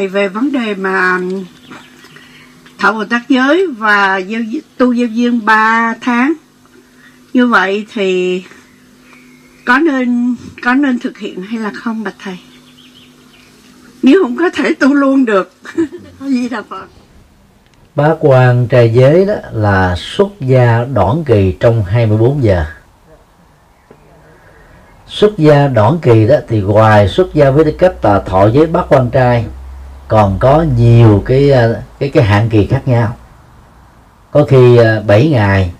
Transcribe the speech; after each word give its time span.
thầy 0.00 0.08
về 0.08 0.28
vấn 0.28 0.52
đề 0.52 0.74
mà 0.74 1.20
thọ 2.78 2.92
Bồ 2.92 3.04
Tát 3.04 3.28
giới 3.28 3.66
và 3.66 4.20
gieo, 4.28 4.40
tu 4.76 4.94
gieo 4.94 5.06
duyên 5.06 5.44
3 5.44 5.94
tháng. 6.00 6.32
Như 7.32 7.46
vậy 7.46 7.86
thì 7.92 8.42
có 9.64 9.78
nên 9.78 10.36
có 10.62 10.74
nên 10.74 10.98
thực 10.98 11.18
hiện 11.18 11.42
hay 11.42 11.60
là 11.60 11.70
không 11.74 12.04
bạch 12.04 12.14
thầy? 12.18 12.38
Nếu 14.02 14.22
không 14.22 14.36
có 14.36 14.50
thể 14.50 14.74
tu 14.74 14.94
luôn 14.94 15.24
được 15.24 15.52
gì 16.20 16.48
đâu 16.48 16.62
Phật. 16.68 16.86
Bá 17.94 18.14
quan 18.20 18.66
trai 18.66 18.92
giới 18.94 19.26
đó 19.26 19.34
là 19.52 19.96
xuất 19.98 20.40
gia 20.40 20.84
đoạn 20.94 21.24
kỳ 21.26 21.56
trong 21.60 21.84
24 21.84 22.42
giờ. 22.42 22.64
Xuất 25.06 25.38
gia 25.38 25.68
đoạn 25.68 25.98
kỳ 26.02 26.26
đó 26.26 26.36
thì 26.48 26.60
ngoài 26.60 27.08
xuất 27.08 27.34
gia 27.34 27.50
với 27.50 27.64
tư 27.64 27.72
cách 27.78 28.04
là 28.04 28.20
thọ 28.20 28.46
giới 28.46 28.66
bác 28.66 28.84
quan 28.88 29.10
trai 29.10 29.44
còn 30.10 30.38
có 30.38 30.64
nhiều 30.76 31.22
cái 31.26 31.50
ờ, 31.50 31.80
cái 31.98 32.08
cái 32.08 32.24
hạn 32.24 32.48
kỳ 32.48 32.66
khác 32.66 32.82
nhau. 32.86 33.16
Có 34.30 34.44
khi 34.44 34.76
ờ, 34.76 35.02
7 35.06 35.30
ngày 35.30 35.72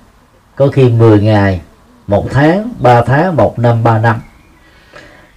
có 0.57 0.69
khi 0.73 0.89
10 0.89 1.21
ngày 1.21 1.61
một 2.07 2.27
tháng 2.31 2.73
ba 2.79 3.03
tháng 3.03 3.37
một 3.37 3.59
năm 3.59 3.85
ba 3.85 3.99
năm. 3.99 4.21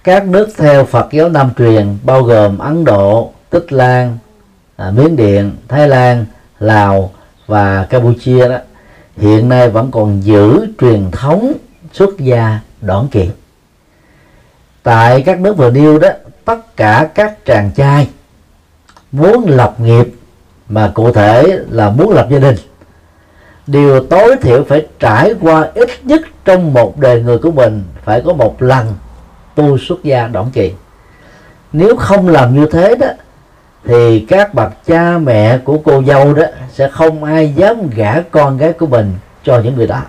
Các 0.04 0.26
nước 0.26 0.48
theo 0.56 0.84
Phật 0.84 1.12
giáo 1.12 1.28
Nam 1.28 1.50
truyền 1.58 1.98
bao 2.02 2.22
gồm 2.22 2.58
Ấn 2.58 2.84
Độ 2.84 3.32
Tích 3.50 3.72
Lan 3.72 4.18
à, 4.76 4.90
Miến 4.90 5.16
Điện 5.16 5.56
Thái 5.68 5.88
Lan 5.88 6.26
Lào 6.58 7.10
và 7.46 7.86
Campuchia 7.90 8.48
đó. 8.48 8.58
Hiện 9.16 9.48
nay 9.48 9.70
vẫn 9.70 9.90
còn 9.90 10.20
giữ 10.24 10.66
truyền 10.80 11.10
thống 11.10 11.52
xuất 11.92 12.18
gia 12.18 12.58
đoạn 12.80 13.08
kỳ. 13.10 13.30
Tại 14.82 15.22
các 15.22 15.40
nước 15.40 15.56
vừa 15.56 15.70
nêu 15.70 15.98
đó 15.98 16.08
tất 16.44 16.76
cả 16.76 17.08
các 17.14 17.44
chàng 17.44 17.70
trai 17.76 18.08
muốn 19.14 19.44
lập 19.48 19.74
nghiệp 19.80 20.06
mà 20.68 20.90
cụ 20.94 21.12
thể 21.12 21.58
là 21.70 21.90
muốn 21.90 22.10
lập 22.10 22.26
gia 22.30 22.38
đình. 22.38 22.56
Điều 23.66 24.00
tối 24.04 24.36
thiểu 24.42 24.64
phải 24.68 24.86
trải 24.98 25.34
qua 25.40 25.70
ít 25.74 25.88
nhất 26.02 26.20
trong 26.44 26.74
một 26.74 26.98
đời 26.98 27.22
người 27.22 27.38
của 27.38 27.50
mình 27.50 27.84
phải 28.04 28.22
có 28.26 28.32
một 28.32 28.62
lần 28.62 28.86
tu 29.54 29.78
xuất 29.78 30.04
gia 30.04 30.26
đoạn 30.26 30.50
kỳ. 30.52 30.72
Nếu 31.72 31.96
không 31.96 32.28
làm 32.28 32.54
như 32.54 32.66
thế 32.66 32.94
đó, 32.94 33.06
thì 33.84 34.26
các 34.28 34.54
bậc 34.54 34.86
cha 34.86 35.18
mẹ 35.18 35.58
của 35.58 35.78
cô 35.78 36.02
dâu 36.06 36.34
đó 36.34 36.44
sẽ 36.72 36.88
không 36.88 37.24
ai 37.24 37.52
dám 37.56 37.90
gả 37.90 38.20
con 38.30 38.58
gái 38.58 38.72
của 38.72 38.86
mình 38.86 39.12
cho 39.44 39.60
những 39.64 39.76
người 39.76 39.86
đó. 39.86 40.00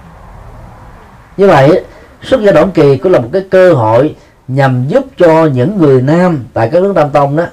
Như 1.37 1.47
vậy, 1.47 1.83
xuất 2.21 2.41
gia 2.41 2.51
đoạn 2.51 2.71
kỳ 2.71 2.97
cũng 2.97 3.11
là 3.11 3.19
một 3.19 3.29
cái 3.33 3.45
cơ 3.51 3.73
hội 3.73 4.15
nhằm 4.47 4.87
giúp 4.87 5.05
cho 5.17 5.45
những 5.45 5.77
người 5.77 6.01
nam 6.01 6.45
tại 6.53 6.69
các 6.73 6.83
nước 6.83 6.93
tam 6.95 7.09
tông 7.09 7.35
đó 7.35 7.45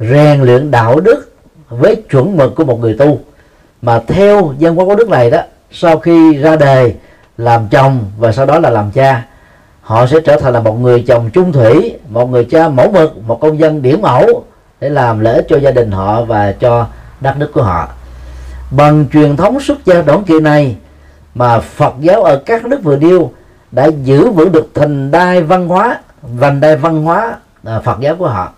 rèn 0.00 0.42
luyện 0.42 0.70
đạo 0.70 1.00
đức 1.00 1.32
với 1.68 2.02
chuẩn 2.10 2.36
mực 2.36 2.54
của 2.54 2.64
một 2.64 2.80
người 2.80 2.96
tu. 2.98 3.18
Mà 3.82 4.00
theo 4.06 4.54
dân 4.58 4.78
quốc 4.78 4.84
của 4.84 4.96
nước 4.96 5.08
này 5.08 5.30
đó, 5.30 5.40
sau 5.70 5.98
khi 5.98 6.36
ra 6.36 6.56
đề 6.56 6.94
làm 7.38 7.68
chồng 7.70 8.04
và 8.18 8.32
sau 8.32 8.46
đó 8.46 8.58
là 8.58 8.70
làm 8.70 8.90
cha, 8.90 9.24
họ 9.80 10.06
sẽ 10.06 10.20
trở 10.20 10.36
thành 10.40 10.52
là 10.52 10.60
một 10.60 10.72
người 10.72 11.04
chồng 11.06 11.30
trung 11.30 11.52
thủy, 11.52 11.94
một 12.08 12.30
người 12.30 12.44
cha 12.44 12.68
mẫu 12.68 12.90
mực, 12.90 13.22
một 13.26 13.40
công 13.40 13.58
dân 13.58 13.82
điểm 13.82 14.02
mẫu 14.02 14.44
để 14.80 14.88
làm 14.88 15.20
lễ 15.20 15.42
cho 15.48 15.58
gia 15.58 15.70
đình 15.70 15.90
họ 15.90 16.22
và 16.22 16.52
cho 16.52 16.86
đất 17.20 17.36
nước 17.36 17.50
của 17.54 17.62
họ. 17.62 17.88
Bằng 18.70 19.06
truyền 19.12 19.36
thống 19.36 19.60
xuất 19.60 19.84
gia 19.84 20.02
đoạn 20.02 20.24
kỳ 20.24 20.40
này 20.40 20.76
mà 21.34 21.60
Phật 21.60 21.94
giáo 22.00 22.22
ở 22.22 22.36
các 22.36 22.64
nước 22.64 22.82
vừa 22.82 22.96
điêu 22.96 23.30
đã 23.70 23.86
giữ 23.86 24.30
vững 24.30 24.52
được 24.52 24.70
thành 24.74 25.10
đai 25.10 25.42
văn 25.42 25.68
hóa, 25.68 25.98
vành 26.22 26.60
đai 26.60 26.76
văn 26.76 27.02
hóa 27.02 27.36
à, 27.64 27.80
Phật 27.80 28.00
giáo 28.00 28.16
của 28.16 28.28
họ 28.28 28.52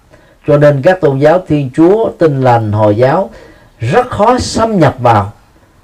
cho 0.47 0.57
nên 0.57 0.83
các 0.83 1.01
tôn 1.01 1.19
giáo 1.19 1.43
Thiên 1.49 1.71
Chúa 1.77 2.11
Tin 2.19 2.41
lành 2.41 2.73
Hồi 2.73 2.97
giáo 2.97 3.31
rất 3.79 4.11
khó 4.11 4.39
xâm 4.39 4.79
nhập 4.79 4.95
vào 4.99 5.33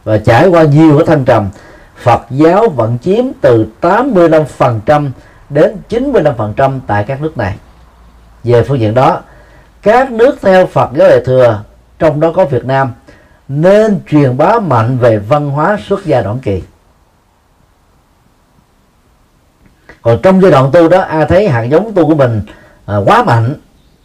và 0.04 0.18
trải 0.18 0.48
qua 0.48 0.62
nhiều 0.62 0.98
cái 0.98 1.06
thăng 1.06 1.24
trầm. 1.24 1.48
Phật 1.96 2.22
giáo 2.30 2.68
vẫn 2.68 2.98
chiếm 3.02 3.24
từ 3.40 3.66
85% 3.80 5.10
đến 5.50 5.76
95% 5.88 6.80
tại 6.86 7.04
các 7.04 7.20
nước 7.22 7.38
này. 7.38 7.56
Về 8.44 8.62
phương 8.62 8.80
diện 8.80 8.94
đó 8.94 9.20
các 9.82 10.12
nước 10.12 10.38
theo 10.42 10.66
Phật 10.66 10.90
giáo 10.94 11.08
Đại 11.08 11.20
thừa 11.24 11.62
trong 11.98 12.20
đó 12.20 12.32
có 12.36 12.44
Việt 12.44 12.64
Nam 12.64 12.92
nên 13.48 14.00
truyền 14.10 14.36
bá 14.36 14.58
mạnh 14.58 14.98
về 14.98 15.18
văn 15.18 15.50
hóa 15.50 15.78
xuất 15.88 16.04
gia 16.04 16.22
đoạn 16.22 16.38
kỳ. 16.38 16.62
Còn 20.02 20.18
trong 20.22 20.40
giai 20.40 20.50
đoạn 20.50 20.70
tu 20.72 20.88
đó 20.88 21.00
ai 21.00 21.26
thấy 21.26 21.48
hạt 21.48 21.62
giống 21.62 21.92
tu 21.94 22.06
của 22.06 22.14
mình 22.14 22.42
à, 22.86 22.96
quá 22.96 23.24
mạnh 23.24 23.54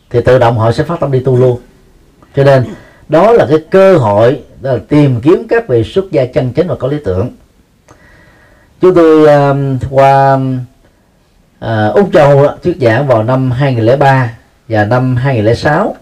thì 0.09 0.21
tự 0.21 0.39
động 0.39 0.57
họ 0.57 0.71
sẽ 0.71 0.83
phát 0.83 0.99
tâm 0.99 1.11
đi 1.11 1.19
tu 1.19 1.37
luôn. 1.37 1.59
Cho 2.35 2.43
nên 2.43 2.63
đó 3.09 3.31
là 3.31 3.45
cái 3.49 3.59
cơ 3.69 3.97
hội 3.97 4.41
đó 4.61 4.71
là 4.71 4.79
tìm 4.89 5.21
kiếm 5.21 5.47
các 5.49 5.67
vị 5.67 5.83
xuất 5.83 6.11
gia 6.11 6.25
chân 6.25 6.53
chính 6.53 6.67
và 6.67 6.75
có 6.75 6.87
lý 6.87 6.97
tưởng. 7.05 7.31
Chúng 8.81 8.95
tôi 8.95 9.21
uh, 9.21 9.81
qua 9.89 10.39
uh, 11.65 11.95
Úc 11.95 12.09
Châu 12.13 12.47
thuyết 12.63 12.77
giảng 12.81 13.07
vào 13.07 13.23
năm 13.23 13.51
2003 13.51 14.33
và 14.69 14.85
năm 14.85 15.15
2006 15.15 15.95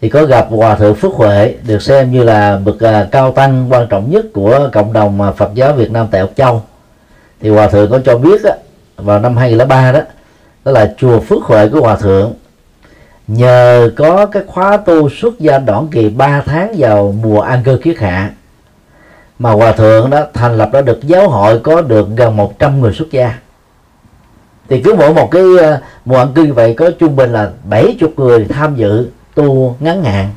thì 0.00 0.08
có 0.08 0.24
gặp 0.24 0.46
hòa 0.50 0.74
thượng 0.74 0.94
Phước 0.94 1.12
Huệ 1.12 1.54
được 1.66 1.82
xem 1.82 2.12
như 2.12 2.22
là 2.22 2.58
bậc 2.64 2.74
uh, 2.74 3.12
cao 3.12 3.32
tăng 3.32 3.66
quan 3.70 3.86
trọng 3.88 4.10
nhất 4.10 4.26
của 4.32 4.68
cộng 4.72 4.92
đồng 4.92 5.22
à, 5.22 5.32
Phật 5.32 5.50
giáo 5.54 5.72
Việt 5.72 5.90
Nam 5.90 6.06
tại 6.10 6.20
Úc 6.20 6.32
Châu. 6.36 6.62
Thì 7.40 7.50
hòa 7.50 7.68
thượng 7.68 7.90
có 7.90 8.00
cho 8.04 8.18
biết 8.18 8.44
á, 8.44 8.52
vào 8.96 9.20
năm 9.20 9.36
2003 9.36 9.92
đó 9.92 10.00
đó 10.64 10.72
là 10.72 10.94
chùa 10.98 11.20
Phước 11.20 11.42
Huệ 11.42 11.68
của 11.68 11.80
hòa 11.80 11.96
thượng 11.96 12.32
nhờ 13.26 13.90
có 13.96 14.26
cái 14.26 14.42
khóa 14.46 14.76
tu 14.76 15.08
xuất 15.08 15.38
gia 15.38 15.58
đoạn 15.58 15.88
kỳ 15.90 16.08
3 16.08 16.42
tháng 16.46 16.74
vào 16.78 17.14
mùa 17.22 17.40
an 17.40 17.62
cư 17.64 17.80
kiết 17.82 17.98
hạ, 17.98 18.30
mà 19.38 19.50
hòa 19.50 19.72
thượng 19.72 20.10
đó 20.10 20.26
thành 20.34 20.56
lập 20.56 20.70
đã 20.72 20.80
được 20.80 20.98
giáo 21.02 21.28
hội 21.28 21.58
có 21.58 21.80
được 21.80 22.08
gần 22.16 22.36
100 22.36 22.80
người 22.80 22.92
xuất 22.92 23.10
gia. 23.10 23.38
Thì 24.68 24.82
cứ 24.82 24.94
mỗi 24.94 25.14
một 25.14 25.30
cái 25.30 25.42
ờ, 25.60 25.80
mùa 26.04 26.18
ăn 26.18 26.32
cư 26.34 26.42
như 26.42 26.52
vậy 26.52 26.74
có 26.74 26.90
trung 26.90 27.16
bình 27.16 27.32
là 27.32 27.50
70 27.64 28.10
người 28.16 28.46
tham 28.48 28.76
dự 28.76 29.08
tu 29.34 29.76
ngắn 29.80 30.04
hạn. 30.04 30.30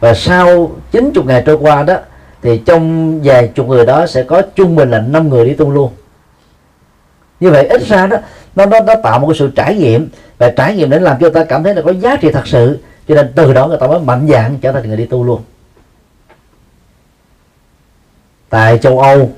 Và 0.00 0.14
sau 0.14 0.70
90 0.90 1.24
ngày 1.26 1.42
trôi 1.46 1.56
qua 1.56 1.82
đó, 1.82 1.96
thì 2.42 2.58
trong 2.58 3.20
vài 3.22 3.48
chục 3.48 3.68
người 3.68 3.86
đó 3.86 4.06
sẽ 4.06 4.22
có 4.22 4.42
trung 4.42 4.76
bình 4.76 4.90
là 4.90 5.00
5 5.00 5.28
người 5.28 5.44
đi 5.44 5.54
tu 5.54 5.70
luôn. 5.70 5.92
Như 7.40 7.50
vậy 7.50 7.66
ít 7.66 7.82
ra 7.82 8.06
đó 8.06 8.16
nó 8.58 8.66
nó 8.66 8.80
nó 8.80 8.94
tạo 9.02 9.18
một 9.18 9.26
cái 9.26 9.36
sự 9.38 9.50
trải 9.56 9.74
nghiệm. 9.74 10.08
Và 10.38 10.50
trải 10.50 10.76
nghiệm 10.76 10.90
để 10.90 10.98
làm 10.98 11.16
cho 11.20 11.30
ta 11.30 11.44
cảm 11.44 11.64
thấy 11.64 11.74
là 11.74 11.82
có 11.82 11.92
giá 11.92 12.16
trị 12.16 12.30
thật 12.32 12.46
sự. 12.46 12.78
Cho 13.08 13.14
nên 13.14 13.32
từ 13.34 13.52
đó 13.52 13.66
người 13.66 13.78
ta 13.78 13.86
mới 13.86 14.00
mạnh 14.00 14.28
dạn 14.30 14.58
trở 14.60 14.72
thành 14.72 14.88
người 14.88 14.96
đi 14.96 15.06
tu 15.06 15.24
luôn. 15.24 15.42
Tại 18.48 18.78
châu 18.78 18.98
Âu 18.98 19.30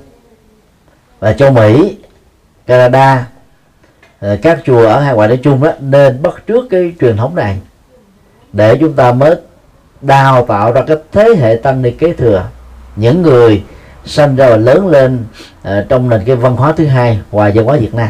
và 1.19 1.33
châu 1.33 1.51
Mỹ 1.51 1.97
Canada 2.65 3.27
ờ, 4.19 4.37
các 4.41 4.59
chùa 4.65 4.87
ở 4.87 4.99
hai 4.99 5.15
ngoại 5.15 5.27
nói 5.27 5.39
chung 5.43 5.63
đó 5.63 5.71
nên 5.79 6.21
bắt 6.21 6.33
trước 6.47 6.65
cái 6.69 6.93
truyền 6.99 7.17
thống 7.17 7.35
này 7.35 7.57
để 8.53 8.77
chúng 8.79 8.93
ta 8.93 9.11
mới 9.11 9.35
đào 10.01 10.45
tạo 10.45 10.71
ra 10.71 10.81
cái 10.87 10.97
thế 11.11 11.29
hệ 11.39 11.55
tăng 11.63 11.81
ni 11.81 11.91
kế 11.91 12.13
thừa. 12.13 12.45
Những 12.95 13.21
người 13.21 13.63
sinh 14.05 14.35
ra 14.35 14.49
và 14.49 14.57
lớn 14.57 14.87
lên 14.87 15.25
uh, 15.61 15.89
trong 15.89 16.09
nền 16.09 16.21
cái 16.25 16.35
văn 16.35 16.55
hóa 16.55 16.71
thứ 16.71 16.85
hai 16.85 17.19
ngoài 17.31 17.51
văn 17.55 17.65
hóa 17.65 17.77
Việt 17.77 17.93
Nam 17.93 18.09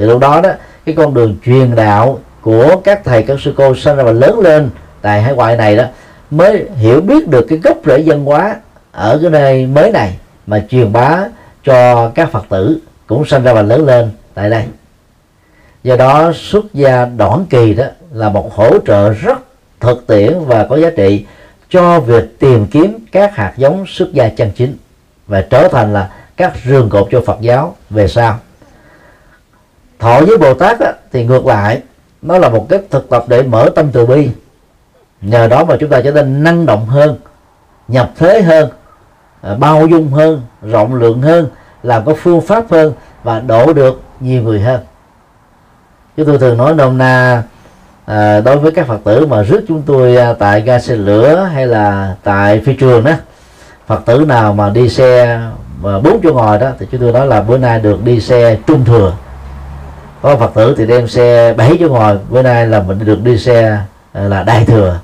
thì 0.00 0.06
lúc 0.06 0.18
đó 0.18 0.40
đó, 0.40 0.50
cái 0.86 0.94
con 0.94 1.14
đường 1.14 1.36
truyền 1.44 1.74
đạo 1.74 2.18
của 2.40 2.76
các 2.84 3.00
thầy, 3.04 3.22
các 3.22 3.40
sư 3.40 3.54
cô 3.56 3.74
sinh 3.74 3.96
ra 3.96 4.02
và 4.02 4.12
lớn 4.12 4.38
lên 4.40 4.70
tại 5.02 5.22
hải 5.22 5.34
ngoại 5.34 5.56
này 5.56 5.76
đó, 5.76 5.84
mới 6.30 6.66
hiểu 6.76 7.00
biết 7.00 7.28
được 7.28 7.46
cái 7.48 7.58
gốc 7.58 7.76
rễ 7.86 7.98
dân 7.98 8.24
hóa 8.24 8.56
ở 8.92 9.18
cái 9.22 9.30
nơi 9.30 9.66
mới 9.66 9.90
này 9.92 10.18
mà 10.46 10.64
truyền 10.70 10.92
bá 10.92 11.18
cho 11.64 12.08
các 12.14 12.30
phật 12.32 12.44
tử 12.48 12.78
cũng 13.06 13.24
sinh 13.24 13.44
ra 13.44 13.52
và 13.52 13.62
lớn 13.62 13.86
lên 13.86 14.10
tại 14.34 14.50
đây. 14.50 14.64
Do 15.82 15.96
đó, 15.96 16.32
xuất 16.34 16.74
gia 16.74 17.06
đoạn 17.06 17.46
kỳ 17.50 17.74
đó 17.74 17.84
là 18.12 18.28
một 18.28 18.54
hỗ 18.54 18.78
trợ 18.86 19.10
rất 19.10 19.38
thực 19.80 20.06
tiễn 20.06 20.34
và 20.46 20.64
có 20.64 20.76
giá 20.76 20.90
trị 20.96 21.24
cho 21.70 22.00
việc 22.00 22.38
tìm 22.38 22.66
kiếm 22.66 22.98
các 23.12 23.36
hạt 23.36 23.52
giống 23.56 23.84
xuất 23.86 24.12
gia 24.12 24.28
chân 24.28 24.50
chính 24.56 24.76
và 25.26 25.40
trở 25.50 25.68
thành 25.68 25.92
là 25.92 26.10
các 26.36 26.52
rường 26.66 26.88
cột 26.88 27.08
cho 27.10 27.20
Phật 27.26 27.40
giáo 27.40 27.76
về 27.90 28.08
sau 28.08 28.38
thọ 30.00 30.20
với 30.20 30.38
Bồ 30.38 30.54
Tát 30.54 30.80
á, 30.80 30.92
thì 31.12 31.24
ngược 31.24 31.46
lại 31.46 31.82
nó 32.22 32.38
là 32.38 32.48
một 32.48 32.66
cái 32.68 32.80
thực 32.90 33.10
tập 33.10 33.24
để 33.28 33.42
mở 33.42 33.70
tâm 33.74 33.90
từ 33.92 34.06
bi. 34.06 34.28
Nhờ 35.20 35.48
đó 35.48 35.64
mà 35.64 35.76
chúng 35.80 35.90
ta 35.90 36.00
trở 36.04 36.10
nên 36.10 36.44
năng 36.44 36.66
động 36.66 36.86
hơn 36.86 37.16
nhập 37.88 38.10
thế 38.16 38.42
hơn 38.42 38.70
à, 39.40 39.54
bao 39.54 39.86
dung 39.86 40.08
hơn 40.08 40.42
rộng 40.62 40.94
lượng 40.94 41.22
hơn 41.22 41.48
làm 41.82 42.04
có 42.04 42.14
phương 42.22 42.40
pháp 42.40 42.64
hơn 42.70 42.92
và 43.22 43.40
đổ 43.40 43.72
được 43.72 44.00
nhiều 44.20 44.42
người 44.42 44.60
hơn. 44.60 44.80
Chúng 46.16 46.26
tôi 46.26 46.38
thường 46.38 46.56
nói 46.56 46.74
nôm 46.74 46.98
na 46.98 47.42
à, 48.04 48.40
đối 48.40 48.56
với 48.56 48.72
các 48.72 48.86
phật 48.86 48.98
tử 49.04 49.26
mà 49.26 49.42
rước 49.42 49.64
chúng 49.68 49.82
tôi 49.82 50.16
à, 50.16 50.32
tại 50.32 50.60
ga 50.60 50.78
xe 50.78 50.96
lửa 50.96 51.48
hay 51.54 51.66
là 51.66 52.14
tại 52.22 52.60
phi 52.64 52.74
trường 52.74 53.04
đó 53.04 53.12
phật 53.86 54.00
tử 54.06 54.24
nào 54.28 54.52
mà 54.52 54.70
đi 54.70 54.88
xe 54.88 55.40
mà 55.82 55.98
bốn 55.98 56.20
chỗ 56.22 56.32
ngồi 56.32 56.58
đó 56.58 56.70
thì 56.78 56.86
chúng 56.90 57.00
tôi 57.00 57.12
nói 57.12 57.26
là 57.26 57.42
bữa 57.42 57.58
nay 57.58 57.80
được 57.80 58.04
đi 58.04 58.20
xe 58.20 58.56
trung 58.66 58.84
thừa 58.84 59.12
có 60.22 60.36
phật 60.36 60.54
tử 60.54 60.74
thì 60.78 60.86
đem 60.86 61.08
xe 61.08 61.54
bảy 61.56 61.76
chỗ 61.80 61.88
ngồi. 61.88 62.18
Bữa 62.30 62.42
nay 62.42 62.66
là 62.66 62.82
mình 62.82 62.98
được 63.04 63.24
đi 63.24 63.38
xe 63.38 63.78
à, 64.12 64.22
là 64.22 64.42
đại 64.42 64.64
thừa. 64.64 65.00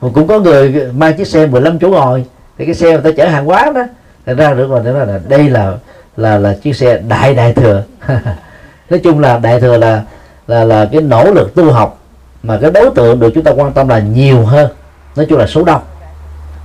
Mà 0.00 0.08
cũng 0.14 0.28
có 0.28 0.38
người 0.38 0.90
mang 0.96 1.16
chiếc 1.16 1.26
xe 1.26 1.46
15 1.46 1.78
chỗ 1.78 1.88
ngồi. 1.88 2.24
Thì 2.58 2.64
cái 2.64 2.74
xe 2.74 2.92
người 2.92 3.00
ta 3.02 3.10
chở 3.16 3.28
hàng 3.28 3.44
hóa 3.44 3.72
đó. 3.74 3.84
Thành 4.26 4.36
ra 4.36 4.54
được 4.54 4.70
rồi 4.70 4.82
nói 4.82 5.06
là 5.06 5.20
đây 5.28 5.48
là 5.48 5.72
là 6.16 6.38
là 6.38 6.54
chiếc 6.62 6.76
xe 6.76 6.98
đại 6.98 7.34
đại 7.34 7.52
thừa. 7.52 7.82
Nói 8.90 9.00
chung 9.04 9.20
là 9.20 9.38
đại 9.38 9.60
thừa 9.60 9.76
là 9.76 10.02
là 10.46 10.64
là 10.64 10.88
cái 10.92 11.00
nỗ 11.00 11.30
lực 11.30 11.54
tu 11.54 11.70
học 11.70 11.98
mà 12.42 12.58
cái 12.62 12.70
đối 12.70 12.90
tượng 12.90 13.20
được 13.20 13.30
chúng 13.34 13.44
ta 13.44 13.50
quan 13.50 13.72
tâm 13.72 13.88
là 13.88 13.98
nhiều 13.98 14.44
hơn. 14.44 14.70
Nói 15.16 15.26
chung 15.28 15.38
là 15.38 15.46
số 15.46 15.64
đông. 15.64 15.82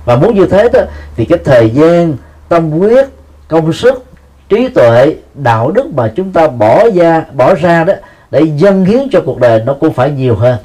Và 0.04 0.16
muốn 0.16 0.34
như 0.34 0.46
thế 0.46 0.68
đó, 0.72 0.80
thì 1.16 1.24
cái 1.24 1.38
thời 1.44 1.70
gian, 1.70 2.16
tâm 2.48 2.70
huyết, 2.70 3.06
công 3.48 3.72
sức 3.72 4.04
trí 4.50 4.68
tuệ 4.68 5.16
đạo 5.34 5.70
đức 5.70 5.86
mà 5.94 6.12
chúng 6.16 6.32
ta 6.32 6.48
bỏ 6.48 6.90
ra 6.94 7.24
bỏ 7.32 7.54
ra 7.54 7.84
đó 7.84 7.94
để 8.30 8.42
dâng 8.56 8.84
hiến 8.84 9.08
cho 9.12 9.20
cuộc 9.26 9.38
đời 9.38 9.62
nó 9.66 9.74
cũng 9.80 9.92
phải 9.92 10.10
nhiều 10.10 10.36
hơn. 10.36 10.56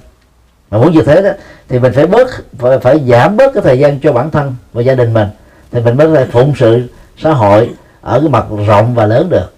Mà 0.72 0.78
muốn 0.78 0.92
như 0.92 1.02
thế 1.02 1.22
đó 1.22 1.30
thì 1.70 1.80
mình 1.80 1.94
phải 1.94 2.08
bớt 2.08 2.28
phải, 2.58 2.80
phải 2.80 3.00
giảm 3.08 3.38
bớt 3.38 3.54
cái 3.54 3.64
thời 3.64 3.80
gian 3.80 4.00
cho 4.00 4.14
bản 4.14 4.32
thân 4.32 4.56
và 4.74 4.82
gia 4.82 4.96
đình 4.96 5.14
mình. 5.14 5.28
Thì 5.72 5.82
mình 5.82 5.98
mới 5.98 6.08
có 6.08 6.16
thể 6.16 6.26
phụng 6.26 6.54
sự 6.58 6.84
xã 7.18 7.34
hội 7.34 7.70
ở 8.02 8.20
cái 8.20 8.30
mặt 8.30 8.46
rộng 8.68 8.96
và 8.96 9.06
lớn 9.06 9.30
được. 9.30 9.54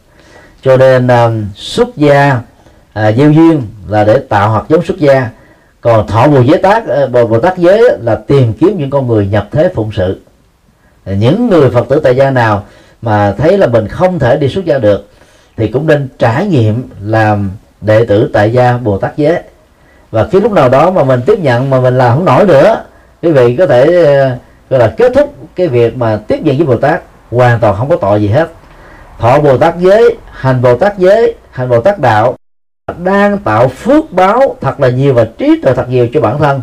Cho 0.62 0.77
nên 0.77 1.07
um, 1.07 1.45
xuất 1.56 1.97
gia 1.97 2.41
à, 2.94 3.12
gieo 3.12 3.31
duyên 3.31 3.62
là 3.88 4.03
để 4.03 4.19
tạo 4.19 4.50
hoặc 4.50 4.65
giống 4.69 4.85
xuất 4.85 4.97
gia. 4.97 5.29
Còn 5.81 6.07
thọ 6.07 6.27
bồ 6.27 6.41
giới 6.41 6.57
tác 6.57 6.83
bồ, 7.12 7.27
bồ 7.27 7.39
tát 7.39 7.57
giới 7.57 7.97
là 8.01 8.15
tìm 8.15 8.53
kiếm 8.53 8.77
những 8.77 8.89
con 8.89 9.07
người 9.07 9.27
nhập 9.27 9.47
thế 9.51 9.69
phụng 9.75 9.91
sự. 9.95 10.21
Những 11.06 11.50
người 11.50 11.69
phật 11.69 11.89
tử 11.89 12.00
tại 12.03 12.15
gia 12.15 12.31
nào 12.31 12.63
mà 13.01 13.31
thấy 13.38 13.57
là 13.57 13.67
mình 13.67 13.88
không 13.88 14.19
thể 14.19 14.38
đi 14.38 14.49
xuất 14.49 14.65
gia 14.65 14.77
được, 14.77 15.09
thì 15.57 15.67
cũng 15.67 15.88
nên 15.88 16.07
trải 16.19 16.45
nghiệm 16.45 16.89
làm 17.01 17.51
đệ 17.81 18.05
tử 18.05 18.29
tại 18.33 18.51
gia 18.53 18.77
bồ 18.77 18.97
tát 18.97 19.17
giới. 19.17 19.39
Và 20.11 20.27
khi 20.31 20.39
lúc 20.39 20.51
nào 20.51 20.69
đó 20.69 20.91
mà 20.91 21.03
mình 21.03 21.21
tiếp 21.25 21.39
nhận 21.39 21.69
mà 21.69 21.79
mình 21.79 21.97
làm 21.97 22.15
không 22.15 22.25
nổi 22.25 22.45
nữa, 22.45 22.83
quý 23.21 23.31
vị 23.31 23.55
có 23.55 23.65
thể 23.65 24.03
ờ, 24.05 24.29
gọi 24.69 24.79
là 24.79 24.94
kết 24.97 25.11
thúc 25.15 25.35
cái 25.55 25.67
việc 25.67 25.97
mà 25.97 26.19
tiếp 26.27 26.39
nhận 26.41 26.57
với 26.57 26.65
bồ 26.65 26.77
tát, 26.77 27.01
hoàn 27.31 27.59
toàn 27.59 27.75
không 27.75 27.89
có 27.89 27.95
tội 27.95 28.21
gì 28.21 28.27
hết. 28.27 28.49
Thọ 29.19 29.39
bồ 29.39 29.57
tát 29.57 29.77
giới, 29.79 30.17
hành 30.31 30.61
bồ 30.61 30.77
tát 30.77 30.97
giới, 30.97 31.35
hành 31.51 31.69
bồ 31.69 31.81
tát 31.81 32.00
đạo 32.00 32.35
đang 33.03 33.38
tạo 33.38 33.67
phước 33.67 34.11
báo 34.11 34.55
thật 34.61 34.79
là 34.79 34.89
nhiều 34.89 35.13
và 35.13 35.25
trí 35.38 35.61
tuệ 35.63 35.73
thật 35.73 35.89
nhiều 35.89 36.07
cho 36.13 36.21
bản 36.21 36.39
thân. 36.39 36.61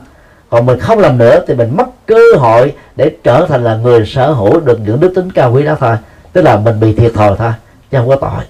Còn 0.51 0.67
mình 0.67 0.79
không 0.79 0.99
làm 0.99 1.19
nữa 1.19 1.41
thì 1.47 1.55
mình 1.55 1.77
mất 1.77 2.07
cơ 2.07 2.21
hội 2.39 2.73
để 2.97 3.11
trở 3.25 3.47
thành 3.49 3.65
là 3.65 3.77
người 3.77 4.07
sở 4.07 4.33
hữu 4.33 4.61
được 4.61 4.81
những 4.87 5.01
đức 5.01 5.13
tính 5.15 5.31
cao 5.31 5.53
quý 5.53 5.63
đó 5.63 5.77
thôi 5.81 5.97
tức 6.35 6.43
là 6.43 6.57
mình 6.57 6.81
bị 6.81 6.93
thiệt 6.93 7.13
thòi 7.15 7.37
thôi 7.39 7.53
chứ 7.91 7.99
không 7.99 8.09
có 8.09 8.17
tội. 8.17 8.45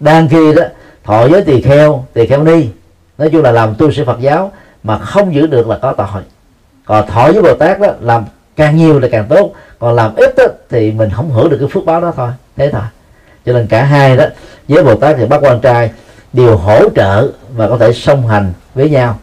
Đang 0.00 0.28
khi 0.28 0.54
đó 0.54 0.62
thọ 1.04 1.28
giới 1.28 1.42
tỳ 1.42 1.62
kheo 1.62 2.04
tỳ 2.12 2.26
kheo 2.26 2.44
ni 2.44 2.68
nói 3.18 3.30
chung 3.32 3.42
là 3.42 3.52
làm 3.52 3.74
tu 3.74 3.92
sĩ 3.92 4.04
phật 4.04 4.20
giáo 4.20 4.52
mà 4.82 4.98
không 4.98 5.34
giữ 5.34 5.46
được 5.46 5.68
là 5.68 5.78
có 5.82 5.92
tội. 5.92 6.22
Còn 6.84 7.06
thọ 7.06 7.32
với 7.32 7.42
bồ 7.42 7.54
tát 7.54 7.80
đó 7.80 7.88
làm 8.00 8.24
càng 8.56 8.76
nhiều 8.76 9.00
là 9.00 9.08
càng 9.12 9.26
tốt 9.28 9.52
còn 9.78 9.94
làm 9.94 10.14
ít 10.16 10.34
đó, 10.36 10.44
thì 10.70 10.90
mình 10.90 11.10
không 11.10 11.30
hưởng 11.30 11.50
được 11.50 11.56
cái 11.60 11.68
phước 11.68 11.84
báo 11.84 12.00
đó 12.00 12.12
thôi 12.16 12.30
thế 12.56 12.70
thôi. 12.72 12.82
Cho 13.46 13.52
nên 13.52 13.66
cả 13.66 13.84
hai 13.84 14.16
đó 14.16 14.24
với 14.68 14.84
bồ 14.84 14.94
tát 14.94 15.16
thì 15.18 15.26
bác 15.26 15.38
quan 15.42 15.60
trai 15.60 15.90
đều 16.32 16.56
hỗ 16.56 16.88
trợ 16.88 17.28
và 17.56 17.68
có 17.68 17.78
thể 17.78 17.92
song 17.92 18.26
hành 18.26 18.52
với 18.74 18.90
nhau. 18.90 19.18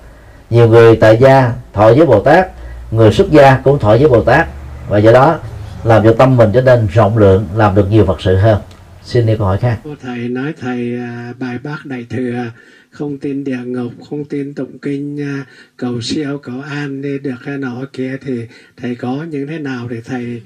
Nhiều 0.49 0.67
người 0.67 0.95
tại 0.95 1.17
gia 1.17 1.51
thọ 1.73 1.94
với 1.94 2.05
bồ 2.05 2.19
tát 2.19 2.47
người 2.91 3.11
xuất 3.11 3.31
gia 3.31 3.55
cũng 3.63 3.79
thọ 3.79 3.89
với 3.89 4.07
bồ 4.07 4.21
tát 4.21 4.47
và 4.87 4.97
do 4.97 5.11
đó 5.11 5.35
làm 5.83 6.04
cho 6.04 6.13
tâm 6.13 6.38
mình 6.38 6.50
trở 6.54 6.62
nên 6.62 6.88
rộng 6.94 7.18
lượng 7.18 7.45
làm 7.56 7.75
được 7.75 7.92
nhiều 7.92 8.06
phật 8.06 8.22
sự 8.22 8.36
hơn. 8.36 8.62
Xin 9.04 9.25
đi 9.25 9.36
câu 9.38 9.48
hỏi 9.48 9.57
khác. 9.57 9.80
Thầy 10.01 10.18
nói 10.18 10.54
thầy 10.60 10.98
à, 10.98 11.33
bài 11.39 11.57
bác 11.63 11.86
đại 11.86 12.06
thừa 12.10 12.45
không 12.89 13.18
tin 13.18 13.44
địa 13.44 13.60
ngục 13.66 13.94
không 14.10 14.25
tin 14.25 14.54
tụng 14.54 14.80
kinh 14.80 15.22
à, 15.22 15.45
cầu 15.78 16.01
siêu 16.01 16.38
cầu 16.44 16.62
an 16.62 17.01
đi 17.01 17.19
được 17.19 17.36
hay 17.42 17.57
nọ 17.57 17.86
kia 17.94 18.18
thì 18.22 18.48
thầy 18.78 18.95
có 18.95 19.25
những 19.30 19.48
thế 19.48 19.60
nào 19.60 19.88
để 19.89 20.01
thầy 20.01 20.42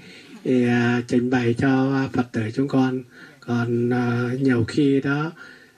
à, 0.68 1.02
trình 1.08 1.30
bày 1.30 1.56
cho 1.58 2.04
phật 2.14 2.26
tử 2.32 2.42
chúng 2.54 2.68
con? 2.68 3.04
Còn 3.40 3.90
à, 3.94 4.30
nhiều 4.42 4.66
khi 4.68 5.02
đó 5.02 5.32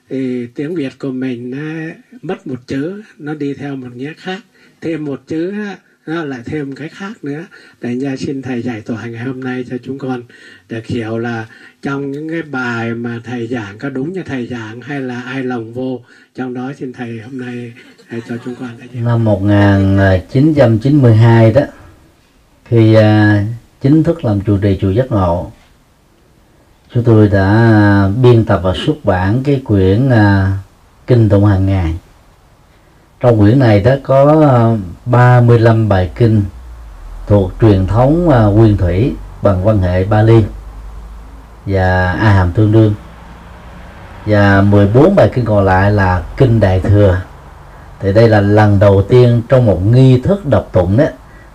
thì 0.08 0.46
tiếng 0.46 0.74
việt 0.74 0.92
của 0.98 1.10
mình 1.10 1.54
mất 2.22 2.46
một 2.46 2.66
chữ 2.66 3.02
nó 3.18 3.34
đi 3.34 3.54
theo 3.54 3.76
một 3.76 3.96
nghĩa 3.96 4.12
khác. 4.16 4.40
Thêm 4.80 5.04
một 5.04 5.20
chữ 5.26 5.54
nó 6.08 6.24
lại 6.24 6.40
thêm 6.44 6.74
cái 6.74 6.88
khác 6.88 7.24
nữa. 7.24 7.44
Để 7.80 7.94
nha 7.94 8.16
xin 8.16 8.42
thầy 8.42 8.62
giải 8.62 8.80
tỏa 8.80 9.06
ngày 9.06 9.24
hôm 9.24 9.40
nay 9.40 9.64
cho 9.70 9.76
chúng 9.82 9.98
con 9.98 10.22
được 10.68 10.86
hiểu 10.86 11.18
là 11.18 11.46
trong 11.82 12.10
những 12.10 12.28
cái 12.28 12.42
bài 12.42 12.94
mà 12.94 13.20
thầy 13.24 13.46
giảng 13.46 13.78
có 13.78 13.88
đúng 13.88 14.12
như 14.12 14.22
thầy 14.26 14.46
giảng 14.46 14.80
hay 14.80 15.00
là 15.00 15.22
ai 15.22 15.42
lòng 15.42 15.72
vô 15.72 16.00
trong 16.34 16.54
đó 16.54 16.72
xin 16.78 16.92
thầy 16.92 17.20
hôm 17.20 17.38
nay 17.38 17.72
hãy 18.06 18.22
cho 18.28 18.36
chúng 18.44 18.54
con 18.54 18.68
năm 18.92 19.24
1992 19.24 21.52
đó 21.52 21.62
khi 22.64 22.96
uh, 22.96 23.02
chính 23.80 24.02
thức 24.02 24.24
làm 24.24 24.40
chủ 24.40 24.58
trì 24.62 24.78
chùa 24.80 24.90
giác 24.90 25.10
ngộ 25.10 25.52
chúng 26.94 27.04
tôi 27.04 27.28
đã 27.28 28.10
biên 28.22 28.44
tập 28.44 28.60
và 28.64 28.74
xuất 28.86 29.04
bản 29.04 29.42
cái 29.44 29.62
quyển 29.64 30.08
uh, 30.08 30.14
kinh 31.06 31.28
tụng 31.28 31.44
hàng 31.44 31.66
ngày 31.66 31.94
trong 33.20 33.38
quyển 33.38 33.58
này 33.58 33.80
đó 33.80 33.92
có 34.02 34.46
ờ, 34.48 34.76
35 35.06 35.88
bài 35.88 36.10
kinh 36.14 36.42
thuộc 37.26 37.52
truyền 37.60 37.86
thống 37.86 38.28
ờ, 38.28 38.50
nguyên 38.50 38.76
thủy 38.76 39.14
bằng 39.42 39.64
văn 39.64 39.78
hệ 39.78 40.04
Bali 40.04 40.44
và 41.66 42.12
A 42.12 42.30
Hàm 42.30 42.52
tương 42.52 42.72
đương. 42.72 42.94
Và 44.26 44.62
14 44.62 45.14
bài 45.16 45.30
kinh 45.34 45.44
còn 45.44 45.64
lại 45.64 45.90
là 45.92 46.22
kinh 46.36 46.60
Đại 46.60 46.80
thừa. 46.80 47.20
Thì 48.00 48.12
đây 48.12 48.28
là 48.28 48.40
lần 48.40 48.78
đầu 48.78 49.02
tiên 49.08 49.42
trong 49.48 49.66
một 49.66 49.82
nghi 49.84 50.20
thức 50.20 50.46
đọc 50.46 50.68
tụng 50.72 50.96
đó, 50.96 51.04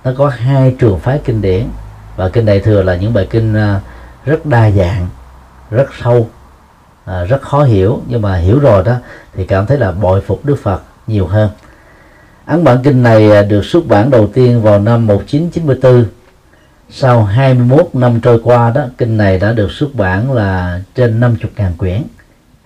nó 0.03 0.11
có 0.17 0.29
hai 0.29 0.75
trường 0.79 0.99
phái 0.99 1.21
kinh 1.25 1.41
điển. 1.41 1.67
Và 2.15 2.29
kinh 2.29 2.45
Đại 2.45 2.59
thừa 2.59 2.83
là 2.83 2.95
những 2.95 3.13
bài 3.13 3.27
kinh 3.29 3.53
ờ, 3.53 3.79
rất 4.25 4.45
đa 4.45 4.71
dạng, 4.71 5.07
rất 5.71 5.87
sâu 6.03 6.29
rất 7.05 7.41
khó 7.41 7.63
hiểu. 7.63 8.01
Nhưng 8.07 8.21
mà 8.21 8.35
hiểu 8.35 8.59
rồi 8.59 8.83
đó, 8.83 8.93
thì 9.33 9.45
cảm 9.45 9.65
thấy 9.65 9.77
là 9.77 9.91
bội 9.91 10.21
phục 10.21 10.45
Đức 10.45 10.55
Phật 10.63 10.81
nhiều 11.07 11.27
hơn. 11.27 11.49
Ấn 12.45 12.63
bản 12.63 12.77
kinh 12.83 13.03
này 13.03 13.31
à, 13.31 13.41
được 13.41 13.65
xuất 13.65 13.87
bản 13.87 14.09
đầu 14.09 14.27
tiên 14.33 14.61
vào 14.61 14.79
năm 14.79 15.07
1994 15.07 16.05
sau 16.89 17.23
21 17.23 17.89
năm 17.93 18.19
trôi 18.21 18.39
qua 18.43 18.71
đó, 18.75 18.85
kinh 18.97 19.17
này 19.17 19.39
đã 19.39 19.53
được 19.53 19.71
xuất 19.71 19.95
bản 19.95 20.33
là 20.33 20.81
trên 20.95 21.19
50.000 21.19 21.71
quyển. 21.77 22.03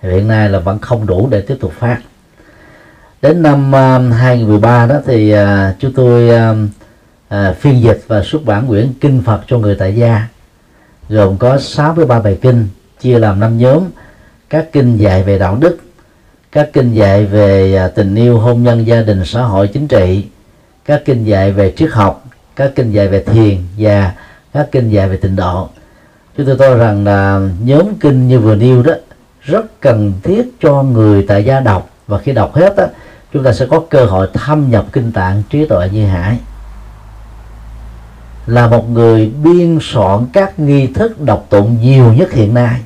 Hiện 0.02 0.28
nay 0.28 0.48
là 0.48 0.58
vẫn 0.58 0.78
không 0.78 1.06
đủ 1.06 1.28
để 1.30 1.40
tiếp 1.40 1.56
tục 1.60 1.72
phát. 1.78 1.98
Đến 3.22 3.42
năm 3.42 3.74
à, 3.74 3.98
2013 3.98 4.86
đó 4.86 4.96
thì 5.06 5.30
à, 5.30 5.74
chúng 5.78 5.92
tôi 5.92 6.30
phiên 7.60 7.82
dịch 7.82 8.04
và 8.06 8.22
xuất 8.22 8.44
bản 8.44 8.66
quyển 8.66 8.92
kinh 9.00 9.22
Phật 9.22 9.40
cho 9.46 9.58
người 9.58 9.76
tại 9.78 9.96
gia, 9.96 10.28
gồm 11.08 11.38
có 11.38 11.58
63 11.58 12.20
bài 12.20 12.38
kinh, 12.42 12.68
chia 13.00 13.18
làm 13.18 13.40
năm 13.40 13.58
nhóm, 13.58 13.82
các 14.50 14.72
kinh 14.72 14.96
dạy 14.96 15.22
về 15.22 15.38
đạo 15.38 15.56
đức 15.60 15.78
các 16.52 16.70
kinh 16.72 16.94
dạy 16.94 17.24
về 17.24 17.76
à, 17.76 17.88
tình 17.88 18.14
yêu 18.14 18.38
hôn 18.38 18.62
nhân 18.62 18.86
gia 18.86 19.02
đình, 19.02 19.24
xã 19.24 19.42
hội, 19.42 19.68
chính 19.68 19.88
trị. 19.88 20.26
Các 20.84 21.02
kinh 21.04 21.24
dạy 21.24 21.52
về 21.52 21.74
triết 21.76 21.90
học. 21.92 22.24
Các 22.56 22.72
kinh 22.74 22.92
dạy 22.92 23.08
về 23.08 23.24
thiền 23.24 23.58
và 23.78 24.12
các 24.52 24.68
kinh 24.72 24.90
dạy 24.90 25.08
về 25.08 25.16
tịnh 25.16 25.36
độ. 25.36 25.68
Chúng 26.36 26.46
tôi 26.46 26.56
cho 26.58 26.76
rằng 26.76 27.04
là 27.04 27.40
nhóm 27.64 27.94
kinh 28.00 28.28
như 28.28 28.40
vừa 28.40 28.54
nêu 28.54 28.82
đó, 28.82 28.92
rất 29.42 29.80
cần 29.80 30.12
thiết 30.22 30.42
cho 30.60 30.82
người 30.82 31.24
tại 31.28 31.44
gia 31.44 31.60
đọc. 31.60 31.90
Và 32.06 32.18
khi 32.18 32.32
đọc 32.32 32.54
hết 32.54 32.76
đó 32.76 32.84
chúng 33.32 33.44
ta 33.44 33.52
sẽ 33.52 33.66
có 33.66 33.82
cơ 33.90 34.04
hội 34.04 34.28
thâm 34.32 34.70
nhập 34.70 34.84
kinh 34.92 35.12
tạng 35.12 35.42
trí 35.50 35.66
tuệ 35.66 35.88
như 35.92 36.06
hải. 36.06 36.38
Là 38.46 38.68
một 38.68 38.90
người 38.90 39.32
biên 39.42 39.78
soạn 39.82 40.26
các 40.32 40.58
nghi 40.58 40.86
thức 40.86 41.20
đọc 41.20 41.46
tụng 41.48 41.78
nhiều 41.80 42.12
nhất 42.12 42.32
hiện 42.32 42.54
nay. 42.54 42.80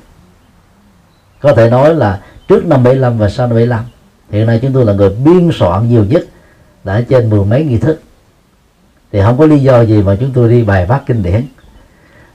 Có 1.40 1.54
thể 1.54 1.70
nói 1.70 1.94
là 1.94 2.20
trước 2.52 2.66
năm 2.66 2.82
75 2.82 3.18
và 3.18 3.28
sau 3.28 3.46
năm 3.46 3.54
75 3.56 3.84
hiện 4.30 4.46
nay 4.46 4.58
chúng 4.62 4.72
tôi 4.72 4.84
là 4.84 4.92
người 4.92 5.10
biên 5.10 5.50
soạn 5.58 5.88
nhiều 5.88 6.04
nhất 6.04 6.24
đã 6.84 7.00
trên 7.08 7.30
mười 7.30 7.44
mấy 7.44 7.64
nghi 7.64 7.78
thức. 7.78 8.02
Thì 9.12 9.20
không 9.22 9.38
có 9.38 9.46
lý 9.46 9.58
do 9.58 9.80
gì 9.80 10.02
mà 10.02 10.16
chúng 10.20 10.30
tôi 10.34 10.50
đi 10.50 10.62
bài 10.62 10.86
phát 10.86 11.00
kinh 11.06 11.22
điển. 11.22 11.46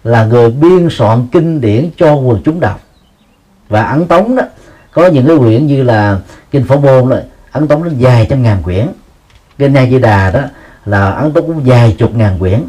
Là 0.04 0.26
người 0.26 0.52
biên 0.52 0.88
soạn 0.92 1.28
kinh 1.32 1.62
điển 1.62 1.90
cho 1.98 2.16
quần 2.16 2.42
chúng 2.46 2.60
đọc. 2.60 2.82
Và 3.70 3.84
ấn 3.84 4.08
tống 4.08 4.36
đó 4.36 4.44
có 4.92 5.08
những 5.08 5.28
cái 5.28 5.38
quyển 5.38 5.68
như 5.68 5.84
là 5.84 6.20
kinh 6.52 6.64
phổ 6.64 6.78
môn 6.78 7.10
đó 7.10 7.18
ấn 7.52 7.68
tống 7.68 7.84
nó 7.84 7.90
dài 7.98 8.28
trăm 8.30 8.44
ngàn 8.44 8.64
quyển. 8.64 8.88
Kinh 9.58 9.74
nha 9.74 9.86
di 9.86 10.00
đà 10.00 10.32
đó 10.32 10.42
là 10.86 11.12
ấn 11.12 11.34
tống 11.34 11.48
cũng 11.48 11.68
dài 11.68 11.96
chục 11.98 12.16
ngàn 12.16 12.40
quyển. 12.40 12.64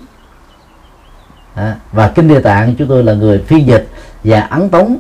À, 1.55 1.77
và 1.93 2.09
kinh 2.09 2.29
địa 2.29 2.41
tạng 2.41 2.75
chúng 2.79 2.89
tôi 2.89 3.05
là 3.05 3.13
người 3.13 3.39
phiên 3.39 3.67
dịch. 3.67 3.89
Và 4.25 4.41
ấn 4.41 4.69
tống 4.69 4.97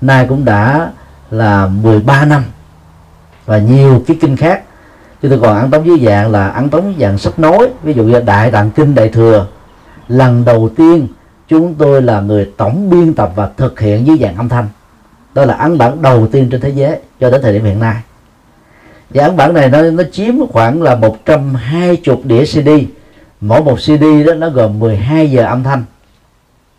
nay 0.00 0.26
cũng 0.28 0.44
đã 0.44 0.90
là 1.30 1.66
13 1.66 2.24
năm. 2.24 2.44
Và 3.46 3.58
nhiều 3.58 4.02
cái 4.06 4.16
kinh 4.20 4.36
khác. 4.36 4.62
Chúng 5.22 5.30
tôi 5.30 5.40
còn 5.40 5.60
ấn 5.60 5.70
tống 5.70 5.86
dưới 5.86 5.98
dạng 6.06 6.32
là 6.32 6.48
ấn 6.48 6.68
tống 6.68 6.94
dạng 6.98 7.18
sách 7.18 7.38
nói 7.38 7.68
ví 7.82 7.92
dụ 7.92 8.02
như 8.02 8.20
đại 8.20 8.50
tạng 8.50 8.70
kinh 8.70 8.94
đại 8.94 9.08
thừa. 9.08 9.46
Lần 10.08 10.44
đầu 10.44 10.70
tiên 10.76 11.08
chúng 11.48 11.74
tôi 11.74 12.02
là 12.02 12.20
người 12.20 12.50
tổng 12.56 12.90
biên 12.90 13.14
tập 13.14 13.32
và 13.34 13.50
thực 13.56 13.80
hiện 13.80 14.06
dưới 14.06 14.18
dạng 14.20 14.36
âm 14.36 14.48
thanh. 14.48 14.68
Đó 15.34 15.44
là 15.44 15.54
ấn 15.54 15.78
bản 15.78 16.02
đầu 16.02 16.28
tiên 16.32 16.48
trên 16.50 16.60
thế 16.60 16.70
giới 16.70 16.98
cho 17.20 17.30
đến 17.30 17.42
thời 17.42 17.52
điểm 17.52 17.64
hiện 17.64 17.80
nay. 17.80 17.96
Và 19.10 19.24
ấn 19.24 19.36
bản 19.36 19.54
này 19.54 19.68
nó 19.68 19.82
nó 19.82 20.02
chiếm 20.12 20.34
khoảng 20.52 20.82
là 20.82 20.96
120 20.96 21.98
đĩa 22.24 22.44
CD 22.44 22.68
mỗi 23.40 23.62
một 23.62 23.76
CD 23.76 24.02
đó 24.26 24.34
nó 24.34 24.50
gồm 24.50 24.78
12 24.78 25.30
giờ 25.30 25.44
âm 25.44 25.62
thanh. 25.62 25.84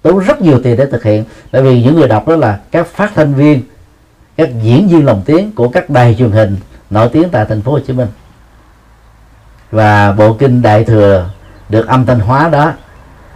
Tốn 0.01 0.19
rất 0.19 0.41
nhiều 0.41 0.59
tiền 0.63 0.77
để 0.77 0.85
thực 0.85 1.03
hiện. 1.03 1.23
Bởi 1.51 1.61
vì 1.61 1.83
những 1.83 1.95
người 1.95 2.07
đọc 2.07 2.27
đó 2.27 2.35
là 2.35 2.59
các 2.71 2.87
phát 2.87 3.11
thanh 3.15 3.33
viên 3.33 3.61
các 4.37 4.49
diễn 4.61 4.87
viên 4.87 5.05
lồng 5.05 5.21
tiếng 5.25 5.51
của 5.51 5.69
các 5.69 5.89
đài 5.89 6.15
truyền 6.19 6.31
hình 6.31 6.57
nổi 6.89 7.09
tiếng 7.13 7.29
tại 7.29 7.45
thành 7.45 7.61
phố 7.61 7.71
Hồ 7.71 7.79
Chí 7.79 7.93
Minh. 7.93 8.07
Và 9.71 10.11
bộ 10.11 10.33
kinh 10.33 10.61
đại 10.61 10.83
thừa 10.83 11.29
được 11.69 11.87
âm 11.87 12.05
thanh 12.05 12.19
hóa 12.19 12.49
đó 12.49 12.73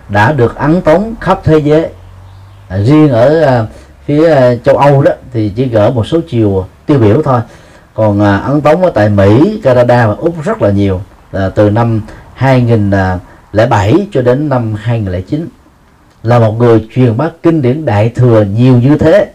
đã 0.10 0.32
được 0.32 0.56
ấn 0.56 0.82
tống 0.82 1.14
khắp 1.22 1.40
thế 1.44 1.58
giới. 1.58 1.90
À, 2.68 2.78
riêng 2.78 3.10
ở 3.10 3.42
à, 3.42 3.66
phía 4.06 4.34
à, 4.34 4.56
châu 4.64 4.78
Âu 4.78 5.02
đó 5.02 5.12
thì 5.34 5.52
chỉ 5.56 5.66
gỡ 5.66 5.92
một 5.92 6.08
số 6.08 6.20
chiều 6.30 6.66
tiêu 6.86 7.00
biểu 7.00 7.22
thôi. 7.22 7.42
Còn 7.94 8.22
à, 8.22 8.38
ấn 8.38 8.62
tống 8.62 8.82
ở 8.82 8.90
tại 8.90 9.10
Mỹ, 9.10 9.62
Canada 9.64 10.08
và 10.08 10.14
Úc 10.14 10.44
rất 10.44 10.62
là 10.62 10.70
nhiều 10.70 11.02
à, 11.32 11.50
từ 11.56 11.70
năm 11.70 12.02
2007 12.34 14.08
cho 14.12 14.22
đến 14.22 14.50
năm 14.50 14.76
2009 14.76 15.48
là 16.24 16.40
một 16.40 16.52
người 16.52 16.88
truyền 16.96 17.18
bá 17.18 17.30
kinh 17.44 17.62
điển 17.62 17.86
đại 17.86 18.10
thừa 18.10 18.44
nhiều 18.44 18.78
như 18.78 18.98
thế 18.98 19.32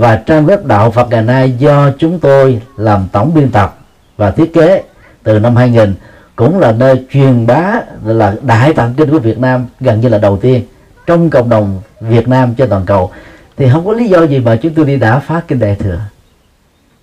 và 0.00 0.16
trang 0.16 0.46
web 0.46 0.66
đạo 0.66 0.90
Phật 0.90 1.08
ngày 1.10 1.22
nay 1.22 1.52
do 1.58 1.90
chúng 1.98 2.18
tôi 2.18 2.60
làm 2.76 3.08
tổng 3.12 3.34
biên 3.34 3.50
tập 3.50 3.78
và 4.16 4.30
thiết 4.30 4.54
kế 4.54 4.82
từ 5.22 5.38
năm 5.38 5.56
2000 5.56 5.94
cũng 6.36 6.60
là 6.60 6.72
nơi 6.72 7.04
truyền 7.10 7.46
bá, 7.46 7.80
là 8.04 8.34
đại 8.42 8.72
tạng 8.72 8.94
kinh 8.94 9.10
của 9.10 9.18
Việt 9.18 9.38
Nam 9.38 9.66
gần 9.80 10.00
như 10.00 10.08
là 10.08 10.18
đầu 10.18 10.36
tiên 10.36 10.62
trong 11.06 11.30
cộng 11.30 11.48
đồng 11.48 11.80
Việt 12.00 12.28
Nam 12.28 12.54
trên 12.54 12.68
toàn 12.68 12.86
cầu. 12.86 13.10
Thì 13.56 13.68
không 13.72 13.86
có 13.86 13.92
lý 13.92 14.08
do 14.08 14.22
gì 14.22 14.38
mà 14.38 14.56
chúng 14.56 14.74
tôi 14.74 14.84
đi 14.84 14.96
đã 14.96 15.18
phá 15.18 15.40
kinh 15.48 15.58
đại 15.58 15.74
thừa. 15.74 15.98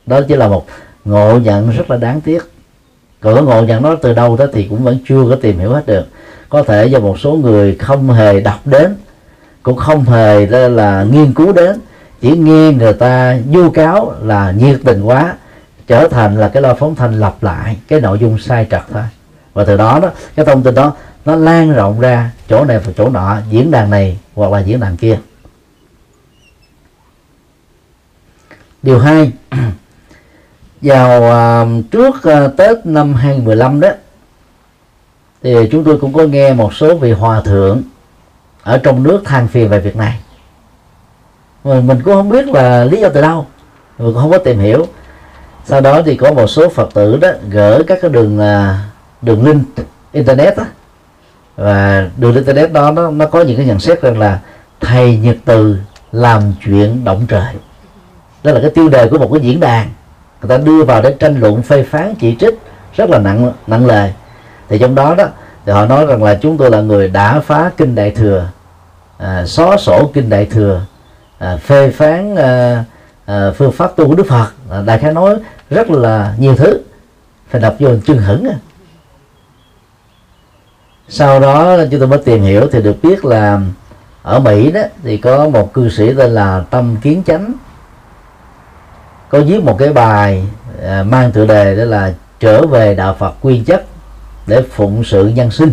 Đó 0.06 0.22
chỉ 0.28 0.36
là 0.36 0.48
một 0.48 0.66
ngộ 1.06 1.40
nhận 1.40 1.72
rất 1.72 1.92
là 1.92 1.98
đáng 1.98 2.22
tiếc. 2.22 2.52
Còn 3.20 3.36
cái 3.36 3.44
ngộ 3.44 3.62
nhận 3.62 3.84
nó 3.84 3.96
từ 3.96 4.14
đâu 4.14 4.38
đó 4.38 4.46
thì 4.54 4.64
cũng 4.64 4.84
vẫn 4.84 4.98
chưa 5.08 5.26
có 5.30 5.36
tìm 5.42 5.60
hiểu 5.60 5.72
hết 5.74 5.86
được. 5.86 6.06
Có 6.50 6.64
thể 6.64 6.86
do 6.86 7.00
một 7.00 7.20
số 7.20 7.32
người 7.32 7.76
không 7.76 8.10
hề 8.10 8.40
đọc 8.40 8.60
đến, 8.66 8.96
cũng 9.64 9.78
không 9.78 10.04
hề 10.04 10.46
là 10.70 11.04
nghiên 11.04 11.34
cứu 11.34 11.54
đến 11.54 11.80
chỉ 12.22 12.38
nghe 12.38 12.74
người 12.74 12.94
ta 12.94 13.38
vu 13.52 13.70
cáo 13.70 14.14
là 14.22 14.52
nhiệt 14.52 14.80
tình 14.86 15.04
quá 15.04 15.36
trở 15.88 16.08
thành 16.08 16.38
là 16.38 16.50
cái 16.50 16.62
loa 16.62 16.74
phóng 16.74 16.96
thanh 16.96 17.20
lặp 17.20 17.44
lại 17.44 17.78
cái 17.88 18.02
nội 18.02 18.20
dung 18.20 18.38
sai 18.38 18.68
trật 18.72 18.82
thôi. 18.92 19.04
Và 19.54 19.64
từ 19.64 19.78
đó 19.78 20.00
đó 20.00 20.10
cái 20.36 20.46
thông 20.46 20.64
tin 20.64 20.76
đó 20.76 20.94
nó 21.26 21.36
lan 21.36 21.74
rộng 21.74 22.00
ra 22.00 22.32
chỗ 22.50 22.66
này 22.66 22.80
và 22.80 22.94
chỗ 22.98 23.10
nọ 23.10 23.38
diễn 23.50 23.72
đàn 23.72 23.90
này 23.90 24.20
hoặc 24.36 24.52
là 24.52 24.60
diễn 24.60 24.80
đàn 24.80 24.98
kia. 24.98 25.20
Điều 28.84 29.00
hai 29.00 29.32
vào 30.82 31.22
uh, 31.22 31.92
trước 31.92 32.16
uh, 32.16 32.58
Tết 32.58 32.86
năm 32.86 33.14
2015 33.14 33.80
đó 33.80 33.90
thì 35.44 35.56
chúng 35.72 35.84
tôi 35.84 35.98
cũng 35.98 36.14
có 36.14 36.24
nghe 36.24 36.54
một 36.54 36.74
số 36.74 36.98
vị 36.98 37.12
hòa 37.12 37.42
thượng 37.42 37.84
ở 38.64 38.78
trong 38.78 39.04
nước 39.04 39.22
than 39.26 39.48
phiền 39.48 39.70
về 39.70 39.80
việc 39.80 39.96
này 39.96 40.20
mà 41.64 41.82
mình 41.82 42.02
cũng 42.06 42.14
không 42.14 42.30
biết 42.30 42.48
là 42.48 42.84
lý 42.84 43.02
do 43.02 43.10
từ 43.10 43.22
đâu 43.22 43.46
mình 43.98 44.14
cũng 44.14 44.22
không 44.22 44.32
có 44.32 44.38
tìm 44.38 44.60
hiểu. 44.60 44.88
Sau 45.66 45.82
đó 45.82 46.02
thì 46.06 46.16
có 46.16 46.32
một 46.32 46.48
số 46.48 46.70
phật 46.70 46.94
tử 46.94 47.18
đó 47.18 47.30
gỡ 47.50 47.84
các 47.88 48.00
cái 48.02 48.12
đường 48.12 48.40
à, 48.40 48.86
đường 49.22 49.46
link 49.46 49.64
internet 50.12 50.58
đó 50.58 50.64
và 51.56 52.10
đường 52.18 52.36
internet 52.36 52.72
đó 52.72 52.92
nó, 52.92 53.12
nó 53.12 53.26
có 53.26 53.42
những 53.42 53.58
cái 53.58 53.66
nhận 53.66 53.80
xét 53.80 54.02
rằng 54.02 54.20
là 54.20 54.40
thầy 54.80 55.18
nhật 55.18 55.38
từ 55.46 55.78
làm 56.12 56.42
chuyện 56.66 57.04
động 57.04 57.26
trời. 57.28 57.54
Đó 58.44 58.52
là 58.52 58.60
cái 58.62 58.70
tiêu 58.70 58.90
đề 58.90 59.08
của 59.08 59.18
một 59.18 59.30
cái 59.34 59.42
diễn 59.42 59.60
đàn. 59.60 59.90
Người 60.42 60.50
ta 60.50 60.58
đưa 60.58 60.84
vào 60.84 61.02
để 61.02 61.16
tranh 61.20 61.40
luận 61.40 61.62
phê 61.62 61.84
phán 61.84 62.16
chỉ 62.20 62.36
trích 62.40 62.60
rất 62.96 63.10
là 63.10 63.20
nặng 63.20 63.54
nặng 63.68 63.86
lời. 63.86 64.14
Thì 64.70 64.80
trong 64.80 64.96
đó 64.96 65.16
đó 65.16 65.26
thì 65.66 65.72
họ 65.72 65.86
nói 65.86 66.06
rằng 66.06 66.24
là 66.24 66.36
chúng 66.42 66.58
tôi 66.58 66.72
là 66.72 66.82
người 66.82 67.08
đã 67.08 67.40
phá 67.40 67.72
kinh 67.78 67.96
đại 67.96 68.12
thừa 68.12 68.50
à, 69.18 69.46
xóa 69.46 69.78
sổ 69.78 70.12
kinh 70.14 70.30
đại 70.30 70.46
thừa 70.46 70.82
à, 71.42 71.58
phê 71.58 71.90
phán 71.92 72.36
à, 72.36 72.84
à, 73.26 73.52
phương 73.58 73.72
pháp 73.72 73.96
tu 73.96 74.08
của 74.08 74.16
đức 74.16 74.28
phật. 74.30 74.48
À, 74.72 74.82
đại 74.82 75.00
khái 75.00 75.14
nói 75.14 75.36
rất 75.70 75.90
là 75.90 76.36
nhiều 76.38 76.56
thứ. 76.56 76.82
Phải 77.50 77.62
đọc 77.62 77.76
vô 77.80 77.90
chân 78.06 78.18
hững 78.18 78.48
à. 78.50 78.56
Sau 81.10 81.40
đó 81.40 81.78
chúng 81.92 82.00
tôi 82.00 82.10
mới 82.10 82.20
tìm 82.20 82.42
hiểu 82.42 82.68
thì 82.72 82.82
được 82.82 82.96
biết 83.04 83.26
là 83.26 83.62
ở 84.24 84.40
Mỹ 84.40 84.72
đó 84.72 84.82
thì 85.04 85.18
có 85.18 85.50
một 85.50 85.74
cư 85.74 85.90
sĩ 85.90 86.14
tên 86.14 86.32
là 86.32 86.64
Tâm 86.70 86.96
Kiến 87.02 87.24
Chánh. 87.26 87.54
Có 89.30 89.40
viết 89.40 89.64
một 89.64 89.76
cái 89.80 89.94
bài 89.94 90.46
à, 90.84 91.04
mang 91.04 91.32
tựa 91.32 91.46
đề 91.46 91.76
đó 91.76 91.84
là 91.84 92.14
trở 92.40 92.68
về 92.68 92.96
đạo 92.96 93.16
Phật 93.20 93.34
nguyên 93.42 93.66
chất 93.66 93.86
để 94.48 94.64
phụng 94.72 95.04
sự 95.04 95.28
nhân 95.28 95.52
sinh 95.52 95.72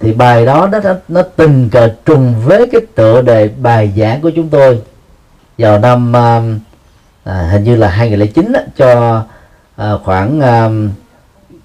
thì 0.00 0.12
bài 0.12 0.46
đó 0.46 0.68
nó 0.72 0.78
nó 1.08 1.22
tình 1.22 1.68
cờ 1.70 1.88
trùng 2.04 2.34
với 2.44 2.68
cái 2.72 2.80
tựa 2.94 3.22
đề 3.22 3.48
bài 3.48 3.92
giảng 3.96 4.20
của 4.20 4.30
chúng 4.30 4.48
tôi. 4.48 4.82
Vào 5.58 5.78
năm 5.78 6.16
à, 6.16 6.42
à 7.24 7.48
hình 7.52 7.64
như 7.64 7.76
là 7.76 7.88
2009 7.88 8.52
đó, 8.52 8.60
cho 8.76 9.22
à, 9.76 9.92
khoảng 10.04 10.40
à, 10.40 10.70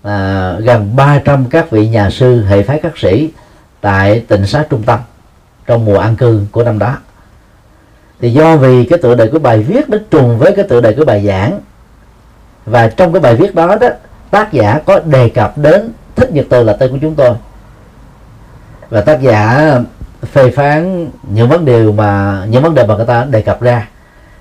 à, 0.04 0.54
gần 0.60 0.96
300 0.96 1.46
các 1.50 1.72
vị 1.72 1.88
nhà 1.88 2.10
sư 2.10 2.44
hệ 2.46 2.64
phái 2.64 2.80
các 2.84 2.98
sĩ 2.98 3.30
tại 3.82 4.26
tỉnh 4.28 4.46
xá 4.46 4.66
trung 4.70 4.84
tâm 4.84 5.00
trong 5.66 5.86
mùa 5.86 6.00
an 6.00 6.16
cư 6.16 6.42
của 6.52 6.64
năm 6.64 6.80
đó. 6.80 6.98
Thì 8.22 8.34
do 8.34 8.58
vì 8.58 8.86
cái 8.86 9.00
tựa 9.00 9.16
đề 9.16 9.28
của 9.28 9.40
bài 9.40 9.60
viết 9.60 9.90
nó 9.90 9.98
trùng 10.12 10.38
với 10.38 10.54
cái 10.56 10.66
tựa 10.70 10.82
đề 10.82 10.94
của 10.94 11.06
bài 11.06 11.26
giảng 11.28 11.60
và 12.66 12.88
trong 12.88 13.14
cái 13.14 13.22
bài 13.22 13.36
viết 13.36 13.56
đó 13.56 13.76
đó 13.76 13.88
tác 14.32 14.54
giả 14.54 14.80
có 14.86 15.00
đề 15.00 15.30
cập 15.30 15.58
đến 15.58 15.92
thích 16.16 16.32
nhật 16.32 16.46
từ 16.50 16.64
là 16.64 16.74
tên 16.74 16.92
của 16.92 16.98
chúng 17.02 17.16
tôi 17.16 17.36
và 18.90 19.02
tác 19.02 19.22
giả 19.22 19.72
phê 20.32 20.52
phán 20.52 21.10
những 21.24 21.50
vấn 21.50 21.66
đề 21.66 21.84
mà, 21.84 22.42
những 22.50 22.64
vấn 22.64 22.76
đề 22.76 22.86
mà 22.86 22.96
người 22.96 23.06
ta 23.06 23.24
đề 23.24 23.42
cập 23.42 23.62
ra. 23.62 23.88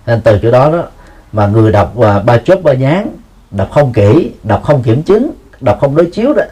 Nên 0.06 0.20
từ 0.20 0.38
chỗ 0.42 0.50
đó 0.50 0.72
đó, 0.72 0.84
mà 1.32 1.46
người 1.46 1.72
đọc 1.72 1.92
và 1.94 2.20
ba 2.20 2.38
chốt 2.44 2.58
ba 2.62 2.72
nhán, 2.72 3.08
đọc 3.50 3.68
không 3.70 3.92
kỹ, 3.92 4.30
đọc 4.42 4.62
không 4.62 4.82
kiểm 4.82 5.02
chứng, 5.02 5.30
đọc 5.60 5.78
không 5.80 5.96
đối 5.96 6.06
chiếu 6.06 6.34
đó, 6.34 6.42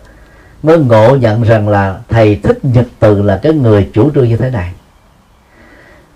mới 0.62 0.78
ngộ 0.78 1.16
nhận 1.16 1.42
rằng 1.42 1.68
là 1.68 1.98
thầy 2.08 2.40
thích 2.42 2.58
nhật 2.62 2.86
từ 2.98 3.22
là 3.22 3.40
cái 3.42 3.52
người 3.52 3.90
chủ 3.92 4.10
trương 4.14 4.28
như 4.28 4.36
thế 4.36 4.50
này. 4.50 4.72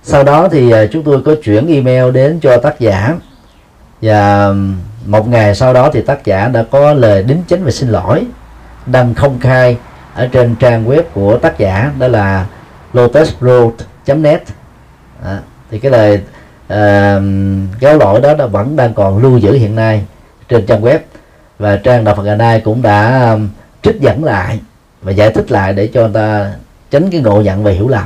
Sau 0.02 0.24
đó 0.24 0.48
thì 0.48 0.70
à, 0.70 0.86
chúng 0.92 1.02
tôi 1.02 1.22
có 1.22 1.34
chuyển 1.42 1.66
email 1.66 2.10
đến 2.12 2.40
cho 2.42 2.56
tác 2.56 2.80
giả. 2.80 3.16
Và 4.02 4.52
một 5.06 5.28
ngày 5.28 5.54
sau 5.54 5.72
đó 5.74 5.90
thì 5.92 6.02
tác 6.02 6.24
giả 6.24 6.48
đã 6.48 6.64
có 6.70 6.92
lời 6.92 7.22
đính 7.22 7.42
chính 7.48 7.64
và 7.64 7.70
xin 7.70 7.88
lỗi, 7.88 8.24
đăng 8.86 9.14
công 9.14 9.40
khai 9.40 9.76
ở 10.14 10.26
trên 10.26 10.54
trang 10.54 10.88
web 10.88 11.02
của 11.14 11.38
tác 11.38 11.58
giả 11.58 11.92
đó 11.98 12.08
là 12.08 12.46
lotusroad.net 12.92 14.42
à, 15.24 15.38
thì 15.70 15.78
cái 15.78 15.90
lời 15.90 16.14
uh, 16.72 17.22
cáo 17.80 17.98
lỗi 17.98 18.20
đó, 18.20 18.34
nó 18.34 18.46
vẫn 18.46 18.76
đang 18.76 18.94
còn 18.94 19.18
lưu 19.18 19.38
giữ 19.38 19.52
hiện 19.52 19.74
nay 19.74 20.04
trên 20.48 20.66
trang 20.66 20.82
web. 20.82 20.98
Và 21.58 21.76
trang 21.76 22.04
đạo 22.04 22.14
Phật 22.14 22.22
ngày 22.22 22.36
nay 22.36 22.60
cũng 22.64 22.82
đã 22.82 23.30
um, 23.30 23.48
trích 23.82 24.00
dẫn 24.00 24.24
lại 24.24 24.60
và 25.02 25.12
giải 25.12 25.32
thích 25.32 25.52
lại 25.52 25.72
để 25.72 25.86
cho 25.94 26.00
người 26.00 26.14
ta 26.14 26.52
tránh 26.90 27.10
cái 27.10 27.20
ngộ 27.20 27.40
nhận 27.40 27.64
và 27.64 27.70
hiểu 27.70 27.88
lầm. 27.88 28.04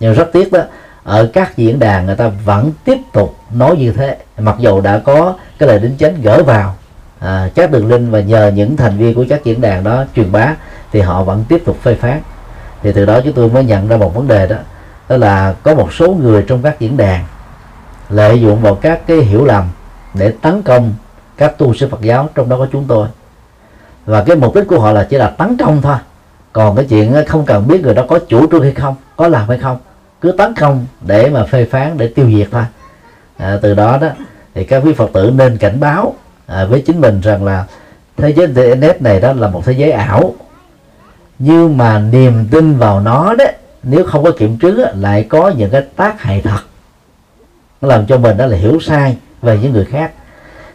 Nhưng 0.00 0.14
rất 0.14 0.32
tiếc 0.32 0.52
đó 0.52 0.60
ở 1.02 1.30
các 1.32 1.56
diễn 1.56 1.78
đàn 1.78 2.06
người 2.06 2.16
ta 2.16 2.28
vẫn 2.44 2.72
tiếp 2.84 2.98
tục 3.12 3.36
nói 3.54 3.76
như 3.76 3.92
thế 3.92 4.16
mặc 4.38 4.56
dù 4.58 4.80
đã 4.80 4.98
có 4.98 5.34
cái 5.58 5.68
lời 5.68 5.78
đính 5.78 5.96
chánh 5.98 6.22
gỡ 6.22 6.42
vào 6.42 6.76
à, 7.20 7.50
các 7.54 7.70
đường 7.70 7.88
link 7.88 8.12
và 8.12 8.20
nhờ 8.20 8.52
những 8.54 8.76
thành 8.76 8.98
viên 8.98 9.14
của 9.14 9.24
các 9.28 9.44
diễn 9.44 9.60
đàn 9.60 9.84
đó 9.84 10.04
truyền 10.16 10.32
bá 10.32 10.54
thì 10.92 11.00
họ 11.00 11.22
vẫn 11.22 11.44
tiếp 11.48 11.62
tục 11.66 11.76
phê 11.82 11.94
phán. 11.94 12.20
Thì 12.82 12.92
từ 12.92 13.06
đó 13.06 13.20
chúng 13.24 13.32
tôi 13.32 13.48
mới 13.48 13.64
nhận 13.64 13.88
ra 13.88 13.96
một 13.96 14.14
vấn 14.14 14.28
đề 14.28 14.46
đó 14.46 14.56
đó 15.08 15.16
là 15.16 15.54
có 15.62 15.74
một 15.74 15.92
số 15.92 16.14
người 16.14 16.44
trong 16.48 16.62
các 16.62 16.80
diễn 16.80 16.96
đàn 16.96 17.24
lợi 18.08 18.40
dụng 18.40 18.62
vào 18.62 18.74
các 18.74 19.06
cái 19.06 19.16
hiểu 19.16 19.44
lầm 19.44 19.64
để 20.14 20.32
tấn 20.42 20.62
công 20.62 20.92
các 21.36 21.58
tu 21.58 21.74
sĩ 21.74 21.86
Phật 21.90 22.00
giáo 22.00 22.28
trong 22.34 22.48
đó 22.48 22.56
có 22.58 22.66
chúng 22.72 22.84
tôi. 22.88 23.08
Và 24.06 24.24
cái 24.24 24.36
mục 24.36 24.54
đích 24.54 24.68
của 24.68 24.80
họ 24.80 24.92
là 24.92 25.06
chỉ 25.10 25.16
là 25.16 25.28
tấn 25.28 25.56
công 25.56 25.82
thôi. 25.82 25.96
Còn 26.52 26.76
cái 26.76 26.84
chuyện 26.88 27.14
không 27.28 27.46
cần 27.46 27.68
biết 27.68 27.80
người 27.82 27.94
đó 27.94 28.04
có 28.08 28.18
chủ 28.28 28.50
trương 28.50 28.62
hay 28.62 28.72
không 28.72 28.94
có 29.16 29.28
làm 29.28 29.48
hay 29.48 29.58
không 29.58 29.78
cứ 30.20 30.32
tấn 30.32 30.54
công 30.54 30.86
để 31.00 31.30
mà 31.30 31.44
phê 31.44 31.64
phán 31.70 31.98
để 31.98 32.08
tiêu 32.08 32.30
diệt 32.36 32.48
thôi. 32.52 32.64
À, 33.36 33.58
từ 33.62 33.74
đó 33.74 33.98
đó 34.00 34.08
thì 34.54 34.64
các 34.64 34.82
quý 34.84 34.92
phật 34.92 35.10
tử 35.12 35.32
nên 35.36 35.56
cảnh 35.56 35.80
báo 35.80 36.14
à, 36.50 36.64
với 36.64 36.82
chính 36.86 37.00
mình 37.00 37.20
rằng 37.20 37.44
là 37.44 37.64
thế 38.16 38.32
giới 38.32 38.46
internet 38.46 39.02
này 39.02 39.20
đó 39.20 39.32
là 39.32 39.48
một 39.48 39.62
thế 39.64 39.72
giới 39.72 39.90
ảo. 39.90 40.34
Nhưng 41.38 41.76
mà 41.76 41.98
niềm 41.98 42.48
tin 42.50 42.78
vào 42.78 43.00
nó 43.00 43.34
đó 43.34 43.44
nếu 43.82 44.04
không 44.04 44.24
có 44.24 44.30
kiểm 44.38 44.58
chứng 44.58 44.84
á, 44.84 44.92
lại 44.94 45.26
có 45.28 45.52
những 45.56 45.70
cái 45.70 45.82
tác 45.96 46.20
hại 46.20 46.40
thật. 46.40 46.60
Nó 47.80 47.88
làm 47.88 48.06
cho 48.06 48.18
mình 48.18 48.36
đó 48.36 48.46
là 48.46 48.56
hiểu 48.56 48.78
sai 48.80 49.16
về 49.42 49.58
những 49.62 49.72
người 49.72 49.84
khác. 49.84 50.12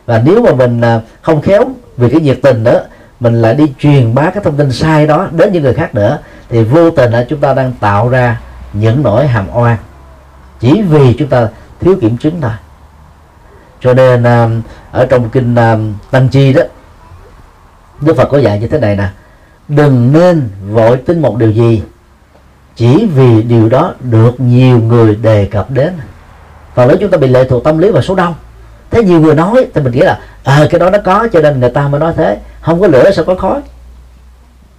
Và 0.05 0.21
nếu 0.25 0.41
mà 0.41 0.53
mình 0.53 0.81
à, 0.81 1.01
không 1.21 1.41
khéo 1.41 1.69
vì 1.97 2.09
cái 2.09 2.21
nhiệt 2.21 2.39
tình 2.43 2.63
đó 2.63 2.79
mình 3.19 3.41
lại 3.41 3.55
đi 3.55 3.73
truyền 3.79 4.15
bá 4.15 4.29
cái 4.29 4.43
thông 4.43 4.57
tin 4.57 4.71
sai 4.71 5.07
đó 5.07 5.27
đến 5.31 5.53
những 5.53 5.63
người 5.63 5.73
khác 5.73 5.95
nữa 5.95 6.19
thì 6.49 6.63
vô 6.63 6.91
tình 6.91 7.11
là 7.11 7.25
chúng 7.29 7.39
ta 7.39 7.53
đang 7.53 7.73
tạo 7.79 8.09
ra 8.09 8.41
những 8.73 9.03
nỗi 9.03 9.27
hàm 9.27 9.47
oan. 9.53 9.77
Chỉ 10.59 10.81
vì 10.81 11.13
chúng 11.13 11.27
ta 11.27 11.47
thiếu 11.81 11.95
kiểm 12.01 12.17
chứng 12.17 12.41
thôi 12.41 12.51
cho 13.85 13.93
nên 13.93 14.23
um, 14.23 14.61
ở 14.91 15.05
trong 15.05 15.29
kinh 15.29 15.55
um, 15.55 15.93
tăng 16.11 16.27
chi 16.27 16.53
đó 16.53 16.61
đức 18.01 18.17
phật 18.17 18.25
có 18.25 18.37
dạy 18.37 18.59
như 18.59 18.67
thế 18.67 18.79
này 18.79 18.95
nè. 18.95 19.07
Đừng 19.67 20.13
nên 20.13 20.49
vội 20.71 20.97
tin 20.97 21.21
một 21.21 21.37
điều 21.37 21.51
gì. 21.51 21.83
Chỉ 22.75 23.07
vì 23.15 23.41
điều 23.43 23.69
đó 23.69 23.93
được 23.99 24.39
nhiều 24.39 24.79
người 24.79 25.15
đề 25.15 25.45
cập 25.45 25.71
đến. 25.71 25.93
Và 26.75 26.85
nếu 26.85 26.97
chúng 26.97 27.11
ta 27.11 27.17
bị 27.17 27.27
lệ 27.27 27.43
thuộc 27.49 27.63
tâm 27.63 27.77
lý 27.77 27.91
và 27.91 28.01
số 28.01 28.15
đông. 28.15 28.33
Thế 28.91 29.03
nhiều 29.03 29.19
người 29.19 29.35
nói 29.35 29.67
thì 29.73 29.81
mình 29.81 29.93
nghĩ 29.93 29.99
là 29.99 30.19
à, 30.43 30.67
cái 30.69 30.79
đó 30.79 30.89
nó 30.89 30.97
có 31.05 31.27
cho 31.33 31.41
nên 31.41 31.59
người 31.59 31.69
ta 31.69 31.87
mới 31.87 31.99
nói 31.99 32.13
thế. 32.17 32.37
Không 32.61 32.81
có 32.81 32.87
lửa 32.87 33.11
sao 33.11 33.25
có 33.25 33.35
khói? 33.35 33.61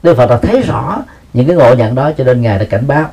Đức 0.02 0.16
Phật 0.16 0.30
là 0.30 0.36
thấy 0.36 0.62
rõ 0.62 0.96
những 1.32 1.46
cái 1.46 1.56
ngộ 1.56 1.74
nhận 1.74 1.94
đó 1.94 2.10
cho 2.18 2.24
nên 2.24 2.42
ngài 2.42 2.58
đã 2.58 2.64
cảnh 2.64 2.86
báo. 2.86 3.10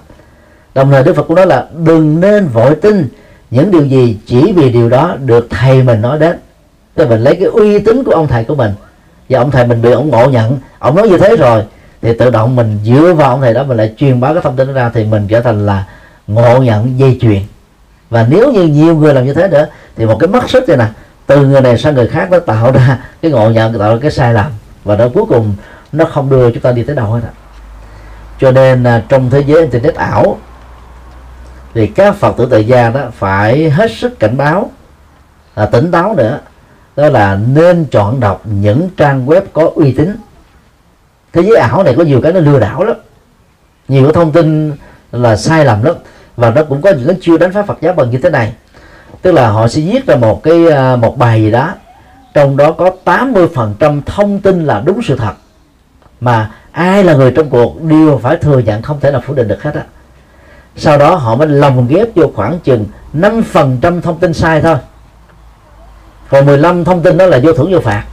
Đồng 0.76 0.92
thời 0.92 1.04
Đức 1.04 1.16
Phật 1.16 1.24
cũng 1.24 1.36
nói 1.36 1.48
là 1.48 1.68
đừng 1.86 2.20
nên 2.20 2.48
vội 2.48 2.76
tin 2.76 3.10
những 3.54 3.72
điều 3.72 3.86
gì 3.86 4.18
chỉ 4.26 4.54
vì 4.56 4.70
điều 4.70 4.90
đó 4.90 5.16
được 5.26 5.48
thầy 5.50 5.84
mình 5.84 6.02
nói 6.02 6.20
đến. 6.20 6.38
Thì 6.96 7.06
mình 7.06 7.22
lấy 7.22 7.36
cái 7.36 7.46
uy 7.46 7.80
tín 7.80 8.04
của 8.04 8.12
ông 8.12 8.28
thầy 8.28 8.44
của 8.44 8.56
mình. 8.56 8.72
Và 9.30 9.40
ông 9.40 9.52
thầy 9.52 9.68
mình 9.68 9.82
bị 9.82 9.92
ông 9.92 10.10
ngộ 10.10 10.30
nhận. 10.30 10.60
Ông 10.80 10.96
nói 10.96 11.10
như 11.10 11.18
thế 11.18 11.36
rồi, 11.36 11.64
thì 12.02 12.14
tự 12.18 12.30
động 12.30 12.56
mình 12.56 12.80
dựa 12.84 13.14
vào 13.14 13.30
ông 13.30 13.42
thầy 13.42 13.54
đó, 13.54 13.64
mình 13.64 13.78
lại 13.78 13.94
truyền 13.98 14.20
bá 14.20 14.34
cái 14.34 14.42
thông 14.44 14.56
tin 14.56 14.68
đó 14.68 14.74
ra, 14.74 14.92
thì 14.94 15.04
mình 15.04 15.28
trở 15.28 15.42
thành 15.42 15.66
là 15.66 15.86
ngộ 16.28 16.58
nhận 16.58 17.00
dây 17.00 17.18
chuyền. 17.22 17.42
Và 18.10 18.26
nếu 18.30 18.52
như 18.52 18.64
nhiều 18.64 18.96
người 18.96 19.14
làm 19.14 19.26
như 19.26 19.34
thế 19.34 19.48
nữa, 19.48 19.68
thì 19.96 20.06
một 20.06 20.18
cái 20.20 20.28
mất 20.28 20.50
sức 20.50 20.70
này 20.70 20.78
nè, 20.78 20.86
từ 21.28 21.46
người 21.48 21.62
này 21.62 21.78
sang 21.78 21.96
người 21.96 22.08
khác 22.08 22.32
nó 22.32 22.40
tạo 22.40 22.72
ra 22.72 23.00
cái 23.22 23.32
ngộ 23.32 23.50
nhận, 23.50 23.80
tạo 23.80 23.94
ra 23.94 24.00
cái 24.02 24.12
sai 24.12 24.34
lầm. 24.34 24.52
Và 24.84 24.96
đó 24.96 25.08
cuối 25.14 25.26
cùng 25.30 25.56
nó 25.92 26.06
không 26.06 26.30
đưa 26.30 26.52
chúng 26.52 26.62
ta 26.62 26.72
đi 26.72 26.84
tới 26.84 26.96
đâu 26.96 27.06
hết 27.06 27.22
cho 28.40 28.52
nên 28.52 28.84
à, 28.84 29.04
trong 29.10 29.30
thế 29.30 29.44
giới 29.48 29.60
internet 29.60 29.96
ảo 29.96 30.38
thì 31.74 31.88
các 31.88 32.16
phật 32.16 32.38
tử 32.38 32.48
tại 32.52 32.68
gia 32.68 32.90
đó 32.90 33.02
phải 33.14 33.70
hết 33.70 33.92
sức 33.92 34.20
cảnh 34.20 34.38
báo 34.38 34.72
à, 35.56 35.66
tỉnh 35.66 35.92
táo 35.92 36.16
nữa. 36.16 36.40
Đó 36.96 37.10
là 37.10 37.40
nên 37.54 37.86
chọn 37.92 38.20
đọc 38.20 38.42
những 38.46 38.90
trang 38.98 39.26
web 39.26 39.42
có 39.54 39.72
uy 39.76 39.92
tín. 39.92 40.16
Thế 41.34 41.42
giới 41.42 41.58
ảo 41.58 41.84
này 41.84 41.94
có 41.98 42.04
nhiều 42.04 42.22
cái 42.22 42.34
nó 42.34 42.40
lừa 42.40 42.60
đảo 42.60 42.84
lắm. 42.84 42.98
Nhiều 43.88 44.12
thông 44.12 44.32
tin 44.32 44.74
là 45.12 45.36
sai 45.36 45.66
lầm 45.66 45.84
lắm. 45.84 45.96
Và 46.36 46.50
nó 46.50 46.64
cũng 46.64 46.82
có 46.82 46.92
những 46.92 47.08
cái 47.08 47.18
chiêu 47.22 47.38
đánh 47.38 47.54
phá 47.54 47.64
Phật 47.64 47.78
giáo 47.82 47.94
bằng 47.94 48.10
như 48.10 48.18
thế 48.18 48.30
này. 48.30 48.54
Tức 49.22 49.32
là 49.32 49.50
họ 49.50 49.68
sẽ 49.68 49.82
viết 49.82 50.06
ra 50.06 50.16
một 50.16 50.44
cái 50.44 50.68
à, 50.68 50.96
một 50.96 51.18
bài 51.18 51.42
gì 51.42 51.52
đó 51.52 51.70
trong 52.34 52.58
đó 52.58 52.72
có 52.72 52.92
80% 53.06 54.02
thông 54.06 54.40
tin 54.40 54.66
là 54.66 54.82
đúng 54.86 55.02
sự 55.04 55.16
thật. 55.16 55.34
Mà 56.20 56.52
ai 56.72 57.04
là 57.04 57.14
người 57.14 57.32
trong 57.32 57.50
cuộc 57.50 57.82
đều 57.84 58.20
phải 58.24 58.38
thừa 58.38 58.60
nhận 58.60 58.82
không 58.82 59.00
thể 59.00 59.12
nào 59.12 59.22
phủ 59.26 59.34
định 59.34 59.48
được 59.48 59.64
hết 59.64 59.76
á 59.76 59.84
sau 60.76 60.98
đó 60.98 61.16
họ 61.16 61.36
mới 61.36 61.48
lồng 61.48 61.88
ghép 61.88 62.08
vô 62.16 62.32
khoảng 62.36 62.60
chừng 62.60 62.86
5% 63.14 64.02
thông 64.02 64.20
tin 64.20 64.34
sai 64.34 64.62
thôi. 64.62 64.76
Còn 66.30 66.46
15 66.46 66.84
thông 66.84 67.04
tin 67.04 67.18
đó 67.18 67.26
là 67.26 67.40
vô 67.44 67.54
thưởng 67.54 67.74
vô 67.74 67.80
phạt. 67.80 68.04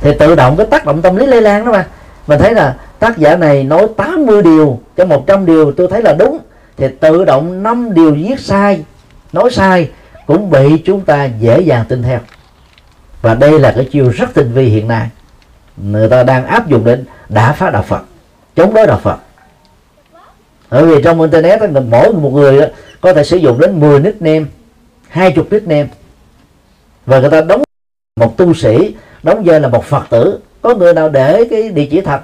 Thì 0.00 0.10
tự 0.18 0.34
động 0.34 0.56
cái 0.56 0.66
tác 0.66 0.86
động 0.86 1.02
tâm 1.02 1.16
lý 1.16 1.26
lây 1.26 1.42
lan 1.42 1.64
đó 1.64 1.72
mà. 1.72 1.86
Mình 2.26 2.38
thấy 2.38 2.54
là 2.54 2.76
tác 2.98 3.18
giả 3.18 3.36
này 3.36 3.64
nói 3.64 3.86
80 3.96 4.42
điều, 4.42 4.80
cho 4.96 5.04
100 5.04 5.46
điều 5.46 5.72
tôi 5.72 5.88
thấy 5.90 6.02
là 6.02 6.14
đúng. 6.18 6.38
Thì 6.76 6.86
tự 7.00 7.24
động 7.24 7.62
năm 7.62 7.94
điều 7.94 8.14
viết 8.14 8.40
sai, 8.40 8.84
nói 9.32 9.50
sai 9.50 9.90
cũng 10.26 10.50
bị 10.50 10.82
chúng 10.84 11.00
ta 11.00 11.24
dễ 11.24 11.60
dàng 11.60 11.84
tin 11.88 12.02
theo. 12.02 12.18
Và 13.22 13.34
đây 13.34 13.58
là 13.58 13.72
cái 13.72 13.88
chiêu 13.92 14.08
rất 14.08 14.34
tinh 14.34 14.52
vi 14.52 14.64
hiện 14.64 14.88
nay. 14.88 15.08
Người 15.76 16.08
ta 16.08 16.22
đang 16.22 16.46
áp 16.46 16.68
dụng 16.68 16.84
đến 16.84 17.04
đã 17.28 17.52
phá 17.52 17.70
đạo 17.70 17.82
Phật, 17.82 18.02
chống 18.56 18.74
đối 18.74 18.86
đạo 18.86 19.00
Phật 19.02 19.18
bởi 20.70 20.86
vì 20.86 21.02
trong 21.02 21.20
internet 21.20 21.60
mỗi 21.90 22.12
một 22.12 22.30
người 22.30 22.60
có 23.00 23.12
thể 23.12 23.24
sử 23.24 23.36
dụng 23.36 23.60
đến 23.60 23.80
10 23.80 24.00
nickname 24.00 24.44
20 25.08 25.44
nickname. 25.50 25.88
Và 27.06 27.20
người 27.20 27.30
ta 27.30 27.40
đóng 27.40 27.62
một 28.20 28.36
tu 28.36 28.54
sĩ, 28.54 28.94
đóng 29.22 29.42
vai 29.44 29.60
là 29.60 29.68
một 29.68 29.84
Phật 29.84 30.02
tử. 30.10 30.38
Có 30.62 30.74
người 30.74 30.94
nào 30.94 31.08
để 31.08 31.44
cái 31.50 31.68
địa 31.68 31.86
chỉ 31.90 32.00
thật, 32.00 32.20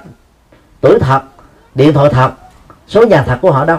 tuổi 0.81 0.99
thật, 0.99 1.21
điện 1.75 1.93
thoại 1.93 2.09
thật, 2.13 2.31
số 2.87 3.05
nhà 3.05 3.23
thật 3.23 3.37
của 3.41 3.51
họ 3.51 3.65
đâu? 3.65 3.77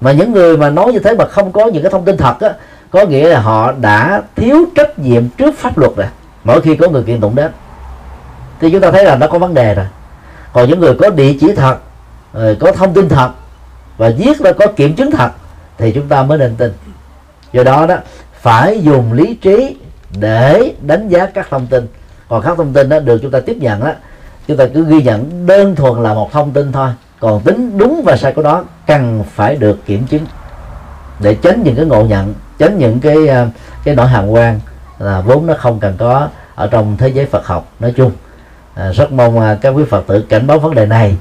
Mà 0.00 0.12
những 0.12 0.32
người 0.32 0.56
mà 0.56 0.70
nói 0.70 0.92
như 0.92 0.98
thế 0.98 1.14
mà 1.14 1.26
không 1.26 1.52
có 1.52 1.66
những 1.66 1.82
cái 1.82 1.92
thông 1.92 2.04
tin 2.04 2.16
thật 2.16 2.40
á, 2.40 2.54
có 2.90 3.04
nghĩa 3.04 3.28
là 3.28 3.40
họ 3.40 3.72
đã 3.72 4.22
thiếu 4.36 4.64
trách 4.74 4.98
nhiệm 4.98 5.28
trước 5.28 5.54
pháp 5.58 5.78
luật 5.78 5.92
rồi. 5.96 6.06
Mỗi 6.44 6.60
khi 6.60 6.76
có 6.76 6.88
người 6.88 7.02
kiện 7.02 7.20
tụng 7.20 7.34
đến. 7.34 7.50
Thì 8.60 8.70
chúng 8.70 8.80
ta 8.80 8.90
thấy 8.90 9.04
là 9.04 9.16
nó 9.16 9.26
có 9.26 9.38
vấn 9.38 9.54
đề 9.54 9.74
rồi. 9.74 9.86
Còn 10.52 10.68
những 10.68 10.80
người 10.80 10.94
có 10.94 11.10
địa 11.10 11.34
chỉ 11.40 11.54
thật 11.56 11.76
Ờ, 12.36 12.54
có 12.60 12.72
thông 12.72 12.94
tin 12.94 13.08
thật 13.08 13.30
và 13.96 14.12
viết 14.18 14.38
ra 14.38 14.52
có 14.52 14.66
kiểm 14.76 14.94
chứng 14.94 15.10
thật 15.10 15.30
thì 15.78 15.92
chúng 15.92 16.08
ta 16.08 16.22
mới 16.22 16.38
nên 16.38 16.56
tin. 16.56 16.72
Do 17.52 17.62
đó 17.62 17.86
đó 17.86 17.96
phải 18.40 18.80
dùng 18.82 19.12
lý 19.12 19.34
trí 19.34 19.76
để 20.20 20.72
đánh 20.80 21.08
giá 21.08 21.26
các 21.26 21.46
thông 21.50 21.66
tin. 21.66 21.86
Còn 22.28 22.42
các 22.42 22.56
thông 22.56 22.72
tin 22.72 22.88
đó 22.88 22.98
được 22.98 23.18
chúng 23.22 23.30
ta 23.30 23.40
tiếp 23.40 23.56
nhận 23.60 23.80
đó 23.80 23.92
chúng 24.48 24.56
ta 24.56 24.64
cứ 24.74 24.84
ghi 24.84 25.02
nhận 25.02 25.46
đơn 25.46 25.76
thuần 25.76 26.02
là 26.02 26.14
một 26.14 26.32
thông 26.32 26.52
tin 26.52 26.72
thôi. 26.72 26.90
Còn 27.20 27.40
tính 27.40 27.78
đúng 27.78 28.02
và 28.04 28.16
sai 28.16 28.32
của 28.32 28.42
đó 28.42 28.64
cần 28.86 29.24
phải 29.34 29.56
được 29.56 29.86
kiểm 29.86 30.06
chứng 30.06 30.26
để 31.20 31.34
tránh 31.34 31.62
những 31.62 31.76
cái 31.76 31.84
ngộ 31.84 32.02
nhận 32.02 32.34
tránh 32.58 32.78
những 32.78 33.00
cái 33.00 33.28
ờ, 33.28 33.46
cái 33.84 33.94
nỗi 33.94 34.06
hàm 34.06 34.28
quan 34.28 34.60
là 34.98 35.20
vốn 35.20 35.46
nó 35.46 35.54
không 35.58 35.80
cần 35.80 35.94
có 35.98 36.28
ở 36.54 36.66
trong 36.66 36.96
thế 36.96 37.08
giới 37.08 37.26
Phật 37.26 37.46
học. 37.46 37.68
Nói 37.80 37.94
chung 37.96 38.12
à, 38.74 38.92
rất 38.92 39.12
mong 39.12 39.58
các 39.60 39.70
quý 39.70 39.84
Phật 39.90 40.06
tử 40.06 40.24
cảnh 40.28 40.46
báo 40.46 40.58
vấn 40.58 40.74
đề 40.74 40.86
này 40.86 41.16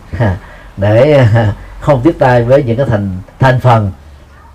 để 0.77 1.13
à, 1.13 1.53
không 1.81 2.01
tiếp 2.03 2.15
tay 2.19 2.43
với 2.43 2.63
những 2.63 2.77
cái 2.77 2.85
thành 2.85 3.17
thành 3.39 3.59
phần. 3.59 3.91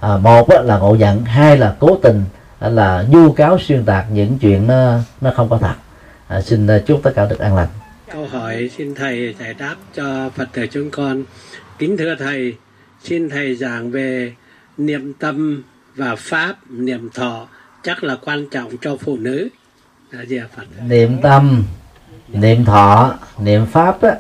À, 0.01 0.17
một 0.17 0.51
là 0.51 0.79
ngộ 0.79 0.95
nhận 0.95 1.25
hai 1.25 1.57
là 1.57 1.75
cố 1.79 1.99
tình 2.03 2.25
là 2.61 3.05
nhu 3.09 3.33
cáo 3.33 3.59
xuyên 3.59 3.85
tạc 3.85 4.07
những 4.13 4.39
chuyện 4.39 4.67
nó 4.67 4.99
nó 5.21 5.33
không 5.37 5.49
có 5.49 5.59
thật. 5.59 5.75
À, 6.29 6.41
xin 6.41 6.69
chúc 6.87 7.01
tất 7.03 7.13
cả 7.15 7.27
được 7.27 7.39
an 7.39 7.57
lành. 7.57 7.69
Câu 8.13 8.27
hỏi 8.27 8.71
xin 8.77 8.95
thầy 8.95 9.35
giải 9.41 9.55
đáp 9.55 9.77
cho 9.95 10.31
phật 10.37 10.49
tử 10.53 10.67
chúng 10.67 10.91
con. 10.91 11.25
Kính 11.79 11.97
thưa 11.97 12.15
thầy 12.19 12.55
xin 13.05 13.31
thầy 13.31 13.55
giảng 13.55 13.91
về 13.91 14.33
niệm 14.79 15.13
tâm 15.19 15.63
và 15.97 16.17
pháp 16.17 16.57
niệm 16.71 17.11
thọ 17.15 17.47
chắc 17.83 18.05
là 18.05 18.17
quan 18.25 18.49
trọng 18.51 18.77
cho 18.81 18.97
phụ 18.97 19.17
nữ. 19.17 19.49
Là 20.11 20.25
gì 20.25 20.41
Phật. 20.57 20.65
Niệm 20.87 21.19
tâm 21.23 21.65
niệm 22.29 22.65
thọ 22.65 23.15
niệm 23.39 23.67
pháp 23.67 24.03
đó 24.03 24.11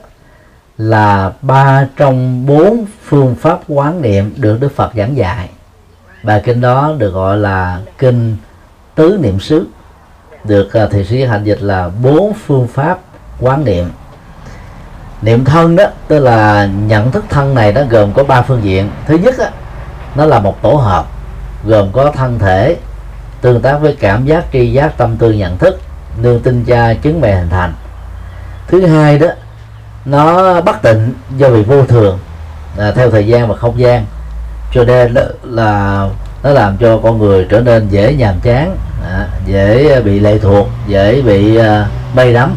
là 0.80 1.32
ba 1.42 1.86
trong 1.96 2.46
bốn 2.46 2.84
phương 3.04 3.34
pháp 3.34 3.60
quán 3.68 4.02
niệm 4.02 4.34
được 4.36 4.60
Đức 4.60 4.76
Phật 4.76 4.92
giảng 4.96 5.16
dạy. 5.16 5.48
Bài 6.22 6.42
kinh 6.44 6.60
đó 6.60 6.92
được 6.98 7.10
gọi 7.10 7.36
là 7.36 7.80
kinh 7.98 8.36
tứ 8.94 9.18
niệm 9.20 9.40
xứ. 9.40 9.66
Được 10.44 10.72
à, 10.72 10.86
Thầy 10.86 11.04
thị 11.04 11.08
sĩ 11.08 11.24
hành 11.24 11.44
dịch 11.44 11.62
là 11.62 11.90
bốn 12.02 12.32
phương 12.46 12.68
pháp 12.68 12.98
quán 13.40 13.64
niệm. 13.64 13.90
Niệm 15.22 15.44
thân 15.44 15.76
đó 15.76 15.84
tức 16.08 16.18
là 16.18 16.68
nhận 16.86 17.10
thức 17.10 17.24
thân 17.28 17.54
này 17.54 17.72
nó 17.72 17.82
gồm 17.90 18.12
có 18.12 18.24
ba 18.24 18.42
phương 18.42 18.64
diện. 18.64 18.90
Thứ 19.06 19.18
nhất 19.18 19.38
á, 19.38 19.50
nó 20.14 20.26
là 20.26 20.38
một 20.38 20.62
tổ 20.62 20.70
hợp 20.70 21.06
gồm 21.64 21.92
có 21.92 22.10
thân 22.10 22.38
thể 22.38 22.76
tương 23.40 23.62
tác 23.62 23.78
với 23.80 23.96
cảm 24.00 24.26
giác 24.26 24.44
tri 24.52 24.72
giác 24.72 24.96
tâm 24.96 25.16
tư 25.16 25.32
nhận 25.32 25.58
thức 25.58 25.80
nương 26.22 26.40
tinh 26.40 26.64
cha 26.64 26.94
chứng 26.94 27.20
mẹ 27.20 27.36
hình 27.36 27.50
thành. 27.50 27.74
Thứ 28.66 28.86
hai 28.86 29.18
đó 29.18 29.28
nó 30.04 30.60
bất 30.60 30.82
định 30.82 31.14
do 31.36 31.48
vì 31.48 31.62
vô 31.62 31.86
thường 31.86 32.18
à, 32.78 32.92
theo 32.92 33.10
thời 33.10 33.26
gian 33.26 33.48
và 33.48 33.56
không 33.56 33.78
gian. 33.78 34.06
Cho 34.74 34.84
nên 34.84 35.14
là 35.42 36.08
nó 36.42 36.50
làm 36.50 36.76
cho 36.76 36.98
con 37.02 37.18
người 37.18 37.46
trở 37.50 37.60
nên 37.60 37.88
dễ 37.88 38.14
nhàm 38.14 38.34
chán 38.42 38.76
à, 39.04 39.28
dễ 39.46 40.00
bị 40.00 40.20
lệ 40.20 40.38
thuộc 40.38 40.68
dễ 40.86 41.22
bị 41.22 41.56
à, 41.56 41.88
bay 42.14 42.32
đắm. 42.32 42.56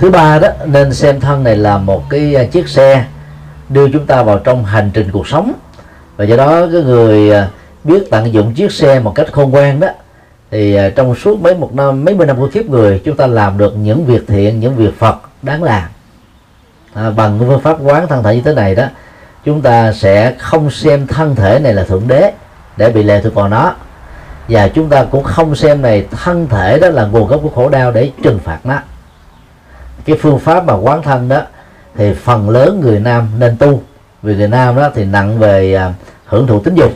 Thứ 0.00 0.10
ba 0.10 0.38
đó 0.38 0.48
nên 0.64 0.94
xem 0.94 1.20
thân 1.20 1.44
này 1.44 1.56
là 1.56 1.78
một 1.78 2.10
cái 2.10 2.48
chiếc 2.52 2.68
xe 2.68 3.04
đưa 3.68 3.88
chúng 3.88 4.06
ta 4.06 4.22
vào 4.22 4.38
trong 4.38 4.64
hành 4.64 4.90
trình 4.94 5.10
cuộc 5.12 5.28
sống. 5.28 5.52
Và 6.16 6.24
do 6.24 6.36
đó 6.36 6.66
cái 6.72 6.82
người 6.82 7.30
à, 7.32 7.48
biết 7.84 8.10
tận 8.10 8.32
dụng 8.32 8.54
chiếc 8.54 8.72
xe 8.72 9.00
một 9.00 9.14
cách 9.14 9.32
khôn 9.32 9.50
ngoan 9.50 9.80
đó 9.80 9.88
thì 10.50 10.74
à, 10.74 10.90
trong 10.96 11.14
suốt 11.14 11.40
mấy 11.40 11.54
một 11.54 11.74
năm 11.74 12.04
mấy 12.04 12.14
mươi 12.14 12.26
năm 12.26 12.36
của 12.36 12.48
kiếp 12.52 12.66
người 12.66 13.02
chúng 13.04 13.16
ta 13.16 13.26
làm 13.26 13.58
được 13.58 13.76
những 13.76 14.04
việc 14.04 14.24
thiện 14.28 14.60
những 14.60 14.76
việc 14.76 14.98
phật 14.98 15.16
đáng 15.42 15.62
làm 15.62 15.82
à, 16.96 17.10
bằng 17.10 17.38
phương 17.38 17.60
pháp 17.60 17.76
quán 17.82 18.08
thân 18.08 18.22
thể 18.22 18.36
như 18.36 18.42
thế 18.44 18.54
này 18.54 18.74
đó 18.74 18.84
chúng 19.44 19.62
ta 19.62 19.92
sẽ 19.92 20.34
không 20.38 20.70
xem 20.70 21.06
thân 21.06 21.34
thể 21.34 21.58
này 21.58 21.74
là 21.74 21.84
thượng 21.84 22.08
đế 22.08 22.32
để 22.76 22.90
bị 22.90 23.02
lệ 23.02 23.20
thuộc 23.22 23.34
vào 23.34 23.48
nó. 23.48 23.74
Và 24.48 24.68
chúng 24.68 24.88
ta 24.88 25.04
cũng 25.04 25.24
không 25.24 25.54
xem 25.54 25.82
này 25.82 26.06
thân 26.10 26.46
thể 26.48 26.78
đó 26.78 26.88
là 26.88 27.06
nguồn 27.06 27.28
gốc 27.28 27.40
của 27.42 27.48
khổ 27.48 27.68
đau 27.68 27.92
để 27.92 28.10
trừng 28.22 28.38
phạt 28.44 28.58
nó. 28.64 28.78
Cái 30.04 30.16
phương 30.20 30.38
pháp 30.38 30.64
mà 30.64 30.74
quán 30.74 31.02
thân 31.02 31.28
đó 31.28 31.42
thì 31.96 32.14
phần 32.14 32.50
lớn 32.50 32.80
người 32.80 33.00
nam 33.00 33.28
nên 33.38 33.56
tu. 33.56 33.82
Vì 34.22 34.36
người 34.36 34.48
nam 34.48 34.76
đó 34.76 34.90
thì 34.94 35.04
nặng 35.04 35.38
về 35.38 35.74
à, 35.74 35.92
hưởng 36.26 36.46
thụ 36.46 36.60
tính 36.60 36.74
dục 36.74 36.92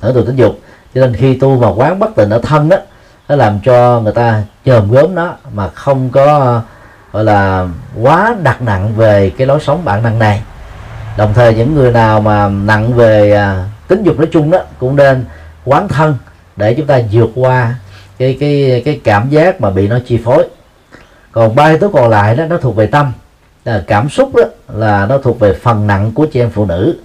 hưởng 0.00 0.14
thụ 0.14 0.22
tính 0.22 0.36
dục. 0.36 0.58
Cho 0.94 1.00
nên 1.00 1.14
khi 1.14 1.38
tu 1.38 1.56
mà 1.56 1.68
quán 1.68 1.98
bất 1.98 2.16
tịnh 2.16 2.30
ở 2.30 2.40
thân 2.42 2.68
đó 2.68 2.76
nó 3.28 3.36
làm 3.36 3.60
cho 3.64 4.00
người 4.00 4.12
ta 4.12 4.42
chồm 4.64 4.90
gớm 4.90 5.14
nó 5.14 5.34
mà 5.54 5.68
không 5.68 6.10
có 6.10 6.60
gọi 7.12 7.24
là 7.24 7.68
quá 8.02 8.34
đặt 8.42 8.62
nặng 8.62 8.92
về 8.96 9.30
cái 9.30 9.46
lối 9.46 9.60
sống 9.60 9.84
bản 9.84 10.02
năng 10.02 10.18
này. 10.18 10.42
Đồng 11.18 11.34
thời 11.34 11.54
những 11.54 11.74
người 11.74 11.92
nào 11.92 12.20
mà 12.20 12.48
nặng 12.48 12.92
về 12.92 13.32
à, 13.32 13.64
tính 13.88 14.02
dục 14.02 14.18
nói 14.18 14.28
chung 14.32 14.50
đó 14.50 14.58
cũng 14.78 14.96
nên 14.96 15.24
quán 15.64 15.88
thân 15.88 16.16
để 16.56 16.74
chúng 16.74 16.86
ta 16.86 17.00
vượt 17.12 17.30
qua 17.34 17.74
cái 18.18 18.36
cái 18.40 18.82
cái 18.84 19.00
cảm 19.04 19.30
giác 19.30 19.60
mà 19.60 19.70
bị 19.70 19.88
nó 19.88 19.98
chi 20.06 20.20
phối. 20.24 20.48
Còn 21.32 21.54
ba 21.54 21.68
yếu 21.68 21.78
tố 21.78 21.88
còn 21.88 22.10
lại 22.10 22.36
đó 22.36 22.44
nó 22.44 22.56
thuộc 22.56 22.76
về 22.76 22.86
tâm. 22.86 23.12
Là 23.64 23.84
cảm 23.86 24.08
xúc 24.08 24.34
đó 24.36 24.42
là 24.68 25.06
nó 25.06 25.18
thuộc 25.18 25.40
về 25.40 25.54
phần 25.54 25.86
nặng 25.86 26.12
của 26.14 26.26
chị 26.26 26.40
em 26.40 26.50
phụ 26.50 26.66
nữ. 26.66 26.96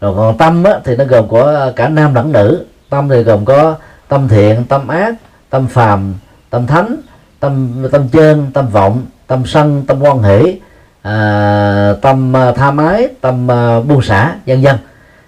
Rồi 0.00 0.14
còn 0.16 0.38
tâm 0.38 0.64
á, 0.64 0.72
thì 0.84 0.96
nó 0.96 1.04
gồm 1.04 1.28
có 1.28 1.72
cả 1.76 1.88
nam 1.88 2.14
lẫn 2.14 2.32
nữ. 2.32 2.64
Tâm 2.90 3.08
thì 3.08 3.22
gồm 3.22 3.44
có 3.44 3.74
tâm 4.08 4.28
thiện 4.28 4.64
tâm 4.64 4.88
ác 4.88 5.14
tâm 5.50 5.66
phàm 5.66 6.14
tâm 6.50 6.66
thánh 6.66 6.96
tâm 7.40 7.72
tâm 7.92 8.08
chân 8.08 8.50
tâm 8.54 8.68
vọng 8.68 9.06
tâm 9.28 9.42
sân 9.46 9.84
tâm 9.86 10.00
quan 10.02 10.22
hỷ 10.22 10.60
à, 11.02 11.94
tâm 12.02 12.36
à, 12.36 12.52
tha 12.52 12.70
mái 12.70 13.08
tâm 13.20 13.50
à, 13.50 13.80
buông 13.80 14.02
xả 14.02 14.34
vân 14.46 14.62
vân. 14.62 14.76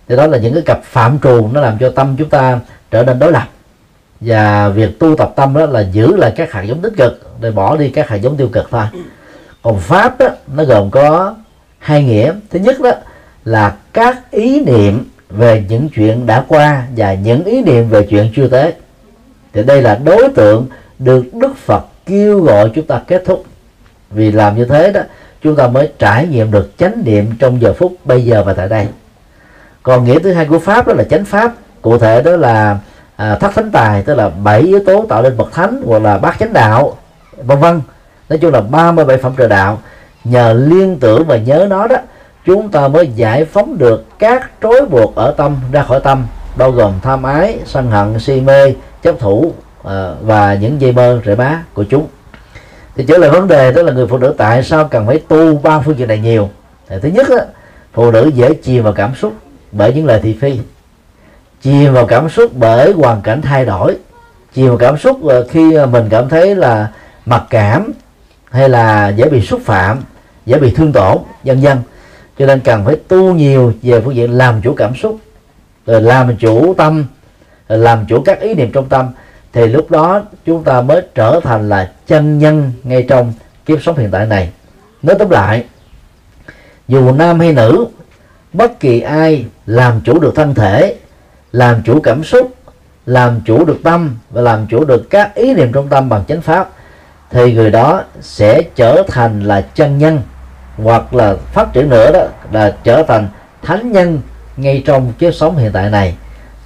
Thì 0.08 0.16
đó 0.16 0.26
là 0.26 0.38
những 0.38 0.54
cái 0.54 0.62
cặp 0.62 0.80
phạm 0.84 1.18
trù 1.22 1.48
nó 1.52 1.60
làm 1.60 1.78
cho 1.78 1.90
tâm 1.90 2.16
chúng 2.18 2.28
ta 2.28 2.60
trở 2.90 3.02
nên 3.02 3.18
đối 3.18 3.32
lập. 3.32 3.48
Và 4.20 4.68
việc 4.68 4.98
tu 4.98 5.16
tập 5.16 5.32
tâm 5.36 5.54
đó 5.54 5.66
là 5.66 5.80
giữ 5.80 6.16
lại 6.16 6.32
các 6.36 6.52
hạt 6.52 6.62
giống 6.62 6.82
tích 6.82 6.92
cực 6.96 7.30
để 7.40 7.50
bỏ 7.50 7.76
đi 7.76 7.88
các 7.88 8.08
hạt 8.08 8.16
giống 8.16 8.36
tiêu 8.36 8.48
cực 8.52 8.70
thôi. 8.70 8.84
Còn 9.62 9.78
pháp 9.78 10.18
đó 10.18 10.28
nó 10.54 10.64
gồm 10.64 10.90
có 10.90 11.34
hai 11.78 12.04
nghĩa. 12.04 12.32
Thứ 12.50 12.58
nhất 12.58 12.80
đó 12.80 12.90
là 13.44 13.74
các 13.92 14.30
ý 14.30 14.64
niệm 14.64 15.04
về 15.30 15.64
những 15.68 15.88
chuyện 15.88 16.26
đã 16.26 16.44
qua 16.48 16.86
và 16.96 17.14
những 17.14 17.44
ý 17.44 17.62
niệm 17.62 17.88
về 17.88 18.06
chuyện 18.10 18.32
chưa 18.36 18.48
tới. 18.48 18.72
Thì 19.52 19.62
đây 19.62 19.82
là 19.82 20.00
đối 20.04 20.28
tượng 20.28 20.66
được 20.98 21.34
đức 21.34 21.56
phật 21.56 21.84
kêu 22.06 22.40
gọi 22.40 22.70
chúng 22.74 22.86
ta 22.86 23.00
kết 23.06 23.22
thúc 23.26 23.44
vì 24.10 24.32
làm 24.32 24.56
như 24.56 24.64
thế 24.64 24.92
đó 24.92 25.00
chúng 25.42 25.56
ta 25.56 25.66
mới 25.66 25.92
trải 25.98 26.26
nghiệm 26.26 26.50
được 26.50 26.70
chánh 26.78 27.04
niệm 27.04 27.30
trong 27.38 27.60
giờ 27.60 27.72
phút 27.72 27.92
bây 28.04 28.24
giờ 28.24 28.42
và 28.44 28.52
tại 28.52 28.68
đây. 28.68 28.86
Còn 29.82 30.04
nghĩa 30.04 30.18
thứ 30.18 30.32
hai 30.32 30.46
của 30.46 30.58
pháp 30.58 30.86
đó 30.86 30.92
là 30.94 31.04
chánh 31.04 31.24
pháp. 31.24 31.52
Cụ 31.82 31.98
thể 31.98 32.22
đó 32.22 32.36
là 32.36 32.78
à, 33.16 33.36
thất 33.36 33.54
thánh 33.54 33.70
tài 33.70 34.02
tức 34.02 34.14
là 34.14 34.28
bảy 34.28 34.60
yếu 34.60 34.80
tố 34.86 35.06
tạo 35.08 35.22
nên 35.22 35.36
bậc 35.36 35.52
thánh 35.52 35.82
hoặc 35.86 36.02
là 36.02 36.18
bát 36.18 36.36
chánh 36.38 36.52
đạo 36.52 36.96
vân 37.36 37.58
vân. 37.58 37.80
Nói 38.28 38.38
chung 38.38 38.52
là 38.52 38.60
37 38.60 39.16
phẩm 39.16 39.32
trời 39.36 39.48
đạo. 39.48 39.78
Nhờ 40.24 40.52
liên 40.52 40.98
tưởng 40.98 41.26
và 41.26 41.36
nhớ 41.36 41.66
nó 41.70 41.86
đó 41.86 41.96
chúng 42.46 42.68
ta 42.68 42.88
mới 42.88 43.08
giải 43.08 43.44
phóng 43.44 43.78
được 43.78 44.06
các 44.18 44.50
trói 44.62 44.86
buộc 44.90 45.14
ở 45.14 45.34
tâm 45.36 45.56
ra 45.72 45.82
khỏi 45.82 46.00
tâm 46.00 46.26
bao 46.56 46.70
gồm 46.70 46.92
tham 47.02 47.22
ái 47.22 47.58
sân 47.66 47.90
hận 47.90 48.18
si 48.18 48.40
mê 48.40 48.74
chấp 49.02 49.18
thủ 49.18 49.52
à, 49.84 50.10
và 50.22 50.54
những 50.54 50.80
dây 50.80 50.92
mơ 50.92 51.20
rễ 51.26 51.34
má 51.34 51.64
của 51.74 51.84
chúng 51.84 52.06
thì 53.00 53.06
trở 53.08 53.18
lại 53.18 53.30
vấn 53.30 53.48
đề 53.48 53.72
đó 53.72 53.82
là 53.82 53.92
người 53.92 54.06
phụ 54.06 54.18
nữ 54.18 54.34
tại 54.38 54.62
sao 54.62 54.88
cần 54.88 55.06
phải 55.06 55.18
tu 55.28 55.58
ba 55.58 55.80
phương 55.80 55.98
diện 55.98 56.08
này 56.08 56.18
nhiều? 56.18 56.48
Thì 56.88 56.96
thứ 57.02 57.08
nhất 57.08 57.28
á, 57.28 57.44
phụ 57.92 58.10
nữ 58.10 58.30
dễ 58.34 58.54
chìm 58.54 58.82
vào 58.82 58.92
cảm 58.92 59.14
xúc 59.14 59.32
bởi 59.72 59.94
những 59.94 60.06
lời 60.06 60.20
thị 60.22 60.36
phi. 60.40 60.58
Chìm 61.62 61.92
vào 61.92 62.06
cảm 62.06 62.28
xúc 62.28 62.50
bởi 62.54 62.92
hoàn 62.92 63.22
cảnh 63.22 63.42
thay 63.42 63.64
đổi. 63.64 63.96
Chìm 64.54 64.68
vào 64.68 64.76
cảm 64.76 64.98
xúc 64.98 65.24
ờ, 65.24 65.46
khi 65.50 65.78
mình 65.90 66.06
cảm 66.10 66.28
thấy 66.28 66.54
là 66.54 66.88
mặc 67.26 67.42
cảm 67.50 67.92
hay 68.50 68.68
là 68.68 69.08
dễ 69.08 69.28
bị 69.28 69.40
xúc 69.40 69.60
phạm 69.64 70.02
dễ 70.46 70.58
bị 70.58 70.70
thương 70.70 70.92
tổn 70.92 71.18
vân 71.44 71.60
vân. 71.60 71.78
Cho 72.38 72.46
nên 72.46 72.60
cần 72.60 72.84
phải 72.84 72.96
tu 73.08 73.34
nhiều 73.34 73.72
về 73.82 74.00
phương 74.00 74.14
diện 74.14 74.30
làm 74.30 74.60
chủ 74.62 74.74
cảm 74.74 74.94
xúc 74.96 75.18
rồi 75.86 76.02
làm 76.02 76.36
chủ 76.36 76.74
tâm 76.74 77.04
rồi 77.68 77.78
làm 77.78 78.06
chủ 78.08 78.22
các 78.22 78.40
ý 78.40 78.54
niệm 78.54 78.72
trong 78.72 78.88
tâm 78.88 79.08
thì 79.52 79.66
lúc 79.66 79.90
đó 79.90 80.22
chúng 80.46 80.64
ta 80.64 80.80
mới 80.80 81.02
trở 81.14 81.40
thành 81.42 81.68
là 81.68 81.92
chân 82.06 82.38
nhân 82.38 82.72
ngay 82.82 83.02
trong 83.08 83.32
kiếp 83.66 83.82
sống 83.82 83.96
hiện 83.96 84.10
tại 84.10 84.26
này. 84.26 84.50
Nói 85.02 85.16
tóm 85.18 85.30
lại, 85.30 85.64
dù 86.88 87.12
nam 87.12 87.40
hay 87.40 87.52
nữ, 87.52 87.86
bất 88.52 88.80
kỳ 88.80 89.00
ai 89.00 89.44
làm 89.66 90.00
chủ 90.04 90.18
được 90.18 90.32
thân 90.36 90.54
thể, 90.54 90.96
làm 91.52 91.82
chủ 91.82 92.00
cảm 92.00 92.24
xúc, 92.24 92.54
làm 93.06 93.40
chủ 93.44 93.64
được 93.64 93.78
tâm 93.84 94.16
và 94.30 94.42
làm 94.42 94.66
chủ 94.66 94.84
được 94.84 95.10
các 95.10 95.34
ý 95.34 95.54
niệm 95.54 95.72
trong 95.72 95.88
tâm 95.88 96.08
bằng 96.08 96.24
chánh 96.28 96.40
pháp, 96.40 96.70
thì 97.30 97.52
người 97.52 97.70
đó 97.70 98.02
sẽ 98.20 98.62
trở 98.76 99.02
thành 99.08 99.44
là 99.44 99.60
chân 99.60 99.98
nhân, 99.98 100.22
hoặc 100.76 101.14
là 101.14 101.36
phát 101.36 101.72
triển 101.72 101.88
nữa 101.88 102.12
đó, 102.12 102.26
là 102.52 102.76
trở 102.84 103.02
thành 103.02 103.28
thánh 103.62 103.92
nhân 103.92 104.20
ngay 104.56 104.82
trong 104.86 105.12
kiếp 105.18 105.34
sống 105.34 105.56
hiện 105.56 105.72
tại 105.72 105.90
này. 105.90 106.16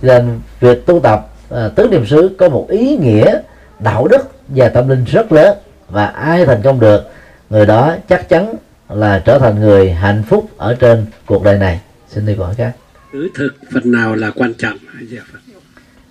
Nên 0.02 0.40
việc 0.60 0.86
tu 0.86 1.00
tập 1.00 1.28
à, 1.54 1.68
tứ 1.68 1.88
niệm 1.88 2.06
xứ 2.06 2.36
có 2.38 2.48
một 2.48 2.66
ý 2.68 2.96
nghĩa 2.96 3.40
đạo 3.78 4.08
đức 4.08 4.30
và 4.48 4.68
tâm 4.68 4.88
linh 4.88 5.04
rất 5.04 5.32
lớn. 5.32 5.58
Và 5.88 6.06
ai 6.06 6.46
thành 6.46 6.62
công 6.62 6.80
được 6.80 7.10
người 7.50 7.66
đó 7.66 7.94
chắc 8.08 8.28
chắn 8.28 8.54
là 8.88 9.18
trở 9.18 9.38
thành 9.38 9.60
người 9.60 9.90
hạnh 9.90 10.22
phúc 10.28 10.48
ở 10.56 10.76
trên 10.80 11.06
cuộc 11.26 11.44
đời 11.44 11.58
này. 11.58 11.80
Xin 12.08 12.26
đi 12.26 12.34
câu 12.34 12.44
hỏi 12.44 12.54
khác 12.54 12.72
tứ 13.14 13.28
thực 13.34 13.54
phần 13.72 13.92
nào 13.92 14.14
là 14.14 14.30
quan 14.34 14.54
trọng? 14.54 14.76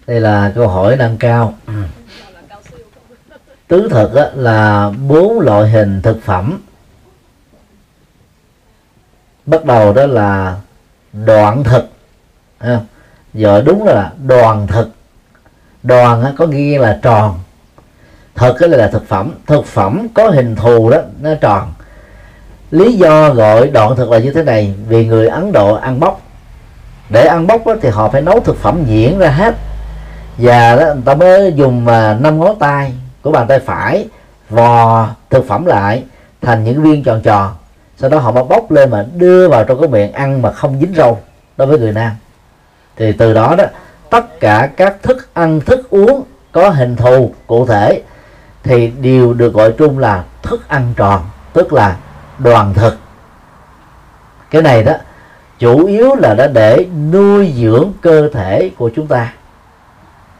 Đây 0.07 0.19
là 0.21 0.51
câu 0.55 0.67
hỏi 0.67 0.95
nâng 0.97 1.17
cao. 1.17 1.57
Tứ 3.67 3.87
thực 3.91 4.11
là 4.35 4.91
bốn 5.07 5.39
loại 5.39 5.69
hình 5.69 6.01
thực 6.01 6.23
phẩm. 6.23 6.61
Bắt 9.45 9.65
đầu 9.65 9.93
đó 9.93 10.05
là 10.05 10.59
đoạn 11.25 11.63
thực. 11.63 11.85
Giờ 13.33 13.61
đúng 13.65 13.83
là 13.83 14.11
đoàn 14.27 14.67
thực 14.67 14.89
đoàn 15.83 16.35
có 16.37 16.45
nghĩa 16.45 16.79
là 16.79 16.99
tròn. 17.01 17.39
Thực 18.35 18.55
cái 18.59 18.69
là 18.69 18.87
thực 18.87 19.07
phẩm. 19.07 19.31
Thực 19.47 19.65
phẩm 19.65 20.07
có 20.13 20.29
hình 20.29 20.55
thù 20.55 20.89
đó 20.89 20.97
nó 21.21 21.29
tròn. 21.41 21.73
Lý 22.71 22.93
do 22.93 23.29
gọi 23.29 23.67
đoạn 23.67 23.95
thực 23.95 24.11
là 24.11 24.19
như 24.19 24.33
thế 24.33 24.43
này 24.43 24.73
vì 24.87 25.05
người 25.05 25.27
ấn 25.27 25.51
độ 25.51 25.73
ăn 25.73 25.99
bóc 25.99 26.21
để 27.09 27.25
ăn 27.25 27.47
bóc 27.47 27.65
đó, 27.65 27.75
thì 27.81 27.89
họ 27.89 28.09
phải 28.09 28.21
nấu 28.21 28.39
thực 28.39 28.57
phẩm 28.57 28.83
nhuyễn 28.87 29.19
ra 29.19 29.29
hết. 29.29 29.55
Và 30.37 30.75
đó, 30.75 30.85
người 30.85 31.03
ta 31.05 31.13
mới 31.13 31.53
dùng 31.55 31.85
mà 31.85 32.17
năm 32.19 32.39
ngón 32.39 32.59
tay 32.59 32.93
của 33.21 33.31
bàn 33.31 33.47
tay 33.47 33.59
phải 33.59 34.07
vò 34.49 35.07
thực 35.29 35.47
phẩm 35.47 35.65
lại 35.65 36.03
thành 36.41 36.63
những 36.63 36.83
viên 36.83 37.03
tròn 37.03 37.21
tròn. 37.21 37.51
Sau 37.97 38.09
đó 38.09 38.19
họ 38.19 38.31
mới 38.31 38.43
bóc 38.43 38.71
lên 38.71 38.89
mà 38.89 39.05
đưa 39.15 39.49
vào 39.49 39.63
trong 39.63 39.79
cái 39.79 39.89
miệng 39.89 40.13
ăn 40.13 40.41
mà 40.41 40.51
không 40.51 40.79
dính 40.79 40.93
râu 40.97 41.19
đối 41.57 41.67
với 41.67 41.79
người 41.79 41.91
nam. 41.91 42.11
Thì 42.95 43.11
từ 43.11 43.33
đó 43.33 43.55
đó 43.57 43.63
tất 44.13 44.39
cả 44.39 44.69
các 44.77 45.03
thức 45.03 45.33
ăn 45.33 45.61
thức 45.61 45.89
uống 45.89 46.23
có 46.51 46.69
hình 46.69 46.95
thù 46.95 47.33
cụ 47.47 47.65
thể 47.65 48.01
thì 48.63 48.87
đều 48.87 49.33
được 49.33 49.53
gọi 49.53 49.71
chung 49.77 49.99
là 49.99 50.23
thức 50.41 50.67
ăn 50.67 50.93
tròn 50.97 51.21
tức 51.53 51.73
là 51.73 51.97
đoàn 52.37 52.73
thực. 52.73 52.97
Cái 54.51 54.61
này 54.61 54.83
đó 54.83 54.93
chủ 55.59 55.85
yếu 55.85 56.15
là 56.15 56.33
đã 56.33 56.47
để 56.47 56.85
nuôi 57.11 57.53
dưỡng 57.57 57.91
cơ 58.01 58.29
thể 58.33 58.71
của 58.77 58.91
chúng 58.95 59.07
ta. 59.07 59.33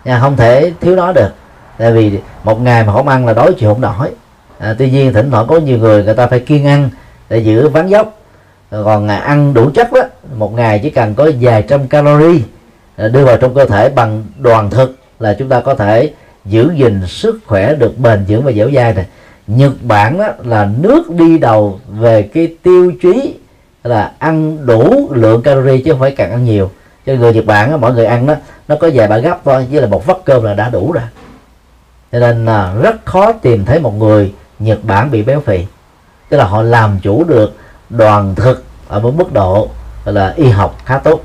Nha 0.06 0.20
không 0.20 0.38
thể 0.38 0.74
thiếu 0.82 0.96
nó 0.96 1.12
được 1.12 1.30
tại 1.78 1.92
vì 1.92 2.20
một 2.44 2.62
ngày 2.62 2.84
mà 2.84 2.94
không 2.94 3.08
ăn 3.08 3.26
là 3.26 3.34
đói 3.34 3.54
chịu 3.54 3.74
không 3.74 3.82
nổi. 3.82 4.12
À, 4.60 4.76
tuy 4.80 4.92
nhiên 4.92 5.14
thỉnh 5.14 5.32
thoảng 5.32 5.48
có 5.48 5.58
nhiều 5.58 5.78
người 5.78 6.04
người 6.04 6.16
ta 6.16 6.28
phải 6.28 6.40
kiêng 6.40 6.66
ăn 6.66 6.90
để 7.30 7.38
giữ 7.38 7.70
ván 7.70 7.88
dốc. 7.88 8.18
Còn 8.72 9.08
à, 9.08 9.18
ăn 9.18 9.54
đủ 9.54 9.70
chất 9.74 9.94
đó 9.94 10.02
một 10.36 10.54
ngày 10.54 10.80
chỉ 10.84 10.90
cần 10.90 11.16
có 11.16 11.32
vài 11.42 11.62
trăm 11.62 11.88
calorie 11.88 12.42
Ờ, 13.04 13.10
đưa 13.10 13.26
vào 13.26 13.38
trong 13.38 13.56
cơ 13.56 13.66
thể 13.66 13.90
bằng 13.90 14.24
đoàn 14.40 14.70
thực 14.70 14.96
là 15.20 15.36
chúng 15.40 15.50
ta 15.50 15.62
có 15.62 15.76
thể 15.76 16.12
giữ 16.46 16.72
gìn 16.76 17.08
sức 17.08 17.40
khỏe 17.46 17.76
được 17.76 18.00
bền 18.00 18.26
vững 18.28 18.44
và 18.44 18.52
dẻo 18.52 18.72
dai 18.76 18.94
này. 18.94 19.06
Nhật 19.48 19.74
Bản 19.82 20.18
đó 20.18 20.28
là 20.44 20.70
nước 20.80 21.10
đi 21.10 21.38
đầu 21.38 21.80
về 21.88 22.22
cái 22.34 22.56
tiêu 22.64 22.92
chí 23.02 23.36
là 23.84 24.12
ăn 24.20 24.66
đủ 24.66 25.10
lượng 25.14 25.42
calorie 25.42 25.82
chứ 25.86 25.92
không 25.92 26.00
phải 26.00 26.12
càng 26.12 26.32
ăn 26.32 26.46
nhiều. 26.46 26.72
Cho 27.06 27.14
người 27.14 27.34
Nhật 27.34 27.46
Bản 27.46 27.72
đó, 27.72 27.78
mọi 27.78 27.94
người 27.94 28.06
ăn 28.06 28.28
đó 28.28 28.36
nó 28.68 28.76
có 28.76 28.90
vài 28.94 29.08
bả 29.08 29.18
gấp 29.18 29.38
thôi 29.46 29.68
với 29.72 29.82
là 29.82 29.88
một 29.88 30.06
vắt 30.06 30.18
cơm 30.26 30.44
là 30.44 30.54
đã 30.54 30.70
đủ 30.70 30.92
rồi. 30.92 31.04
Cho 32.12 32.20
nên 32.20 32.46
là 32.46 32.74
rất 32.82 33.06
khó 33.06 33.32
tìm 33.32 33.66
thấy 33.66 33.80
một 33.80 33.94
người 33.98 34.34
Nhật 34.60 34.80
Bản 34.84 35.12
bị 35.12 35.24
béo 35.24 35.40
phì. 35.40 35.66
Tức 36.30 36.38
là 36.38 36.46
họ 36.46 36.62
làm 36.62 37.00
chủ 37.02 37.24
được 37.24 37.54
đoàn 37.90 38.36
thực 38.36 38.64
ở 38.88 39.00
một 39.00 39.14
mức 39.18 39.34
độ 39.34 39.70
là 40.06 40.34
y 40.36 40.50
học 40.50 40.78
khá 40.86 40.98
tốt 40.98 41.24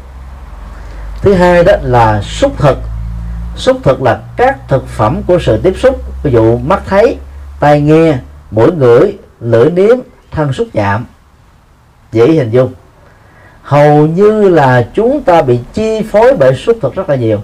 thứ 1.28 1.34
hai 1.34 1.64
đó 1.64 1.72
là 1.82 2.22
xúc 2.22 2.52
thực. 2.58 2.78
Xúc 3.56 3.76
thực 3.82 4.02
là 4.02 4.20
các 4.36 4.68
thực 4.68 4.88
phẩm 4.88 5.22
của 5.26 5.38
sự 5.38 5.60
tiếp 5.62 5.74
xúc. 5.78 6.02
Ví 6.22 6.30
dụ 6.32 6.58
mắt 6.58 6.82
thấy, 6.86 7.16
tai 7.60 7.80
nghe, 7.80 8.18
mũi 8.50 8.72
ngửi, 8.72 9.18
lưỡi 9.40 9.70
nếm, 9.70 9.96
thân 10.30 10.52
xúc 10.52 10.68
chạm 10.72 11.06
dễ 12.12 12.26
hình 12.26 12.50
dung. 12.50 12.72
Hầu 13.62 14.06
như 14.06 14.48
là 14.48 14.86
chúng 14.94 15.22
ta 15.22 15.42
bị 15.42 15.60
chi 15.72 16.02
phối 16.10 16.36
bởi 16.36 16.54
xúc 16.54 16.78
thực 16.82 16.94
rất 16.94 17.08
là 17.08 17.14
nhiều. 17.16 17.40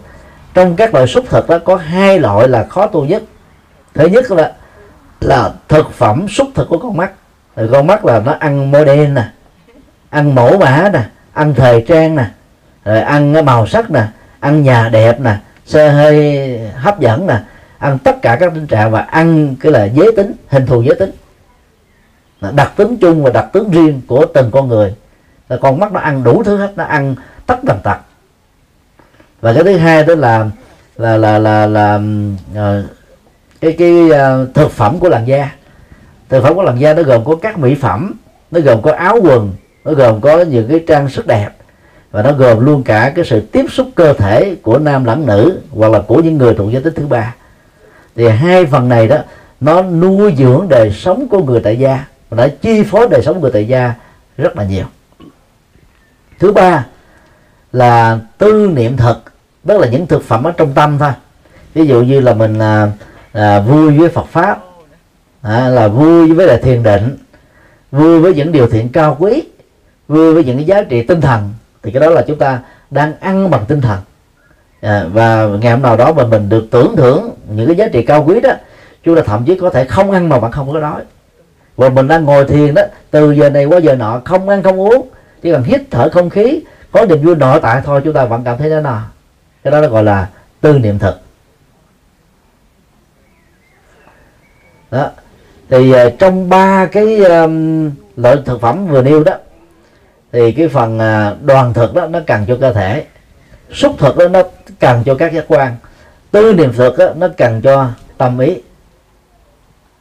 Trong 0.54 0.76
các 0.76 0.94
loại 0.94 1.06
xúc 1.06 1.24
thực 1.28 1.48
đó, 1.48 1.58
có 1.64 1.76
hai 1.76 2.18
loại 2.18 2.48
là 2.48 2.66
khó 2.70 2.86
tu 2.86 3.04
nhất. 3.04 3.22
Thứ 3.94 4.06
nhất 4.06 4.30
là 4.30 4.52
là 5.20 5.52
thực 5.68 5.92
phẩm 5.92 6.28
xúc 6.28 6.48
thực 6.54 6.68
của 6.68 6.78
con 6.78 6.96
mắt. 6.96 7.12
Rồi 7.56 7.68
con 7.72 7.86
mắt 7.86 8.04
là 8.04 8.20
nó 8.20 8.36
ăn 8.38 8.70
mô 8.70 8.84
đen 8.84 9.14
nè, 9.14 9.24
ăn 10.10 10.34
mổ 10.34 10.58
mã 10.58 10.90
nè, 10.92 11.02
ăn 11.32 11.54
thời 11.54 11.84
trang 11.88 12.16
nè 12.16 12.24
rồi 12.84 13.00
ăn 13.00 13.44
màu 13.44 13.66
sắc 13.66 13.90
nè 13.90 14.06
ăn 14.40 14.62
nhà 14.62 14.88
đẹp 14.88 15.20
nè 15.20 15.36
xe 15.66 15.88
hơi 15.88 16.58
hấp 16.74 17.00
dẫn 17.00 17.26
nè 17.26 17.40
ăn 17.78 17.98
tất 17.98 18.22
cả 18.22 18.36
các 18.36 18.52
tình 18.54 18.66
trạng 18.66 18.90
và 18.90 19.00
ăn 19.00 19.56
cái 19.60 19.72
là 19.72 19.84
giới 19.84 20.12
tính 20.16 20.32
hình 20.48 20.66
thù 20.66 20.82
giới 20.82 20.94
tính. 20.94 21.10
Đặc 22.52 22.72
tính 22.76 22.96
chung 22.96 23.22
và 23.22 23.30
đặc 23.30 23.46
tính 23.52 23.70
riêng 23.70 24.00
của 24.06 24.26
từng 24.34 24.50
con 24.50 24.68
người. 24.68 24.94
Là 25.48 25.56
con 25.56 25.80
mắt 25.80 25.92
nó 25.92 26.00
ăn 26.00 26.24
đủ 26.24 26.42
thứ 26.42 26.56
hết 26.56 26.72
nó 26.76 26.84
ăn 26.84 27.14
tất 27.46 27.56
tần 27.66 27.78
tật. 27.82 27.96
Và 29.40 29.52
cái 29.52 29.64
thứ 29.64 29.76
hai 29.76 30.04
đó 30.04 30.14
là 30.14 30.46
là 30.96 31.16
là 31.16 31.38
là 31.38 31.66
là, 31.66 31.98
là 32.56 32.78
uh, 32.78 32.84
cái 33.60 33.72
cái 33.78 33.92
uh, 33.92 34.54
thực 34.54 34.70
phẩm 34.70 34.98
của 34.98 35.08
làn 35.08 35.26
da. 35.26 35.50
Thực 36.28 36.42
phẩm 36.42 36.54
của 36.54 36.62
làn 36.62 36.80
da 36.80 36.94
nó 36.94 37.02
gồm 37.02 37.24
có 37.24 37.36
các 37.42 37.58
mỹ 37.58 37.74
phẩm 37.74 38.12
nó 38.50 38.60
gồm 38.60 38.82
có 38.82 38.92
áo 38.92 39.18
quần 39.22 39.52
nó 39.84 39.92
gồm 39.92 40.20
có 40.20 40.40
những 40.40 40.68
cái 40.68 40.84
trang 40.88 41.08
sức 41.08 41.26
đẹp 41.26 41.50
và 42.14 42.22
nó 42.22 42.32
gồm 42.32 42.64
luôn 42.64 42.82
cả 42.82 43.12
cái 43.14 43.24
sự 43.24 43.40
tiếp 43.40 43.66
xúc 43.70 43.88
cơ 43.94 44.12
thể 44.12 44.56
của 44.62 44.78
nam 44.78 45.04
lẫn 45.04 45.26
nữ 45.26 45.60
hoặc 45.70 45.92
là 45.92 46.00
của 46.00 46.20
những 46.20 46.38
người 46.38 46.54
thuộc 46.54 46.72
giới 46.72 46.82
tính 46.82 46.94
thứ 46.94 47.06
ba. 47.06 47.34
Thì 48.16 48.28
hai 48.28 48.66
phần 48.66 48.88
này 48.88 49.08
đó 49.08 49.16
nó 49.60 49.82
nuôi 49.82 50.34
dưỡng 50.38 50.66
đời 50.68 50.92
sống 50.92 51.28
của 51.28 51.42
người 51.42 51.60
tại 51.60 51.78
gia 51.78 52.04
và 52.30 52.36
đã 52.36 52.54
chi 52.60 52.82
phối 52.82 53.08
đời 53.08 53.22
sống 53.22 53.34
của 53.34 53.40
người 53.40 53.50
tại 53.52 53.68
gia 53.68 53.94
rất 54.36 54.56
là 54.56 54.64
nhiều. 54.64 54.84
Thứ 56.38 56.52
ba 56.52 56.86
là 57.72 58.18
tư 58.38 58.70
niệm 58.74 58.96
thực 58.96 59.22
đó 59.64 59.74
là 59.74 59.88
những 59.88 60.06
thực 60.06 60.24
phẩm 60.24 60.44
ở 60.44 60.52
trong 60.52 60.72
tâm 60.74 60.98
thôi. 60.98 61.12
Ví 61.74 61.86
dụ 61.86 62.02
như 62.02 62.20
là 62.20 62.34
mình 62.34 62.58
là, 62.58 62.90
là 63.32 63.60
vui 63.60 63.98
với 63.98 64.08
Phật 64.08 64.26
pháp 64.26 64.64
à, 65.42 65.68
là 65.68 65.88
vui 65.88 66.32
với 66.32 66.46
là 66.46 66.56
thiền 66.56 66.82
định 66.82 67.16
vui 67.90 68.20
với 68.20 68.34
những 68.34 68.52
điều 68.52 68.68
thiện 68.68 68.88
cao 68.88 69.16
quý 69.18 69.42
vui 70.08 70.34
với 70.34 70.44
những 70.44 70.56
cái 70.56 70.66
giá 70.66 70.82
trị 70.82 71.02
tinh 71.02 71.20
thần 71.20 71.52
thì 71.84 71.90
cái 71.90 72.00
đó 72.00 72.10
là 72.10 72.22
chúng 72.26 72.38
ta 72.38 72.60
đang 72.90 73.12
ăn 73.20 73.50
bằng 73.50 73.64
tinh 73.68 73.80
thần. 73.80 73.98
À, 74.80 75.04
và 75.12 75.46
ngày 75.46 75.72
hôm 75.72 75.82
nào 75.82 75.96
đó 75.96 76.12
mà 76.12 76.24
mình 76.24 76.48
được 76.48 76.66
tưởng 76.70 76.96
thưởng 76.96 77.30
những 77.48 77.66
cái 77.66 77.76
giá 77.76 77.88
trị 77.88 78.02
cao 78.02 78.24
quý 78.26 78.40
đó 78.40 78.50
chúng 79.02 79.16
ta 79.16 79.22
thậm 79.22 79.44
chí 79.44 79.58
có 79.58 79.70
thể 79.70 79.84
không 79.84 80.10
ăn 80.10 80.28
mà 80.28 80.38
bạn 80.38 80.52
không 80.52 80.72
có 80.72 80.80
đói. 80.80 81.02
Và 81.76 81.88
mình 81.88 82.08
đang 82.08 82.24
ngồi 82.24 82.44
thiền 82.44 82.74
đó 82.74 82.82
từ 83.10 83.32
giờ 83.32 83.50
này 83.50 83.64
qua 83.64 83.78
giờ 83.78 83.96
nọ 83.96 84.20
không 84.24 84.48
ăn 84.48 84.62
không 84.62 84.80
uống 84.80 85.08
chỉ 85.42 85.52
cần 85.52 85.62
hít 85.62 85.82
thở 85.90 86.08
không 86.12 86.30
khí 86.30 86.60
có 86.92 87.06
niềm 87.06 87.22
vui 87.22 87.36
nội 87.36 87.60
tại 87.62 87.82
thôi 87.84 88.00
chúng 88.04 88.14
ta 88.14 88.24
vẫn 88.24 88.44
cảm 88.44 88.58
thấy 88.58 88.70
thế 88.70 88.80
nào 88.80 89.02
cái 89.62 89.70
đó 89.70 89.80
nó 89.80 89.88
gọi 89.88 90.04
là 90.04 90.28
tư 90.60 90.78
niệm 90.78 90.98
thực 90.98 91.20
đó. 94.90 95.10
Thì 95.70 95.92
à, 95.92 96.04
trong 96.18 96.48
ba 96.48 96.86
cái 96.86 97.24
um, 97.24 97.90
loại 98.16 98.36
thực 98.44 98.60
phẩm 98.60 98.86
vừa 98.86 99.02
nêu 99.02 99.24
đó 99.24 99.32
thì 100.34 100.52
cái 100.52 100.68
phần 100.68 100.98
à, 100.98 101.34
đoàn 101.42 101.74
thực 101.74 101.94
đó 101.94 102.06
nó 102.06 102.20
cần 102.26 102.44
cho 102.48 102.56
cơ 102.60 102.72
thể. 102.72 103.04
Xúc 103.72 103.94
thực 103.98 104.16
đó 104.16 104.28
nó 104.28 104.42
cần 104.80 105.02
cho 105.04 105.14
các 105.14 105.32
giác 105.32 105.44
quan. 105.48 105.76
Tư 106.30 106.52
niệm 106.52 106.72
thực 106.72 106.98
đó, 106.98 107.06
nó 107.16 107.28
cần 107.36 107.60
cho 107.62 107.86
tâm 108.18 108.38
ý. 108.38 108.54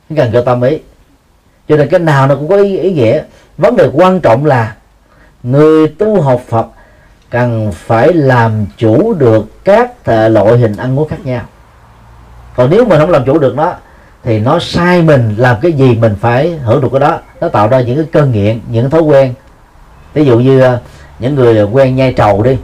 Nó 0.10 0.16
cần 0.24 0.32
cho 0.34 0.42
tâm 0.42 0.62
ý. 0.62 0.80
Cho 1.68 1.78
nên 1.78 1.90
cái 1.90 2.00
nào 2.00 2.28
nó 2.28 2.36
cũng 2.36 2.48
có 2.48 2.58
ý, 2.58 2.78
ý 2.78 2.94
nghĩa. 2.94 3.24
Vấn 3.58 3.76
đề 3.76 3.90
quan 3.94 4.20
trọng 4.20 4.46
là 4.46 4.76
người 5.44 5.88
tu 5.88 6.22
học 6.22 6.42
Phật 6.48 6.68
cần 7.30 7.72
phải 7.72 8.14
làm 8.14 8.66
chủ 8.78 9.14
được 9.14 9.64
các 9.64 9.92
thể 10.04 10.30
loại 10.30 10.58
hình 10.58 10.76
ăn 10.76 11.00
uống 11.00 11.08
khác 11.08 11.26
nhau. 11.26 11.42
Còn 12.56 12.70
nếu 12.70 12.86
mình 12.86 13.00
không 13.00 13.10
làm 13.10 13.26
chủ 13.26 13.40
được 13.40 13.56
nó 13.56 13.74
thì 14.24 14.40
nó 14.40 14.60
sai 14.60 15.02
mình 15.02 15.36
làm 15.38 15.56
cái 15.62 15.72
gì 15.72 15.96
mình 15.96 16.16
phải 16.22 16.52
hưởng 16.52 16.82
được 16.82 16.90
cái 16.92 17.00
đó. 17.00 17.20
Nó 17.42 17.50
tạo 17.50 17.68
ra 17.68 17.82
những 17.82 17.96
cái 17.96 18.06
cơn 18.12 18.32
nghiện 18.32 18.60
những 18.70 18.90
thói 18.90 19.02
quen 19.02 19.34
ví 20.14 20.26
dụ 20.26 20.40
như 20.40 20.62
ờ, 20.62 20.80
những 21.20 21.36
người 21.36 21.64
quen 21.64 21.96
nhai 21.96 22.14
trầu 22.14 22.44
đi, 22.44 22.58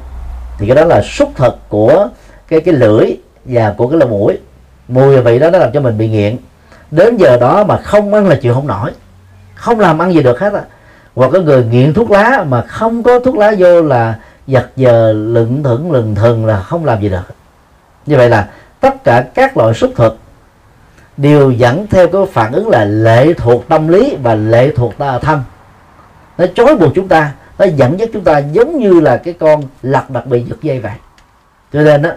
thì 0.58 0.68
cái 0.68 0.76
đó 0.76 0.84
là 0.86 1.02
xúc 1.02 1.32
thật 1.36 1.56
của 1.70 2.08
cái 2.48 2.62
cái 2.62 2.74
lưỡi 2.74 3.06
và 3.46 3.74
của 3.78 3.88
cái 3.88 4.00
lỗ 4.00 4.08
mũi. 4.08 4.38
Mùi 4.88 5.22
vị 5.22 5.40
đó 5.40 5.50
nó 5.50 5.60
làm 5.60 5.72
cho 5.72 5.82
mình 5.82 5.98
bị 5.98 6.10
nghiện. 6.10 6.38
Đến 6.92 7.18
giờ 7.18 7.38
đó 7.38 7.64
mà 7.64 7.78
không 7.78 8.14
ăn 8.14 8.28
là 8.28 8.36
chịu 8.36 8.54
không 8.54 8.68
nổi. 8.68 8.92
Không 9.56 9.80
làm 9.80 10.00
ăn 10.02 10.14
gì 10.14 10.24
được 10.24 10.40
hết 10.40 10.54
á. 10.54 10.62
Hoặc 11.16 11.30
có 11.34 11.40
người 11.40 11.64
nghiện 11.64 11.94
thuốc 11.94 12.12
lá 12.12 12.46
mà 12.50 12.62
không 12.62 13.04
có 13.04 13.20
thuốc 13.20 13.38
lá 13.38 13.54
vô 13.58 13.82
là 13.82 14.16
giật 14.48 14.70
giờ 14.76 15.14
lựng 15.14 15.64
thững 15.64 15.92
lừng 15.92 16.16
thừng 16.16 16.46
là 16.46 16.60
không 16.60 16.86
làm 16.86 17.02
gì 17.02 17.10
được. 17.10 17.34
Như 18.06 18.18
vậy 18.18 18.30
là 18.30 18.48
tất 18.80 19.04
cả 19.04 19.22
các 19.22 19.58
loại 19.58 19.74
xúc 19.74 19.92
thực 19.96 20.18
đều 21.18 21.52
dẫn 21.52 21.88
theo 21.88 22.08
cái 22.08 22.22
phản 22.34 22.52
ứng 22.52 22.70
là 22.70 22.86
lệ 22.86 23.34
thuộc 23.38 23.68
tâm 23.70 23.88
lý 23.88 24.18
và 24.24 24.36
lệ 24.36 24.72
thuộc 24.76 24.94
thân 25.22 25.44
nó 26.38 26.46
chối 26.56 26.76
buộc 26.76 26.92
chúng 26.96 27.08
ta 27.08 27.32
nó 27.60 27.66
dẫn 27.66 28.00
dắt 28.00 28.10
chúng 28.14 28.24
ta 28.24 28.38
giống 28.38 28.80
như 28.80 29.00
là 29.00 29.18
cái 29.18 29.34
con 29.40 29.64
lật 29.82 30.10
đặc 30.10 30.26
bị 30.26 30.44
giật 30.44 30.58
dây 30.62 30.80
vậy. 30.80 30.92
Cho 31.74 31.82
nên 31.82 32.02
đó 32.02 32.10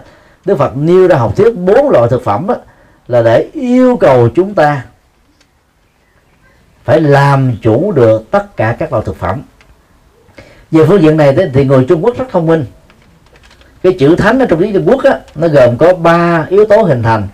Đức 0.45 0.57
Phật 0.57 0.77
nêu 0.77 1.07
ra 1.07 1.17
học 1.17 1.35
thuyết 1.35 1.57
bốn 1.57 1.89
loại 1.89 2.09
thực 2.09 2.23
phẩm 2.23 2.47
đó, 2.47 2.55
là 3.07 3.21
để 3.21 3.49
yêu 3.53 3.97
cầu 3.97 4.29
chúng 4.35 4.53
ta 4.53 4.85
phải 6.83 7.01
làm 7.01 7.55
chủ 7.61 7.91
được 7.91 8.31
tất 8.31 8.57
cả 8.57 8.75
các 8.79 8.91
loại 8.91 9.03
thực 9.05 9.15
phẩm. 9.15 9.41
Về 10.71 10.85
phương 10.85 11.01
diện 11.01 11.17
này 11.17 11.35
thì 11.53 11.65
người 11.65 11.85
Trung 11.89 12.05
Quốc 12.05 12.17
rất 12.17 12.25
thông 12.31 12.47
minh. 12.47 12.65
Cái 13.83 13.95
chữ 13.99 14.15
thánh 14.15 14.39
ở 14.39 14.45
trong 14.45 14.61
tiếng 14.61 14.73
Trung 14.73 14.89
Quốc 14.89 15.03
á, 15.03 15.19
nó 15.35 15.47
gồm 15.47 15.77
có 15.77 15.93
ba 15.93 16.45
yếu 16.49 16.65
tố 16.65 16.81
hình 16.81 17.03
thành. 17.03 17.27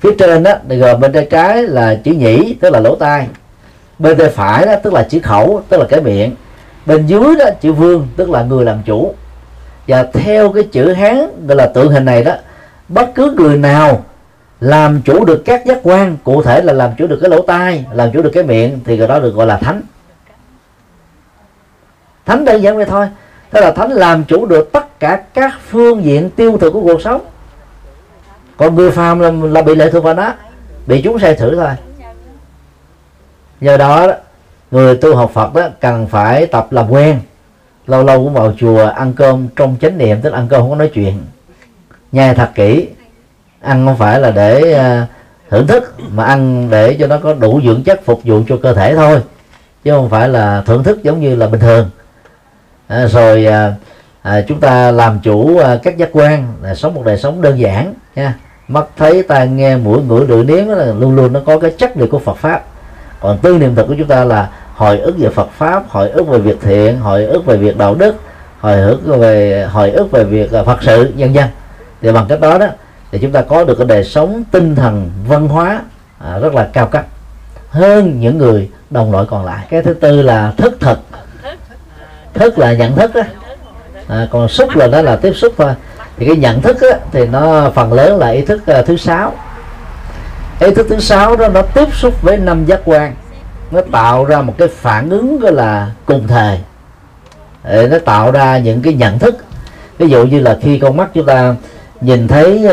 Phía 0.00 0.10
trên 0.18 0.42
đó 0.42 0.52
thì 0.68 0.76
gồm 0.76 1.00
bên 1.00 1.12
tay 1.12 1.26
trái 1.30 1.62
là 1.62 1.94
chữ 2.04 2.12
nhĩ 2.12 2.56
tức 2.60 2.70
là 2.70 2.80
lỗ 2.80 2.96
tai. 2.96 3.28
Bên 3.98 4.18
tay 4.18 4.28
phải 4.28 4.66
đó 4.66 4.72
tức 4.82 4.92
là 4.92 5.02
chữ 5.02 5.20
khẩu 5.22 5.62
tức 5.68 5.78
là 5.78 5.86
cái 5.88 6.00
miệng 6.00 6.34
bên 6.86 7.06
dưới 7.06 7.36
đó 7.36 7.44
chữ 7.60 7.72
vương 7.72 8.08
tức 8.16 8.30
là 8.30 8.42
người 8.42 8.64
làm 8.64 8.82
chủ. 8.82 9.14
Và 9.88 10.02
theo 10.12 10.52
cái 10.52 10.64
chữ 10.72 10.92
hán 10.92 11.46
gọi 11.46 11.56
là 11.56 11.66
tượng 11.66 11.92
hình 11.92 12.04
này 12.04 12.24
đó 12.24 12.32
bất 12.88 13.10
cứ 13.14 13.34
người 13.36 13.58
nào 13.58 14.04
làm 14.60 15.02
chủ 15.02 15.24
được 15.24 15.42
các 15.44 15.66
giác 15.66 15.78
quan 15.82 16.16
cụ 16.24 16.42
thể 16.42 16.62
là 16.62 16.72
làm 16.72 16.90
chủ 16.98 17.06
được 17.06 17.18
cái 17.20 17.30
lỗ 17.30 17.42
tai 17.42 17.84
làm 17.92 18.12
chủ 18.12 18.22
được 18.22 18.30
cái 18.34 18.42
miệng 18.42 18.80
thì 18.84 18.98
người 18.98 19.08
đó 19.08 19.18
được 19.18 19.34
gọi 19.34 19.46
là 19.46 19.56
thánh. 19.56 19.82
Thánh 22.26 22.44
đơn 22.44 22.62
giản 22.62 22.76
vậy 22.76 22.84
thôi. 22.84 23.08
Tức 23.50 23.60
là 23.60 23.72
thánh 23.72 23.90
làm 23.92 24.24
chủ 24.24 24.46
được 24.46 24.72
tất 24.72 25.00
cả 25.00 25.22
các 25.34 25.54
phương 25.68 26.04
diện 26.04 26.30
tiêu 26.30 26.58
thụ 26.58 26.70
của 26.70 26.82
cuộc 26.82 27.02
sống. 27.02 27.20
Còn 28.56 28.74
người 28.74 28.90
phàm 28.90 29.20
là, 29.20 29.30
là 29.30 29.62
bị 29.62 29.74
lệ 29.74 29.90
thuộc 29.90 30.04
vào 30.04 30.14
nó 30.14 30.32
bị 30.86 31.02
chúng 31.02 31.18
sai 31.18 31.34
thử 31.34 31.56
thôi. 31.56 31.68
Nhờ 33.60 33.76
đó 33.76 34.12
người 34.76 34.96
tu 34.96 35.16
học 35.16 35.30
Phật 35.34 35.54
đó 35.54 35.68
cần 35.80 36.06
phải 36.06 36.46
tập 36.46 36.66
làm 36.70 36.90
quen. 36.90 37.20
Lâu 37.86 38.04
lâu 38.04 38.24
cũng 38.24 38.34
vào 38.34 38.52
chùa 38.58 38.86
ăn 38.86 39.12
cơm 39.12 39.48
trong 39.56 39.76
chánh 39.80 39.98
niệm 39.98 40.20
tức 40.22 40.30
là 40.30 40.38
ăn 40.38 40.48
cơm 40.48 40.60
không 40.60 40.70
có 40.70 40.76
nói 40.76 40.90
chuyện. 40.94 41.18
Nhai 42.12 42.34
thật 42.34 42.50
kỹ. 42.54 42.88
Ăn 43.60 43.86
không 43.86 43.96
phải 43.96 44.20
là 44.20 44.30
để 44.30 44.78
uh, 45.02 45.08
thưởng 45.50 45.66
thức 45.66 45.94
mà 46.10 46.24
ăn 46.24 46.70
để 46.70 46.96
cho 47.00 47.06
nó 47.06 47.18
có 47.18 47.34
đủ 47.34 47.60
dưỡng 47.64 47.82
chất 47.82 48.04
phục 48.04 48.20
vụ 48.24 48.42
cho 48.48 48.56
cơ 48.62 48.74
thể 48.74 48.94
thôi. 48.94 49.20
Chứ 49.84 49.90
không 49.90 50.10
phải 50.10 50.28
là 50.28 50.62
thưởng 50.66 50.84
thức 50.84 51.02
giống 51.02 51.20
như 51.20 51.36
là 51.36 51.46
bình 51.46 51.60
thường. 51.60 51.90
À, 52.88 53.06
rồi 53.06 53.46
à, 53.46 53.74
à, 54.22 54.40
chúng 54.48 54.60
ta 54.60 54.90
làm 54.90 55.18
chủ 55.22 55.58
à, 55.58 55.78
các 55.82 55.96
giác 55.96 56.08
quan 56.12 56.52
là 56.62 56.74
sống 56.74 56.94
một 56.94 57.02
đời 57.04 57.18
sống 57.18 57.42
đơn 57.42 57.58
giản 57.58 57.94
nha. 58.16 58.34
Mắt 58.68 58.84
thấy 58.96 59.22
tai 59.22 59.48
nghe 59.48 59.76
mũi 59.76 60.02
ngửi 60.02 60.26
lưỡi 60.26 60.44
nếm 60.44 60.68
là 60.68 60.84
luôn 60.84 61.16
luôn 61.16 61.32
nó 61.32 61.40
có 61.46 61.58
cái 61.58 61.70
chất 61.78 61.96
liệu 61.96 62.06
của 62.06 62.18
Phật 62.18 62.36
pháp. 62.36 62.64
Còn 63.20 63.38
tư 63.38 63.58
niệm 63.58 63.74
thực 63.74 63.86
của 63.88 63.94
chúng 63.98 64.08
ta 64.08 64.24
là 64.24 64.48
hồi 64.76 64.98
ức 64.98 65.14
về 65.18 65.28
Phật 65.28 65.50
pháp 65.50 65.88
hồi 65.88 66.10
ức 66.10 66.28
về 66.28 66.38
việc 66.38 66.56
thiện 66.62 67.00
hồi 67.00 67.24
ức 67.24 67.46
về 67.46 67.56
việc 67.56 67.76
đạo 67.76 67.94
đức 67.94 68.16
hồi 68.60 68.80
ức 68.80 69.00
về 69.06 69.66
hồi 69.70 69.90
ức 69.90 70.10
về 70.10 70.24
việc 70.24 70.52
à, 70.52 70.62
Phật 70.62 70.82
sự 70.82 71.12
nhân 71.16 71.34
dân 71.34 71.48
thì 72.02 72.12
bằng 72.12 72.26
cách 72.28 72.40
đó 72.40 72.58
đó 72.58 72.66
thì 73.12 73.18
chúng 73.18 73.32
ta 73.32 73.42
có 73.42 73.64
được 73.64 73.74
cái 73.78 73.86
đời 73.86 74.04
sống 74.04 74.44
tinh 74.50 74.76
thần 74.76 75.10
văn 75.28 75.48
hóa 75.48 75.82
à, 76.18 76.38
rất 76.38 76.54
là 76.54 76.68
cao 76.72 76.86
cấp 76.86 77.06
hơn 77.70 78.20
những 78.20 78.38
người 78.38 78.70
đồng 78.90 79.12
loại 79.12 79.24
còn 79.30 79.44
lại. 79.44 79.66
Cái 79.70 79.82
thứ 79.82 79.94
tư 79.94 80.22
là 80.22 80.52
thức 80.56 80.76
thực. 80.80 80.98
Thức 82.34 82.58
là 82.58 82.72
nhận 82.72 82.96
thức 82.96 83.14
đó 83.14 83.22
à, 84.08 84.28
còn 84.30 84.48
xúc 84.48 84.76
là 84.76 84.86
đó 84.86 85.02
là 85.02 85.16
tiếp 85.16 85.32
xúc 85.32 85.54
thôi. 85.58 85.74
Thì 86.16 86.26
cái 86.26 86.36
nhận 86.36 86.62
thức 86.62 86.80
á, 86.80 86.98
thì 87.12 87.26
nó 87.26 87.70
phần 87.70 87.92
lớn 87.92 88.18
là 88.18 88.28
ý 88.28 88.42
thức 88.42 88.62
uh, 88.80 88.86
thứ 88.86 88.96
sáu. 88.96 89.32
Ý 90.60 90.74
thức 90.74 90.86
thứ 90.90 91.00
sáu 91.00 91.36
đó 91.36 91.48
nó 91.48 91.62
tiếp 91.62 91.94
xúc 91.94 92.22
với 92.22 92.36
năm 92.36 92.64
giác 92.64 92.80
quan 92.84 93.14
nó 93.70 93.80
tạo 93.92 94.24
ra 94.24 94.42
một 94.42 94.54
cái 94.58 94.68
phản 94.68 95.10
ứng 95.10 95.40
gọi 95.40 95.52
là 95.52 95.90
cùng 96.06 96.28
thời. 96.28 96.60
Để 97.64 97.88
nó 97.90 97.98
tạo 97.98 98.30
ra 98.30 98.58
những 98.58 98.82
cái 98.82 98.94
nhận 98.94 99.18
thức. 99.18 99.36
Ví 99.98 100.08
dụ 100.08 100.26
như 100.26 100.40
là 100.40 100.58
khi 100.62 100.78
con 100.78 100.96
mắt 100.96 101.10
chúng 101.14 101.26
ta 101.26 101.54
nhìn 102.00 102.28
thấy 102.28 102.66
uh, 102.66 102.72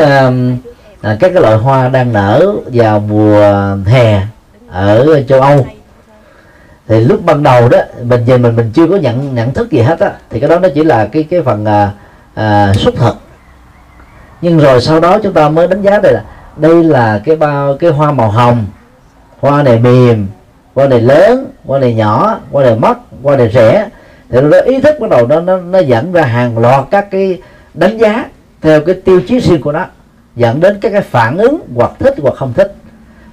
à, 1.00 1.16
các 1.20 1.30
cái 1.34 1.42
loại 1.42 1.56
hoa 1.56 1.88
đang 1.88 2.12
nở 2.12 2.52
vào 2.72 3.00
mùa 3.00 3.40
hè 3.86 4.20
ở 4.70 5.22
châu 5.28 5.40
Âu 5.40 5.66
thì 6.88 7.00
lúc 7.00 7.24
ban 7.24 7.42
đầu 7.42 7.68
đó 7.68 7.78
mình 8.02 8.24
nhìn 8.24 8.42
mình 8.42 8.56
mình 8.56 8.70
chưa 8.74 8.86
có 8.86 8.96
nhận 8.96 9.34
nhận 9.34 9.54
thức 9.54 9.70
gì 9.70 9.80
hết 9.80 10.00
á 10.00 10.12
thì 10.30 10.40
cái 10.40 10.48
đó 10.48 10.58
nó 10.58 10.68
chỉ 10.74 10.84
là 10.84 11.06
cái 11.06 11.22
cái 11.30 11.42
phần 11.42 11.64
à, 11.64 11.90
à, 12.34 12.72
xúc 12.74 12.94
thực. 12.96 13.16
Nhưng 14.40 14.58
rồi 14.58 14.80
sau 14.80 15.00
đó 15.00 15.18
chúng 15.22 15.32
ta 15.32 15.48
mới 15.48 15.66
đánh 15.66 15.82
giá 15.82 15.98
đây 15.98 16.12
là 16.12 16.22
đây 16.56 16.84
là 16.84 17.20
cái 17.24 17.36
bao 17.36 17.76
cái 17.80 17.90
hoa 17.90 18.12
màu 18.12 18.30
hồng 18.30 18.66
hoa 19.40 19.62
này 19.62 19.78
mềm 19.78 20.26
quan 20.74 20.88
đề 20.88 21.00
lớn, 21.00 21.46
quan 21.66 21.80
đề 21.80 21.94
nhỏ, 21.94 22.40
quan 22.50 22.66
đề 22.66 22.74
mất 22.74 22.94
quan 23.22 23.38
đề 23.38 23.48
rẻ. 23.48 23.88
Thì 24.30 24.40
nó 24.40 24.60
ý 24.60 24.80
thức 24.80 24.96
bắt 25.00 25.10
đầu 25.10 25.26
nó 25.26 25.40
nó 25.40 25.56
nó 25.56 25.78
dẫn 25.78 26.12
ra 26.12 26.22
hàng 26.22 26.58
loạt 26.58 26.84
các 26.90 27.10
cái 27.10 27.40
đánh 27.74 27.98
giá 27.98 28.24
theo 28.60 28.80
cái 28.80 28.94
tiêu 28.94 29.20
chí 29.28 29.40
riêng 29.40 29.60
của 29.60 29.72
nó, 29.72 29.86
dẫn 30.36 30.60
đến 30.60 30.78
các 30.80 30.90
cái 30.92 31.00
phản 31.00 31.38
ứng 31.38 31.60
hoặc 31.74 31.92
thích 31.98 32.14
hoặc 32.22 32.34
không 32.36 32.52
thích. 32.52 32.74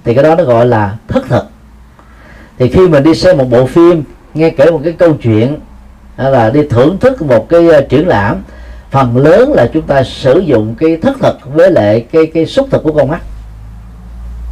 Thì 0.04 0.14
cái 0.14 0.24
đó 0.24 0.34
nó 0.34 0.44
gọi 0.44 0.66
là 0.66 0.96
thất 1.08 1.24
thực. 1.28 1.44
Thì 2.58 2.68
khi 2.68 2.88
mình 2.88 3.02
đi 3.02 3.14
xem 3.14 3.38
một 3.38 3.50
bộ 3.50 3.66
phim, 3.66 4.04
nghe 4.34 4.50
kể 4.50 4.70
một 4.70 4.80
cái 4.84 4.92
câu 4.92 5.14
chuyện, 5.22 5.58
hay 6.16 6.30
là 6.30 6.50
đi 6.50 6.68
thưởng 6.68 6.98
thức 6.98 7.22
một 7.22 7.48
cái 7.48 7.68
ờ, 7.68 7.80
triển 7.88 8.08
lãm, 8.08 8.42
phần 8.90 9.16
lớn 9.16 9.52
là 9.52 9.70
chúng 9.72 9.82
ta 9.82 10.02
sử 10.02 10.38
dụng 10.38 10.74
cái 10.78 10.96
thất 10.96 11.16
thực 11.20 11.54
với 11.54 11.70
lại 11.70 12.06
cái 12.12 12.26
cái 12.26 12.46
xúc 12.46 12.68
thực 12.70 12.82
của 12.82 12.92
con 12.92 13.08
mắt 13.08 13.20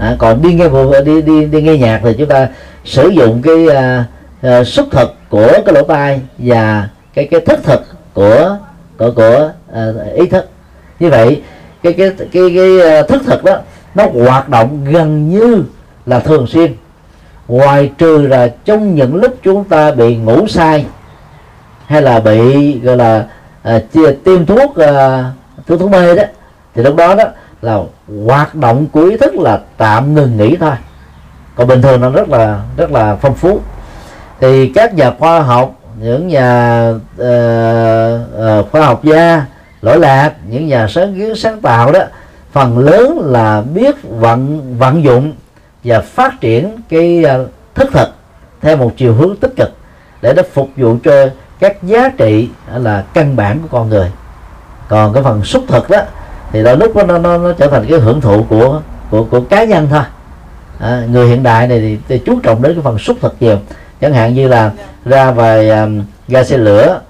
à, 0.00 0.16
còn 0.18 0.42
đi 0.42 0.54
nghe 0.54 0.68
bộ 0.68 0.94
đi 1.04 1.22
đi 1.22 1.44
đi 1.44 1.62
nghe 1.62 1.78
nhạc 1.78 2.00
thì 2.02 2.14
chúng 2.18 2.28
ta 2.28 2.48
sử 2.84 3.08
dụng 3.08 3.42
cái 3.42 3.66
uh, 3.66 4.60
uh, 4.60 4.66
xúc 4.66 4.86
thực 4.90 5.14
của 5.28 5.52
cái 5.66 5.74
lỗ 5.74 5.82
tai 5.82 6.20
và 6.38 6.88
cái 7.14 7.28
cái 7.30 7.40
thức 7.40 7.60
thực 7.64 7.86
của 8.14 8.56
của 8.98 9.10
của 9.10 9.50
uh, 9.72 10.14
ý 10.14 10.26
thức. 10.26 10.48
Như 11.00 11.10
vậy 11.10 11.42
cái 11.82 11.92
cái 11.92 12.10
cái 12.32 12.52
cái, 12.54 12.80
à, 12.80 13.02
thức 13.02 13.22
thực 13.26 13.44
đó 13.44 13.58
nó 13.94 14.06
hoạt 14.24 14.48
động 14.48 14.84
gần 14.84 15.28
như 15.28 15.64
là 16.06 16.20
thường 16.20 16.46
xuyên. 16.46 16.74
Ngoài 17.48 17.90
trừ 17.98 18.26
là 18.26 18.48
trong 18.64 18.94
những 18.94 19.16
lúc 19.16 19.34
chúng 19.42 19.64
ta 19.64 19.90
bị 19.90 20.16
ngủ 20.16 20.46
say 20.46 20.86
hay 21.86 22.02
là 22.02 22.20
bị 22.20 22.80
gọi 22.80 22.96
là 22.96 23.26
à, 23.62 23.80
tiêm 24.24 24.46
thuốc 24.46 24.76
à, 24.76 25.24
thuốc 25.66 25.80
thuốc 25.80 25.90
mê 25.90 26.14
đó 26.14 26.22
thì 26.74 26.82
lúc 26.82 26.96
đó 26.96 27.14
đó 27.14 27.24
là 27.62 27.78
hoạt 28.26 28.54
động 28.54 28.86
của 28.92 29.02
ý 29.02 29.16
thức 29.16 29.34
là 29.34 29.60
tạm 29.76 30.14
ngừng 30.14 30.36
nghỉ 30.36 30.56
thôi. 30.56 30.74
Còn 31.54 31.68
bình 31.68 31.82
thường 31.82 32.00
nó 32.00 32.10
rất 32.10 32.28
là 32.28 32.62
rất 32.76 32.90
là 32.90 33.16
phong 33.16 33.34
phú. 33.34 33.60
Thì 34.40 34.72
các 34.74 34.94
nhà 34.94 35.12
khoa 35.18 35.40
học 35.40 35.74
những 36.00 36.28
nhà 36.28 36.90
uh, 36.90 37.26
uh, 38.60 38.70
khoa 38.72 38.80
học 38.86 39.04
gia 39.04 39.46
lỗi 39.82 39.98
lạc 39.98 40.32
những 40.48 40.66
nhà 40.66 40.86
sáng 40.88 41.14
kiến 41.14 41.34
sáng 41.36 41.60
tạo 41.60 41.92
đó 41.92 42.00
phần 42.52 42.78
lớn 42.78 43.20
là 43.24 43.60
biết 43.60 43.94
vận 44.02 44.60
vận 44.78 45.04
dụng 45.04 45.32
và 45.84 46.00
phát 46.00 46.40
triển 46.40 46.76
cái 46.88 47.24
uh, 47.40 47.50
thức 47.74 47.88
thực 47.92 48.08
theo 48.60 48.76
một 48.76 48.92
chiều 48.96 49.14
hướng 49.14 49.36
tích 49.36 49.52
cực 49.56 49.70
để 50.22 50.32
nó 50.36 50.42
phục 50.52 50.68
vụ 50.76 50.96
cho 51.04 51.26
các 51.60 51.82
giá 51.82 52.08
trị 52.18 52.48
là 52.74 53.04
căn 53.14 53.36
bản 53.36 53.58
của 53.58 53.68
con 53.70 53.88
người. 53.88 54.10
Còn 54.88 55.14
cái 55.14 55.22
phần 55.22 55.44
xúc 55.44 55.64
thực 55.68 55.90
đó 55.90 55.98
thì 56.52 56.62
đôi 56.62 56.76
lúc 56.76 56.96
nó, 56.96 57.18
nó 57.18 57.38
nó 57.38 57.52
trở 57.52 57.66
thành 57.66 57.86
cái 57.88 57.98
hưởng 57.98 58.20
thụ 58.20 58.42
của 58.48 58.80
của 59.10 59.24
của 59.24 59.40
cá 59.40 59.64
nhân 59.64 59.86
thôi. 59.90 60.02
À, 60.78 61.02
người 61.10 61.28
hiện 61.28 61.42
đại 61.42 61.68
này 61.68 61.80
thì, 61.80 61.98
thì 62.08 62.18
chú 62.26 62.40
trọng 62.42 62.62
đến 62.62 62.74
cái 62.74 62.82
phần 62.82 62.98
xúc 62.98 63.16
thực 63.20 63.34
nhiều. 63.40 63.58
Chẳng 64.00 64.12
hạn 64.12 64.34
như 64.34 64.48
là 64.48 64.70
ra 65.04 65.30
về 65.30 65.68
um, 65.68 66.00
à, 66.00 66.04
ga 66.28 66.44
xe 66.44 66.56
lửa 66.56 67.00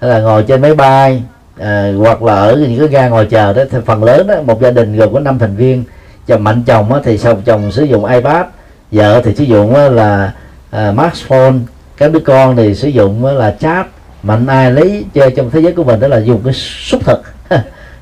hay 0.00 0.10
là 0.10 0.18
ngồi 0.18 0.42
trên 0.42 0.62
máy 0.62 0.74
bay 0.74 1.22
à, 1.60 1.92
hoặc 1.98 2.22
là 2.22 2.34
ở 2.34 2.56
những 2.56 2.78
cái 2.78 2.88
ga 2.88 3.08
ngồi 3.08 3.26
chờ 3.26 3.52
đó. 3.52 3.62
Thì 3.70 3.78
phần 3.86 4.04
lớn 4.04 4.26
đó 4.26 4.34
một 4.42 4.60
gia 4.60 4.70
đình 4.70 4.96
gồm 4.96 5.14
có 5.14 5.20
năm 5.20 5.38
thành 5.38 5.56
viên. 5.56 5.84
Chồng 6.26 6.44
mạnh 6.44 6.62
chồng 6.66 6.88
đó, 6.90 7.00
thì 7.04 7.18
sau 7.18 7.36
chồng 7.44 7.72
sử 7.72 7.84
dụng 7.84 8.04
ipad. 8.04 8.46
Vợ 8.92 9.22
thì 9.24 9.34
sử 9.34 9.44
dụng 9.44 9.74
là 9.74 10.32
à, 10.70 10.92
smartphone. 10.92 11.54
Các 11.96 12.12
đứa 12.12 12.20
con 12.20 12.56
thì 12.56 12.74
sử 12.74 12.88
dụng 12.88 13.26
là 13.26 13.54
chat. 13.60 13.86
Mạnh 14.22 14.46
ai 14.46 14.70
lấy 14.70 15.04
chơi 15.14 15.30
trong 15.30 15.50
thế 15.50 15.60
giới 15.60 15.72
của 15.72 15.84
mình 15.84 16.00
đó 16.00 16.08
là 16.08 16.18
dùng 16.18 16.40
cái 16.44 16.52
xúc 16.52 17.00
thực 17.04 17.22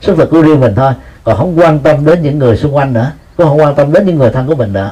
xúc 0.03 0.17
thực 0.19 0.31
của 0.31 0.43
riêng 0.43 0.61
mình 0.61 0.75
thôi. 0.75 0.93
Còn 1.25 1.37
không 1.37 1.59
quan 1.59 1.79
tâm 1.79 2.05
đến 2.05 2.23
những 2.23 2.39
người 2.39 2.57
xung 2.57 2.77
quanh 2.77 2.93
nữa. 2.93 3.13
Cũng 3.37 3.47
không 3.47 3.61
quan 3.61 3.75
tâm 3.75 3.93
đến 3.93 4.07
những 4.07 4.19
người 4.19 4.31
thân 4.31 4.47
của 4.47 4.55
mình 4.55 4.73
nữa. 4.73 4.91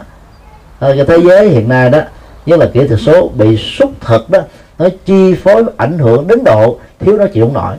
Thôi, 0.81 0.95
cái 0.97 1.07
thế 1.07 1.25
giới 1.25 1.49
hiện 1.49 1.69
nay 1.69 1.91
đó 1.91 2.01
nhất 2.47 2.59
là 2.59 2.67
kỹ 2.73 2.87
thuật 2.87 3.01
số 3.01 3.29
bị 3.29 3.57
xúc 3.57 3.91
thực 4.01 4.31
đó 4.31 4.39
nó 4.79 4.89
chi 5.05 5.35
phối 5.35 5.65
ảnh 5.77 5.99
hưởng 5.99 6.27
đến 6.27 6.45
độ 6.45 6.79
thiếu 6.99 7.19
nó 7.19 7.27
chịu 7.27 7.45
không 7.45 7.55
nổi. 7.55 7.77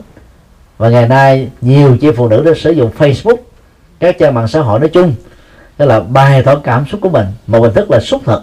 Và 0.78 0.88
ngày 0.88 1.08
nay 1.08 1.48
nhiều 1.60 1.96
chị 2.00 2.10
phụ 2.16 2.28
nữ 2.28 2.42
đã 2.44 2.52
sử 2.56 2.70
dụng 2.70 2.90
Facebook 2.98 3.36
các 4.00 4.18
trang 4.18 4.34
mạng 4.34 4.48
xã 4.48 4.60
hội 4.60 4.80
nói 4.80 4.88
chung. 4.88 5.14
Tức 5.76 5.86
là 5.86 6.00
bày 6.00 6.42
tỏ 6.42 6.56
cảm 6.56 6.84
xúc 6.90 7.00
của 7.00 7.08
mình 7.08 7.26
một 7.46 7.60
hình 7.60 7.74
thức 7.74 7.90
là 7.90 8.00
xúc 8.00 8.20
thực. 8.24 8.42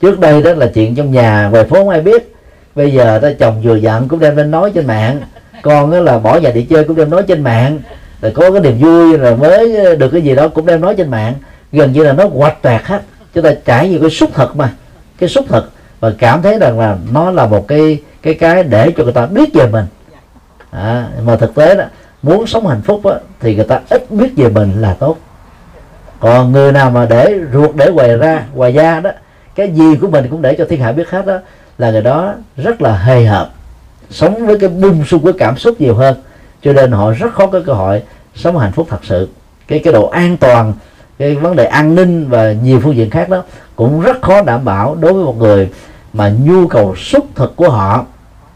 Trước 0.00 0.20
đây 0.20 0.42
đó 0.42 0.54
là 0.54 0.66
chuyện 0.74 0.94
trong 0.94 1.12
nhà 1.12 1.48
về 1.48 1.64
phố 1.64 1.76
không 1.76 1.88
ai 1.88 2.00
biết. 2.00 2.34
Bây 2.74 2.92
giờ 2.92 3.18
ta 3.18 3.28
chồng 3.38 3.62
vừa 3.62 3.76
giận 3.76 4.08
cũng 4.08 4.20
đem 4.20 4.36
lên 4.36 4.50
nói 4.50 4.70
trên 4.74 4.86
mạng. 4.86 5.20
Con 5.62 5.90
đó 5.90 6.00
là 6.00 6.18
bỏ 6.18 6.38
nhà 6.38 6.50
đi 6.50 6.62
chơi 6.62 6.84
cũng 6.84 6.96
đem 6.96 7.10
nói 7.10 7.22
trên 7.28 7.42
mạng 7.42 7.78
rồi 8.20 8.32
có 8.34 8.50
cái 8.50 8.60
niềm 8.60 8.78
vui 8.78 9.16
rồi 9.16 9.36
mới 9.36 9.96
được 9.96 10.08
cái 10.08 10.22
gì 10.22 10.34
đó 10.34 10.48
cũng 10.48 10.66
đem 10.66 10.80
nói 10.80 10.94
trên 10.98 11.10
mạng. 11.10 11.34
Gần 11.72 11.92
như 11.92 12.04
là 12.04 12.12
nó 12.12 12.26
hoạch 12.26 12.62
toẹt 12.62 12.82
hết. 12.84 13.02
Chúng 13.34 13.44
ta 13.44 13.50
trải 13.64 13.88
nhiều 13.88 14.00
cái 14.00 14.10
xúc 14.10 14.30
thật 14.34 14.56
mà. 14.56 14.72
Cái 15.18 15.28
xúc 15.28 15.44
thật. 15.48 15.64
Và 16.00 16.12
cảm 16.18 16.42
thấy 16.42 16.58
rằng 16.58 16.80
là 16.80 16.96
nó 17.12 17.30
là 17.30 17.46
một 17.46 17.68
cái 17.68 17.98
cái 18.22 18.34
cái 18.34 18.64
để 18.64 18.92
cho 18.96 19.04
người 19.04 19.12
ta 19.12 19.26
biết 19.26 19.54
về 19.54 19.66
mình. 19.66 19.84
À, 20.70 21.08
mà 21.24 21.36
thực 21.36 21.54
tế 21.54 21.74
đó 21.74 21.84
muốn 22.22 22.46
sống 22.46 22.66
hạnh 22.66 22.82
phúc 22.84 23.00
đó, 23.04 23.14
thì 23.40 23.54
người 23.54 23.64
ta 23.64 23.80
ít 23.90 24.10
biết 24.10 24.32
về 24.36 24.48
mình 24.48 24.72
là 24.80 24.94
tốt. 24.94 25.16
Còn 26.20 26.52
người 26.52 26.72
nào 26.72 26.90
mà 26.90 27.06
để 27.10 27.40
ruột 27.52 27.74
để 27.74 27.90
quầy 27.94 28.16
ra 28.16 28.42
quầy 28.56 28.74
da 28.74 29.00
đó 29.00 29.10
cái 29.54 29.70
gì 29.70 29.96
của 30.00 30.08
mình 30.08 30.26
cũng 30.30 30.42
để 30.42 30.54
cho 30.58 30.64
thiên 30.68 30.80
hạ 30.80 30.92
biết 30.92 31.10
hết 31.10 31.26
đó 31.26 31.38
là 31.78 31.90
người 31.90 32.02
đó 32.02 32.34
rất 32.56 32.82
là 32.82 32.98
hề 32.98 33.24
hợp 33.24 33.50
sống 34.10 34.46
với 34.46 34.58
cái 34.58 34.68
bung 34.68 35.04
sung 35.04 35.22
của 35.22 35.32
cảm 35.38 35.58
xúc 35.58 35.80
nhiều 35.80 35.94
hơn 35.94 36.16
cho 36.64 36.72
nên 36.72 36.92
họ 36.92 37.12
rất 37.12 37.34
khó 37.34 37.46
có 37.46 37.60
cơ 37.66 37.72
hội 37.72 38.02
sống 38.34 38.58
hạnh 38.58 38.72
phúc 38.72 38.86
thật 38.90 39.04
sự. 39.04 39.28
Cái 39.68 39.78
cái 39.78 39.92
độ 39.92 40.08
an 40.08 40.36
toàn 40.36 40.72
cái 41.18 41.34
vấn 41.34 41.56
đề 41.56 41.64
an 41.64 41.94
ninh 41.94 42.28
và 42.28 42.52
nhiều 42.52 42.80
phương 42.80 42.96
diện 42.96 43.10
khác 43.10 43.28
đó 43.28 43.42
cũng 43.76 44.00
rất 44.00 44.22
khó 44.22 44.42
đảm 44.42 44.64
bảo 44.64 44.94
đối 45.00 45.12
với 45.12 45.24
một 45.24 45.36
người 45.38 45.70
mà 46.12 46.32
nhu 46.44 46.68
cầu 46.68 46.96
xuất 46.96 47.24
thực 47.34 47.56
của 47.56 47.68
họ. 47.68 48.04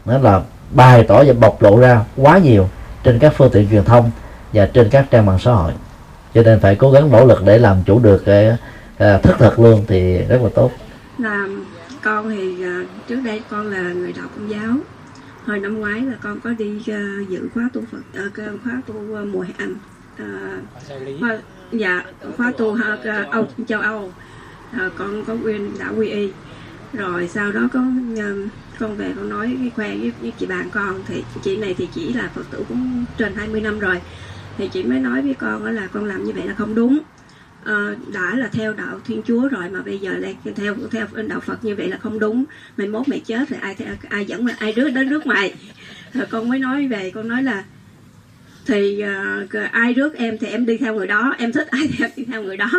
Đó 0.05 0.17
là 0.17 0.41
bày 0.71 1.03
tỏ 1.03 1.23
và 1.23 1.33
bộc 1.33 1.61
lộ 1.61 1.79
ra 1.79 2.01
quá 2.15 2.37
nhiều 2.37 2.69
trên 3.03 3.19
các 3.19 3.33
phương 3.35 3.49
tiện 3.51 3.69
truyền 3.69 3.83
thông 3.83 4.11
và 4.53 4.65
trên 4.65 4.89
các 4.89 5.05
trang 5.11 5.25
mạng 5.25 5.39
xã 5.39 5.51
hội. 5.51 5.71
Cho 6.33 6.43
nên 6.43 6.59
phải 6.59 6.75
cố 6.75 6.91
gắng 6.91 7.11
nỗ 7.11 7.25
lực 7.25 7.43
để 7.45 7.57
làm 7.57 7.77
chủ 7.85 7.99
được 7.99 8.25
cái 8.25 8.57
à, 8.97 9.17
thức 9.17 9.35
thực 9.39 9.59
luôn 9.59 9.83
thì 9.87 10.17
rất 10.17 10.41
là 10.41 10.49
tốt. 10.55 10.71
Là 11.17 11.47
con 12.03 12.29
thì 12.29 12.63
à, 12.63 12.81
trước 13.09 13.21
đây 13.25 13.41
con 13.49 13.71
là 13.71 13.81
người 13.81 14.13
đạo 14.13 14.25
công 14.35 14.49
giáo 14.49 14.75
hồi 15.49 15.59
năm 15.59 15.79
ngoái 15.79 16.01
là 16.01 16.13
con 16.21 16.39
có 16.39 16.49
đi 16.57 16.75
uh, 16.77 17.29
dự 17.29 17.49
khóa 17.53 17.69
tu 17.73 17.81
phật 17.91 18.21
uh, 18.27 18.61
khóa 18.63 18.81
tu 18.87 18.93
uh, 18.93 19.27
mùa 19.27 19.41
hè 19.41 19.65
uh, 19.65 21.19
khóa, 21.19 21.37
dạ 21.71 22.03
khóa 22.37 22.51
tu 22.57 22.65
uh, 22.65 22.79
Âu, 23.31 23.47
châu 23.67 23.81
âu. 23.81 24.13
Uh, 24.75 24.91
con 24.97 25.25
có 25.25 25.35
quyền 25.43 25.71
đạo 25.79 25.93
quy 25.97 26.09
y. 26.09 26.31
Rồi 26.93 27.27
sau 27.27 27.51
đó 27.51 27.69
có 27.73 27.79
uh, 28.13 28.49
con 28.79 28.95
về 28.97 29.13
con 29.15 29.29
nói 29.29 29.57
cái 29.59 29.71
khoe 29.75 29.97
với, 29.97 30.11
với 30.21 30.33
chị 30.39 30.45
bạn 30.45 30.69
con 30.69 31.01
thì 31.07 31.23
chị 31.43 31.57
này 31.57 31.75
thì 31.77 31.87
chỉ 31.93 32.13
là 32.13 32.29
phật 32.35 32.43
tử 32.51 32.63
cũng 32.69 33.05
trên 33.17 33.33
20 33.35 33.61
năm 33.61 33.79
rồi. 33.79 34.01
Thì 34.57 34.67
chị 34.67 34.83
mới 34.83 34.99
nói 34.99 35.21
với 35.21 35.33
con 35.33 35.65
là 35.65 35.87
con 35.87 36.05
làm 36.05 36.23
như 36.23 36.31
vậy 36.31 36.47
là 36.47 36.53
không 36.53 36.75
đúng 36.75 36.99
uh, 37.61 38.13
đã 38.13 38.35
là 38.35 38.47
theo 38.47 38.73
đạo 38.73 38.99
thiên 39.05 39.21
chúa 39.25 39.47
rồi 39.47 39.69
mà 39.69 39.81
bây 39.81 39.99
giờ 39.99 40.17
lại 40.17 40.35
theo 40.55 40.75
theo 40.91 41.07
đạo 41.27 41.39
phật 41.39 41.65
như 41.65 41.75
vậy 41.75 41.87
là 41.87 41.97
không 41.97 42.19
đúng. 42.19 42.45
Mày 42.77 42.87
mốt 42.87 43.07
mày 43.07 43.19
chết 43.19 43.47
thì 43.49 43.55
ai 43.61 43.75
ai 44.09 44.25
dẫn 44.25 44.45
mày, 44.45 44.55
ai 44.59 44.71
rước 44.71 44.89
đến 44.89 45.09
rước 45.09 45.25
mày? 45.25 45.53
Rồi 46.13 46.25
con 46.29 46.49
mới 46.49 46.59
nói 46.59 46.87
về 46.87 47.11
con 47.11 47.27
nói 47.27 47.43
là 47.43 47.63
thì 48.65 49.03
uh, 49.43 49.71
ai 49.71 49.93
rước 49.93 50.15
em 50.15 50.37
thì 50.37 50.47
em 50.47 50.65
đi 50.65 50.77
theo 50.77 50.95
người 50.95 51.07
đó 51.07 51.35
em 51.37 51.51
thích 51.51 51.67
ai 51.67 51.87
thì 51.87 52.03
em 52.03 52.11
đi 52.15 52.23
theo 52.23 52.43
người 52.43 52.57
đó. 52.57 52.69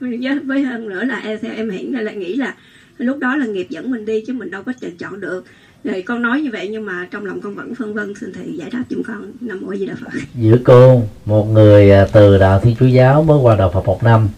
Với, 0.00 0.20
với 0.44 0.62
hơn 0.62 0.88
nữa 0.88 1.04
là 1.04 1.16
em 1.18 1.38
theo 1.42 1.52
em 1.54 1.70
hiển 1.70 1.92
là 1.92 2.12
nghĩ 2.12 2.36
là 2.36 2.54
lúc 2.98 3.18
đó 3.18 3.36
là 3.36 3.46
nghiệp 3.46 3.66
dẫn 3.70 3.90
mình 3.90 4.04
đi 4.04 4.24
chứ 4.26 4.32
mình 4.32 4.50
đâu 4.50 4.62
có 4.62 4.72
chọn 4.98 5.20
được 5.20 5.44
rồi 5.86 6.02
con 6.06 6.22
nói 6.22 6.40
như 6.40 6.50
vậy 6.52 6.68
nhưng 6.68 6.84
mà 6.84 7.08
trong 7.10 7.24
lòng 7.24 7.40
con 7.40 7.54
vẫn 7.54 7.74
phân 7.74 7.94
vân, 7.94 8.14
xin 8.20 8.32
thầy 8.32 8.56
giải 8.56 8.70
đáp 8.72 8.82
giùm 8.90 9.02
con. 9.02 9.32
Nam 9.40 9.60
mô 9.66 9.74
di 9.74 9.86
đà 9.86 9.94
phật. 10.04 10.10
Giữa 10.34 10.56
cô, 10.64 11.02
một 11.24 11.44
người 11.44 11.90
à, 11.90 12.06
từ 12.12 12.38
đạo 12.38 12.60
thiên 12.60 12.76
chúa 12.80 12.86
giáo 12.86 13.22
mới 13.22 13.38
qua 13.38 13.56
đạo 13.56 13.70
phật 13.74 13.86
một 13.86 14.02
năm, 14.02 14.28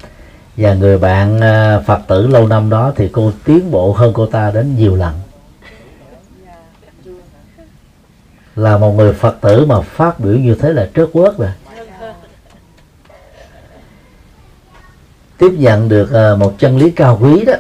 và 0.57 0.75
người 0.75 0.99
bạn 0.99 1.41
à, 1.41 1.81
phật 1.87 2.01
tử 2.09 2.27
lâu 2.27 2.49
năm 2.49 2.71
đó 2.71 2.93
thì 2.97 3.09
cô 3.13 3.33
tiến 3.45 3.71
bộ 3.71 3.93
hơn 3.93 4.13
cô 4.15 4.27
ta 4.27 4.51
đến 4.51 4.77
nhiều 4.77 4.97
lần. 4.97 5.15
Là 8.57 8.79
một 8.79 8.93
người 8.93 9.13
phật 9.13 9.37
tử 9.41 9.67
mà 9.67 9.81
phát 9.81 10.21
biểu 10.21 10.35
như 10.35 10.55
thế 10.55 10.73
là 10.73 10.91
trước 10.95 11.11
quốc 11.13 11.39
rồi. 11.39 11.51
Tiếp 15.39 15.51
nhận 15.59 15.89
được 15.89 16.13
à, 16.13 16.35
một 16.35 16.55
chân 16.59 16.79
lý 16.79 16.91
cao 16.91 17.19
quý 17.23 17.45
đó 17.45 17.55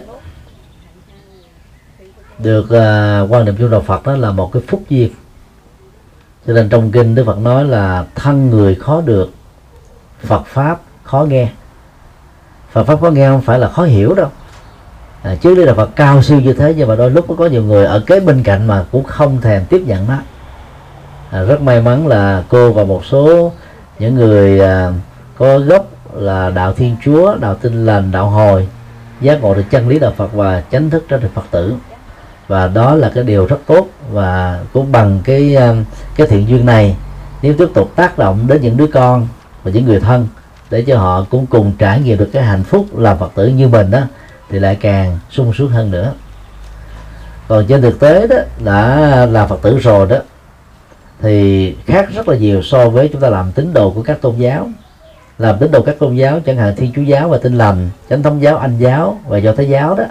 được 2.39 2.65
uh, 2.65 3.33
quan 3.33 3.45
niệm 3.45 3.57
chung 3.59 3.71
đạo 3.71 3.81
Phật 3.81 4.07
đó 4.07 4.17
là 4.17 4.31
một 4.33 4.53
cái 4.53 4.63
phúc 4.67 4.83
duyên. 4.89 5.11
Cho 6.47 6.53
nên 6.53 6.69
trong 6.69 6.91
kinh 6.91 7.15
Đức 7.15 7.25
Phật 7.27 7.39
nói 7.39 7.65
là 7.65 8.05
thân 8.15 8.51
người 8.51 8.75
khó 8.75 9.01
được 9.01 9.31
Phật 10.23 10.47
pháp 10.47 10.81
khó 11.05 11.25
nghe. 11.29 11.49
Phật 12.73 12.85
pháp 12.85 13.01
khó 13.01 13.11
nghe 13.11 13.29
không 13.29 13.41
phải 13.41 13.59
là 13.59 13.69
khó 13.69 13.83
hiểu 13.83 14.15
đâu. 14.15 14.29
À, 15.23 15.37
chứ 15.41 15.55
đây 15.55 15.67
là 15.67 15.75
Phật 15.75 15.91
cao 15.97 16.23
siêu 16.23 16.41
như 16.41 16.53
thế 16.53 16.75
nhưng 16.77 16.89
mà 16.89 16.97
đôi 16.97 17.11
lúc 17.11 17.27
có 17.39 17.47
nhiều 17.47 17.63
người 17.63 17.85
ở 17.85 18.01
kế 18.07 18.21
bên 18.21 18.43
cạnh 18.43 18.67
mà 18.67 18.85
cũng 18.93 19.05
không 19.05 19.41
thèm 19.41 19.65
tiếp 19.65 19.83
nhận 19.87 20.07
nó. 20.09 20.19
À, 21.31 21.43
rất 21.43 21.61
may 21.61 21.81
mắn 21.81 22.07
là 22.07 22.43
cô 22.49 22.73
và 22.73 22.85
một 22.85 23.05
số 23.05 23.53
những 23.99 24.15
người 24.15 24.61
à, 24.61 24.93
có 25.39 25.59
gốc 25.59 25.87
là 26.15 26.51
đạo 26.51 26.73
Thiên 26.73 26.97
Chúa 27.05 27.37
đạo 27.37 27.55
Tinh 27.55 27.87
lành 27.87 28.11
đạo 28.13 28.31
hồi 28.31 28.69
giác 29.21 29.43
ngộ 29.43 29.55
được 29.55 29.65
chân 29.71 29.89
lý 29.89 29.99
đạo 29.99 30.13
Phật 30.17 30.33
và 30.33 30.63
chánh 30.73 30.91
thức 30.91 31.05
trở 31.09 31.19
thành 31.19 31.31
Phật 31.35 31.45
tử 31.51 31.75
và 32.49 32.69
đó 32.69 32.95
là 32.95 33.11
cái 33.15 33.25
điều 33.25 33.47
rất 33.47 33.59
tốt 33.67 33.89
và 34.11 34.61
cũng 34.73 34.93
bằng 34.93 35.21
cái 35.25 35.55
um, 35.55 35.85
cái 36.17 36.27
thiện 36.27 36.49
duyên 36.49 36.67
này, 36.67 36.97
nếu 37.43 37.55
tiếp 37.59 37.69
tục 37.75 37.93
tác 37.97 38.19
động 38.19 38.47
đến 38.47 38.63
những 38.63 38.77
đứa 38.77 38.87
con 38.87 39.29
và 39.63 39.71
những 39.71 39.85
người 39.85 40.01
thân 40.01 40.29
để 40.71 40.85
cho 40.87 40.99
họ 40.99 41.27
cũng 41.31 41.47
cùng 41.47 41.73
trải 41.79 42.01
nghiệm 42.01 42.19
được 42.19 42.31
cái 42.33 42.43
hạnh 42.43 42.65
phúc 42.65 42.87
làm 42.97 43.19
phật 43.19 43.33
tử 43.35 43.47
như 43.47 43.69
mình 43.69 43.91
đó 43.91 44.01
thì 44.51 44.59
lại 44.59 44.77
càng 44.81 45.19
sung 45.31 45.53
sướng 45.59 45.71
hơn 45.71 45.91
nữa. 45.91 46.13
Còn 47.49 47.67
trên 47.67 47.83
thực 47.83 48.01
tế 48.01 48.27
đó, 48.27 48.37
đã 48.65 48.97
làm 49.27 49.49
phật 49.49 49.63
tử 49.63 49.79
rồi 49.79 50.07
đó, 50.07 50.17
thì 51.21 51.77
khác 51.87 52.09
rất 52.15 52.29
là 52.29 52.37
nhiều 52.37 52.63
so 52.63 52.89
với 52.89 53.09
chúng 53.13 53.21
ta 53.21 53.29
làm 53.29 53.53
tín 53.53 53.75
đồ 53.75 53.91
của 53.91 54.03
các 54.03 54.21
tôn 54.21 54.37
giáo. 54.37 54.69
Làm 55.39 55.59
tín 55.59 55.71
đồ 55.71 55.83
các 55.83 55.99
tôn 55.99 56.15
giáo, 56.15 56.41
chẳng 56.47 56.57
hạn 56.57 56.77
thiên 56.77 56.93
chúa 56.97 57.03
giáo 57.03 57.29
và 57.29 57.39
tin 57.39 57.59
lành, 57.59 57.91
chánh 58.11 58.23
thống 58.23 58.43
giáo, 58.43 58.57
anh 58.57 58.79
giáo 58.79 59.21
và 59.27 59.39
do 59.39 59.53
thái 59.53 59.69
giáo 59.69 59.95
đó, 59.95 60.05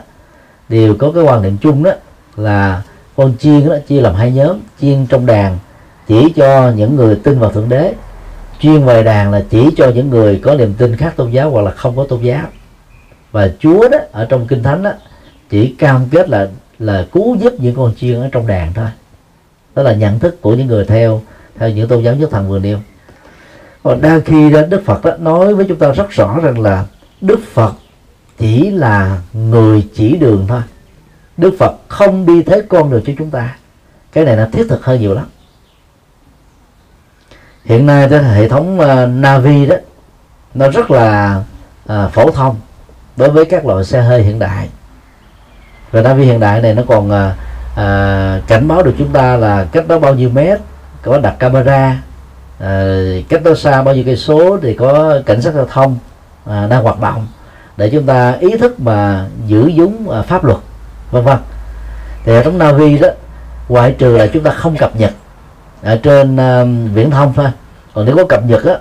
đều 0.69 0.95
có 0.99 1.11
cái 1.11 1.23
quan 1.23 1.41
niệm 1.41 1.57
chung 1.57 1.83
đó 1.83 1.91
là 2.37 2.81
con 3.15 3.33
chiên 3.39 3.69
đó, 3.69 3.75
chia 3.87 4.01
làm 4.01 4.15
hai 4.15 4.31
nhóm, 4.31 4.59
chiên 4.81 5.05
trong 5.09 5.25
đàn, 5.25 5.57
chỉ 6.07 6.33
cho 6.35 6.71
những 6.75 6.95
người 6.95 7.15
tin 7.15 7.39
vào 7.39 7.51
thượng 7.51 7.69
đế. 7.69 7.93
Chuyên 8.59 8.85
về 8.85 9.03
đàn 9.03 9.31
là 9.31 9.43
chỉ 9.49 9.69
cho 9.77 9.89
những 9.89 10.09
người 10.09 10.39
có 10.43 10.55
niềm 10.55 10.73
tin 10.73 10.95
khác 10.95 11.13
tôn 11.15 11.31
giáo 11.31 11.49
hoặc 11.49 11.61
là 11.61 11.71
không 11.71 11.95
có 11.95 12.03
tôn 12.09 12.21
giáo. 12.21 12.45
Và 13.31 13.49
Chúa 13.59 13.89
đó, 13.89 13.97
ở 14.11 14.25
trong 14.25 14.47
kinh 14.47 14.63
thánh 14.63 14.83
đó, 14.83 14.91
chỉ 15.49 15.75
cam 15.79 16.05
kết 16.11 16.29
là 16.29 16.47
là 16.79 17.05
cứu 17.11 17.35
giúp 17.35 17.53
những 17.59 17.75
con 17.75 17.93
chiên 17.95 18.21
ở 18.21 18.29
trong 18.31 18.47
đàn 18.47 18.73
thôi. 18.73 18.87
Đó 19.75 19.83
là 19.83 19.93
nhận 19.93 20.19
thức 20.19 20.41
của 20.41 20.55
những 20.55 20.67
người 20.67 20.85
theo 20.85 21.21
theo 21.59 21.69
những 21.69 21.87
tôn 21.87 22.03
giáo 22.03 22.15
nhất 22.15 22.29
thần 22.31 22.49
vừa 22.49 22.59
nêu. 22.59 22.77
Còn 23.83 24.01
đa 24.01 24.19
khi 24.25 24.49
đó 24.49 24.61
Đức 24.69 24.81
Phật 24.85 25.05
đó 25.05 25.11
nói 25.19 25.55
với 25.55 25.65
chúng 25.69 25.77
ta 25.77 25.91
rất 25.91 26.09
rõ 26.09 26.39
rằng 26.43 26.59
là 26.59 26.85
Đức 27.21 27.39
Phật 27.53 27.73
chỉ 28.37 28.69
là 28.69 29.21
người 29.33 29.87
chỉ 29.95 30.15
đường 30.15 30.45
thôi. 30.47 30.61
Đức 31.37 31.55
Phật 31.59 31.75
không 31.87 32.25
đi 32.25 32.43
thế 32.43 32.61
con 32.69 32.91
đường 32.91 33.03
cho 33.05 33.13
chúng 33.17 33.29
ta. 33.29 33.55
Cái 34.11 34.25
này 34.25 34.35
nó 34.35 34.45
thiết 34.51 34.65
thực 34.69 34.85
hơn 34.85 35.01
nhiều 35.01 35.13
lắm. 35.13 35.25
Hiện 37.65 37.85
nay 37.85 38.07
cái 38.09 38.23
hệ 38.23 38.49
thống 38.49 38.79
uh, 38.79 39.09
Navi 39.09 39.65
đó 39.65 39.75
nó 40.53 40.69
rất 40.69 40.91
là 40.91 41.41
uh, 41.93 42.11
phổ 42.13 42.31
thông 42.31 42.55
đối 43.15 43.29
với 43.29 43.45
các 43.45 43.65
loại 43.65 43.83
xe 43.83 44.01
hơi 44.01 44.23
hiện 44.23 44.39
đại. 44.39 44.69
Và 45.91 46.01
Navi 46.01 46.25
hiện 46.25 46.39
đại 46.39 46.61
này 46.61 46.73
nó 46.73 46.83
còn 46.87 47.07
uh, 47.07 47.31
uh, 47.71 48.47
cảnh 48.47 48.67
báo 48.67 48.83
được 48.83 48.93
chúng 48.97 49.13
ta 49.13 49.37
là 49.37 49.67
cách 49.71 49.87
đó 49.87 49.99
bao 49.99 50.15
nhiêu 50.15 50.29
mét 50.29 50.59
có 51.01 51.17
đặt 51.17 51.35
camera 51.39 51.97
uh, 52.57 52.65
cách 53.29 53.43
đó 53.43 53.55
xa 53.55 53.83
bao 53.83 53.95
nhiêu 53.95 54.03
cây 54.05 54.17
số 54.17 54.57
thì 54.61 54.73
có 54.73 55.19
cảnh 55.25 55.41
sát 55.41 55.53
giao 55.53 55.65
thông 55.65 55.97
uh, 56.43 56.69
đang 56.69 56.83
hoạt 56.83 56.99
động 56.99 57.27
để 57.77 57.89
chúng 57.89 58.05
ta 58.05 58.31
ý 58.39 58.57
thức 58.57 58.79
mà 58.79 59.25
giữ 59.47 59.71
vững 59.75 60.05
uh, 60.07 60.25
pháp 60.25 60.43
luật 60.43 60.57
vân 61.11 61.23
vân. 61.23 61.37
Thì 62.23 62.31
hệ 62.31 62.43
thống 62.43 62.57
Navi 62.57 62.97
đó 62.97 63.07
ngoại 63.69 63.95
trừ 63.97 64.17
là 64.17 64.27
chúng 64.27 64.43
ta 64.43 64.51
không 64.51 64.75
cập 64.77 64.95
nhật 64.95 65.11
ở 65.81 65.97
trên 66.03 66.35
uh, 66.35 66.95
viễn 66.95 67.11
thông 67.11 67.33
thôi. 67.33 67.47
Còn 67.93 68.05
nếu 68.05 68.15
có 68.15 68.23
cập 68.29 68.45
nhật 68.45 68.65
á 68.65 68.75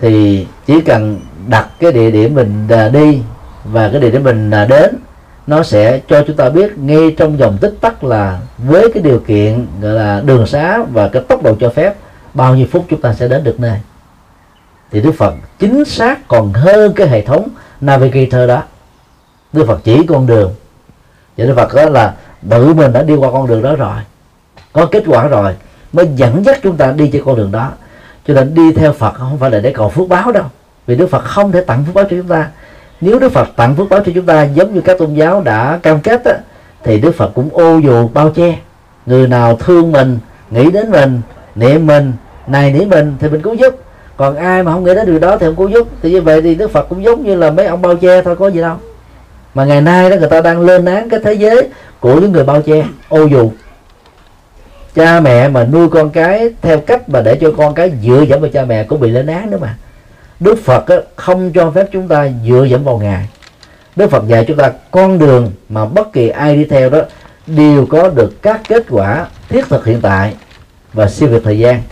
thì 0.00 0.46
chỉ 0.66 0.80
cần 0.80 1.20
đặt 1.46 1.68
cái 1.80 1.92
địa 1.92 2.10
điểm 2.10 2.34
mình 2.34 2.66
ờ, 2.70 2.88
đi 2.88 3.22
và 3.64 3.88
cái 3.88 4.00
địa 4.00 4.10
điểm 4.10 4.24
mình 4.24 4.50
ờ, 4.50 4.66
đến 4.66 4.96
nó 5.46 5.62
sẽ 5.62 6.00
cho 6.08 6.24
chúng 6.26 6.36
ta 6.36 6.50
biết 6.50 6.78
ngay 6.78 7.14
trong 7.18 7.38
dòng 7.38 7.58
tích 7.60 7.74
tắc 7.80 8.04
là 8.04 8.38
với 8.58 8.90
cái 8.94 9.02
điều 9.02 9.18
kiện 9.18 9.66
gọi 9.80 9.92
là 9.92 10.22
đường 10.24 10.46
xá 10.46 10.78
và 10.92 11.08
cái 11.08 11.22
tốc 11.28 11.42
độ 11.42 11.56
cho 11.60 11.70
phép 11.70 11.94
bao 12.34 12.56
nhiêu 12.56 12.66
phút 12.72 12.86
chúng 12.90 13.00
ta 13.00 13.14
sẽ 13.14 13.28
đến 13.28 13.44
được 13.44 13.60
nơi. 13.60 13.78
Thì 14.90 15.00
Đức 15.00 15.12
Phật 15.18 15.34
chính 15.58 15.84
xác 15.84 16.28
còn 16.28 16.52
hơn 16.52 16.92
cái 16.92 17.08
hệ 17.08 17.22
thống 17.22 17.48
navigator 17.80 18.48
đó. 18.48 18.62
Đức 19.52 19.64
Phật 19.66 19.80
chỉ 19.84 20.06
con 20.08 20.26
đường 20.26 20.54
vậy 21.36 21.46
Đức 21.46 21.54
Phật 21.56 21.74
đó 21.74 21.84
là 21.84 22.14
tự 22.50 22.74
mình 22.74 22.92
đã 22.92 23.02
đi 23.02 23.14
qua 23.14 23.30
con 23.32 23.46
đường 23.46 23.62
đó 23.62 23.76
rồi 23.76 23.96
có 24.72 24.86
kết 24.86 25.02
quả 25.06 25.28
rồi 25.28 25.54
mới 25.92 26.08
dẫn 26.16 26.44
dắt 26.44 26.58
chúng 26.62 26.76
ta 26.76 26.92
đi 26.92 27.10
trên 27.12 27.24
con 27.24 27.36
đường 27.36 27.52
đó. 27.52 27.68
Cho 28.26 28.34
nên 28.34 28.54
đi 28.54 28.72
theo 28.72 28.92
Phật 28.92 29.14
không 29.14 29.38
phải 29.38 29.50
là 29.50 29.60
để 29.60 29.72
cầu 29.72 29.88
phước 29.88 30.08
báo 30.08 30.32
đâu 30.32 30.44
vì 30.86 30.96
Đức 30.96 31.06
Phật 31.10 31.24
không 31.24 31.52
thể 31.52 31.60
tặng 31.60 31.84
phước 31.84 31.94
báo 31.94 32.04
cho 32.04 32.16
chúng 32.16 32.28
ta. 32.28 32.48
Nếu 33.00 33.18
Đức 33.18 33.32
Phật 33.32 33.48
tặng 33.56 33.76
phước 33.76 33.88
báo 33.88 34.00
cho 34.06 34.12
chúng 34.14 34.26
ta 34.26 34.42
giống 34.42 34.74
như 34.74 34.80
các 34.80 34.98
tôn 34.98 35.14
giáo 35.14 35.40
đã 35.40 35.78
cam 35.82 36.00
kết 36.00 36.24
á, 36.24 36.34
thì 36.84 37.00
Đức 37.00 37.12
Phật 37.12 37.30
cũng 37.34 37.48
ô 37.52 37.78
dù 37.78 38.08
bao 38.08 38.30
che. 38.30 38.58
Người 39.06 39.28
nào 39.28 39.56
thương 39.56 39.92
mình 39.92 40.18
nghĩ 40.50 40.70
đến 40.70 40.90
mình 40.90 41.20
niệm 41.54 41.86
mình 41.86 42.12
này 42.46 42.72
nỉ 42.72 42.84
mình 42.84 43.16
thì 43.20 43.28
mình 43.28 43.42
cứu 43.42 43.54
giúp. 43.54 43.74
Còn 44.16 44.36
ai 44.36 44.62
mà 44.62 44.72
không 44.72 44.84
nghĩ 44.84 44.94
đến 44.94 45.06
điều 45.06 45.18
đó 45.18 45.36
thì 45.36 45.46
không 45.46 45.56
cứu 45.56 45.68
giúp. 45.68 45.88
Thì 46.02 46.10
như 46.10 46.20
vậy 46.20 46.42
thì 46.42 46.54
Đức 46.54 46.70
Phật 46.70 46.88
cũng 46.88 47.04
giống 47.04 47.24
như 47.24 47.34
là 47.34 47.50
mấy 47.50 47.66
ông 47.66 47.82
bao 47.82 47.96
che 47.96 48.22
thôi 48.22 48.36
có 48.36 48.48
gì 48.48 48.60
đâu 48.60 48.76
mà 49.54 49.64
ngày 49.64 49.80
nay 49.80 50.10
đó 50.10 50.16
người 50.16 50.28
ta 50.28 50.40
đang 50.40 50.60
lên 50.60 50.84
án 50.84 51.08
cái 51.08 51.20
thế 51.24 51.32
giới 51.32 51.68
của 52.00 52.20
những 52.20 52.32
người 52.32 52.44
bao 52.44 52.62
che 52.62 52.84
ô 53.08 53.24
dù. 53.24 53.50
Cha 54.94 55.20
mẹ 55.20 55.48
mà 55.48 55.64
nuôi 55.64 55.88
con 55.88 56.10
cái 56.10 56.50
theo 56.62 56.78
cách 56.78 57.08
mà 57.08 57.20
để 57.20 57.38
cho 57.40 57.52
con 57.56 57.74
cái 57.74 57.92
dựa 58.02 58.24
dẫm 58.28 58.40
vào 58.40 58.50
cha 58.50 58.64
mẹ 58.64 58.84
cũng 58.84 59.00
bị 59.00 59.10
lên 59.10 59.26
án 59.26 59.50
nữa 59.50 59.58
mà. 59.60 59.76
Đức 60.40 60.58
Phật 60.64 60.86
á, 60.86 60.96
không 61.16 61.52
cho 61.52 61.70
phép 61.70 61.86
chúng 61.92 62.08
ta 62.08 62.28
dựa 62.48 62.64
dẫm 62.64 62.84
vào 62.84 62.98
Ngài. 62.98 63.28
Đức 63.96 64.10
Phật 64.10 64.28
dạy 64.28 64.44
chúng 64.48 64.56
ta 64.56 64.72
con 64.90 65.18
đường 65.18 65.52
mà 65.68 65.84
bất 65.84 66.12
kỳ 66.12 66.28
ai 66.28 66.56
đi 66.56 66.64
theo 66.64 66.90
đó 66.90 67.00
đều 67.46 67.86
có 67.86 68.08
được 68.08 68.42
các 68.42 68.60
kết 68.68 68.84
quả 68.90 69.26
thiết 69.48 69.68
thực 69.68 69.86
hiện 69.86 70.00
tại 70.00 70.34
và 70.92 71.08
siêu 71.08 71.28
việt 71.28 71.40
thời 71.44 71.58
gian. 71.58 71.82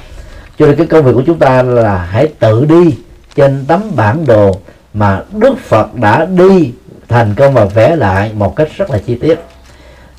Cho 0.58 0.66
nên 0.66 0.76
cái 0.76 0.86
công 0.86 1.04
việc 1.04 1.12
của 1.14 1.22
chúng 1.26 1.38
ta 1.38 1.62
là 1.62 1.98
hãy 1.98 2.28
tự 2.38 2.64
đi 2.64 2.96
trên 3.34 3.64
tấm 3.68 3.82
bản 3.96 4.26
đồ 4.26 4.56
mà 4.94 5.22
Đức 5.32 5.54
Phật 5.58 5.94
đã 5.94 6.24
đi 6.24 6.72
thành 7.08 7.34
công 7.34 7.54
và 7.54 7.64
vẽ 7.64 7.96
lại 7.96 8.32
một 8.34 8.56
cách 8.56 8.68
rất 8.76 8.90
là 8.90 8.98
chi 9.06 9.14
tiết. 9.14 9.38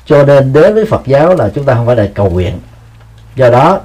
Cho 0.04 0.22
nên 0.22 0.52
đến 0.52 0.74
với 0.74 0.84
Phật 0.84 1.02
giáo 1.06 1.34
là 1.34 1.50
chúng 1.54 1.64
ta 1.64 1.74
không 1.74 1.86
phải 1.86 1.96
là 1.96 2.08
cầu 2.14 2.30
nguyện. 2.30 2.58
Do 3.36 3.50
đó, 3.50 3.80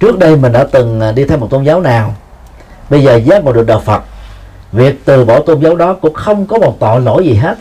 trước 0.00 0.18
đây 0.18 0.36
mình 0.36 0.52
đã 0.52 0.66
từng 0.72 1.00
à, 1.00 1.12
đi 1.12 1.24
theo 1.24 1.38
một 1.38 1.50
tôn 1.50 1.64
giáo 1.64 1.80
nào, 1.80 2.14
bây 2.90 3.02
giờ 3.02 3.16
giác 3.16 3.44
ngộ 3.44 3.52
được 3.52 3.66
đạo 3.66 3.80
Phật, 3.80 4.02
việc 4.72 5.04
từ 5.04 5.24
bỏ 5.24 5.40
tôn 5.40 5.60
giáo 5.60 5.76
đó 5.76 5.92
cũng 5.92 6.14
không 6.14 6.46
có 6.46 6.58
một 6.58 6.76
tội 6.80 7.00
lỗi 7.00 7.24
gì 7.24 7.34
hết 7.34 7.58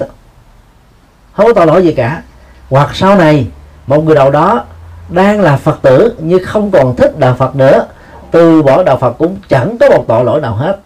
không 1.36 1.46
có 1.46 1.54
tội 1.54 1.68
lỗi 1.68 1.84
gì 1.84 1.94
cả. 1.94 2.22
Hoặc 2.70 2.90
sau 2.94 3.16
này, 3.16 3.48
một 3.88 4.04
người 4.04 4.16
nào 4.16 4.32
đó 4.32 4.64
đang 5.10 5.42
là 5.42 5.58
Phật 5.58 5.80
tử 5.82 6.16
nhưng 6.20 6.44
không 6.46 6.72
còn 6.72 6.96
thích 6.96 7.20
đạo 7.20 7.36
Phật 7.38 7.56
nữa, 7.56 7.86
từ 8.32 8.64
bỏ 8.64 8.84
đạo 8.84 8.98
Phật 8.98 9.12
cũng 9.18 9.38
chẳng 9.50 9.78
có 9.78 9.90
một 9.90 10.06
tội 10.08 10.26
lỗi 10.26 10.42
nào 10.42 10.54
hết. 10.54 10.80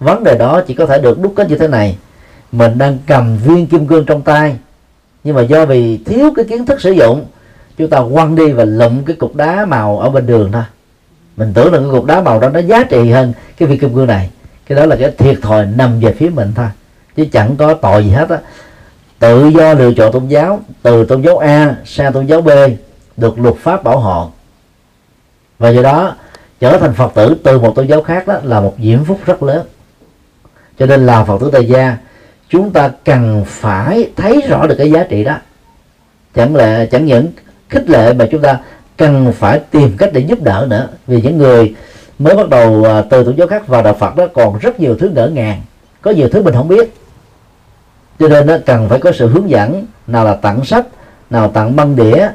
Vấn 0.00 0.24
đề 0.24 0.38
đó 0.38 0.60
chỉ 0.66 0.74
có 0.74 0.86
thể 0.86 0.98
được 0.98 1.20
đúc 1.20 1.32
kết 1.36 1.48
như 1.48 1.58
thế 1.58 1.68
này 1.68 1.96
mình 2.52 2.78
đang 2.78 2.98
cầm 3.06 3.36
viên 3.36 3.66
kim 3.66 3.86
cương 3.86 4.04
trong 4.06 4.22
tay. 4.22 4.56
Nhưng 5.24 5.36
mà 5.36 5.42
do 5.42 5.66
vì 5.66 5.98
thiếu 6.06 6.32
cái 6.36 6.44
kiến 6.44 6.66
thức 6.66 6.80
sử 6.80 6.90
dụng, 6.90 7.24
chúng 7.78 7.90
ta 7.90 8.02
quăng 8.14 8.36
đi 8.36 8.52
và 8.52 8.64
lụm 8.64 9.02
cái 9.02 9.16
cục 9.16 9.36
đá 9.36 9.64
màu 9.64 9.98
ở 9.98 10.10
bên 10.10 10.26
đường 10.26 10.52
thôi. 10.52 10.62
Mình 11.36 11.52
tưởng 11.54 11.72
là 11.72 11.78
cái 11.78 11.88
cục 11.90 12.04
đá 12.04 12.22
màu 12.22 12.40
đó 12.40 12.48
nó 12.48 12.58
giá 12.58 12.84
trị 12.84 13.10
hơn 13.10 13.32
cái 13.58 13.68
viên 13.68 13.78
kim 13.78 13.94
cương 13.94 14.06
này. 14.06 14.30
Cái 14.66 14.76
đó 14.76 14.86
là 14.86 14.96
cái 14.96 15.10
thiệt 15.18 15.38
thòi 15.42 15.66
nằm 15.66 16.00
về 16.00 16.12
phía 16.12 16.28
mình 16.28 16.52
thôi. 16.54 16.66
Chứ 17.16 17.26
chẳng 17.32 17.56
có 17.56 17.74
tội 17.74 18.04
gì 18.04 18.10
hết 18.10 18.28
á. 18.28 18.38
Tự 19.18 19.48
do 19.48 19.74
lựa 19.74 19.92
chọn 19.92 20.12
tôn 20.12 20.28
giáo, 20.28 20.60
từ 20.82 21.04
tôn 21.04 21.22
giáo 21.22 21.38
A 21.38 21.76
sang 21.84 22.12
tôn 22.12 22.26
giáo 22.26 22.40
B, 22.40 22.48
được 23.16 23.38
luật 23.38 23.54
pháp 23.56 23.84
bảo 23.84 23.98
hộ. 23.98 24.30
Và 25.58 25.68
do 25.68 25.82
đó, 25.82 26.14
trở 26.60 26.78
thành 26.78 26.94
phật 26.94 27.14
tử 27.14 27.36
từ 27.44 27.58
một 27.58 27.72
tôn 27.76 27.86
giáo 27.86 28.02
khác 28.02 28.26
đó 28.26 28.34
là 28.42 28.60
một 28.60 28.74
diễm 28.82 29.04
phúc 29.04 29.18
rất 29.26 29.42
lớn. 29.42 29.66
Cho 30.78 30.86
nên 30.86 31.06
là 31.06 31.24
phật 31.24 31.40
tử 31.40 31.50
tại 31.52 31.66
gia 31.66 31.96
chúng 32.50 32.70
ta 32.70 32.90
cần 33.04 33.44
phải 33.46 34.10
thấy 34.16 34.40
rõ 34.48 34.66
được 34.66 34.74
cái 34.78 34.90
giá 34.90 35.04
trị 35.04 35.24
đó. 35.24 35.36
Chẳng 36.34 36.56
lẽ, 36.56 36.86
chẳng 36.86 37.06
những 37.06 37.28
khích 37.68 37.90
lệ 37.90 38.12
mà 38.12 38.26
chúng 38.30 38.42
ta 38.42 38.58
cần 38.96 39.32
phải 39.32 39.60
tìm 39.70 39.96
cách 39.96 40.10
để 40.12 40.20
giúp 40.20 40.42
đỡ 40.42 40.66
nữa. 40.70 40.88
Vì 41.06 41.22
những 41.22 41.38
người 41.38 41.74
mới 42.18 42.36
bắt 42.36 42.48
đầu 42.48 42.84
à, 42.84 43.02
từ 43.10 43.24
tôn 43.24 43.36
giáo 43.36 43.46
khác 43.46 43.66
vào 43.66 43.82
đạo 43.82 43.94
Phật 43.94 44.16
đó 44.16 44.26
còn 44.34 44.58
rất 44.58 44.80
nhiều 44.80 44.96
thứ 44.98 45.08
ngỡ 45.08 45.28
ngàng, 45.28 45.62
có 46.02 46.10
nhiều 46.10 46.28
thứ 46.28 46.42
mình 46.42 46.54
không 46.54 46.68
biết. 46.68 46.94
Cho 48.18 48.28
nên 48.28 48.46
nó 48.46 48.56
cần 48.66 48.88
phải 48.88 48.98
có 48.98 49.12
sự 49.12 49.28
hướng 49.28 49.50
dẫn, 49.50 49.86
nào 50.06 50.24
là 50.24 50.34
tặng 50.34 50.64
sách, 50.64 50.86
nào 51.30 51.48
tặng 51.48 51.76
băng 51.76 51.96
đĩa, 51.96 52.28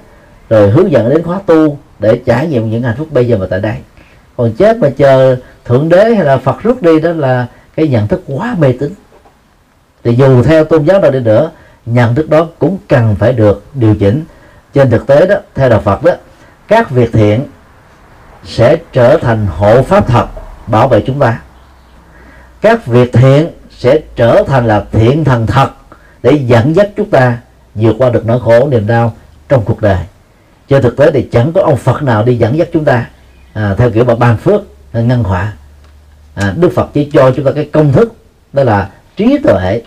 rồi 0.50 0.72
hướng 0.72 0.92
dẫn 0.92 1.10
đến 1.10 1.24
khóa 1.24 1.40
tu 1.46 1.78
để 2.00 2.22
trải 2.26 2.48
nghiệm 2.48 2.72
những 2.72 2.84
hạnh 2.84 2.96
phúc 2.98 3.08
bây 3.12 3.28
giờ 3.28 3.38
và 3.38 3.48
tại 3.50 3.60
đây. 3.60 3.76
Còn 4.38 4.52
chết 4.54 4.78
mà 4.78 4.90
chờ 4.98 5.36
thượng 5.66 5.90
đế 5.90 6.16
hay 6.16 6.26
là 6.26 6.38
phật 6.38 6.64
rút 6.64 6.82
đi 6.82 7.00
đó 7.00 7.12
là 7.12 7.48
cái 7.76 7.88
nhận 7.88 8.08
thức 8.08 8.24
quá 8.28 8.56
mê 8.60 8.74
tín 8.80 8.94
thì 10.06 10.16
dù 10.16 10.44
theo 10.44 10.64
tôn 10.64 10.84
giáo 10.84 11.02
nào 11.02 11.12
đi 11.12 11.20
nữa 11.20 11.52
nhận 11.86 12.16
thức 12.16 12.30
đó 12.30 12.48
cũng 12.60 12.78
cần 12.88 13.16
phải 13.20 13.34
được 13.34 13.64
điều 13.74 13.96
chỉnh. 13.96 14.24
Trên 14.74 14.90
thực 14.90 15.08
tế 15.08 15.28
đó 15.28 15.36
theo 15.56 15.70
đạo 15.70 15.82
phật 15.82 16.04
đó 16.04 16.12
các 16.68 16.90
việc 16.90 17.14
thiện 17.14 17.46
sẽ 18.44 18.78
trở 18.92 19.18
thành 19.18 19.48
hộ 19.48 19.82
pháp 19.82 20.08
thật 20.08 20.28
bảo 20.68 20.88
vệ 20.88 21.04
chúng 21.08 21.20
ta. 21.20 21.42
Các 22.62 22.86
việc 22.86 23.14
thiện 23.14 23.48
sẽ 23.78 24.00
trở 24.16 24.44
thành 24.48 24.66
là 24.66 24.86
thiện 24.92 25.24
thần 25.24 25.48
thật 25.48 25.70
để 26.24 26.32
dẫn 26.32 26.76
dắt 26.76 26.90
chúng 26.98 27.10
ta 27.10 27.38
vượt 27.76 27.96
qua 28.00 28.10
được 28.10 28.26
nỗi 28.26 28.40
khổ 28.40 28.68
niềm 28.70 28.88
đau 28.88 29.14
trong 29.50 29.66
cuộc 29.66 29.82
đời. 29.82 30.00
Trên 30.68 30.84
thực 30.84 30.98
tế 30.98 31.12
thì 31.12 31.28
chẳng 31.32 31.54
có 31.54 31.62
ông 31.62 31.78
phật 31.78 32.04
nào 32.04 32.24
đi 32.24 32.36
dẫn 32.36 32.58
dắt 32.58 32.68
chúng 32.74 32.86
ta 32.86 33.06
à, 33.54 33.76
theo 33.78 33.92
kiểu 33.92 34.04
mà 34.04 34.16
ban 34.16 34.38
phước 34.38 34.62
ngăn 34.94 35.24
họa. 35.24 35.54
À, 36.36 36.54
đức 36.58 36.70
phật 36.76 36.90
chỉ 36.94 37.10
cho 37.14 37.32
chúng 37.36 37.46
ta 37.46 37.52
cái 37.56 37.70
công 37.74 37.94
thức 37.94 38.16
đó 38.54 38.64
là 38.64 38.90
trí 39.18 39.38
tuệ 39.44 39.82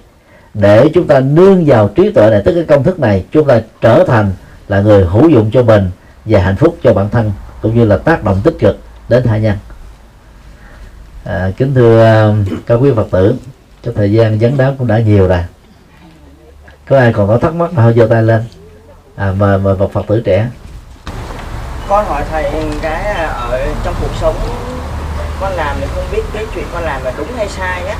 để 0.54 0.88
chúng 0.94 1.06
ta 1.06 1.20
nương 1.20 1.64
vào 1.66 1.88
trí 1.88 2.12
tuệ 2.12 2.30
này 2.30 2.42
tức 2.44 2.54
cái 2.54 2.64
công 2.64 2.84
thức 2.84 3.00
này 3.00 3.24
chúng 3.32 3.46
ta 3.46 3.60
trở 3.80 4.04
thành 4.08 4.32
là 4.68 4.80
người 4.80 5.04
hữu 5.04 5.28
dụng 5.28 5.50
cho 5.52 5.62
mình 5.62 5.90
và 6.24 6.40
hạnh 6.40 6.56
phúc 6.56 6.76
cho 6.82 6.94
bản 6.94 7.08
thân 7.10 7.32
cũng 7.62 7.74
như 7.74 7.84
là 7.84 7.96
tác 7.96 8.24
động 8.24 8.40
tích 8.44 8.54
cực 8.58 8.78
đến 9.08 9.22
tha 9.22 9.38
nhân. 9.38 9.56
À, 11.24 11.50
kính 11.56 11.74
thưa 11.74 12.24
um, 12.28 12.44
các 12.66 12.74
quý 12.74 12.90
phật 12.96 13.06
tử 13.10 13.34
trong 13.82 13.94
thời 13.94 14.12
gian 14.12 14.38
vấn 14.38 14.56
đáp 14.56 14.74
cũng 14.78 14.86
đã 14.86 14.98
nhiều 14.98 15.28
rồi. 15.28 15.44
Có 16.88 16.98
ai 16.98 17.12
còn 17.12 17.28
có 17.28 17.38
thắc 17.38 17.54
mắc 17.54 17.72
nào 17.72 17.92
giơ 17.92 18.06
tay 18.06 18.22
lên. 18.22 18.44
À, 19.16 19.32
mời 19.38 19.58
mời 19.58 19.76
một 19.76 19.92
phật 19.92 20.06
tử 20.06 20.22
trẻ. 20.24 20.48
Con 21.88 22.06
hỏi 22.06 22.22
thầy 22.30 22.50
cái 22.82 23.14
ở 23.32 23.66
trong 23.84 23.94
cuộc 24.00 24.14
sống 24.20 24.34
con 25.40 25.52
làm 25.52 25.76
thì 25.80 25.86
không 25.94 26.04
biết 26.12 26.22
cái 26.34 26.46
chuyện 26.54 26.64
con 26.72 26.82
làm 26.82 27.04
là 27.04 27.12
đúng 27.18 27.28
hay 27.36 27.48
sai 27.48 27.86
á 27.86 27.96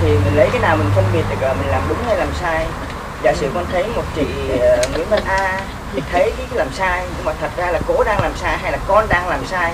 thì 0.00 0.08
mình 0.08 0.36
lấy 0.36 0.48
cái 0.52 0.60
nào 0.60 0.76
mình 0.76 0.90
phân 0.94 1.04
biệt 1.12 1.22
được 1.30 1.36
mình 1.58 1.68
làm 1.70 1.82
đúng 1.88 1.98
hay 2.06 2.16
làm 2.16 2.28
sai. 2.40 2.66
Giả 3.22 3.32
sử 3.34 3.50
con 3.54 3.66
thấy 3.72 3.84
một 3.96 4.02
chị 4.16 4.26
uh, 4.54 4.94
Nguyễn 4.94 5.08
Văn 5.10 5.20
A 5.26 5.60
thì 5.94 6.02
thấy 6.12 6.32
cái 6.36 6.46
làm 6.52 6.72
sai 6.72 7.06
nhưng 7.16 7.24
mà 7.24 7.32
thật 7.40 7.50
ra 7.56 7.70
là 7.70 7.80
cố 7.86 8.04
đang 8.04 8.22
làm 8.22 8.32
sai 8.36 8.58
hay 8.58 8.72
là 8.72 8.78
con 8.88 9.06
đang 9.08 9.28
làm 9.28 9.46
sai 9.46 9.72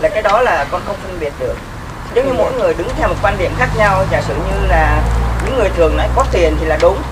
là 0.00 0.08
cái 0.08 0.22
đó 0.22 0.40
là 0.40 0.66
con 0.70 0.82
không 0.86 0.96
phân 1.02 1.20
biệt 1.20 1.32
được. 1.38 1.54
Giống 2.14 2.26
như 2.26 2.32
mỗi 2.32 2.52
người 2.52 2.74
đứng 2.74 2.88
theo 2.98 3.08
một 3.08 3.14
quan 3.22 3.38
điểm 3.38 3.52
khác 3.58 3.68
nhau 3.76 4.04
giả 4.10 4.22
sử 4.28 4.34
như 4.34 4.66
là 4.68 5.02
những 5.44 5.56
người 5.56 5.70
thường 5.76 5.96
nói 5.96 6.08
có 6.16 6.24
tiền 6.32 6.56
thì 6.60 6.66
là 6.66 6.78
đúng 6.80 7.02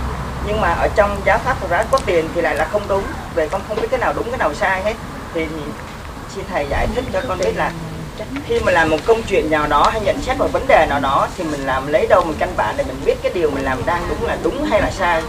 nhưng 0.46 0.60
mà 0.60 0.72
ở 0.72 0.88
trong 0.96 1.20
giáo 1.24 1.38
pháp 1.38 1.56
Phật 1.60 1.66
giáo 1.70 1.84
có 1.90 1.98
tiền 2.06 2.28
thì 2.34 2.40
lại 2.40 2.54
là 2.54 2.66
không 2.72 2.82
đúng 2.88 3.02
về 3.34 3.48
con 3.48 3.60
không 3.68 3.80
biết 3.80 3.88
cái 3.90 4.00
nào 4.00 4.12
đúng 4.16 4.30
cái 4.30 4.38
nào 4.38 4.54
sai 4.54 4.82
hết 4.82 4.94
thì 5.34 5.46
xin 6.34 6.44
thầy 6.50 6.66
giải 6.70 6.86
thích 6.94 7.04
cho 7.12 7.20
con 7.28 7.38
biết 7.38 7.56
là 7.56 7.70
khi 8.46 8.60
mà 8.60 8.72
làm 8.72 8.90
một 8.90 8.96
công 9.06 9.22
chuyện 9.28 9.50
nào 9.50 9.66
đó 9.66 9.88
hay 9.92 10.00
nhận 10.00 10.20
xét 10.20 10.38
một 10.38 10.52
vấn 10.52 10.66
đề 10.68 10.86
nào 10.88 11.00
đó 11.00 11.28
thì 11.36 11.44
mình 11.44 11.60
làm 11.60 11.86
lấy 11.86 12.06
đâu 12.06 12.24
một 12.24 12.34
căn 12.38 12.48
bản 12.56 12.74
để 12.78 12.84
mình 12.84 12.96
biết 13.04 13.14
cái 13.22 13.32
điều 13.34 13.50
mình 13.50 13.64
làm 13.64 13.78
đang 13.86 14.02
đúng 14.08 14.28
là 14.28 14.38
đúng 14.42 14.64
hay 14.64 14.80
là 14.80 14.90
sai. 14.90 15.22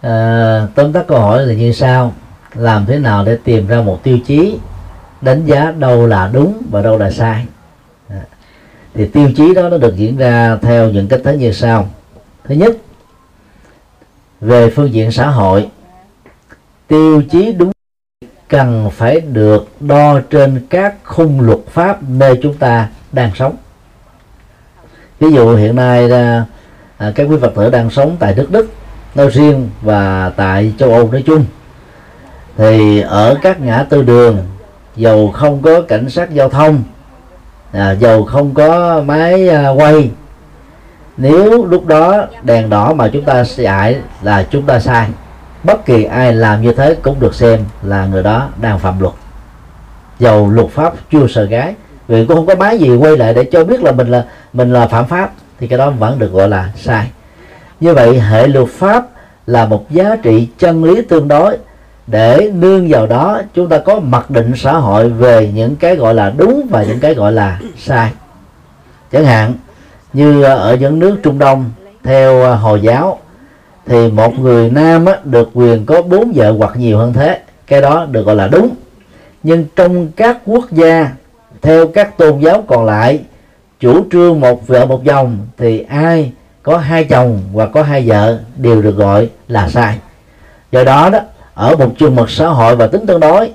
À, 0.00 0.66
tóm 0.74 0.92
tắt 0.92 1.04
câu 1.08 1.20
hỏi 1.20 1.46
là 1.46 1.54
như 1.54 1.72
sau. 1.72 2.14
Làm 2.54 2.86
thế 2.86 2.98
nào 2.98 3.24
để 3.24 3.38
tìm 3.44 3.66
ra 3.66 3.80
một 3.80 4.02
tiêu 4.02 4.18
chí 4.26 4.58
đánh 5.20 5.46
giá 5.46 5.72
đâu 5.78 6.06
là 6.06 6.30
đúng 6.32 6.62
và 6.70 6.82
đâu 6.82 6.98
là 6.98 7.10
sai? 7.10 7.46
À, 8.08 8.20
thì 8.94 9.06
tiêu 9.06 9.30
chí 9.36 9.54
đó 9.54 9.68
nó 9.68 9.78
được 9.78 9.96
diễn 9.96 10.16
ra 10.16 10.56
theo 10.62 10.90
những 10.90 11.08
cách 11.08 11.20
thế 11.24 11.36
như 11.36 11.52
sau. 11.52 11.88
Thứ 12.44 12.54
nhất 12.54 12.76
về 14.40 14.70
phương 14.70 14.92
diện 14.92 15.12
xã 15.12 15.26
hội 15.26 15.68
tiêu 16.88 17.22
chí 17.30 17.52
đúng 17.52 17.72
cần 18.50 18.90
phải 18.90 19.20
được 19.20 19.68
đo 19.80 20.20
trên 20.30 20.66
các 20.70 20.94
khung 21.04 21.40
luật 21.40 21.58
pháp 21.70 21.98
nơi 22.02 22.38
chúng 22.42 22.54
ta 22.54 22.88
đang 23.12 23.30
sống. 23.34 23.56
Ví 25.20 25.32
dụ 25.32 25.56
hiện 25.56 25.76
nay 25.76 26.10
à, 26.10 26.44
à, 26.98 27.12
các 27.14 27.26
quý 27.30 27.36
phật 27.40 27.52
tử 27.54 27.70
đang 27.70 27.90
sống 27.90 28.16
tại 28.20 28.34
nước 28.36 28.50
đức 28.50 28.70
nói 29.14 29.28
riêng 29.28 29.70
và 29.82 30.32
tại 30.36 30.72
châu 30.78 30.92
âu 30.92 31.12
nói 31.12 31.22
chung. 31.26 31.44
Thì 32.56 33.00
ở 33.00 33.36
các 33.42 33.60
ngã 33.60 33.86
tư 33.90 34.02
đường 34.02 34.38
dầu 34.96 35.30
không 35.30 35.62
có 35.62 35.82
cảnh 35.82 36.10
sát 36.10 36.30
giao 36.30 36.48
thông 36.48 36.82
à, 37.72 37.92
dầu 37.92 38.24
không 38.24 38.54
có 38.54 39.02
máy 39.06 39.48
à, 39.48 39.68
quay 39.68 40.10
nếu 41.16 41.64
lúc 41.64 41.86
đó 41.86 42.26
đèn 42.42 42.70
đỏ 42.70 42.92
mà 42.92 43.08
chúng 43.12 43.24
ta 43.24 43.44
chạy 43.56 43.96
là 44.22 44.46
chúng 44.50 44.62
ta 44.62 44.80
sai 44.80 45.08
bất 45.64 45.86
kỳ 45.86 46.04
ai 46.04 46.32
làm 46.32 46.62
như 46.62 46.72
thế 46.72 46.96
cũng 47.02 47.20
được 47.20 47.34
xem 47.34 47.60
là 47.82 48.06
người 48.06 48.22
đó 48.22 48.48
đang 48.60 48.78
phạm 48.78 49.00
luật. 49.00 49.14
Dầu 50.18 50.50
luật 50.50 50.68
pháp 50.68 50.92
chưa 51.12 51.26
sợ 51.26 51.44
gái, 51.44 51.74
vì 52.08 52.26
cũng 52.26 52.36
không 52.36 52.46
có 52.46 52.54
máy 52.54 52.78
gì 52.78 52.96
quay 52.96 53.16
lại 53.16 53.34
để 53.34 53.44
cho 53.52 53.64
biết 53.64 53.82
là 53.82 53.92
mình 53.92 54.08
là 54.08 54.24
mình 54.52 54.72
là 54.72 54.86
phạm 54.88 55.06
pháp, 55.06 55.30
thì 55.58 55.66
cái 55.66 55.78
đó 55.78 55.90
vẫn 55.90 56.18
được 56.18 56.32
gọi 56.32 56.48
là 56.48 56.70
sai. 56.76 57.10
Như 57.80 57.94
vậy, 57.94 58.20
hệ 58.20 58.46
luật 58.46 58.68
pháp 58.68 59.06
là 59.46 59.66
một 59.66 59.90
giá 59.90 60.16
trị 60.22 60.48
chân 60.58 60.84
lý 60.84 61.02
tương 61.02 61.28
đối. 61.28 61.56
Để 62.06 62.50
nương 62.54 62.88
vào 62.88 63.06
đó, 63.06 63.40
chúng 63.54 63.68
ta 63.68 63.78
có 63.78 64.00
mặc 64.00 64.30
định 64.30 64.52
xã 64.56 64.72
hội 64.72 65.08
về 65.08 65.50
những 65.54 65.76
cái 65.76 65.96
gọi 65.96 66.14
là 66.14 66.32
đúng 66.36 66.66
và 66.70 66.82
những 66.82 67.00
cái 67.00 67.14
gọi 67.14 67.32
là 67.32 67.60
sai. 67.78 68.12
Chẳng 69.12 69.24
hạn, 69.24 69.54
như 70.12 70.42
ở 70.42 70.76
những 70.76 70.98
nước 70.98 71.16
trung 71.22 71.38
đông, 71.38 71.70
theo 72.04 72.54
hồi 72.54 72.80
giáo 72.80 73.18
thì 73.86 74.10
một 74.10 74.38
người 74.38 74.70
nam 74.70 75.04
á, 75.04 75.16
được 75.24 75.50
quyền 75.54 75.86
có 75.86 76.02
bốn 76.02 76.32
vợ 76.34 76.52
hoặc 76.58 76.76
nhiều 76.76 76.98
hơn 76.98 77.12
thế. 77.12 77.40
Cái 77.66 77.80
đó 77.80 78.06
được 78.10 78.26
gọi 78.26 78.36
là 78.36 78.48
đúng. 78.48 78.70
Nhưng 79.42 79.64
trong 79.76 80.08
các 80.16 80.38
quốc 80.46 80.64
gia 80.70 81.10
theo 81.62 81.86
các 81.86 82.18
tôn 82.18 82.38
giáo 82.38 82.64
còn 82.66 82.84
lại 82.84 83.20
chủ 83.80 84.04
trương 84.12 84.40
một 84.40 84.68
vợ 84.68 84.86
một 84.86 85.04
chồng 85.04 85.38
thì 85.56 85.84
ai 85.88 86.32
có 86.62 86.78
hai 86.78 87.04
chồng 87.04 87.40
và 87.52 87.66
có 87.66 87.82
hai 87.82 88.08
vợ 88.08 88.38
đều 88.56 88.82
được 88.82 88.96
gọi 88.96 89.28
là 89.48 89.68
sai. 89.68 89.98
Do 90.72 90.84
đó 90.84 91.10
đó 91.10 91.20
ở 91.54 91.76
một 91.76 91.92
trường 91.98 92.16
mực 92.16 92.30
xã 92.30 92.48
hội 92.48 92.76
và 92.76 92.86
tính 92.86 93.06
tương 93.06 93.20
đối 93.20 93.50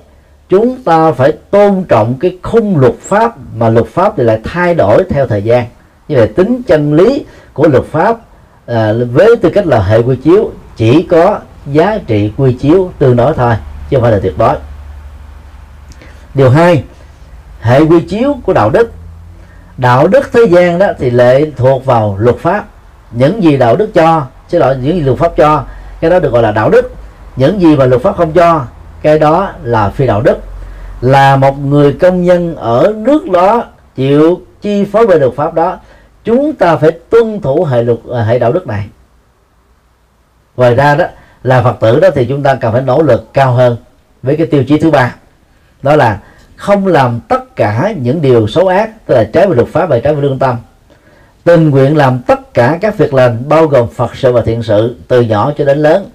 chúng 0.50 0.84
ta 0.84 1.12
phải 1.12 1.32
tôn 1.32 1.84
trọng 1.88 2.14
cái 2.20 2.38
khung 2.44 2.78
luật 2.78 2.94
pháp 3.00 3.36
mà 3.58 3.70
luật 3.70 3.86
pháp 3.86 4.14
thì 4.18 4.24
lại 4.24 4.40
thay 4.44 4.76
đổi 4.76 5.04
theo 5.10 5.28
thời 5.28 5.44
gian. 5.44 5.66
Như 6.08 6.16
vậy 6.16 6.28
tính 6.28 6.62
chân 6.68 6.94
lý 6.94 7.26
của 7.54 7.68
luật 7.68 7.84
pháp 7.86 8.18
à, 8.66 8.94
với 9.12 9.36
tư 9.42 9.50
cách 9.50 9.68
là 9.68 9.84
hệ 9.84 10.00
quy 10.00 10.16
chiếu 10.16 10.52
chỉ 10.76 11.04
có 11.04 11.40
giá 11.66 11.98
trị 12.08 12.32
quy 12.38 12.54
chiếu 12.54 12.92
tương 13.00 13.16
đối 13.16 13.34
thôi 13.34 13.56
chứ 13.90 13.98
không 13.98 14.02
phải 14.02 14.12
là 14.12 14.20
tuyệt 14.24 14.38
đối. 14.38 14.56
Điều 16.34 16.50
hai 16.50 16.84
hệ 17.62 17.80
quy 17.80 18.02
chiếu 18.02 18.36
của 18.44 18.54
đạo 18.54 18.70
đức. 18.70 18.92
Đạo 19.78 20.08
đức 20.08 20.30
thế 20.34 20.46
gian 20.50 20.80
đó 20.80 20.88
thì 21.00 21.10
lệ 21.10 21.52
thuộc 21.58 21.86
vào 21.86 22.18
luật 22.20 22.38
pháp. 22.38 22.66
Những 23.12 23.44
gì 23.44 23.58
đạo 23.58 23.76
đức 23.76 23.94
cho 23.94 24.26
chứ 24.50 24.60
lỗi 24.60 24.76
những 24.82 24.96
gì 24.96 25.02
luật 25.02 25.18
pháp 25.18 25.36
cho 25.38 25.64
cái 26.02 26.10
đó 26.10 26.20
được 26.20 26.32
gọi 26.32 26.44
là 26.44 26.52
đạo 26.52 26.70
đức. 26.70 26.94
Những 27.36 27.62
gì 27.62 27.76
mà 27.76 27.86
luật 27.86 28.02
pháp 28.02 28.18
không 28.18 28.32
cho 28.34 28.66
cái 29.02 29.20
đó 29.20 29.50
là 29.64 29.90
phi 29.90 30.08
đạo 30.08 30.22
đức. 30.22 30.38
Là 31.02 31.36
một 31.36 31.60
người 31.60 31.94
công 31.94 32.24
nhân 32.24 32.56
ở 32.56 32.94
nước 32.98 33.30
đó 33.30 33.64
chịu 33.96 34.42
chi 34.62 34.86
phối 34.86 35.08
về 35.08 35.20
luật 35.20 35.34
pháp 35.36 35.54
đó 35.54 35.78
chúng 36.26 36.54
ta 36.54 36.76
phải 36.76 36.92
tuân 36.92 37.42
thủ 37.42 37.64
hệ 37.64 37.84
luật 37.84 38.00
à, 38.14 38.24
hệ 38.24 38.40
đạo 38.40 38.52
đức 38.52 38.68
này. 38.68 38.88
Ngoài 40.56 40.76
ra 40.76 40.96
đó, 40.96 41.06
là 41.44 41.62
phật 41.64 41.78
tử 41.80 42.00
đó 42.00 42.10
thì 42.16 42.26
chúng 42.26 42.44
ta 42.44 42.56
cần 42.56 42.74
phải 42.74 42.82
nỗ 42.82 43.02
lực 43.02 43.34
cao 43.34 43.52
hơn 43.52 43.78
với 44.24 44.36
cái 44.36 44.48
tiêu 44.48 44.64
chí 44.64 44.80
thứ 44.80 44.92
ba. 44.92 45.16
Đó 45.82 45.96
là 45.96 46.20
không 46.56 46.88
làm 46.88 47.20
tất 47.28 47.56
cả 47.56 47.94
những 48.02 48.22
điều 48.22 48.48
xấu 48.48 48.68
ác, 48.68 48.90
tức 49.06 49.16
là 49.16 49.24
trái 49.34 49.48
với 49.48 49.56
luật 49.56 49.68
pháp 49.68 49.90
và 49.90 50.00
trái 50.00 50.14
với 50.14 50.24
lương 50.24 50.40
tâm. 50.40 50.56
Tình 51.44 51.70
nguyện 51.70 51.98
làm 51.98 52.20
tất 52.20 52.54
cả 52.54 52.78
các 52.82 52.98
việc 52.98 53.14
lành, 53.14 53.50
bao 53.50 53.68
gồm 53.68 53.90
phật 53.90 54.16
sự 54.16 54.32
và 54.32 54.42
thiện 54.42 54.64
sự, 54.64 54.96
từ 55.08 55.22
nhỏ 55.22 55.52
cho 55.58 55.66
đến 55.66 55.78
lớn. 55.78 56.10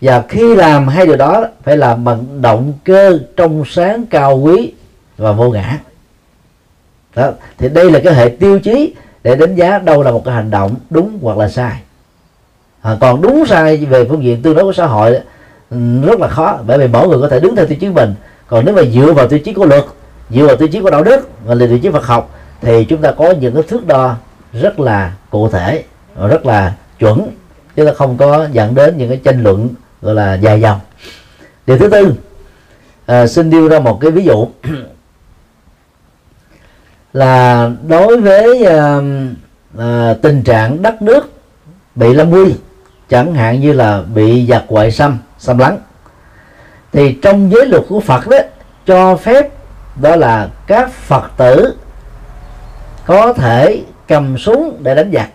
Và 0.00 0.22
khi 0.28 0.54
làm 0.54 0.88
hai 0.88 1.06
điều 1.06 1.16
đó, 1.16 1.46
phải 1.62 1.76
làm 1.76 2.04
bằng 2.04 2.42
động 2.42 2.72
cơ 2.84 3.18
trong 3.36 3.64
sáng 3.66 4.06
cao 4.06 4.38
quý 4.38 4.72
và 5.16 5.32
vô 5.32 5.50
ngã. 5.50 5.78
Đó. 7.14 7.30
thì 7.58 7.68
đây 7.68 7.90
là 7.90 8.00
cái 8.04 8.14
hệ 8.14 8.28
tiêu 8.40 8.58
chí 8.58 8.94
để 9.24 9.36
đánh 9.36 9.54
giá 9.54 9.78
đâu 9.78 10.02
là 10.02 10.10
một 10.10 10.24
cái 10.24 10.34
hành 10.34 10.50
động 10.50 10.74
đúng 10.90 11.18
hoặc 11.22 11.38
là 11.38 11.48
sai. 11.48 11.80
À, 12.82 12.96
còn 13.00 13.22
đúng 13.22 13.46
sai 13.46 13.76
về 13.76 14.04
phương 14.08 14.24
diện 14.24 14.42
tương 14.42 14.54
đối 14.54 14.64
của 14.64 14.72
xã 14.72 14.86
hội 14.86 15.18
ừ, 15.70 15.76
rất 16.02 16.20
là 16.20 16.28
khó 16.28 16.58
bởi 16.66 16.78
vì 16.78 16.88
mỗi 16.88 17.08
người 17.08 17.20
có 17.20 17.28
thể 17.28 17.40
đứng 17.40 17.56
theo 17.56 17.66
tiêu 17.66 17.78
chí 17.80 17.88
mình. 17.88 18.14
Còn 18.46 18.64
nếu 18.64 18.74
mà 18.74 18.82
dựa 18.82 19.12
vào 19.12 19.28
tiêu 19.28 19.38
chí 19.38 19.52
của 19.52 19.66
luật 19.66 19.84
dựa 20.30 20.46
vào 20.46 20.56
tiêu 20.56 20.68
chí 20.68 20.80
của 20.80 20.90
đạo 20.90 21.02
đức 21.02 21.28
và 21.44 21.54
là 21.54 21.66
tiêu 21.66 21.78
chí 21.78 21.90
Phật 21.90 22.06
học 22.06 22.30
thì 22.60 22.84
chúng 22.84 23.00
ta 23.00 23.12
có 23.12 23.30
những 23.30 23.54
cái 23.54 23.62
thước 23.62 23.86
đo 23.86 24.16
rất 24.52 24.80
là 24.80 25.12
cụ 25.30 25.48
thể 25.48 25.84
rất 26.28 26.46
là 26.46 26.74
chuẩn 26.98 27.30
chứ 27.76 27.84
ta 27.84 27.92
không 27.92 28.16
có 28.16 28.48
dẫn 28.52 28.74
đến 28.74 28.98
những 28.98 29.08
cái 29.08 29.20
tranh 29.24 29.42
luận 29.42 29.68
gọi 30.02 30.14
là 30.14 30.34
dài 30.34 30.60
dòng. 30.60 30.80
Điều 31.66 31.78
thứ 31.78 31.88
tư 31.88 32.14
à, 33.06 33.26
xin 33.26 33.50
đưa 33.50 33.68
ra 33.68 33.78
một 33.78 33.98
cái 34.00 34.10
ví 34.10 34.24
dụ 34.24 34.48
là 37.14 37.70
đối 37.88 38.20
với 38.20 38.62
uh, 38.62 39.04
uh, 39.78 40.22
tình 40.22 40.42
trạng 40.42 40.82
đất 40.82 41.02
nước 41.02 41.32
bị 41.94 42.14
lâm 42.14 42.30
nguy 42.30 42.54
chẳng 43.08 43.34
hạn 43.34 43.60
như 43.60 43.72
là 43.72 44.02
bị 44.14 44.46
giặc 44.46 44.64
ngoại 44.68 44.90
xâm 44.90 45.18
xâm 45.38 45.58
lấn. 45.58 45.76
Thì 46.92 47.18
trong 47.22 47.50
giới 47.52 47.66
luật 47.66 47.82
của 47.88 48.00
Phật 48.00 48.28
đó 48.28 48.38
cho 48.86 49.16
phép 49.16 49.48
đó 50.02 50.16
là 50.16 50.48
các 50.66 50.92
Phật 50.92 51.30
tử 51.36 51.74
có 53.06 53.32
thể 53.32 53.82
cầm 54.08 54.38
súng 54.38 54.76
để 54.82 54.94
đánh 54.94 55.10
giặc. 55.14 55.28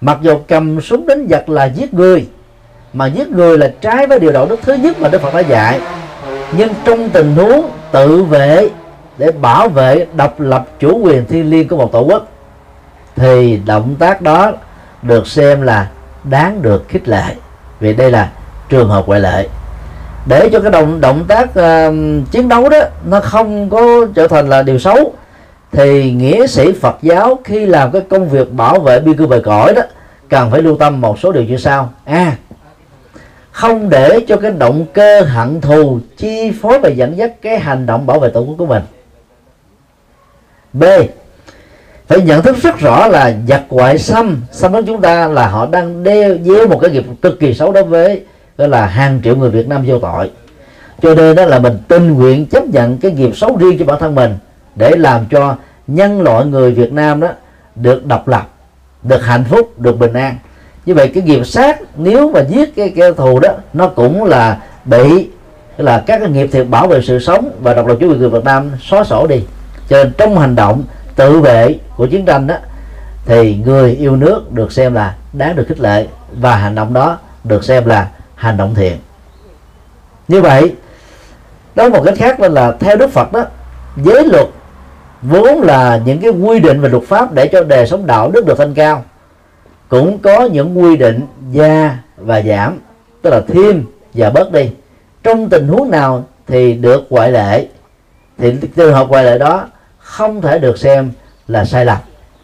Mặc 0.00 0.18
dù 0.22 0.38
cầm 0.48 0.80
súng 0.80 1.06
đánh 1.06 1.26
giặc 1.30 1.48
là 1.48 1.64
giết 1.64 1.94
người 1.94 2.28
mà 2.92 3.06
giết 3.06 3.28
người 3.28 3.58
là 3.58 3.72
trái 3.80 4.06
với 4.06 4.20
điều 4.20 4.32
đạo 4.32 4.46
đức 4.46 4.60
thứ 4.62 4.74
nhất 4.74 5.00
mà 5.00 5.08
Đức 5.08 5.22
Phật 5.22 5.34
đã 5.34 5.40
dạy. 5.40 5.80
Nhưng 6.56 6.72
trong 6.84 7.10
tình 7.10 7.34
huống 7.36 7.70
tự 7.92 8.22
vệ 8.24 8.68
để 9.18 9.30
bảo 9.30 9.68
vệ 9.68 10.06
độc 10.16 10.40
lập 10.40 10.66
chủ 10.78 11.00
quyền 11.02 11.26
thiêng 11.26 11.50
liêng 11.50 11.68
của 11.68 11.76
một 11.76 11.92
tổ 11.92 12.00
quốc 12.00 12.28
thì 13.16 13.60
động 13.66 13.94
tác 13.98 14.22
đó 14.22 14.52
được 15.02 15.26
xem 15.26 15.62
là 15.62 15.88
đáng 16.24 16.62
được 16.62 16.88
khích 16.88 17.08
lệ. 17.08 17.34
Vì 17.80 17.92
đây 17.92 18.10
là 18.10 18.30
trường 18.68 18.88
hợp 18.88 19.06
ngoại 19.06 19.20
lệ. 19.20 19.48
Để 20.28 20.48
cho 20.52 20.60
cái 20.60 20.70
động 20.70 21.00
động 21.00 21.24
tác 21.28 21.48
uh, 21.48 21.94
chiến 22.30 22.48
đấu 22.48 22.68
đó 22.68 22.78
nó 23.04 23.20
không 23.20 23.70
có 23.70 24.06
trở 24.14 24.28
thành 24.28 24.48
là 24.48 24.62
điều 24.62 24.78
xấu 24.78 25.14
thì 25.72 26.12
nghĩa 26.12 26.46
sĩ 26.46 26.72
Phật 26.72 26.96
giáo 27.02 27.38
khi 27.44 27.66
làm 27.66 27.92
cái 27.92 28.02
công 28.10 28.28
việc 28.28 28.52
bảo 28.52 28.80
vệ 28.80 29.00
biên 29.00 29.16
cương 29.16 29.28
bề 29.28 29.40
cõi 29.40 29.74
đó 29.74 29.82
cần 30.28 30.50
phải 30.50 30.62
lưu 30.62 30.76
tâm 30.76 31.00
một 31.00 31.18
số 31.18 31.32
điều 31.32 31.44
như 31.44 31.56
sau. 31.56 31.90
A. 32.04 32.14
À, 32.14 32.36
không 33.50 33.88
để 33.88 34.20
cho 34.28 34.36
cái 34.36 34.50
động 34.50 34.84
cơ 34.92 35.20
hận 35.20 35.60
thù 35.60 35.98
chi 36.16 36.52
phối 36.62 36.78
và 36.78 36.88
dẫn 36.88 37.16
dắt 37.16 37.32
cái 37.42 37.58
hành 37.58 37.86
động 37.86 38.06
bảo 38.06 38.20
vệ 38.20 38.28
tổ 38.28 38.40
quốc 38.40 38.54
của 38.58 38.66
mình 38.66 38.82
b. 40.78 40.84
Phải 42.06 42.20
nhận 42.20 42.42
thức 42.42 42.56
rất 42.62 42.78
rõ 42.78 43.06
là 43.06 43.34
giặc 43.48 43.62
ngoại 43.68 43.98
xâm 43.98 44.42
xâm 44.52 44.72
đến 44.72 44.86
chúng 44.86 45.00
ta 45.00 45.28
là 45.28 45.48
họ 45.48 45.66
đang 45.66 46.02
đeo, 46.02 46.36
gieo 46.44 46.68
một 46.68 46.78
cái 46.82 46.90
nghiệp 46.90 47.04
cực 47.22 47.40
kỳ 47.40 47.54
xấu 47.54 47.72
đối 47.72 47.84
với, 47.84 48.22
gọi 48.58 48.68
là 48.68 48.86
hàng 48.86 49.20
triệu 49.24 49.36
người 49.36 49.50
Việt 49.50 49.68
Nam 49.68 49.84
vô 49.86 49.98
tội. 49.98 50.30
Cho 51.02 51.14
nên 51.14 51.36
đó 51.36 51.44
là 51.44 51.58
mình 51.58 51.78
tình 51.88 52.14
nguyện 52.14 52.46
chấp 52.46 52.66
nhận 52.66 52.98
cái 52.98 53.12
nghiệp 53.12 53.36
xấu 53.36 53.56
riêng 53.56 53.78
cho 53.78 53.84
bản 53.84 54.00
thân 54.00 54.14
mình 54.14 54.34
để 54.76 54.90
làm 54.96 55.26
cho 55.30 55.56
nhân 55.86 56.22
loại 56.22 56.44
người 56.44 56.72
Việt 56.72 56.92
Nam 56.92 57.20
đó 57.20 57.28
được 57.74 58.06
độc 58.06 58.28
lập, 58.28 58.48
được 59.02 59.24
hạnh 59.24 59.44
phúc, 59.44 59.80
được 59.80 59.98
bình 59.98 60.12
an. 60.12 60.36
Như 60.86 60.94
vậy 60.94 61.08
cái 61.14 61.22
nghiệp 61.22 61.46
sát 61.46 61.80
nếu 61.96 62.30
mà 62.30 62.40
giết 62.40 62.76
cái 62.76 62.92
kẻ 62.96 63.12
thù 63.12 63.40
đó, 63.40 63.48
nó 63.72 63.88
cũng 63.88 64.24
là 64.24 64.58
bị, 64.84 65.28
là 65.76 66.04
các 66.06 66.18
cái 66.18 66.30
nghiệp 66.30 66.48
thiệt 66.52 66.66
bảo 66.68 66.86
vệ 66.86 67.00
sự 67.02 67.18
sống 67.18 67.50
và 67.60 67.74
độc 67.74 67.86
lập 67.86 67.96
chủ 68.00 68.08
quyền 68.08 68.18
người 68.18 68.30
Việt 68.30 68.44
Nam 68.44 68.70
xóa 68.82 69.04
sổ 69.04 69.26
đi 69.26 69.42
cho 69.88 70.04
nên 70.04 70.12
trong 70.18 70.38
hành 70.38 70.56
động 70.56 70.84
tự 71.16 71.40
vệ 71.40 71.78
của 71.96 72.06
chiến 72.06 72.24
tranh 72.24 72.46
đó 72.46 72.54
thì 73.24 73.56
người 73.64 73.92
yêu 73.92 74.16
nước 74.16 74.52
được 74.52 74.72
xem 74.72 74.94
là 74.94 75.14
đáng 75.32 75.56
được 75.56 75.64
khích 75.68 75.80
lệ 75.80 76.06
và 76.32 76.56
hành 76.56 76.74
động 76.74 76.92
đó 76.92 77.18
được 77.44 77.64
xem 77.64 77.86
là 77.86 78.08
hành 78.34 78.56
động 78.56 78.74
thiện. 78.74 78.96
Như 80.28 80.40
vậy, 80.40 80.74
nói 81.74 81.90
một 81.90 82.02
cách 82.04 82.14
khác 82.16 82.40
là 82.40 82.72
theo 82.80 82.96
Đức 82.96 83.10
Phật 83.10 83.32
đó, 83.32 83.44
giới 83.96 84.24
luật 84.24 84.46
vốn 85.22 85.60
là 85.60 86.00
những 86.04 86.20
cái 86.20 86.30
quy 86.30 86.60
định 86.60 86.80
về 86.80 86.88
luật 86.88 87.02
pháp 87.02 87.32
để 87.32 87.48
cho 87.48 87.64
đời 87.64 87.86
sống 87.86 88.06
đạo 88.06 88.30
đức 88.30 88.46
được 88.46 88.58
thanh 88.58 88.74
cao, 88.74 89.04
cũng 89.88 90.18
có 90.18 90.42
những 90.52 90.78
quy 90.82 90.96
định 90.96 91.26
gia 91.52 91.98
và 92.16 92.42
giảm, 92.42 92.78
tức 93.22 93.30
là 93.30 93.40
thêm 93.48 93.84
và 94.14 94.30
bớt 94.30 94.52
đi. 94.52 94.70
Trong 95.22 95.48
tình 95.48 95.68
huống 95.68 95.90
nào 95.90 96.24
thì 96.46 96.74
được 96.74 97.06
ngoại 97.10 97.32
lệ, 97.32 97.66
thì 98.38 98.54
trường 98.76 98.94
hợp 98.94 99.08
ngoại 99.08 99.24
lệ 99.24 99.38
đó 99.38 99.66
không 100.06 100.42
thể 100.42 100.58
được 100.58 100.78
xem 100.78 101.10
là 101.48 101.64
sai 101.64 101.84
lầm 101.84 101.98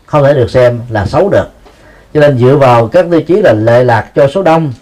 không 0.07 0.25
thể 0.25 0.35
được 0.35 0.51
xem 0.51 0.81
là 0.89 1.07
xấu 1.07 1.29
được. 1.29 1.47
Cho 2.15 2.21
nên 2.21 2.39
dựa 2.39 2.57
vào 2.57 2.89
các 2.89 3.07
tiêu 3.11 3.23
chí 3.23 3.35
là 3.35 3.53
lệ 3.53 3.85
lạc 3.85 4.11
cho 4.15 4.29
số 4.29 4.43
đông 4.43 4.73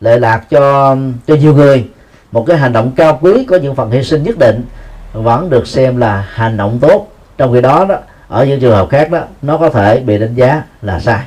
lệ 0.00 0.18
lạc 0.18 0.50
cho 0.50 0.96
cho 1.26 1.34
nhiều 1.34 1.54
người 1.54 1.88
một 2.32 2.44
cái 2.46 2.56
hành 2.56 2.72
động 2.72 2.92
cao 2.96 3.18
quý 3.22 3.44
có 3.44 3.56
những 3.56 3.74
phần 3.74 3.90
hy 3.90 4.02
sinh 4.02 4.22
nhất 4.22 4.38
định 4.38 4.64
vẫn 5.12 5.50
được 5.50 5.66
xem 5.66 5.96
là 5.96 6.28
hành 6.30 6.56
động 6.56 6.78
tốt. 6.80 7.08
Trong 7.38 7.52
khi 7.52 7.60
đó 7.60 7.84
đó 7.88 7.96
ở 8.28 8.44
những 8.44 8.60
trường 8.60 8.74
hợp 8.74 8.88
khác 8.90 9.10
đó 9.10 9.20
nó 9.42 9.56
có 9.56 9.70
thể 9.70 10.00
bị 10.00 10.18
đánh 10.18 10.34
giá 10.34 10.62
là 10.82 11.00
sai. 11.00 11.20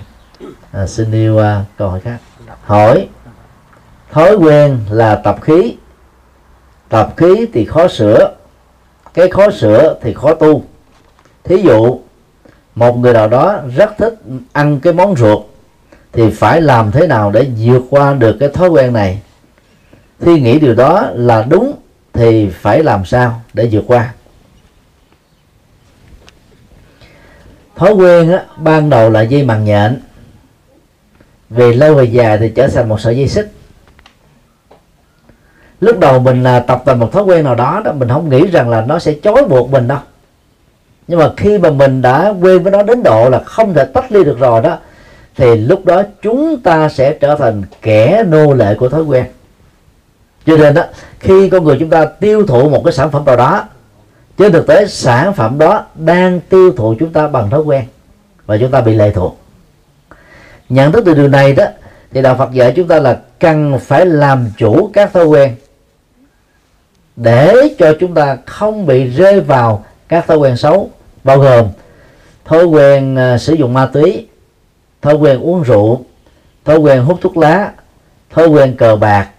À, 0.72 0.88
xin 0.88 1.12
yêu 1.12 1.36
uh, 1.36 1.42
à, 1.42 1.62
câu 1.78 1.90
hỏi 1.90 2.00
khác. 2.00 2.18
Hỏi 2.64 3.08
thói 4.12 4.36
quen 4.36 4.80
là 4.90 5.16
tập 5.16 5.38
khí. 5.42 5.78
Tập 6.90 7.14
khí 7.18 7.48
thì 7.54 7.66
khó 7.66 7.88
sửa 7.88 8.34
cái 9.14 9.30
khó 9.30 9.52
sửa 9.52 9.96
thì 10.02 10.14
khó 10.14 10.34
tu 10.34 10.64
thí 11.48 11.58
dụ 11.58 12.00
một 12.76 12.98
người 12.98 13.14
nào 13.14 13.28
đó 13.28 13.60
rất 13.76 13.98
thích 13.98 14.16
ăn 14.54 14.80
cái 14.80 14.94
món 14.94 15.16
ruột 15.16 15.44
thì 16.14 16.32
phải 16.32 16.62
làm 16.62 16.92
thế 16.92 17.08
nào 17.08 17.32
để 17.32 17.48
vượt 17.60 17.84
qua 17.90 18.14
được 18.14 18.38
cái 18.40 18.50
thói 18.50 18.70
quen 18.70 18.94
này? 18.94 19.22
Khi 20.20 20.40
nghĩ 20.40 20.60
điều 20.60 20.76
đó 20.76 21.10
là 21.14 21.46
đúng 21.50 21.74
thì 22.14 22.50
phải 22.50 22.84
làm 22.84 23.06
sao 23.06 23.42
để 23.54 23.70
vượt 23.72 23.84
qua? 23.88 24.14
Thói 27.76 27.94
quen 27.94 28.32
á, 28.32 28.46
ban 28.58 28.90
đầu 28.90 29.10
là 29.10 29.22
dây 29.22 29.44
màng 29.44 29.66
nhện. 29.66 30.02
Về 31.50 31.74
lâu 31.74 31.96
về 31.96 32.04
dài 32.04 32.38
thì 32.38 32.52
trở 32.56 32.68
thành 32.68 32.90
một 32.90 33.02
sợi 33.02 33.18
dây 33.18 33.28
xích. 33.28 33.52
Lúc 35.80 36.00
đầu 36.00 36.20
mình 36.20 36.44
là 36.44 36.60
tập 36.60 36.84
thành 36.86 37.00
một 37.00 37.12
thói 37.12 37.24
quen 37.24 37.46
nào 37.46 37.56
đó 37.56 37.82
đó 37.86 37.92
mình 37.92 38.10
không 38.10 38.30
nghĩ 38.30 38.48
rằng 38.48 38.70
là 38.70 38.82
nó 38.82 39.00
sẽ 39.00 39.14
chối 39.14 39.44
buộc 39.50 39.72
mình 39.72 39.88
đâu 39.88 40.00
nhưng 41.08 41.20
mà 41.20 41.30
khi 41.38 41.58
mà 41.58 41.70
mình 41.70 42.02
đã 42.02 42.34
quen 42.42 42.64
với 42.64 42.72
nó 42.72 42.84
đến 42.84 43.04
độ 43.04 43.30
là 43.30 43.40
không 43.40 43.74
thể 43.74 43.86
tách 43.86 44.12
ly 44.12 44.24
được 44.24 44.40
rồi 44.40 44.62
đó, 44.62 44.78
thì 45.36 45.56
lúc 45.56 45.86
đó 45.86 46.04
chúng 46.22 46.62
ta 46.62 46.90
sẽ 46.90 47.14
trở 47.14 47.36
thành 47.36 47.64
kẻ 47.82 48.24
nô 48.28 48.54
lệ 48.54 48.76
của 48.76 48.90
thói 48.90 49.04
quen. 49.04 49.26
Cho 50.46 50.58
nên 50.58 50.74
đó, 50.74 50.84
khi 51.20 51.50
con 51.50 51.64
người 51.64 51.78
chúng 51.80 51.90
ta 51.90 52.06
tiêu 52.06 52.46
thụ 52.46 52.70
một 52.70 52.82
cái 52.86 52.94
sản 52.94 53.12
phẩm 53.12 53.26
nào 53.26 53.36
đó, 53.36 53.64
trên 54.38 54.52
thực 54.52 54.68
tế 54.68 54.88
sản 54.88 55.34
phẩm 55.34 55.58
đó 55.58 55.86
đang 55.96 56.40
tiêu 56.40 56.72
thụ 56.78 56.96
chúng 57.00 57.14
ta 57.14 57.28
bằng 57.28 57.50
thói 57.50 57.62
quen 57.62 57.84
và 58.46 58.58
chúng 58.58 58.72
ta 58.72 58.82
bị 58.82 58.94
lệ 58.94 59.12
thuộc. 59.12 59.38
Nhận 60.70 60.92
thức 60.92 61.04
từ 61.06 61.14
điều 61.14 61.28
này 61.28 61.54
đó, 61.54 61.66
thì 62.12 62.22
đạo 62.22 62.36
Phật 62.36 62.52
dạy 62.52 62.74
chúng 62.76 62.88
ta 62.88 63.00
là 63.00 63.20
cần 63.40 63.80
phải 63.80 64.06
làm 64.06 64.46
chủ 64.58 64.90
các 64.94 65.14
thói 65.14 65.26
quen 65.26 65.56
để 67.16 67.76
cho 67.80 67.94
chúng 68.00 68.14
ta 68.14 68.38
không 68.46 68.86
bị 68.86 69.08
rơi 69.08 69.42
vào 69.42 69.86
các 70.08 70.28
thói 70.28 70.38
quen 70.38 70.58
xấu 70.58 70.90
bao 71.28 71.40
gồm 71.40 71.68
thói 72.46 72.66
quen 72.66 73.16
uh, 73.16 73.42
sử 73.42 73.54
dụng 73.54 73.74
ma 73.74 73.86
túy 73.86 74.28
thói 75.02 75.14
quen 75.14 75.40
uống 75.40 75.64
rượu 75.64 76.06
thói 76.66 76.78
quen 76.78 77.02
hút 77.02 77.18
thuốc 77.22 77.38
lá 77.38 77.72
thói 78.30 78.48
quen 78.48 78.76
cờ 78.78 78.96
bạc 78.96 79.30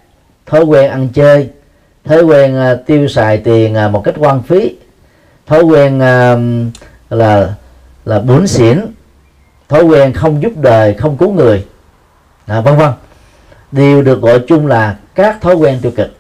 thói 0.47 0.64
quen 0.64 0.91
ăn 0.91 1.09
chơi 1.14 1.49
thói 2.05 2.22
quen 2.22 2.57
uh, 2.57 2.86
tiêu 2.86 3.09
xài 3.09 3.39
tiền 3.39 3.76
uh, 3.86 3.93
một 3.93 4.05
cách 4.05 4.14
quan 4.18 4.43
phí 4.43 4.76
thói 5.47 5.62
quen 5.62 5.97
uh, 5.97 6.72
là 7.11 7.55
là 8.05 8.20
bún 8.20 8.47
xỉn 8.47 8.78
thói 9.68 9.82
quen 9.82 10.12
không 10.12 10.43
giúp 10.43 10.53
đời 10.57 10.95
không 10.95 11.16
cứu 11.16 11.32
người 11.32 11.64
à, 12.47 12.61
vân 12.61 12.76
vân. 12.76 12.91
Đều 13.72 14.03
được 14.03 14.20
gọi 14.22 14.41
chung 14.41 14.66
là 14.66 14.97
các 15.14 15.41
thói 15.41 15.55
quen 15.55 15.78
tiêu 15.82 15.93
cực. 15.97 16.11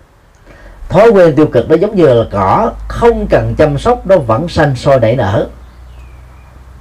Thói 0.88 1.10
quen 1.10 1.36
tiêu 1.36 1.46
cực 1.46 1.70
nó 1.70 1.76
giống 1.76 1.96
như 1.96 2.14
là 2.14 2.24
cỏ 2.30 2.72
không 2.88 3.26
cần 3.26 3.54
chăm 3.58 3.78
sóc 3.78 4.06
nó 4.06 4.18
vẫn 4.18 4.48
xanh 4.48 4.76
sôi 4.76 5.00
nảy 5.00 5.16
nở 5.16 5.46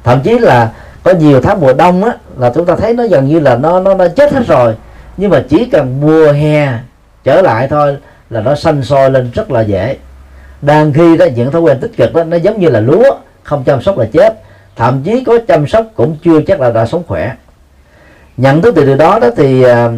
thậm 0.08 0.22
chí 0.24 0.39
là 0.39 0.72
có 1.03 1.14
nhiều 1.14 1.41
tháng 1.41 1.62
mùa 1.62 1.74
đông 1.74 2.03
á 2.03 2.12
là 2.38 2.51
chúng 2.55 2.66
ta 2.66 2.76
thấy 2.76 2.93
nó 2.93 3.08
gần 3.08 3.28
như 3.28 3.39
là 3.39 3.55
nó 3.55 3.80
nó 3.80 3.93
nó 3.93 4.08
chết 4.08 4.34
hết 4.34 4.47
rồi. 4.47 4.76
Nhưng 5.18 5.32
mà 5.32 5.43
chỉ 5.49 5.66
cần 5.66 6.01
mùa 6.01 6.32
hè 6.32 6.74
trở 7.24 7.41
lại 7.41 7.68
thôi 7.68 7.97
là 8.30 8.41
nó 8.41 8.55
xanh 8.55 8.84
sôi 8.84 9.12
lên 9.12 9.32
rất 9.34 9.51
là 9.51 9.62
dễ. 9.62 9.97
Đang 10.62 10.93
khi 10.93 11.18
đó 11.18 11.26
những 11.36 11.51
thói 11.51 11.62
quen 11.62 11.80
tích 11.80 11.91
cực 11.97 12.14
đó 12.14 12.24
nó 12.24 12.38
giống 12.38 12.60
như 12.60 12.70
là 12.70 12.80
lúa 12.80 13.16
không 13.43 13.64
chăm 13.64 13.82
sóc 13.82 13.97
là 13.97 14.05
chết. 14.12 14.34
Thậm 14.76 15.03
chí 15.03 15.24
có 15.24 15.38
chăm 15.47 15.68
sóc 15.68 15.86
cũng 15.95 16.18
chưa 16.24 16.41
chắc 16.41 16.62
là 16.62 16.72
đã 16.72 16.86
sống 16.86 17.03
khỏe. 17.08 17.36
Nhận 18.38 18.62
thức 18.62 18.76
từ 18.76 18.86
điều 18.86 18.95
đó 18.95 19.20
đó 19.20 19.30
thì 19.38 19.64
à, 19.64 19.89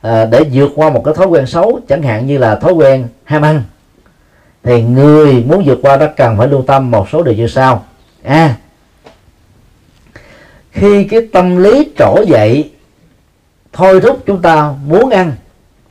à, 0.00 0.24
để 0.24 0.44
vượt 0.52 0.70
qua 0.76 0.90
một 0.90 1.02
cái 1.04 1.14
thói 1.14 1.26
quen 1.26 1.46
xấu 1.46 1.80
chẳng 1.88 2.02
hạn 2.02 2.26
như 2.26 2.38
là 2.38 2.54
thói 2.54 2.72
quen 2.72 3.08
ham 3.24 3.42
ăn 3.42 3.62
thì 4.64 4.82
người 4.82 5.44
muốn 5.48 5.62
vượt 5.66 5.78
qua 5.82 5.96
đó 5.96 6.06
cần 6.16 6.36
phải 6.36 6.48
lưu 6.48 6.62
tâm 6.66 6.90
một 6.90 7.08
số 7.12 7.22
điều 7.22 7.34
như 7.34 7.46
sau. 7.46 7.84
A 8.24 8.34
à, 8.34 8.54
khi 10.80 11.04
cái 11.04 11.20
tâm 11.32 11.56
lý 11.56 11.88
trỗi 11.98 12.26
dậy, 12.26 12.70
thôi 13.72 14.00
thúc 14.00 14.18
chúng 14.26 14.42
ta 14.42 14.74
muốn 14.86 15.10
ăn. 15.10 15.32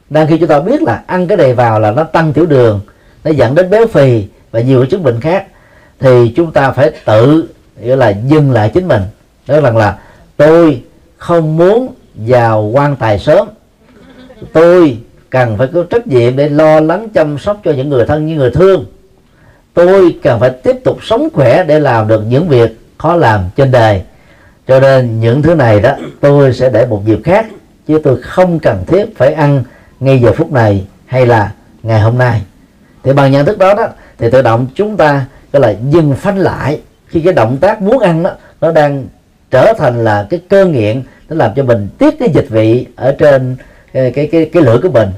Đang 0.10 0.28
khi 0.28 0.38
chúng 0.38 0.50
ta 0.50 0.60
biết 0.60 0.82
là 0.82 1.04
ăn 1.08 1.28
cái 1.28 1.38
này 1.38 1.54
vào 1.54 1.80
là 1.80 1.92
nó 1.92 2.04
tăng 2.04 2.34
tiểu 2.34 2.46
đường, 2.46 2.80
nó 3.24 3.32
dẫn 3.32 3.56
đến 3.56 3.70
béo 3.70 3.88
phì 3.88 4.24
và 4.52 4.60
nhiều 4.60 4.86
chứng 4.86 5.04
bệnh 5.04 5.20
khác, 5.22 5.46
thì 6.00 6.34
chúng 6.36 6.52
ta 6.52 6.72
phải 6.72 6.92
tự, 7.06 7.50
nghĩa 7.82 7.96
là 7.96 8.10
dừng 8.10 8.52
lại 8.52 8.72
chính 8.74 8.88
mình. 8.88 9.02
Đó 9.48 9.62
rằng 9.62 9.78
là, 9.78 9.98
tôi 10.38 10.82
không 11.18 11.58
muốn 11.58 11.94
vào 12.16 12.62
quan 12.62 12.96
tài 12.96 13.20
sớm. 13.20 13.48
Tôi 14.54 14.98
cần 15.30 15.58
phải 15.58 15.68
có 15.74 15.84
trách 15.84 16.08
nhiệm 16.08 16.36
để 16.36 16.50
lo 16.50 16.80
lắng 16.80 17.10
chăm 17.10 17.40
sóc 17.40 17.58
cho 17.64 17.72
những 17.72 17.90
người 17.90 18.06
thân 18.06 18.28
như 18.28 18.36
người 18.36 18.52
thương. 18.52 18.86
Tôi 19.74 20.16
cần 20.24 20.40
phải 20.40 20.50
tiếp 20.50 20.76
tục 20.84 20.98
sống 21.04 21.28
khỏe 21.34 21.64
để 21.64 21.80
làm 21.80 22.08
được 22.08 22.24
những 22.30 22.48
việc 22.48 22.78
khó 22.98 23.16
làm 23.16 23.42
trên 23.56 23.72
đời 23.72 24.02
cho 24.68 24.80
nên 24.80 25.20
những 25.20 25.42
thứ 25.42 25.56
này 25.56 25.80
đó 25.80 25.96
tôi 26.22 26.54
sẽ 26.54 26.70
để 26.70 26.86
một 26.86 27.06
dịp 27.06 27.20
khác 27.24 27.46
chứ 27.88 28.02
tôi 28.04 28.22
không 28.22 28.60
cần 28.60 28.84
thiết 28.88 29.18
phải 29.18 29.34
ăn 29.34 29.64
ngay 30.00 30.20
giờ 30.22 30.34
phút 30.34 30.52
này 30.52 30.86
hay 31.06 31.26
là 31.26 31.52
ngày 31.84 32.02
hôm 32.02 32.18
nay. 32.18 32.42
Thì 33.04 33.14
bằng 33.14 33.32
nhận 33.32 33.46
thức 33.46 33.58
đó 33.58 33.74
đó 33.74 33.88
thì 34.18 34.30
tự 34.32 34.42
động 34.42 34.68
chúng 34.76 34.98
ta 34.98 35.26
gọi 35.54 35.62
là 35.62 35.76
dừng 35.90 36.14
phanh 36.14 36.38
lại 36.38 36.82
khi 37.08 37.22
cái 37.22 37.34
động 37.34 37.58
tác 37.58 37.82
muốn 37.82 38.00
ăn 38.00 38.24
đó 38.24 38.32
nó 38.62 38.72
đang 38.72 39.06
trở 39.52 39.74
thành 39.78 40.04
là 40.04 40.28
cái 40.30 40.42
cơ 40.50 40.66
nghiện 40.66 41.04
nó 41.30 41.36
làm 41.36 41.52
cho 41.56 41.64
mình 41.64 41.88
tiết 41.98 42.16
cái 42.20 42.30
dịch 42.34 42.50
vị 42.50 42.86
ở 42.96 43.16
trên 43.20 43.56
cái 43.94 44.12
cái 44.12 44.30
cái, 44.32 44.50
cái 44.54 44.64
lưỡi 44.64 44.78
của 44.78 44.90
mình. 44.90 45.10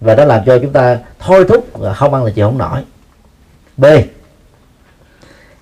Và 0.00 0.14
nó 0.14 0.24
làm 0.24 0.44
cho 0.46 0.58
chúng 0.58 0.72
ta 0.72 0.98
thôi 1.18 1.44
thúc 1.48 1.66
không 1.94 2.14
ăn 2.14 2.24
là 2.24 2.30
chịu 2.34 2.46
không 2.46 2.58
nổi. 2.58 2.80
B. 3.76 3.84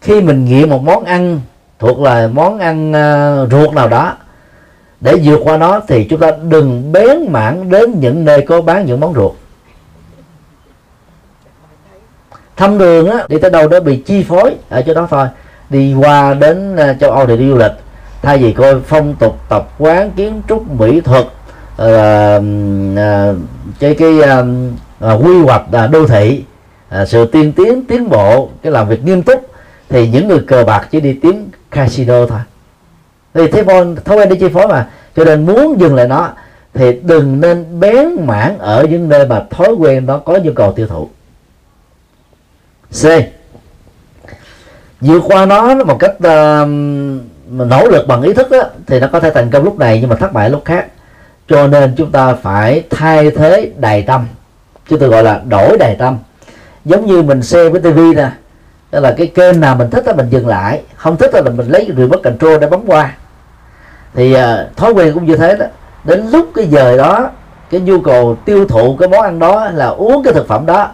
Khi 0.01 0.21
mình 0.21 0.45
nghiện 0.45 0.69
một 0.69 0.83
món 0.83 1.05
ăn 1.05 1.41
thuộc 1.79 2.01
là 2.01 2.29
món 2.33 2.59
ăn 2.59 2.91
uh, 2.91 3.53
ruột 3.53 3.75
nào 3.75 3.89
đó. 3.89 4.17
Để 5.01 5.15
vượt 5.25 5.41
qua 5.45 5.57
nó 5.57 5.81
thì 5.89 6.05
chúng 6.05 6.21
ta 6.21 6.31
đừng 6.43 6.93
bén 6.93 7.33
mảng 7.33 7.71
đến 7.71 8.01
những 8.01 8.25
nơi 8.25 8.47
có 8.49 8.61
bán 8.61 8.87
những 8.87 9.01
món 9.01 9.15
ruột. 9.15 9.33
Thăm 12.57 12.79
đường 12.79 13.11
á 13.11 13.25
đi 13.29 13.39
tới 13.39 13.51
đâu 13.51 13.69
đó 13.69 13.81
bị 13.81 13.97
chi 13.97 14.23
phối 14.23 14.55
ở 14.69 14.83
chỗ 14.83 14.95
đó 14.95 15.07
thôi. 15.11 15.27
Đi 15.71 15.95
qua 15.95 16.35
đến 16.35 16.75
uh, 16.75 17.01
châu 17.01 17.11
âu 17.11 17.27
thì 17.27 17.37
đi 17.37 17.49
du 17.49 17.57
lịch. 17.57 17.73
Thay 18.23 18.39
vì 18.39 18.53
coi 18.53 18.81
phong 18.81 19.15
tục 19.15 19.37
tập 19.49 19.69
quán 19.79 20.11
kiến 20.11 20.43
trúc 20.49 20.71
mỹ 20.71 21.01
thuật 21.01 21.25
uh, 21.25 22.43
uh, 22.93 23.37
cái 23.79 23.95
cái 23.95 24.19
uh, 24.19 25.27
quy 25.27 25.43
hoạch 25.43 25.63
uh, 25.85 25.91
đô 25.91 26.07
thị 26.07 26.45
uh, 27.03 27.09
sự 27.09 27.25
tiên 27.25 27.53
tiến 27.53 27.85
tiến 27.85 28.09
bộ 28.09 28.49
cái 28.63 28.73
làm 28.73 28.89
việc 28.89 29.05
nghiêm 29.05 29.23
túc 29.23 29.51
thì 29.89 30.09
những 30.09 30.29
người 30.29 30.41
cờ 30.47 30.65
bạc 30.65 30.89
chỉ 30.91 31.01
đi 31.01 31.13
tiến 31.23 31.48
casino 31.71 32.27
thôi. 32.27 32.41
Thì 33.35 33.49
thế 33.49 33.63
bon 33.63 33.97
thói 34.05 34.17
quen 34.17 34.29
đi 34.29 34.37
chi 34.37 34.49
phối 34.55 34.69
mà. 34.69 34.89
Cho 35.17 35.25
nên 35.25 35.47
muốn 35.47 35.81
dừng 35.81 35.95
lại 35.95 36.09
nó 36.09 36.33
thì 36.75 37.01
đừng 37.03 37.41
nên 37.41 37.81
bén 37.81 38.27
mảng 38.27 38.59
ở 38.59 38.87
những 38.91 39.09
nơi 39.09 39.27
mà 39.27 39.45
thói 39.51 39.73
quen 39.79 40.07
đó 40.07 40.19
có 40.19 40.39
nhu 40.39 40.53
cầu 40.53 40.73
tiêu 40.73 40.87
thụ. 40.87 41.09
C. 42.91 43.05
Vượt 45.01 45.23
qua 45.27 45.47
nó 45.47 45.75
một 45.75 45.99
cách 45.99 46.15
uh, 46.17 46.69
nỗ 47.51 47.89
lực 47.89 48.07
bằng 48.07 48.23
ý 48.23 48.35
thức 48.35 48.51
đó, 48.51 48.63
thì 48.87 49.01
nó 49.01 49.09
có 49.13 49.21
thể 49.21 49.31
thành 49.31 49.51
công 49.51 49.65
lúc 49.65 49.79
này 49.79 49.99
nhưng 50.01 50.11
mà 50.11 50.17
thất 50.17 50.33
bại 50.33 50.51
lúc 50.51 50.63
khác. 50.65 50.87
Cho 51.49 51.67
nên 51.67 51.95
chúng 51.97 52.13
ta 52.13 52.35
phải 52.35 52.85
thay 52.91 53.31
thế 53.31 53.73
đài 53.79 54.03
tâm. 54.03 54.27
Chúng 54.89 54.99
tôi 54.99 55.09
gọi 55.09 55.23
là 55.23 55.41
đổi 55.49 55.79
đài 55.79 55.95
tâm. 55.95 56.19
Giống 56.85 57.07
như 57.07 57.23
mình 57.23 57.43
xem 57.43 57.73
với 57.73 57.81
tivi 57.81 58.15
nè 58.15 58.31
đó 58.93 59.01
là 59.01 59.15
cái 59.19 59.27
kênh 59.27 59.61
nào 59.61 59.75
mình 59.77 59.91
thích 59.91 60.07
là 60.07 60.13
mình 60.13 60.29
dừng 60.31 60.47
lại. 60.47 60.83
Không 60.97 61.17
thích 61.17 61.31
là 61.35 61.43
mình 61.43 61.69
lấy 61.69 61.93
remote 61.97 62.23
control 62.23 62.59
để 62.61 62.67
bấm 62.67 62.81
qua. 62.87 63.15
Thì 64.15 64.37
uh, 64.37 64.77
thói 64.77 64.93
quen 64.93 65.15
cũng 65.15 65.27
như 65.27 65.37
thế 65.37 65.57
đó. 65.57 65.67
Đến 66.05 66.27
lúc 66.31 66.49
cái 66.55 66.67
giờ 66.67 66.97
đó 66.97 67.31
cái 67.71 67.81
nhu 67.81 68.01
cầu 68.01 68.37
tiêu 68.45 68.67
thụ 68.69 68.97
cái 68.97 69.09
món 69.09 69.23
ăn 69.23 69.39
đó 69.39 69.71
là 69.71 69.87
uống 69.87 70.23
cái 70.23 70.35
thực 70.35 70.49
phẩm 70.49 70.67
đó 70.67 70.89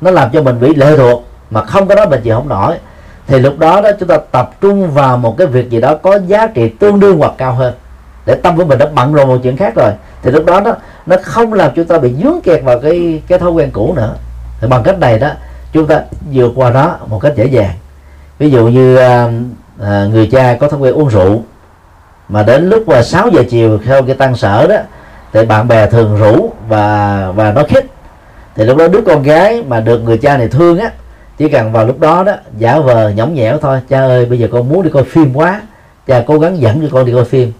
nó 0.00 0.10
làm 0.10 0.30
cho 0.30 0.42
mình 0.42 0.60
bị 0.60 0.74
lệ 0.74 0.96
thuộc 0.96 1.24
mà 1.50 1.62
không 1.64 1.88
có 1.88 1.94
đó 1.94 2.06
mình 2.06 2.20
chịu 2.24 2.34
không 2.34 2.48
nổi. 2.48 2.74
Thì 3.26 3.38
lúc 3.38 3.58
đó 3.58 3.80
đó 3.80 3.90
chúng 4.00 4.08
ta 4.08 4.18
tập 4.30 4.50
trung 4.60 4.90
vào 4.90 5.18
một 5.18 5.38
cái 5.38 5.46
việc 5.46 5.70
gì 5.70 5.80
đó 5.80 5.94
có 5.94 6.18
giá 6.26 6.46
trị 6.46 6.68
tương 6.68 7.00
đương 7.00 7.18
hoặc 7.18 7.32
cao 7.38 7.52
hơn 7.52 7.74
để 8.26 8.34
tâm 8.34 8.56
của 8.56 8.64
mình 8.64 8.78
đã 8.78 8.86
bận 8.94 9.12
rồi 9.12 9.26
một 9.26 9.38
chuyện 9.42 9.56
khác 9.56 9.74
rồi. 9.74 9.92
Thì 10.22 10.30
lúc 10.30 10.44
đó 10.44 10.60
đó 10.60 10.76
nó 11.06 11.16
không 11.22 11.52
làm 11.52 11.70
chúng 11.76 11.84
ta 11.84 11.98
bị 11.98 12.14
dướng 12.22 12.40
kẹt 12.44 12.64
vào 12.64 12.78
cái 12.78 13.22
cái 13.28 13.38
thói 13.38 13.50
quen 13.50 13.70
cũ 13.72 13.92
nữa. 13.96 14.14
Thì 14.60 14.68
bằng 14.68 14.82
cách 14.82 14.98
này 14.98 15.18
đó 15.18 15.30
chúng 15.74 15.86
ta 15.86 16.02
vượt 16.32 16.52
qua 16.54 16.70
nó 16.70 16.96
một 17.06 17.18
cách 17.18 17.32
dễ 17.36 17.44
dàng. 17.44 17.74
Ví 18.38 18.50
dụ 18.50 18.66
như 18.66 18.96
à, 18.96 19.30
à, 19.82 20.06
người 20.12 20.26
cha 20.26 20.56
có 20.60 20.68
thói 20.68 20.80
quen 20.80 20.94
uống 20.94 21.08
rượu 21.08 21.42
mà 22.28 22.42
đến 22.42 22.68
lúc 22.68 22.88
mà 22.88 23.02
6 23.02 23.28
giờ 23.28 23.42
chiều 23.50 23.78
sau 23.86 24.02
cái 24.02 24.14
tăng 24.14 24.36
sở 24.36 24.66
đó 24.66 24.76
thì 25.32 25.46
bạn 25.46 25.68
bè 25.68 25.86
thường 25.86 26.18
rủ 26.18 26.50
và 26.68 27.32
và 27.36 27.52
nó 27.52 27.62
khích. 27.68 27.86
Thì 28.54 28.64
lúc 28.64 28.76
đó 28.76 28.88
đứa 28.88 29.00
con 29.00 29.22
gái 29.22 29.62
mà 29.62 29.80
được 29.80 29.98
người 29.98 30.18
cha 30.18 30.36
này 30.36 30.48
thương 30.48 30.78
á 30.78 30.90
chỉ 31.38 31.48
cần 31.48 31.72
vào 31.72 31.86
lúc 31.86 32.00
đó 32.00 32.22
đó 32.22 32.32
giả 32.58 32.78
vờ 32.78 33.08
nhõng 33.08 33.34
nhẽo 33.34 33.58
thôi 33.58 33.80
cha 33.88 34.00
ơi 34.00 34.26
bây 34.26 34.38
giờ 34.38 34.48
con 34.52 34.68
muốn 34.68 34.82
đi 34.82 34.90
coi 34.90 35.04
phim 35.04 35.34
quá 35.34 35.62
cha 36.06 36.24
cố 36.26 36.38
gắng 36.38 36.60
dẫn 36.60 36.80
cho 36.80 36.88
con 36.92 37.06
đi 37.06 37.12
coi 37.12 37.24
phim. 37.24 37.52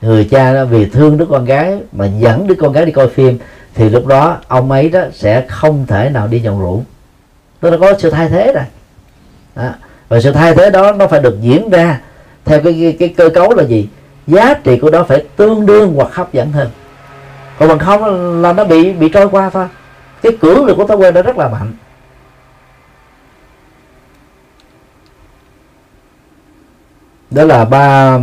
Người 0.00 0.28
cha 0.30 0.54
đó 0.54 0.64
vì 0.64 0.86
thương 0.86 1.18
đứa 1.18 1.26
con 1.26 1.44
gái 1.44 1.78
mà 1.92 2.06
dẫn 2.06 2.46
đứa 2.46 2.54
con 2.54 2.72
gái 2.72 2.86
đi 2.86 2.92
coi 2.92 3.08
phim 3.08 3.38
thì 3.74 3.88
lúc 3.88 4.06
đó 4.06 4.38
ông 4.48 4.70
ấy 4.70 4.88
đó 4.88 5.00
sẽ 5.12 5.44
không 5.48 5.86
thể 5.86 6.10
nào 6.10 6.26
đi 6.26 6.40
nhậu 6.40 6.60
rượu 6.60 6.84
nó 7.62 7.76
có 7.80 7.94
sự 7.98 8.10
thay 8.10 8.28
thế 8.28 8.52
rồi. 8.52 8.64
Đó. 9.56 9.70
và 10.08 10.20
sự 10.20 10.32
thay 10.32 10.54
thế 10.54 10.70
đó 10.70 10.92
nó 10.92 11.06
phải 11.06 11.20
được 11.20 11.38
diễn 11.40 11.70
ra 11.70 12.00
theo 12.44 12.60
cái, 12.60 12.78
cái, 12.82 12.96
cái 12.98 13.08
cơ 13.08 13.28
cấu 13.34 13.54
là 13.54 13.62
gì? 13.62 13.88
Giá 14.26 14.54
trị 14.54 14.78
của 14.78 14.90
nó 14.90 15.02
phải 15.02 15.24
tương 15.36 15.66
đương 15.66 15.94
hoặc 15.96 16.14
hấp 16.14 16.32
dẫn 16.32 16.52
hơn. 16.52 16.70
Còn 17.58 17.68
bằng 17.68 17.78
không 17.78 18.42
là 18.42 18.52
nó 18.52 18.64
bị 18.64 18.92
bị 18.92 19.08
trôi 19.08 19.28
qua 19.28 19.50
thôi. 19.50 19.66
Cái 20.22 20.36
cưỡng 20.40 20.64
lực 20.64 20.76
của 20.76 20.86
thói 20.86 20.96
quen 20.96 21.14
đó 21.14 21.22
rất 21.22 21.38
là 21.38 21.48
mạnh. 21.48 21.72
Đó 27.30 27.44
là 27.44 27.64
ba 27.64 28.18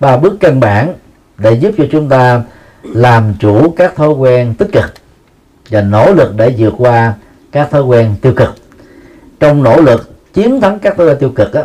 ba 0.00 0.16
bước 0.16 0.36
căn 0.40 0.60
bản 0.60 0.94
để 1.38 1.52
giúp 1.52 1.74
cho 1.78 1.84
chúng 1.92 2.08
ta 2.08 2.42
làm 2.82 3.34
chủ 3.40 3.74
các 3.76 3.96
thói 3.96 4.08
quen 4.08 4.54
tích 4.54 4.68
cực 4.72 4.94
và 5.70 5.80
nỗ 5.80 6.12
lực 6.12 6.34
để 6.36 6.54
vượt 6.58 6.74
qua 6.78 7.14
các 7.52 7.70
thói 7.70 7.82
quen 7.82 8.14
tiêu 8.22 8.32
cực 8.36 8.65
trong 9.40 9.62
nỗ 9.62 9.80
lực 9.80 10.10
chiến 10.34 10.60
thắng 10.60 10.78
các 10.78 10.96
thói 10.96 11.06
đa 11.06 11.14
tiêu 11.14 11.30
cực 11.34 11.52
á, 11.52 11.62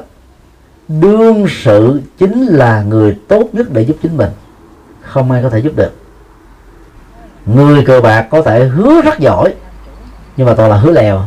đương 0.87 1.45
sự 1.49 2.01
chính 2.17 2.45
là 2.45 2.83
người 2.83 3.17
tốt 3.27 3.49
nhất 3.53 3.67
để 3.71 3.81
giúp 3.81 3.95
chính 4.01 4.17
mình. 4.17 4.29
Không 5.01 5.31
ai 5.31 5.43
có 5.43 5.49
thể 5.49 5.59
giúp 5.59 5.73
được. 5.75 5.91
Người 7.45 7.83
cờ 7.85 8.01
bạc 8.01 8.27
có 8.31 8.41
thể 8.41 8.65
hứa 8.65 9.01
rất 9.01 9.19
giỏi, 9.19 9.53
nhưng 10.37 10.47
mà 10.47 10.53
toàn 10.53 10.69
là 10.69 10.77
hứa 10.77 10.91
lèo. 10.91 11.21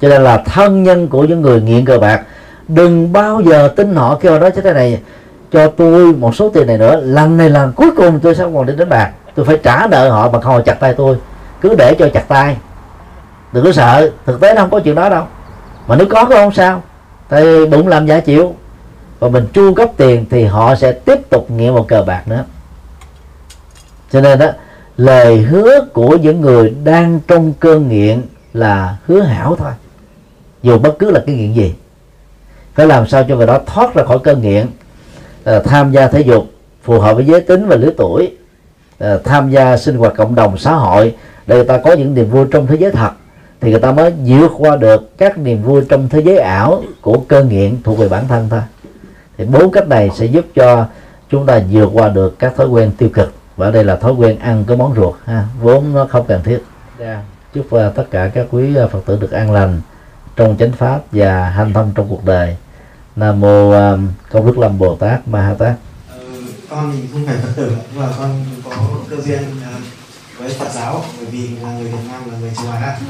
Cho 0.00 0.08
nên 0.08 0.22
là 0.22 0.42
thân 0.46 0.82
nhân 0.82 1.08
của 1.08 1.24
những 1.24 1.42
người 1.42 1.62
nghiện 1.62 1.84
cờ 1.84 1.98
bạc, 1.98 2.22
đừng 2.68 3.12
bao 3.12 3.40
giờ 3.40 3.68
tin 3.76 3.96
họ 3.96 4.18
kêu 4.20 4.38
đó 4.38 4.50
chứ 4.50 4.60
thế 4.60 4.72
này. 4.72 5.00
Cho 5.52 5.66
tôi 5.70 6.12
một 6.12 6.34
số 6.34 6.48
tiền 6.48 6.66
này 6.66 6.78
nữa, 6.78 7.00
lần 7.00 7.36
này 7.36 7.50
lần 7.50 7.72
cuối 7.72 7.90
cùng 7.96 8.20
tôi 8.20 8.34
sẽ 8.34 8.44
còn 8.54 8.66
đi 8.66 8.72
đánh 8.76 8.88
bạc. 8.88 9.12
Tôi 9.34 9.46
phải 9.46 9.58
trả 9.62 9.86
nợ 9.90 10.10
họ 10.10 10.28
bằng 10.28 10.42
không 10.42 10.52
họ 10.52 10.60
chặt 10.60 10.74
tay 10.80 10.94
tôi. 10.94 11.16
Cứ 11.60 11.74
để 11.74 11.94
cho 11.98 12.08
chặt 12.14 12.28
tay 12.28 12.56
đừng 13.52 13.64
có 13.64 13.72
sợ 13.72 14.10
thực 14.26 14.40
tế 14.40 14.54
nó 14.54 14.60
không 14.60 14.70
có 14.70 14.80
chuyện 14.80 14.94
đó 14.94 15.08
đâu. 15.08 15.24
Mà 15.86 15.96
nếu 15.96 16.06
có 16.10 16.24
cũng 16.24 16.36
không 16.36 16.54
sao. 16.54 16.82
Thì 17.28 17.66
bụng 17.66 17.88
làm 17.88 18.06
giả 18.06 18.20
chịu. 18.20 18.54
Và 19.18 19.28
mình 19.28 19.46
chu 19.52 19.74
cấp 19.74 19.90
tiền 19.96 20.24
thì 20.30 20.44
họ 20.44 20.74
sẽ 20.74 20.92
tiếp 20.92 21.30
tục 21.30 21.50
nghiện 21.50 21.74
một 21.74 21.88
cờ 21.88 22.02
bạc 22.02 22.28
nữa. 22.28 22.44
Cho 24.12 24.20
nên 24.20 24.38
đó 24.38 24.46
lời 24.96 25.36
hứa 25.36 25.80
của 25.92 26.16
những 26.16 26.40
người 26.40 26.74
đang 26.84 27.20
trong 27.28 27.52
cơn 27.60 27.88
nghiện 27.88 28.22
là 28.52 28.96
hứa 29.06 29.20
hảo 29.20 29.56
thôi. 29.56 29.72
Dù 30.62 30.78
bất 30.78 30.98
cứ 30.98 31.10
là 31.10 31.20
cái 31.26 31.36
nghiện 31.36 31.52
gì. 31.52 31.74
Phải 32.74 32.86
làm 32.86 33.06
sao 33.06 33.24
cho 33.28 33.36
người 33.36 33.46
đó 33.46 33.60
thoát 33.66 33.94
ra 33.94 34.04
khỏi 34.04 34.18
cơn 34.18 34.42
nghiện 34.42 34.66
à, 35.44 35.60
tham 35.64 35.92
gia 35.92 36.08
thể 36.08 36.20
dục 36.20 36.46
phù 36.82 37.00
hợp 37.00 37.14
với 37.14 37.24
giới 37.24 37.40
tính 37.40 37.68
và 37.68 37.76
lứa 37.76 37.90
tuổi 37.96 38.36
à, 38.98 39.16
tham 39.24 39.50
gia 39.50 39.76
sinh 39.76 39.96
hoạt 39.96 40.14
cộng 40.16 40.34
đồng 40.34 40.58
xã 40.58 40.72
hội 40.72 41.14
để 41.46 41.56
người 41.56 41.64
ta 41.64 41.78
có 41.78 41.92
những 41.92 42.14
niềm 42.14 42.30
vui 42.30 42.46
trong 42.50 42.66
thế 42.66 42.76
giới 42.76 42.90
thật 42.90 43.10
thì 43.60 43.70
người 43.70 43.80
ta 43.80 43.92
mới 43.92 44.12
vượt 44.24 44.50
qua 44.58 44.76
được 44.76 45.18
các 45.18 45.38
niềm 45.38 45.62
vui 45.62 45.82
trong 45.88 46.08
thế 46.08 46.22
giới 46.22 46.38
ảo 46.38 46.82
của 47.00 47.18
cơn 47.28 47.48
nghiện 47.48 47.82
thuộc 47.82 47.98
về 47.98 48.08
bản 48.08 48.28
thân 48.28 48.48
thôi. 48.50 48.60
Thì 49.38 49.44
bốn 49.44 49.70
cách 49.70 49.88
này 49.88 50.10
sẽ 50.14 50.26
giúp 50.26 50.46
cho 50.54 50.86
chúng 51.30 51.46
ta 51.46 51.60
vượt 51.70 51.90
qua 51.92 52.08
được 52.08 52.38
các 52.38 52.56
thói 52.56 52.66
quen 52.66 52.92
tiêu 52.98 53.08
cực. 53.08 53.32
Và 53.56 53.70
đây 53.70 53.84
là 53.84 53.96
thói 53.96 54.12
quen 54.12 54.38
ăn 54.38 54.64
cái 54.66 54.76
món 54.76 54.94
ruột 54.94 55.14
ha 55.24 55.44
vốn 55.60 55.92
nó 55.94 56.06
không 56.10 56.26
cần 56.26 56.42
thiết. 56.42 56.58
Yeah. 56.98 57.18
chúc 57.54 57.66
uh, 57.74 57.94
tất 57.94 58.04
cả 58.10 58.30
các 58.34 58.46
quý 58.50 58.76
uh, 58.84 58.90
phật 58.90 59.00
tử 59.06 59.18
được 59.20 59.30
an 59.30 59.52
lành 59.52 59.80
trong 60.36 60.56
chánh 60.58 60.72
pháp 60.72 61.00
và 61.12 61.48
hanh 61.48 61.72
thông 61.72 61.92
trong 61.94 62.08
cuộc 62.08 62.24
đời. 62.24 62.56
Nam 63.16 63.40
mô 63.40 63.68
uh, 63.68 64.00
công 64.30 64.46
đức 64.46 64.58
lâm 64.58 64.78
bồ 64.78 64.94
tát 64.94 65.28
ma 65.28 65.42
ha 65.42 65.54
tát. 65.54 65.74
Ờ, 66.10 66.18
con 66.70 66.92
thì 66.92 67.08
không 67.12 67.26
phải 67.26 67.36
phật 67.36 67.52
tử 67.56 67.76
mà 67.96 68.08
con 68.18 68.44
có 68.64 68.70
cơ 69.10 69.16
duyên 69.16 69.38
uh, 69.40 69.82
với 70.46 70.54
phật 70.54 70.72
giáo 70.74 71.04
bởi 71.16 71.26
vì 71.26 71.48
là 71.48 71.72
người 71.72 71.92
việt 71.92 72.08
nam 72.08 72.30
là 72.30 72.38
người 72.38 72.52
châu 72.56 72.70
á. 72.70 73.00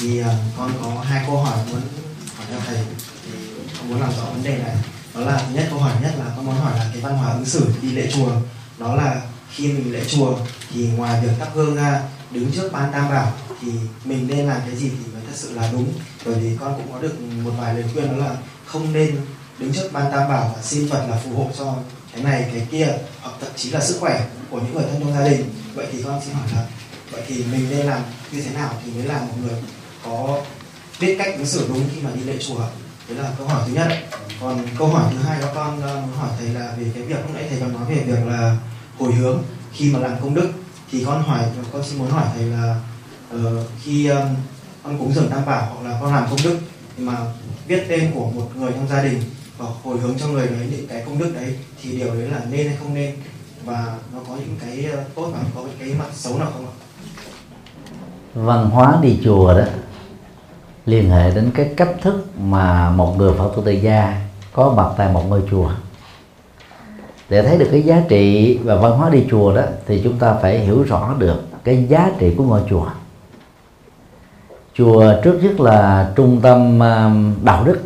Thì 0.00 0.20
uh, 0.20 0.26
con 0.56 0.72
có 0.82 1.00
hai 1.00 1.22
câu 1.26 1.36
hỏi 1.36 1.58
muốn 1.70 1.80
hỏi 2.36 2.46
cho 2.50 2.56
thầy. 2.66 2.76
Thì 3.26 3.32
con 3.78 3.88
muốn 3.88 4.00
làm 4.00 4.10
rõ 4.10 4.24
vấn 4.24 4.44
đề 4.44 4.58
này. 4.58 4.76
Đó 5.14 5.20
là 5.20 5.42
thứ 5.48 5.54
nhất 5.54 5.66
câu 5.70 5.78
hỏi 5.78 5.92
nhất 6.02 6.12
là 6.18 6.24
con 6.36 6.46
muốn 6.46 6.54
hỏi 6.54 6.78
là 6.78 6.90
cái 6.92 7.02
văn 7.02 7.16
hóa 7.16 7.32
ứng 7.32 7.44
xử 7.44 7.66
đi 7.82 7.90
lễ 7.90 8.10
chùa. 8.14 8.30
Đó 8.78 8.94
là 8.94 9.20
khi 9.54 9.72
mình 9.72 9.92
lễ 9.92 10.04
chùa 10.08 10.38
thì 10.74 10.88
ngoài 10.96 11.20
việc 11.20 11.32
thắp 11.38 11.48
hương 11.54 11.76
ra 11.76 12.02
đứng 12.30 12.52
trước 12.52 12.72
ban 12.72 12.92
tam 12.92 13.10
bảo 13.10 13.32
thì 13.60 13.68
mình 14.04 14.26
nên 14.28 14.46
làm 14.46 14.60
cái 14.66 14.76
gì 14.76 14.88
thì 14.88 15.12
mới 15.12 15.22
thật 15.26 15.34
sự 15.34 15.54
là 15.54 15.68
đúng? 15.72 15.92
Bởi 16.24 16.34
vì 16.34 16.56
con 16.60 16.74
cũng 16.76 16.92
có 16.92 16.98
được 16.98 17.20
một 17.44 17.52
vài 17.58 17.74
lời 17.74 17.84
khuyên 17.92 18.18
đó 18.18 18.26
là 18.26 18.36
không 18.66 18.92
nên 18.92 19.16
đứng 19.58 19.72
trước 19.72 19.92
ban 19.92 20.12
tam 20.12 20.28
bảo 20.28 20.52
và 20.56 20.62
xin 20.62 20.90
phật 20.90 21.06
là 21.08 21.16
phù 21.24 21.36
hộ 21.36 21.50
cho 21.58 21.74
cái 22.12 22.22
này 22.22 22.50
cái 22.52 22.66
kia 22.70 22.88
hoặc 23.22 23.32
thậm 23.40 23.50
chí 23.56 23.70
là 23.70 23.80
sức 23.80 23.96
khỏe 24.00 24.26
của 24.50 24.60
những 24.60 24.74
người 24.74 24.84
thân 24.90 25.00
trong 25.00 25.14
gia 25.14 25.28
đình. 25.28 25.50
Vậy 25.74 25.86
thì 25.92 26.02
con 26.02 26.20
xin 26.24 26.34
hỏi 26.34 26.48
là 26.54 26.64
vậy 27.10 27.22
thì 27.26 27.44
mình 27.52 27.66
nên 27.70 27.86
làm 27.86 28.02
như 28.32 28.42
thế 28.42 28.50
nào 28.54 28.74
thì 28.84 28.92
mới 28.92 29.04
là 29.04 29.20
một 29.20 29.34
người 29.42 29.62
có 30.04 30.40
biết 31.00 31.16
cách 31.18 31.34
ứng 31.36 31.46
xử 31.46 31.68
đúng 31.68 31.88
khi 31.94 32.00
mà 32.02 32.10
đi 32.14 32.20
lễ 32.20 32.36
chùa? 32.40 32.60
Đấy 33.08 33.18
là 33.18 33.32
câu 33.38 33.46
hỏi 33.46 33.62
thứ 33.66 33.72
nhất. 33.72 33.88
Còn 34.40 34.66
câu 34.78 34.88
hỏi 34.88 35.12
thứ 35.12 35.18
hai 35.18 35.40
đó 35.40 35.48
con 35.54 35.80
muốn 35.80 36.16
hỏi 36.16 36.30
thầy 36.38 36.48
là 36.48 36.74
về 36.78 36.86
cái 36.94 37.02
việc 37.02 37.14
lúc 37.14 37.34
nãy 37.34 37.46
thầy 37.50 37.60
còn 37.60 37.72
nói 37.72 37.84
về 37.88 38.02
việc 38.06 38.26
là 38.26 38.56
hồi 38.98 39.12
hướng 39.12 39.42
khi 39.72 39.92
mà 39.92 39.98
làm 39.98 40.20
công 40.20 40.34
đức. 40.34 40.50
Thì 40.92 41.04
con 41.04 41.22
hỏi 41.22 41.44
con 41.72 41.82
xin 41.84 41.98
muốn 41.98 42.10
hỏi 42.10 42.26
thầy 42.34 42.44
là 42.44 42.80
uh, 43.34 43.40
khi 43.84 44.06
um, 44.06 44.28
con 44.82 44.98
cúng 44.98 45.14
dường 45.14 45.30
tam 45.30 45.46
bảo 45.46 45.74
hoặc 45.74 45.90
là 45.90 45.98
con 46.00 46.14
làm 46.14 46.26
công 46.30 46.42
đức 46.44 46.58
thì 46.96 47.04
mà 47.04 47.16
viết 47.66 47.84
tên 47.88 48.10
của 48.14 48.30
một 48.30 48.50
người 48.56 48.72
trong 48.72 48.88
gia 48.88 49.02
đình 49.02 49.22
và 49.58 49.66
hồi 49.82 49.98
hướng 49.98 50.18
cho 50.18 50.26
người 50.28 50.46
đấy 50.46 50.68
những 50.70 50.86
cái 50.86 51.02
công 51.06 51.18
đức 51.18 51.32
đấy 51.34 51.56
thì 51.82 51.90
điều 51.90 52.14
đấy 52.14 52.28
là 52.28 52.40
nên 52.50 52.66
hay 52.66 52.76
không 52.80 52.94
nên? 52.94 53.16
Và 53.64 53.98
nó 54.12 54.18
có 54.28 54.36
những 54.36 54.56
cái 54.60 54.84
ờ, 54.84 55.04
tốt 55.14 55.30
và 55.34 55.40
có 55.54 55.64
cái 55.78 55.88
mặt 55.88 56.06
xấu 56.14 56.38
nào 56.38 56.50
không 56.52 56.66
ạ? 56.66 56.72
Văn 58.34 58.70
hóa 58.70 58.98
đi 59.02 59.20
chùa 59.24 59.54
đó 59.58 59.64
liên 60.86 61.10
hệ 61.10 61.30
đến 61.30 61.50
cái 61.54 61.70
cách 61.76 61.90
thức 62.02 62.26
mà 62.40 62.90
một 62.90 63.14
người 63.18 63.32
Phật 63.38 63.52
tử 63.56 63.62
tại 63.64 63.80
gia 63.80 64.22
có 64.52 64.72
mặt 64.76 64.88
tại 64.96 65.12
một 65.12 65.22
ngôi 65.28 65.42
chùa. 65.50 65.70
Để 67.28 67.42
thấy 67.42 67.58
được 67.58 67.68
cái 67.70 67.82
giá 67.82 68.02
trị 68.08 68.58
và 68.64 68.76
văn 68.76 68.92
hóa 68.92 69.10
đi 69.10 69.26
chùa 69.30 69.54
đó 69.54 69.62
thì 69.86 70.00
chúng 70.04 70.18
ta 70.18 70.34
phải 70.42 70.58
hiểu 70.58 70.82
rõ 70.82 71.14
được 71.18 71.42
cái 71.64 71.86
giá 71.88 72.10
trị 72.18 72.34
của 72.36 72.44
ngôi 72.44 72.60
chùa. 72.70 72.86
Chùa 74.74 75.14
trước 75.24 75.38
nhất 75.42 75.60
là 75.60 76.10
trung 76.16 76.40
tâm 76.40 76.80
um, 76.80 77.34
đạo 77.44 77.64
đức, 77.64 77.78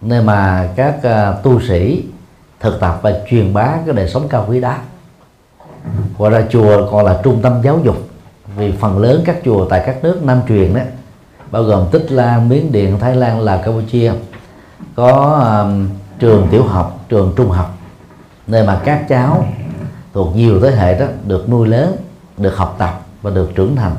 nơi 0.00 0.22
mà 0.22 0.68
các 0.76 1.02
à, 1.02 1.32
tu 1.42 1.60
sĩ 1.60 2.04
thực 2.60 2.80
tập 2.80 2.98
và 3.02 3.12
truyền 3.30 3.54
bá 3.54 3.76
cái 3.86 3.94
đời 3.94 4.08
sống 4.08 4.28
cao 4.28 4.46
quý 4.48 4.60
đó. 4.60 4.74
Ngoài 6.18 6.30
ra 6.30 6.46
chùa 6.50 6.90
còn 6.90 7.04
là 7.04 7.20
trung 7.24 7.40
tâm 7.42 7.60
giáo 7.62 7.80
dục 7.84 8.07
vì 8.58 8.72
phần 8.72 8.98
lớn 8.98 9.22
các 9.24 9.36
chùa 9.44 9.64
tại 9.64 9.82
các 9.86 9.96
nước 10.02 10.22
nam 10.22 10.40
truyền 10.48 10.74
đó 10.74 10.80
bao 11.50 11.62
gồm 11.62 11.86
tích 11.92 12.12
lan 12.12 12.48
miến 12.48 12.72
điện 12.72 12.98
thái 12.98 13.16
lan 13.16 13.40
là 13.40 13.56
campuchia 13.56 14.12
có 14.94 15.12
um, 15.62 15.88
trường 16.18 16.48
tiểu 16.50 16.62
học 16.62 17.00
trường 17.08 17.32
trung 17.36 17.50
học 17.50 17.74
nơi 18.46 18.66
mà 18.66 18.80
các 18.84 19.08
cháu 19.08 19.44
thuộc 20.14 20.36
nhiều 20.36 20.60
thế 20.60 20.70
hệ 20.70 20.98
đó 20.98 21.06
được 21.26 21.48
nuôi 21.48 21.68
lớn 21.68 21.96
được 22.36 22.56
học 22.56 22.74
tập 22.78 23.00
và 23.22 23.30
được 23.30 23.50
trưởng 23.54 23.76
thành. 23.76 23.92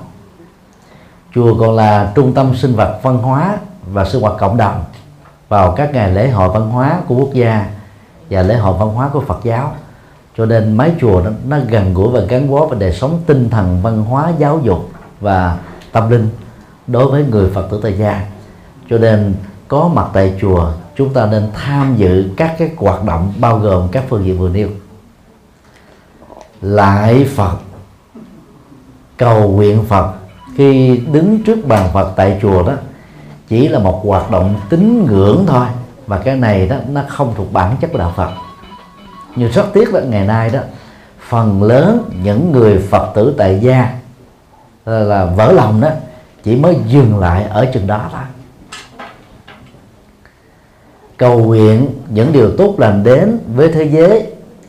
Chùa 1.36 1.60
còn 1.60 1.76
là 1.76 2.12
trung 2.16 2.34
tâm 2.34 2.56
sinh 2.56 2.76
vật 2.76 3.00
văn 3.04 3.18
hóa 3.18 3.58
và 3.92 4.06
sinh 4.06 4.22
hoạt 4.22 4.34
cộng 4.38 4.58
đồng 4.58 4.84
vào 5.50 5.72
các 5.72 5.94
ngày 5.94 6.12
lễ 6.12 6.30
hội 6.30 6.50
văn 6.50 6.70
hóa 6.70 7.00
của 7.08 7.16
quốc 7.16 7.34
gia 7.34 7.70
và 8.30 8.42
lễ 8.42 8.56
hội 8.56 8.78
văn 8.80 8.90
hóa 8.90 9.10
của 9.14 9.22
Phật 9.22 9.40
giáo 9.44 9.74
cho 10.40 10.46
nên 10.46 10.78
mái 10.78 10.92
chùa 11.02 11.22
nó, 11.26 11.32
nó 11.48 11.58
gần 11.70 11.94
gũi 11.94 12.10
và 12.10 12.20
gắn 12.20 12.52
bó 12.52 12.66
với 12.66 12.80
đời 12.80 12.94
sống 12.94 13.20
tinh 13.26 13.50
thần 13.50 13.82
văn 13.82 14.04
hóa 14.04 14.32
giáo 14.38 14.60
dục 14.64 14.90
và 15.20 15.58
tâm 15.92 16.10
linh 16.10 16.30
đối 16.88 17.12
với 17.12 17.26
người 17.26 17.50
Phật 17.50 17.68
tử 17.72 17.80
tại 17.84 17.94
gia. 17.98 18.28
Cho 18.90 18.98
nên 18.98 19.34
có 19.68 19.88
mặt 19.94 20.08
tại 20.14 20.34
chùa 20.42 20.72
chúng 20.96 21.14
ta 21.14 21.26
nên 21.26 21.48
tham 21.54 21.96
dự 21.98 22.30
các 22.38 22.56
cái 22.60 22.72
hoạt 22.78 23.04
động 23.04 23.34
bao 23.40 23.60
gồm 23.60 23.88
các 23.92 24.04
phương 24.10 24.26
diện 24.26 24.40
vừa 24.40 24.50
nêu. 24.50 24.70
Lại 26.62 27.28
Phật 27.36 27.58
cầu 29.18 29.50
nguyện 29.50 29.84
Phật. 29.88 30.14
Khi 30.56 31.02
đứng 31.12 31.44
trước 31.44 31.68
bàn 31.68 31.90
Phật 31.94 32.14
tại 32.16 32.40
chùa 32.42 32.64
đó 32.64 32.74
chỉ 33.48 33.68
là 33.68 33.80
một 33.80 34.02
hoạt 34.06 34.32
động 34.32 34.56
tín 34.70 35.06
ngưỡng 35.06 35.46
thôi 35.48 35.66
và 36.08 36.18
cái 36.18 36.36
này 36.36 36.68
đó 36.68 36.76
nó 36.90 37.02
không 37.08 37.34
thuộc 37.38 37.54
bản 37.54 37.76
chất 37.82 37.92
của 37.92 38.00
đạo 38.00 38.14
Phật 38.16 38.30
như 39.36 39.48
rất 39.48 39.66
tiếc 39.74 39.94
đó 39.94 40.00
ngày 40.00 40.28
nay 40.28 40.50
đó 40.50 40.60
phần 41.20 41.64
lớn 41.64 42.10
những 42.24 42.52
người 42.52 42.78
Phật 42.78 43.12
tử 43.16 43.36
tại 43.38 43.60
gia 43.62 43.94
là, 44.86 45.00
là 45.00 45.26
vỡ 45.26 45.52
lòng 45.52 45.82
đó 45.82 45.90
chỉ 46.44 46.56
mới 46.56 46.76
dừng 46.88 47.20
lại 47.20 47.44
ở 47.44 47.66
chừng 47.74 47.88
đó 47.88 48.10
thôi. 48.12 48.22
Cầu 51.18 51.40
nguyện 51.40 51.90
những 52.10 52.32
điều 52.32 52.58
tốt 52.58 52.76
lành 52.78 53.04
đến 53.04 53.40
với 53.56 53.72
thế 53.72 53.84
giới 53.84 54.28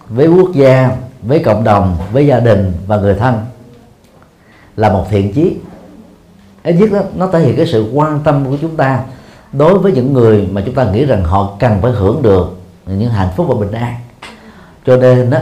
với 0.08 0.28
quốc 0.28 0.52
gia 0.54 0.96
với 1.22 1.38
cộng 1.38 1.64
đồng 1.64 1.96
với 2.12 2.26
gia 2.26 2.40
đình 2.40 2.72
và 2.86 2.96
người 2.96 3.14
thân 3.14 3.34
là 4.76 4.92
một 4.92 5.06
thiện 5.10 5.32
chí. 5.32 5.56
Ít 6.62 6.72
nhất 6.72 6.92
đó, 6.92 7.00
nó 7.16 7.26
thể 7.26 7.40
hiện 7.40 7.56
cái 7.56 7.66
sự 7.66 7.90
quan 7.94 8.20
tâm 8.24 8.44
của 8.44 8.56
chúng 8.60 8.76
ta 8.76 9.00
đối 9.52 9.78
với 9.78 9.92
những 9.92 10.12
người 10.12 10.48
mà 10.52 10.62
chúng 10.66 10.74
ta 10.74 10.84
nghĩ 10.84 11.04
rằng 11.04 11.24
họ 11.24 11.56
cần 11.58 11.78
phải 11.82 11.92
hưởng 11.92 12.22
được 12.22 12.56
những 12.86 13.10
hạnh 13.10 13.28
phúc 13.36 13.46
và 13.48 13.54
bình 13.54 13.72
an 13.72 13.94
cho 14.90 14.96
nên 14.96 15.30
đó 15.30 15.38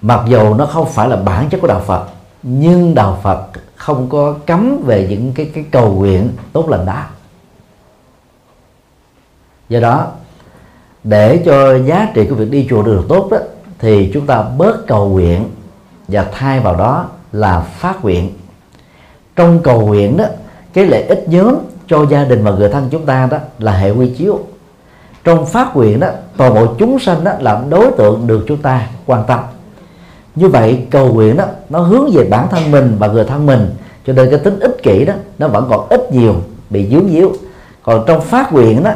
mặc 0.00 0.20
dù 0.28 0.54
nó 0.54 0.66
không 0.66 0.88
phải 0.88 1.08
là 1.08 1.16
bản 1.16 1.48
chất 1.50 1.60
của 1.60 1.66
đạo 1.66 1.80
Phật, 1.86 2.06
nhưng 2.42 2.94
đạo 2.94 3.18
Phật 3.22 3.42
không 3.76 4.08
có 4.08 4.34
cấm 4.46 4.82
về 4.86 5.06
những 5.10 5.32
cái 5.34 5.50
cái 5.54 5.64
cầu 5.70 5.92
nguyện 5.92 6.30
tốt 6.52 6.68
lành 6.68 6.86
đó. 6.86 7.02
Do 9.68 9.80
đó, 9.80 10.06
để 11.04 11.42
cho 11.46 11.78
giá 11.78 12.08
trị 12.14 12.26
của 12.26 12.34
việc 12.34 12.50
đi 12.50 12.66
chùa 12.70 12.82
được 12.82 13.04
tốt 13.08 13.28
đó 13.30 13.38
thì 13.78 14.10
chúng 14.14 14.26
ta 14.26 14.42
bớt 14.42 14.86
cầu 14.86 15.08
nguyện 15.08 15.50
và 16.08 16.26
thay 16.32 16.60
vào 16.60 16.76
đó 16.76 17.08
là 17.32 17.60
phát 17.60 18.02
nguyện. 18.02 18.30
Trong 19.36 19.60
cầu 19.62 19.86
nguyện 19.86 20.16
đó 20.16 20.24
cái 20.72 20.86
lợi 20.86 21.02
ích 21.02 21.24
nhóm 21.28 21.54
cho 21.88 22.06
gia 22.06 22.24
đình 22.24 22.44
và 22.44 22.50
người 22.50 22.68
thân 22.68 22.88
chúng 22.90 23.06
ta 23.06 23.28
đó 23.30 23.38
là 23.58 23.72
hệ 23.72 23.90
quy 23.90 24.14
chiếu 24.18 24.40
trong 25.28 25.46
phát 25.46 25.76
nguyện 25.76 26.00
đó, 26.00 26.08
toàn 26.36 26.54
bộ 26.54 26.66
chúng 26.78 26.98
sanh 26.98 27.24
đó 27.24 27.32
là 27.40 27.62
đối 27.70 27.90
tượng 27.90 28.26
được 28.26 28.44
chúng 28.48 28.62
ta 28.62 28.86
quan 29.06 29.24
tâm. 29.26 29.40
Như 30.34 30.48
vậy, 30.48 30.86
cầu 30.90 31.12
nguyện 31.14 31.36
đó, 31.36 31.44
nó 31.68 31.78
hướng 31.78 32.10
về 32.12 32.24
bản 32.24 32.48
thân 32.50 32.70
mình 32.70 32.96
và 32.98 33.06
người 33.06 33.24
thân 33.24 33.46
mình. 33.46 33.70
Cho 34.06 34.12
nên 34.12 34.30
cái 34.30 34.38
tính 34.38 34.58
ích 34.60 34.82
kỷ 34.82 35.04
đó, 35.04 35.14
nó 35.38 35.48
vẫn 35.48 35.66
còn 35.70 35.86
ít 35.88 36.12
nhiều, 36.12 36.34
bị 36.70 36.88
dướng 36.90 37.08
díu. 37.08 37.32
Còn 37.82 38.04
trong 38.06 38.20
phát 38.20 38.52
nguyện 38.52 38.84
đó, 38.84 38.90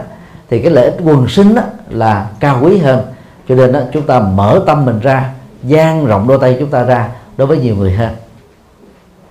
thì 0.50 0.58
cái 0.58 0.70
lợi 0.70 0.84
ích 0.84 0.96
quần 1.04 1.28
sinh 1.28 1.54
đó 1.54 1.62
là 1.90 2.26
cao 2.40 2.58
quý 2.62 2.78
hơn. 2.78 3.02
Cho 3.48 3.54
nên 3.54 3.72
đó, 3.72 3.80
chúng 3.92 4.06
ta 4.06 4.20
mở 4.20 4.62
tâm 4.66 4.84
mình 4.84 5.00
ra, 5.00 5.30
dang 5.62 6.06
rộng 6.06 6.28
đôi 6.28 6.38
tay 6.38 6.56
chúng 6.60 6.70
ta 6.70 6.82
ra 6.82 7.08
đối 7.36 7.46
với 7.46 7.58
nhiều 7.58 7.76
người 7.76 7.92
hơn. 7.92 8.10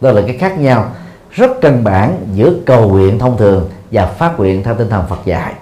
Đó 0.02 0.12
là 0.12 0.22
cái 0.22 0.38
khác 0.38 0.60
nhau 0.60 0.86
rất 1.32 1.52
căn 1.62 1.84
bản 1.84 2.18
giữa 2.34 2.54
cầu 2.66 2.89
nguyện 2.89 3.20
thông 3.20 3.38
thường 3.38 3.70
và 3.91 4.06
phát 4.06 4.39
nguyện 4.39 4.64
theo 4.64 4.76
tinh 4.76 4.89
thần 4.89 5.04
Phật 5.10 5.20
dạy 5.26 5.54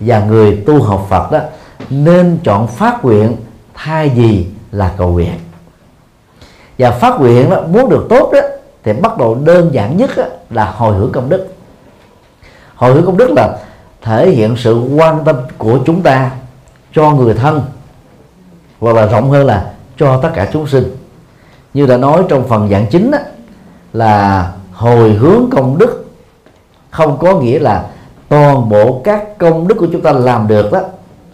và 0.00 0.24
người 0.24 0.62
tu 0.66 0.82
học 0.82 1.06
Phật 1.10 1.32
đó 1.32 1.38
nên 1.90 2.38
chọn 2.44 2.66
phát 2.66 3.04
nguyện 3.04 3.36
thay 3.74 4.08
vì 4.08 4.46
là 4.72 4.94
cầu 4.96 5.12
nguyện. 5.12 5.34
Và 6.78 6.90
phát 6.90 7.20
nguyện 7.20 7.50
đó 7.50 7.62
muốn 7.68 7.88
được 7.88 8.06
tốt 8.08 8.30
đó 8.32 8.40
thì 8.84 8.92
bắt 8.92 9.18
đầu 9.18 9.34
đơn 9.34 9.70
giản 9.72 9.96
nhất 9.96 10.10
đó, 10.16 10.24
là 10.50 10.70
hồi 10.76 10.94
hướng 10.94 11.12
công 11.12 11.28
đức. 11.28 11.54
Hồi 12.74 12.92
hướng 12.92 13.06
công 13.06 13.16
đức 13.16 13.30
là 13.30 13.58
thể 14.02 14.30
hiện 14.30 14.56
sự 14.58 14.80
quan 14.96 15.24
tâm 15.24 15.36
của 15.58 15.78
chúng 15.86 16.02
ta 16.02 16.30
cho 16.92 17.10
người 17.10 17.34
thân 17.34 17.62
hoặc 18.80 18.96
là 18.96 19.06
rộng 19.06 19.30
hơn 19.30 19.46
là 19.46 19.72
cho 19.98 20.20
tất 20.22 20.30
cả 20.34 20.48
chúng 20.52 20.66
sinh. 20.66 20.96
Như 21.74 21.86
đã 21.86 21.96
nói 21.96 22.22
trong 22.28 22.48
phần 22.48 22.68
giảng 22.70 22.86
chính 22.90 23.10
đó, 23.10 23.18
là 23.92 24.52
hồi 24.72 25.12
hướng 25.12 25.48
công 25.52 25.78
đức 25.78 26.06
không 26.90 27.18
có 27.18 27.40
nghĩa 27.40 27.58
là 27.58 27.86
toàn 28.34 28.68
bộ 28.68 29.00
các 29.04 29.38
công 29.38 29.68
đức 29.68 29.74
của 29.78 29.86
chúng 29.92 30.00
ta 30.00 30.12
làm 30.12 30.48
được 30.48 30.72
đó, 30.72 30.80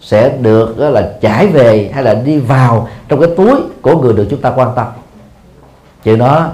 sẽ 0.01 0.29
được, 0.29 0.79
đó 0.79 0.89
là 0.89 1.11
trải 1.21 1.47
về 1.47 1.91
hay 1.93 2.03
là 2.03 2.13
đi 2.13 2.39
vào 2.39 2.87
trong 3.07 3.21
cái 3.21 3.29
túi 3.37 3.55
của 3.81 3.97
người 3.97 4.13
được 4.13 4.27
chúng 4.29 4.41
ta 4.41 4.53
quan 4.55 4.69
tâm. 4.75 4.87
Chuyện 6.03 6.17
đó 6.17 6.49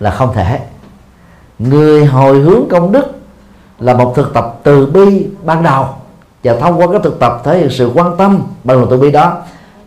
là 0.00 0.10
không 0.10 0.34
thể. 0.34 0.60
Người 1.58 2.04
hồi 2.04 2.38
hướng 2.38 2.68
công 2.70 2.92
đức 2.92 3.04
là 3.78 3.94
một 3.94 4.12
thực 4.16 4.34
tập 4.34 4.58
từ 4.62 4.86
bi 4.86 5.26
ban 5.44 5.62
đầu 5.62 5.86
và 6.44 6.56
thông 6.56 6.80
qua 6.80 6.86
cái 6.90 7.00
thực 7.04 7.18
tập 7.18 7.40
thể 7.44 7.58
hiện 7.58 7.70
sự 7.70 7.90
quan 7.94 8.16
tâm 8.16 8.42
bằng 8.64 8.78
lòng 8.78 8.86
từ 8.90 8.98
bi 8.98 9.10
đó, 9.10 9.36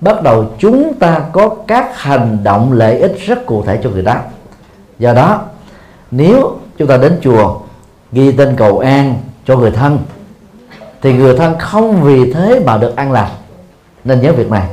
bắt 0.02 0.24
đầu 0.24 0.46
chúng 0.60 0.94
ta 0.94 1.20
có 1.32 1.50
các 1.68 1.98
hành 1.98 2.38
động 2.44 2.72
lợi 2.72 3.00
ích 3.00 3.16
rất 3.26 3.46
cụ 3.46 3.64
thể 3.66 3.80
cho 3.84 3.90
người 3.90 4.02
đó. 4.02 4.16
Do 5.00 5.14
đó, 5.14 5.42
nếu 6.12 6.58
chúng 6.78 6.88
ta 6.88 6.98
đến 6.98 7.20
chùa, 7.22 7.60
ghi 8.12 8.32
tên 8.32 8.56
cầu 8.56 8.80
an 8.80 9.16
cho 9.46 9.58
người 9.58 9.72
thân. 9.72 10.00
Thì 11.02 11.14
người 11.14 11.38
thân 11.38 11.60
không 11.60 12.04
vì 12.04 12.34
thế 12.34 12.62
mà 12.66 12.78
được 12.78 12.96
an 12.96 13.12
lành 13.12 13.32
nên 14.04 14.22
nhớ 14.22 14.34
việc 14.34 14.52
này. 14.52 14.70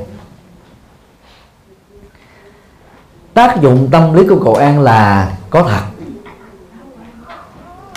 Tác 3.35 3.61
dụng 3.61 3.89
tâm 3.91 4.15
lý 4.15 4.27
của 4.27 4.41
cầu 4.45 4.55
an 4.55 4.81
là 4.81 5.33
có 5.51 5.63
thật. 5.63 5.83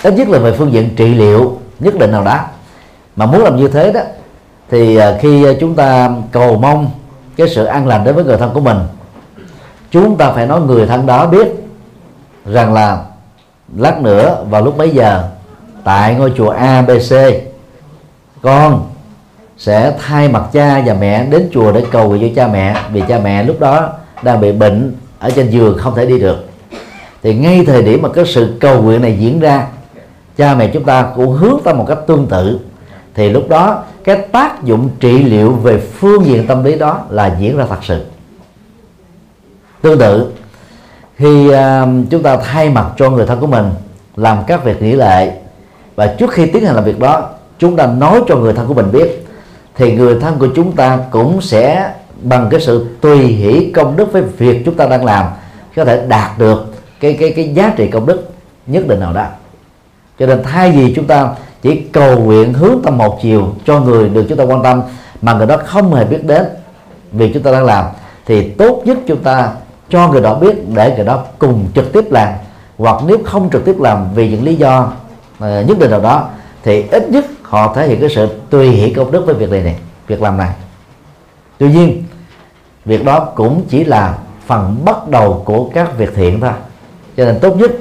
Ít 0.04 0.14
nhất 0.14 0.30
là 0.30 0.40
về 0.40 0.56
phương 0.58 0.74
diện 0.74 0.90
trị 0.96 1.14
liệu, 1.14 1.60
nhất 1.80 1.96
định 2.00 2.12
nào 2.12 2.24
đó. 2.24 2.40
Mà 3.16 3.26
muốn 3.26 3.44
làm 3.44 3.56
như 3.56 3.68
thế 3.68 3.92
đó, 3.92 4.02
thì 4.70 4.96
à, 4.96 5.18
khi 5.22 5.46
chúng 5.60 5.76
ta 5.76 6.10
cầu 6.32 6.58
mong 6.58 6.92
cái 7.36 7.50
sự 7.50 7.66
an 7.66 7.88
lành 7.88 8.04
đến 8.04 8.16
với 8.16 8.24
người 8.24 8.38
thân 8.38 8.52
của 8.54 8.60
mình, 8.60 8.78
chúng 9.92 10.18
ta 10.18 10.32
phải 10.32 10.48
nói 10.48 10.62
người 10.62 10.88
thân 10.88 11.06
đó 11.06 11.28
biết 11.28 11.48
rằng 12.46 12.74
là 12.74 13.04
lát 13.78 14.02
nữa 14.02 14.46
vào 14.50 14.62
lúc 14.62 14.78
mấy 14.78 14.90
giờ 14.90 15.30
tại 15.86 16.16
ngôi 16.16 16.34
chùa 16.38 16.50
ABC 16.50 17.16
con 18.42 18.90
sẽ 19.58 19.94
thay 20.00 20.30
mặt 20.30 20.44
cha 20.54 20.84
và 20.86 20.94
mẹ 20.94 21.26
đến 21.26 21.50
chùa 21.54 21.72
để 21.72 21.84
cầu 21.92 22.08
nguyện 22.08 22.22
cho 22.22 22.42
cha 22.44 22.52
mẹ 22.54 22.76
vì 22.92 23.04
cha 23.08 23.20
mẹ 23.24 23.44
lúc 23.44 23.60
đó 23.60 23.90
đang 24.22 24.42
bị 24.42 24.52
bệnh 24.52 24.96
ở 25.20 25.30
trên 25.30 25.50
giường 25.50 25.78
không 25.78 25.96
thể 25.96 26.06
đi 26.06 26.20
được. 26.20 26.46
Thì 27.24 27.36
ngay 27.36 27.66
thời 27.66 27.82
điểm 27.82 28.02
mà 28.02 28.10
cái 28.10 28.26
sự 28.26 28.58
cầu 28.60 28.82
nguyện 28.82 29.02
này 29.02 29.18
diễn 29.20 29.40
ra 29.40 29.68
cha 30.38 30.56
mẹ 30.56 30.68
chúng 30.74 30.84
ta 30.84 31.12
cũng 31.16 31.32
hướng 31.32 31.60
ta 31.64 31.74
một 31.74 31.86
cách 31.88 32.00
tương 32.08 32.28
tự. 32.28 32.60
Thì 33.14 33.30
lúc 33.30 33.50
đó 33.50 33.84
cái 34.04 34.18
tác 34.32 34.64
dụng 34.64 34.90
trị 35.00 35.24
liệu 35.24 35.52
về 35.52 35.78
phương 35.78 36.26
diện 36.26 36.48
tâm 36.48 36.64
lý 36.64 36.76
đó 36.76 37.02
là 37.10 37.36
diễn 37.40 37.58
ra 37.58 37.66
thật 37.70 37.84
sự. 37.84 38.06
Tương 39.82 40.00
tự 40.00 40.32
khi 41.16 41.50
uh, 41.50 41.56
chúng 42.10 42.24
ta 42.24 42.38
thay 42.38 42.70
mặt 42.70 42.86
cho 42.98 43.10
người 43.10 43.26
thân 43.26 43.40
của 43.40 43.48
mình 43.48 43.70
làm 44.16 44.38
các 44.48 44.64
việc 44.64 44.82
nghỉ 44.82 44.92
lệ 44.92 45.45
và 45.96 46.08
trước 46.08 46.32
khi 46.32 46.46
tiến 46.46 46.66
hành 46.66 46.76
làm 46.76 46.84
việc 46.84 47.00
đó, 47.00 47.30
chúng 47.60 47.76
ta 47.76 47.86
nói 47.86 48.22
cho 48.28 48.36
người 48.36 48.54
thân 48.54 48.68
của 48.68 48.74
mình 48.74 48.92
biết, 48.92 49.28
thì 49.76 49.96
người 49.96 50.20
thân 50.20 50.40
của 50.40 50.48
chúng 50.56 50.72
ta 50.72 51.00
cũng 51.12 51.42
sẽ 51.42 51.94
bằng 52.22 52.48
cái 52.52 52.62
sự 52.62 52.86
tùy 53.02 53.18
hỷ 53.18 53.72
công 53.72 53.98
đức 53.98 54.12
với 54.12 54.22
việc 54.22 54.62
chúng 54.66 54.76
ta 54.76 54.86
đang 54.86 55.06
làm, 55.06 55.26
có 55.76 55.86
thể 55.86 56.06
đạt 56.08 56.32
được 56.38 56.74
cái 57.00 57.18
cái 57.20 57.34
cái 57.36 57.54
giá 57.54 57.74
trị 57.78 57.88
công 57.88 58.06
đức 58.06 58.30
nhất 58.68 58.88
định 58.88 59.00
nào 59.00 59.14
đó. 59.14 59.26
Cho 60.20 60.26
nên 60.26 60.44
thay 60.44 60.72
vì 60.72 60.94
chúng 60.96 61.06
ta 61.06 61.30
chỉ 61.62 61.76
cầu 61.76 62.20
nguyện 62.20 62.54
hướng 62.54 62.82
tâm 62.84 62.98
một 62.98 63.20
chiều 63.22 63.48
cho 63.66 63.80
người 63.80 64.10
được 64.10 64.26
chúng 64.30 64.38
ta 64.38 64.44
quan 64.44 64.64
tâm, 64.64 64.82
mà 65.22 65.34
người 65.34 65.48
đó 65.48 65.58
không 65.66 65.94
hề 65.94 66.06
biết 66.06 66.24
đến 66.26 66.44
việc 67.12 67.32
chúng 67.34 67.44
ta 67.44 67.52
đang 67.52 67.66
làm, 67.66 67.86
thì 68.26 68.50
tốt 68.50 68.82
nhất 68.86 68.98
chúng 69.08 69.24
ta 69.24 69.50
cho 69.90 70.08
người 70.08 70.22
đó 70.22 70.36
biết 70.36 70.56
để 70.76 70.94
người 70.96 71.06
đó 71.06 71.24
cùng 71.40 71.66
trực 71.76 71.94
tiếp 71.94 72.06
làm, 72.12 72.30
hoặc 72.78 73.02
nếu 73.08 73.18
không 73.26 73.50
trực 73.54 73.66
tiếp 73.66 73.76
làm 73.80 74.08
vì 74.16 74.30
những 74.30 74.44
lý 74.44 74.56
do 74.56 74.92
nhất 75.40 75.80
định 75.80 75.92
nào 75.92 76.02
đó. 76.02 76.30
Thì 76.64 76.82
ít 76.92 77.10
nhất 77.10 77.26
họ 77.42 77.74
thể 77.76 77.88
hiện 77.88 78.00
cái 78.00 78.10
sự 78.16 78.28
tùy 78.50 78.70
hỷ 78.70 78.90
công 78.90 79.12
đức 79.12 79.26
với 79.26 79.36
việc 79.36 79.50
này 79.50 79.62
này 79.62 79.76
việc 80.08 80.22
làm 80.22 80.38
này. 80.38 80.50
Tuy 81.58 81.72
nhiên, 81.72 82.04
việc 82.86 83.06
đó 83.06 83.20
cũng 83.36 83.64
chỉ 83.70 83.84
là 83.84 84.18
phần 84.46 84.82
bắt 84.86 85.08
đầu 85.08 85.42
của 85.46 85.70
các 85.74 85.98
việc 85.98 86.16
thiện 86.16 86.40
thôi. 86.40 86.52
Cho 87.18 87.26
nên 87.26 87.40
tốt 87.40 87.56
nhất, 87.58 87.72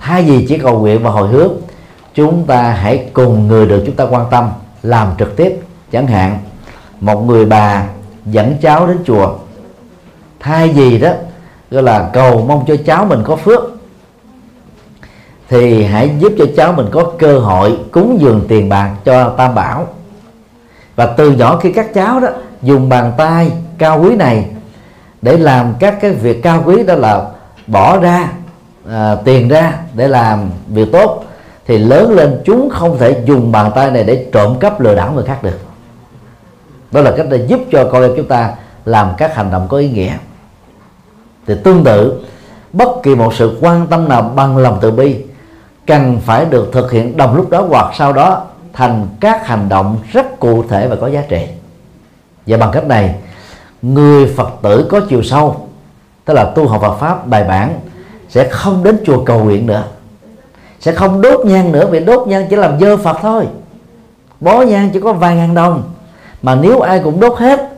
thay 0.00 0.22
vì 0.22 0.46
chỉ 0.48 0.58
cầu 0.58 0.78
nguyện 0.78 1.02
và 1.02 1.10
hồi 1.10 1.28
hướng, 1.28 1.52
chúng 2.14 2.44
ta 2.46 2.62
hãy 2.62 3.10
cùng 3.12 3.48
người 3.48 3.66
được 3.66 3.82
chúng 3.86 3.96
ta 3.96 4.04
quan 4.04 4.26
tâm, 4.30 4.50
làm 4.82 5.08
trực 5.18 5.36
tiếp. 5.36 5.60
Chẳng 5.92 6.06
hạn, 6.06 6.38
một 7.00 7.20
người 7.20 7.46
bà 7.46 7.86
dẫn 8.26 8.56
cháu 8.62 8.86
đến 8.86 8.98
chùa. 9.06 9.34
Thay 10.40 10.68
vì 10.68 10.98
đó, 10.98 11.10
gọi 11.70 11.82
là 11.82 12.10
cầu 12.12 12.44
mong 12.48 12.64
cho 12.66 12.76
cháu 12.86 13.04
mình 13.04 13.22
có 13.24 13.36
phước 13.36 13.60
thì 15.48 15.84
hãy 15.84 16.10
giúp 16.18 16.32
cho 16.38 16.44
cháu 16.56 16.72
mình 16.72 16.86
có 16.90 17.12
cơ 17.18 17.38
hội 17.38 17.78
cúng 17.92 18.18
dường 18.20 18.44
tiền 18.48 18.68
bạc 18.68 18.90
cho 19.04 19.28
tam 19.36 19.54
bảo. 19.54 19.86
Và 20.96 21.06
từ 21.06 21.30
nhỏ 21.30 21.58
khi 21.62 21.72
các 21.72 21.94
cháu 21.94 22.20
đó 22.20 22.28
dùng 22.62 22.88
bàn 22.88 23.12
tay 23.16 23.50
cao 23.78 24.00
quý 24.02 24.16
này 24.16 24.46
để 25.22 25.36
làm 25.36 25.74
các 25.80 25.98
cái 26.00 26.10
việc 26.10 26.42
cao 26.42 26.62
quý 26.66 26.82
đó 26.82 26.94
là 26.94 27.26
bỏ 27.66 27.98
ra 27.98 28.32
à, 28.90 29.16
tiền 29.24 29.48
ra 29.48 29.72
để 29.94 30.08
làm 30.08 30.50
việc 30.68 30.88
tốt 30.92 31.24
thì 31.66 31.78
lớn 31.78 32.12
lên 32.12 32.42
chúng 32.44 32.70
không 32.70 32.98
thể 32.98 33.22
dùng 33.24 33.52
bàn 33.52 33.70
tay 33.74 33.90
này 33.90 34.04
để 34.04 34.26
trộm 34.32 34.58
cắp 34.60 34.80
lừa 34.80 34.94
đảo 34.94 35.12
người 35.12 35.24
khác 35.24 35.42
được. 35.42 35.58
Đó 36.92 37.00
là 37.00 37.12
cách 37.16 37.26
để 37.30 37.46
giúp 37.46 37.60
cho 37.72 37.88
con 37.92 38.02
em 38.02 38.12
chúng 38.16 38.28
ta 38.28 38.54
làm 38.84 39.08
các 39.18 39.36
hành 39.36 39.50
động 39.50 39.66
có 39.68 39.76
ý 39.76 39.88
nghĩa. 39.88 40.12
Thì 41.46 41.54
tương 41.64 41.84
tự 41.84 42.24
bất 42.72 42.88
kỳ 43.02 43.14
một 43.14 43.34
sự 43.34 43.58
quan 43.60 43.86
tâm 43.86 44.08
nào 44.08 44.22
bằng 44.22 44.56
lòng 44.56 44.78
từ 44.80 44.90
bi 44.90 45.24
cần 45.88 46.20
phải 46.24 46.44
được 46.44 46.70
thực 46.72 46.92
hiện 46.92 47.16
đồng 47.16 47.36
lúc 47.36 47.50
đó 47.50 47.66
hoặc 47.68 47.94
sau 47.98 48.12
đó 48.12 48.44
thành 48.72 49.06
các 49.20 49.46
hành 49.46 49.68
động 49.68 49.98
rất 50.12 50.40
cụ 50.40 50.64
thể 50.68 50.88
và 50.88 50.96
có 50.96 51.06
giá 51.06 51.22
trị. 51.28 51.46
Và 52.46 52.56
bằng 52.56 52.70
cách 52.72 52.86
này, 52.86 53.14
người 53.82 54.34
phật 54.36 54.50
tử 54.62 54.88
có 54.90 55.00
chiều 55.08 55.22
sâu, 55.22 55.68
tức 56.24 56.34
là 56.34 56.44
tu 56.44 56.68
học 56.68 56.80
Phật 56.80 56.94
pháp 56.94 57.26
bài 57.26 57.44
bản, 57.44 57.80
sẽ 58.28 58.48
không 58.48 58.84
đến 58.84 58.98
chùa 59.06 59.24
cầu 59.24 59.44
nguyện 59.44 59.66
nữa. 59.66 59.84
Sẽ 60.80 60.92
không 60.92 61.20
đốt 61.20 61.46
nhang 61.46 61.72
nữa, 61.72 61.86
vì 61.90 62.00
đốt 62.00 62.28
nhang 62.28 62.46
chỉ 62.50 62.56
làm 62.56 62.80
dơ 62.80 62.96
Phật 62.96 63.16
thôi. 63.22 63.46
Bó 64.40 64.62
nhang 64.62 64.90
chỉ 64.92 65.00
có 65.00 65.12
vài 65.12 65.36
ngàn 65.36 65.54
đồng. 65.54 65.82
Mà 66.42 66.54
nếu 66.54 66.80
ai 66.80 67.00
cũng 67.04 67.20
đốt 67.20 67.38
hết, 67.38 67.68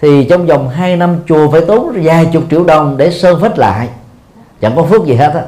thì 0.00 0.24
trong 0.24 0.46
vòng 0.46 0.68
2 0.68 0.96
năm 0.96 1.16
chùa 1.28 1.50
phải 1.50 1.60
tốn 1.60 1.92
vài 2.02 2.28
chục 2.32 2.42
triệu 2.50 2.64
đồng 2.64 2.96
để 2.96 3.10
sơn 3.10 3.40
phết 3.40 3.58
lại. 3.58 3.88
Chẳng 4.60 4.76
có 4.76 4.82
phước 4.82 5.04
gì 5.04 5.14
hết 5.14 5.32
á 5.34 5.42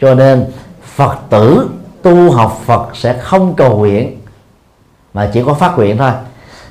cho 0.00 0.14
nên 0.14 0.46
Phật 0.82 1.16
tử 1.30 1.68
tu 2.02 2.30
học 2.30 2.62
Phật 2.66 2.88
sẽ 2.94 3.18
không 3.22 3.54
cầu 3.56 3.78
nguyện 3.78 4.20
mà 5.14 5.30
chỉ 5.34 5.42
có 5.46 5.54
phát 5.54 5.76
nguyện 5.76 5.98
thôi. 5.98 6.10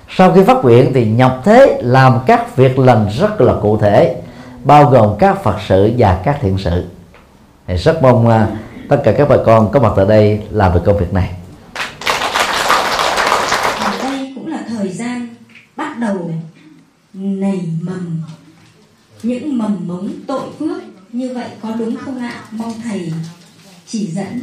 Sau 0.09 0.33
khi 0.33 0.43
phát 0.43 0.57
nguyện 0.63 0.91
thì 0.93 1.05
nhập 1.05 1.41
thế 1.45 1.81
làm 1.83 2.19
các 2.25 2.55
việc 2.55 2.79
lành 2.79 3.09
rất 3.19 3.41
là 3.41 3.53
cụ 3.61 3.77
thể 3.77 4.21
bao 4.63 4.89
gồm 4.89 5.15
các 5.19 5.43
Phật 5.43 5.55
sự 5.67 5.91
và 5.97 6.21
các 6.23 6.37
thiện 6.41 6.57
sự. 6.57 6.85
Thì 7.67 7.75
rất 7.75 8.01
mong 8.01 8.27
uh, 8.27 8.33
tất 8.89 9.01
cả 9.03 9.11
các 9.17 9.29
bà 9.29 9.37
con 9.45 9.71
có 9.71 9.79
mặt 9.79 9.93
tại 9.95 10.05
đây 10.05 10.41
làm 10.51 10.73
được 10.73 10.81
công 10.85 10.97
việc 10.97 11.13
này. 11.13 11.33
Đây 14.03 14.33
cũng 14.35 14.47
là 14.47 14.59
thời 14.69 14.89
gian 14.89 15.27
bắt 15.75 15.97
đầu 15.97 16.31
nảy 17.13 17.61
mầm 17.81 18.21
những 19.23 19.57
mầm 19.57 19.87
mống 19.87 20.09
tội 20.27 20.43
phước 20.59 20.86
như 21.17 21.33
vậy 21.33 21.49
có 21.61 21.69
đúng 21.79 21.95
không 21.95 22.19
ạ? 22.19 22.33
Mong 22.51 22.73
thầy 22.83 23.13
chỉ 23.87 24.07
dẫn. 24.07 24.39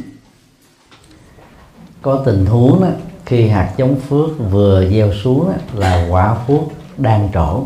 Có 2.01 2.21
tình 2.25 2.45
huống 2.45 2.81
đó 2.81 2.87
khi 3.25 3.47
hạt 3.47 3.73
giống 3.77 3.99
phước 3.99 4.29
vừa 4.51 4.89
gieo 4.89 5.13
xuống 5.13 5.47
đó, 5.47 5.53
là 5.73 6.07
quả 6.09 6.35
phước 6.47 6.61
đang 6.97 7.29
trổ. 7.33 7.63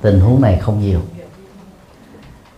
Tình 0.00 0.20
huống 0.20 0.40
này 0.40 0.58
không 0.62 0.80
nhiều. 0.80 1.00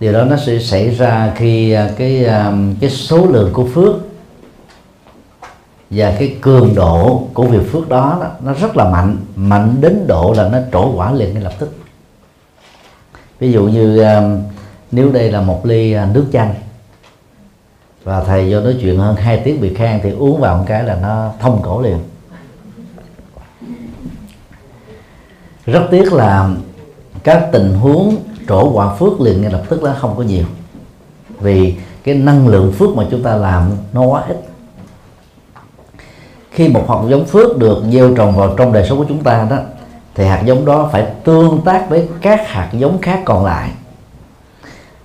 Điều 0.00 0.12
đó 0.12 0.24
nó 0.24 0.36
sẽ 0.46 0.58
xảy 0.58 0.90
ra 0.90 1.32
khi 1.36 1.72
à, 1.72 1.90
cái 1.96 2.24
à, 2.24 2.52
cái 2.80 2.90
số 2.90 3.26
lượng 3.26 3.52
của 3.52 3.66
phước 3.74 3.94
và 5.90 6.16
cái 6.18 6.36
cường 6.40 6.74
độ 6.74 7.28
của 7.34 7.46
việc 7.46 7.72
phước 7.72 7.88
đó, 7.88 8.18
đó 8.20 8.30
nó 8.42 8.54
rất 8.54 8.76
là 8.76 8.90
mạnh. 8.90 9.16
Mạnh 9.36 9.76
đến 9.80 10.06
độ 10.06 10.34
là 10.36 10.48
nó 10.48 10.58
trổ 10.72 10.96
quả 10.96 11.12
liền 11.12 11.34
ngay 11.34 11.42
lập 11.42 11.54
tức. 11.58 11.76
Ví 13.38 13.52
dụ 13.52 13.62
như 13.62 14.02
uh, 14.02 14.52
nếu 14.92 15.12
đây 15.12 15.30
là 15.30 15.40
một 15.40 15.66
ly 15.66 15.92
à, 15.92 16.08
nước 16.14 16.26
chanh, 16.32 16.54
và 18.04 18.24
thầy 18.24 18.50
do 18.50 18.60
nói 18.60 18.76
chuyện 18.80 18.98
hơn 18.98 19.16
2 19.16 19.40
tiếng 19.44 19.60
bị 19.60 19.74
khang 19.74 20.00
thì 20.02 20.10
uống 20.10 20.40
vào 20.40 20.56
một 20.56 20.64
cái 20.66 20.84
là 20.84 20.98
nó 21.02 21.30
thông 21.40 21.60
cổ 21.62 21.82
liền. 21.82 21.98
Rất 25.66 25.82
tiếc 25.90 26.12
là 26.12 26.50
các 27.22 27.48
tình 27.52 27.74
huống 27.74 28.16
trổ 28.48 28.72
quả 28.72 28.94
phước 28.94 29.20
liền 29.20 29.42
ngay 29.42 29.52
lập 29.52 29.62
tức 29.68 29.82
là 29.82 29.94
không 29.94 30.14
có 30.16 30.22
nhiều. 30.22 30.44
Vì 31.40 31.74
cái 32.04 32.14
năng 32.14 32.48
lượng 32.48 32.72
phước 32.72 32.96
mà 32.96 33.04
chúng 33.10 33.22
ta 33.22 33.36
làm 33.36 33.70
nó 33.92 34.02
quá 34.02 34.22
ít. 34.28 34.36
Khi 36.50 36.68
một 36.68 36.84
hạt 36.88 36.96
giống 37.08 37.24
phước 37.24 37.58
được 37.58 37.82
gieo 37.92 38.14
trồng 38.14 38.36
vào 38.36 38.54
trong 38.56 38.72
đời 38.72 38.86
sống 38.88 38.98
của 38.98 39.06
chúng 39.08 39.22
ta 39.22 39.46
đó, 39.50 39.58
thì 40.14 40.24
hạt 40.24 40.42
giống 40.44 40.64
đó 40.64 40.88
phải 40.92 41.06
tương 41.24 41.60
tác 41.64 41.90
với 41.90 42.08
các 42.20 42.48
hạt 42.48 42.70
giống 42.72 43.00
khác 43.00 43.22
còn 43.24 43.44
lại 43.44 43.70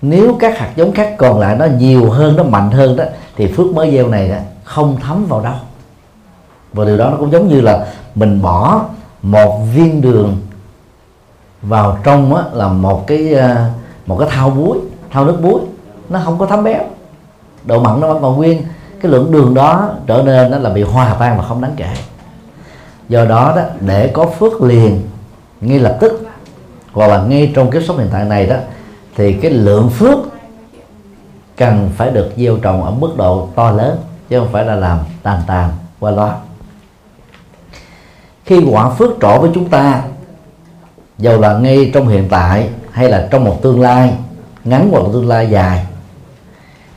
nếu 0.02 0.38
các 0.40 0.58
hạt 0.58 0.70
giống 0.76 0.92
khác 0.92 1.16
còn 1.18 1.40
lại 1.40 1.56
nó 1.56 1.66
nhiều 1.66 2.10
hơn 2.10 2.36
nó 2.36 2.44
mạnh 2.44 2.72
hơn 2.72 2.96
đó 2.96 3.04
thì 3.36 3.48
phước 3.48 3.68
mới 3.68 3.92
gieo 3.92 4.08
này 4.08 4.30
đó, 4.30 4.38
không 4.64 4.98
thấm 5.04 5.26
vào 5.26 5.42
đâu. 5.42 5.56
Và 6.74 6.86
điều 6.86 6.98
đó 6.98 7.10
nó 7.10 7.18
cũng 7.18 7.32
giống 7.32 7.48
như 7.48 7.62
là 7.62 7.88
mình 8.16 8.42
bỏ 8.42 8.86
một 9.22 9.60
viên 9.76 10.02
đường 10.02 10.38
vào 11.62 11.98
trong 12.04 12.36
á, 12.36 12.44
là 12.54 12.68
một 12.68 13.08
cái 13.08 13.34
ờ, 13.34 13.70
một 14.06 14.18
cái 14.20 14.30
thau 14.32 14.50
muối 14.50 14.78
thau 15.12 15.26
nước 15.26 15.42
muối 15.42 15.60
nó 16.10 16.20
không 16.26 16.38
có 16.38 16.46
thấm 16.46 16.64
béo. 16.64 16.84
Độ 17.66 17.80
mặn 17.80 18.00
nó 18.02 18.08
vẫn 18.08 18.22
còn 18.22 18.36
nguyên. 18.36 18.62
Cái 19.02 19.12
lượng 19.12 19.32
đường 19.32 19.54
đó 19.54 19.90
trở 20.08 20.22
nên 20.26 20.52
nó 20.52 20.58
là 20.58 20.70
bị 20.70 20.82
hòa 20.82 21.16
tan 21.20 21.38
và 21.38 21.44
không 21.44 21.62
đáng 21.62 21.74
kể. 21.78 21.94
Do 23.10 23.26
đó 23.26 23.54
đó 23.56 23.62
để 23.80 24.08
có 24.08 24.26
phước 24.26 24.62
liền 24.62 25.02
ngay 25.62 25.80
lập 25.80 25.98
tức. 26.00 26.28
Hoặc 26.92 27.08
là 27.08 27.22
ngay 27.22 27.52
trong 27.56 27.72
kiếp 27.72 27.84
sống 27.88 27.98
hiện 27.98 28.10
tại 28.12 28.26
này 28.26 28.46
đó 28.46 28.56
thì 29.18 29.34
cái 29.34 29.52
lượng 29.52 29.90
phước 29.90 30.18
cần 31.56 31.90
phải 31.96 32.12
được 32.12 32.32
gieo 32.38 32.58
trồng 32.58 32.84
ở 32.84 32.92
mức 32.92 33.18
độ 33.18 33.50
to 33.56 33.72
lớn, 33.72 33.98
chứ 34.30 34.40
không 34.40 34.50
phải 34.52 34.66
là 34.66 34.76
làm 34.76 35.00
tàn 35.24 35.42
tàn 35.48 35.70
qua 36.00 36.12
loa. 36.12 36.36
Khi 38.46 38.66
quả 38.72 38.90
phước 38.90 39.10
trổ 39.22 39.40
với 39.40 39.52
chúng 39.54 39.70
ta, 39.70 40.02
dầu 41.18 41.42
là 41.42 41.58
ngay 41.58 41.92
trong 41.94 42.08
hiện 42.08 42.28
tại 42.30 42.70
hay 42.92 43.10
là 43.10 43.28
trong 43.32 43.44
một 43.44 43.62
tương 43.62 43.82
lai, 43.82 44.14
ngắn 44.64 44.90
hoặc 44.92 45.04
là 45.04 45.10
tương 45.14 45.28
lai 45.28 45.50
dài, 45.50 45.86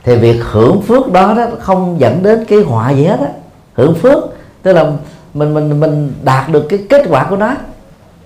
thì 0.03 0.15
việc 0.15 0.41
hưởng 0.43 0.81
phước 0.81 1.11
đó 1.11 1.33
đó 1.33 1.45
không 1.59 1.99
dẫn 1.99 2.23
đến 2.23 2.45
cái 2.47 2.59
họa 2.59 2.91
gì 2.91 3.05
hết 3.05 3.19
á. 3.19 3.29
Hưởng 3.73 3.95
phước, 3.95 4.23
tức 4.61 4.73
là 4.73 4.91
mình 5.33 5.53
mình 5.53 5.79
mình 5.79 6.13
đạt 6.23 6.49
được 6.49 6.65
cái 6.69 6.79
kết 6.89 7.05
quả 7.09 7.23
của 7.29 7.37
nó 7.37 7.55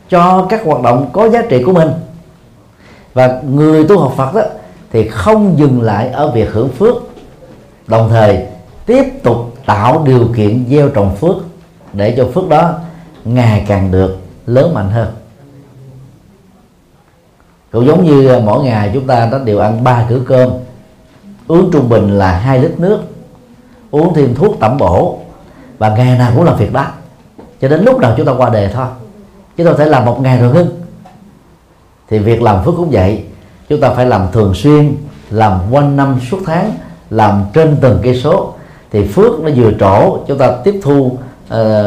cho 0.09 0.47
các 0.49 0.61
hoạt 0.65 0.81
động 0.81 1.09
có 1.13 1.29
giá 1.29 1.41
trị 1.49 1.63
của 1.63 1.73
mình 1.73 1.91
và 3.15 3.41
người 3.49 3.83
tu 3.87 3.99
học 3.99 4.13
Phật 4.17 4.33
đó 4.35 4.41
thì 4.91 5.07
không 5.07 5.59
dừng 5.59 5.81
lại 5.81 6.09
ở 6.09 6.31
việc 6.31 6.51
hưởng 6.51 6.69
phước, 6.69 6.95
đồng 7.87 8.09
thời 8.09 8.45
tiếp 8.85 9.03
tục 9.23 9.53
tạo 9.65 10.03
điều 10.05 10.27
kiện 10.35 10.65
gieo 10.69 10.89
trồng 10.89 11.15
phước 11.15 11.35
để 11.93 12.13
cho 12.17 12.27
phước 12.33 12.49
đó 12.49 12.73
ngày 13.25 13.65
càng 13.67 13.91
được 13.91 14.17
lớn 14.45 14.73
mạnh 14.73 14.89
hơn. 14.89 15.07
Cũng 17.71 17.85
giống 17.85 18.05
như 18.05 18.39
mỗi 18.43 18.63
ngày 18.63 18.91
chúng 18.93 19.07
ta 19.07 19.29
nó 19.31 19.39
đều 19.39 19.59
ăn 19.59 19.83
ba 19.83 20.05
bữa 20.09 20.19
cơm, 20.19 20.49
uống 21.47 21.71
trung 21.71 21.89
bình 21.89 22.17
là 22.17 22.31
hai 22.31 22.59
lít 22.59 22.79
nước, 22.79 22.99
uống 23.91 24.13
thêm 24.13 24.35
thuốc 24.35 24.55
tẩm 24.59 24.77
bổ 24.77 25.19
và 25.77 25.89
ngày 25.89 26.17
nào 26.17 26.31
cũng 26.35 26.43
làm 26.43 26.57
việc 26.57 26.73
đó. 26.73 26.85
Cho 27.61 27.67
đến 27.67 27.83
lúc 27.83 27.99
nào 27.99 28.13
chúng 28.17 28.25
ta 28.25 28.31
qua 28.37 28.49
đề 28.49 28.69
thôi 28.73 28.87
chúng 29.57 29.67
ta 29.67 29.73
thể 29.77 29.85
làm 29.85 30.05
một 30.05 30.21
ngày 30.21 30.39
rồi 30.39 30.53
ngưng 30.53 30.84
thì 32.09 32.19
việc 32.19 32.41
làm 32.41 32.65
phước 32.65 32.73
cũng 32.77 32.89
vậy. 32.89 33.23
Chúng 33.69 33.81
ta 33.81 33.89
phải 33.89 34.05
làm 34.05 34.27
thường 34.31 34.53
xuyên 34.53 34.95
làm 35.29 35.59
quanh 35.71 35.95
năm 35.95 36.19
suốt 36.31 36.39
tháng 36.45 36.71
làm 37.09 37.43
trên 37.53 37.77
từng 37.81 37.99
cây 38.03 38.15
số. 38.15 38.53
Thì 38.91 39.07
phước 39.07 39.39
nó 39.39 39.49
vừa 39.55 39.71
trổ 39.79 40.17
chúng 40.27 40.37
ta 40.37 40.51
tiếp 40.63 40.79
thu 40.83 41.01
uh, 41.03 41.17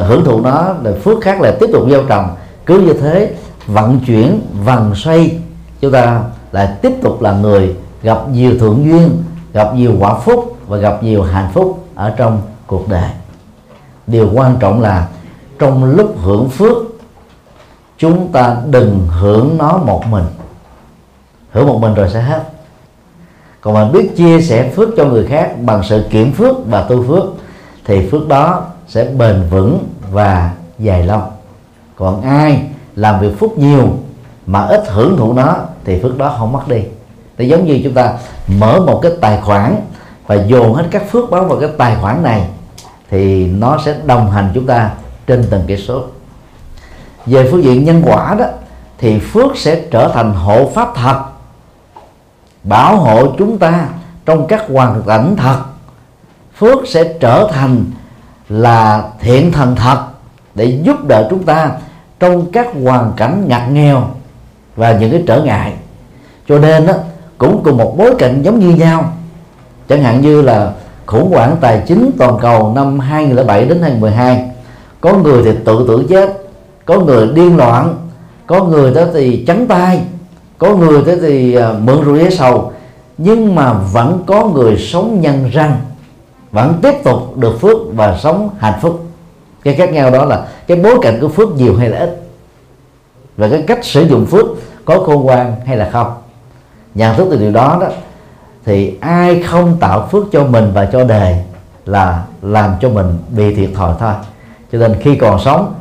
hưởng 0.09 0.25
thụ 0.25 0.41
nó 0.41 0.75
rồi 0.85 0.95
phước 0.95 1.21
khác 1.21 1.41
là 1.41 1.57
tiếp 1.61 1.67
tục 1.73 1.87
gieo 1.91 2.03
trồng. 2.03 2.29
Cứ 2.67 2.81
như 2.81 2.93
thế 2.93 3.35
vận 3.67 4.01
chuyển 4.07 4.41
vần 4.65 4.95
xoay 4.95 5.39
chúng 5.81 5.93
ta 5.93 6.23
lại 6.53 6.69
tiếp 6.83 6.93
tục 7.03 7.23
là 7.23 7.33
người 7.33 7.77
gặp 8.03 8.19
nhiều 8.33 8.59
thượng 8.59 8.85
duyên 8.85 9.23
gặp 9.53 9.75
nhiều 9.75 9.93
quả 10.01 10.15
phúc 10.19 10.57
và 10.67 10.77
gặp 10.77 11.03
nhiều 11.03 11.23
hạnh 11.23 11.51
phúc 11.55 11.85
ở 11.95 12.15
trong 12.17 12.43
cuộc 12.67 12.89
đời. 12.89 13.11
Điều 14.07 14.29
quan 14.35 14.57
trọng 14.61 14.81
là 14.81 15.09
trong 15.59 15.85
lúc 15.85 16.15
hưởng 16.23 16.49
phước 16.49 16.77
chúng 17.99 18.33
ta 18.33 18.57
đừng 18.71 19.07
hưởng 19.21 19.59
nó 19.59 19.79
một 19.79 20.07
mình. 20.07 20.25
Hưởng 21.51 21.67
một 21.67 21.79
mình 21.81 21.95
rồi 21.95 22.09
sẽ 22.13 22.21
hết. 22.21 22.43
Còn 23.61 23.75
mình 23.75 23.93
biết 23.93 24.17
chia 24.17 24.41
sẻ 24.41 24.71
phước 24.77 24.89
cho 24.97 25.05
người 25.05 25.27
khác 25.27 25.55
bằng 25.63 25.83
sự 25.89 26.05
kiểm 26.11 26.33
phước 26.33 26.57
và 26.67 26.83
tu 26.83 27.05
phước, 27.05 27.25
thì 27.85 28.09
phước 28.11 28.29
đó 28.29 28.65
sẽ 28.89 29.05
bền 29.05 29.43
vững 29.51 29.89
và 30.11 30.53
dài 30.79 31.07
lâu. 31.07 31.23
Còn 31.97 32.23
ai 32.23 32.63
làm 32.97 33.21
việc 33.21 33.39
phúc 33.39 33.59
nhiều 33.59 33.89
mà 34.47 34.63
ít 34.63 34.85
hưởng 34.89 35.17
thụ 35.17 35.33
nó, 35.33 35.57
thì 35.85 36.03
phước 36.03 36.19
đó 36.19 36.35
không 36.39 36.53
mất 36.53 36.69
đi. 36.69 36.83
Để 37.39 37.45
giống 37.45 37.67
như 37.67 37.81
chúng 37.85 37.95
ta 37.95 38.19
mở 38.59 38.81
một 38.87 39.01
cái 39.03 39.13
tài 39.21 39.41
khoản 39.41 39.77
và 40.27 40.35
dồn 40.35 40.75
hết 40.75 40.85
các 40.91 41.11
phước 41.11 41.31
báo 41.31 41.45
vào 41.45 41.61
cái 41.61 41.69
tài 41.79 41.97
khoản 42.01 42.23
này, 42.23 42.49
thì 43.11 43.47
nó 43.47 43.79
sẽ 43.85 43.97
đồng 44.07 44.31
hành 44.31 44.51
chúng 44.55 44.67
ta 44.67 44.91
trên 45.27 45.45
từng 45.51 45.63
cái 45.69 45.77
số 45.77 46.03
về 47.29 47.49
phương 47.51 47.65
diện 47.65 47.85
nhân 47.85 48.03
quả 48.07 48.35
đó 48.39 48.45
thì 48.99 49.19
phước 49.19 49.57
sẽ 49.57 49.83
trở 49.91 50.11
thành 50.15 50.35
hộ 50.35 50.71
pháp 50.75 50.89
thật 50.95 51.23
bảo 52.65 52.97
hộ 52.97 53.35
chúng 53.39 53.59
ta 53.59 53.89
trong 54.27 54.47
các 54.47 54.65
hoàn 54.73 55.03
cảnh 55.07 55.37
thật. 55.37 55.59
Phước 56.59 56.79
sẽ 56.89 57.05
trở 57.21 57.51
thành 57.53 57.85
là 58.49 59.03
thiện 59.21 59.53
thần 59.53 59.77
thật 59.77 60.07
để 60.55 60.65
giúp 60.65 61.05
đỡ 61.05 61.27
chúng 61.31 61.43
ta 61.43 61.71
trong 62.21 62.53
các 62.53 62.67
hoàn 62.85 63.13
cảnh 63.17 63.45
ngặt 63.49 63.63
nghèo 63.71 64.03
và 64.77 64.93
những 64.93 65.11
cái 65.11 65.23
trở 65.27 65.43
ngại. 65.43 65.75
Cho 66.49 66.59
nên 66.59 66.87
đó, 66.87 66.93
cũng 67.39 67.61
cùng 67.65 67.77
một 67.77 67.95
bối 67.99 68.15
cảnh 68.19 68.43
giống 68.43 68.59
như 68.59 68.69
nhau. 68.69 69.13
Chẳng 69.89 70.03
hạn 70.03 70.21
như 70.21 70.43
là 70.43 70.73
khủng 71.07 71.31
hoảng 71.33 71.57
tài 71.61 71.83
chính 71.87 72.11
toàn 72.19 72.39
cầu 72.41 72.73
năm 72.75 73.01
2007 73.01 73.65
đến 73.65 73.83
2012 73.83 74.51
có 75.01 75.13
người 75.13 75.43
thì 75.45 75.51
tự 75.65 75.85
tử 75.89 76.07
chết 76.09 76.48
có 76.89 77.01
người 77.01 77.29
điên 77.35 77.57
loạn, 77.57 77.95
có 78.47 78.65
người 78.65 78.95
đó 78.95 79.03
thì 79.15 79.45
trắng 79.47 79.67
tay, 79.67 80.01
có 80.59 80.77
người 80.77 81.03
đó 81.05 81.13
thì 81.21 81.55
à, 81.55 81.73
mượn 81.73 82.05
rượu 82.05 82.17
giấy 82.17 82.31
sầu. 82.31 82.73
Nhưng 83.19 83.55
mà 83.55 83.73
vẫn 83.73 84.23
có 84.27 84.45
người 84.45 84.77
sống 84.79 85.21
nhân 85.21 85.51
răng, 85.53 85.81
vẫn 86.53 86.75
tiếp 86.83 86.95
tục 87.05 87.37
được 87.37 87.61
phước 87.61 87.77
và 87.95 88.19
sống 88.19 88.51
hạnh 88.59 88.79
phúc. 88.83 89.05
Cái 89.65 89.75
khác 89.75 89.93
nhau 89.93 90.11
đó 90.11 90.25
là 90.25 90.47
cái 90.67 90.77
bối 90.77 90.99
cảnh 91.03 91.19
của 91.21 91.29
phước 91.29 91.49
nhiều 91.57 91.77
hay 91.77 91.89
là 91.89 91.99
ít, 91.99 92.23
và 93.37 93.49
cái 93.49 93.65
cách 93.67 93.85
sử 93.85 94.03
dụng 94.03 94.27
phước 94.27 94.47
có 94.85 95.03
khôn 95.07 95.27
ngoan 95.27 95.55
hay 95.67 95.77
là 95.77 95.91
không. 95.93 96.13
Nhận 96.95 97.17
thức 97.17 97.29
từ 97.31 97.37
điều 97.37 97.53
đó 97.53 97.79
đó, 97.81 97.87
thì 98.65 98.97
ai 99.01 99.43
không 99.43 99.77
tạo 99.81 100.09
phước 100.13 100.25
cho 100.33 100.45
mình 100.45 100.71
và 100.75 100.85
cho 100.85 101.05
đời 101.05 101.37
là 101.87 102.25
làm 102.43 102.71
cho 102.81 102.89
mình 102.89 103.19
bị 103.37 103.55
thiệt 103.55 103.71
thòi 103.75 103.95
thôi. 103.99 104.13
Cho 104.73 104.79
nên 104.79 104.97
khi 105.01 105.17
còn 105.17 105.41
sống 105.41 105.75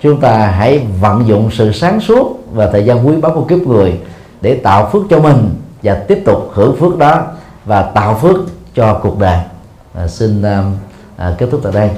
chúng 0.00 0.20
ta 0.20 0.46
hãy 0.46 0.86
vận 1.00 1.28
dụng 1.28 1.50
sự 1.52 1.72
sáng 1.72 2.00
suốt 2.00 2.38
và 2.52 2.70
thời 2.72 2.84
gian 2.84 3.08
quý 3.08 3.16
báu 3.16 3.32
của 3.34 3.44
kiếp 3.44 3.58
người 3.58 4.00
để 4.40 4.54
tạo 4.54 4.90
phước 4.92 5.02
cho 5.10 5.20
mình 5.20 5.54
và 5.82 6.04
tiếp 6.08 6.22
tục 6.24 6.50
hưởng 6.54 6.76
phước 6.76 6.98
đó 6.98 7.26
và 7.64 7.82
tạo 7.82 8.14
phước 8.14 8.36
cho 8.74 9.00
cuộc 9.02 9.18
đời. 9.18 9.38
À, 9.94 10.08
xin 10.08 10.42
à, 10.42 10.64
à, 11.16 11.34
kết 11.38 11.46
thúc 11.50 11.60
tại 11.62 11.72
đây. 11.72 11.90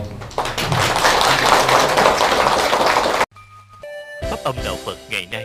Pháp 4.31 4.39
âm 4.45 4.55
đạo 4.65 4.75
Phật 4.85 4.97
ngày 5.11 5.27
nay 5.33 5.45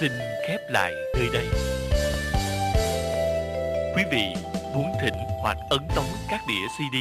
xin 0.00 0.12
khép 0.48 0.60
lại 0.70 0.92
nơi 1.16 1.28
đây. 1.32 1.44
Quý 3.96 4.02
vị 4.12 4.34
muốn 4.74 4.86
thỉnh 5.02 5.14
hoặc 5.42 5.56
ấn 5.70 5.80
tống 5.96 6.04
các 6.30 6.40
đĩa 6.48 6.68
CD 6.76 6.96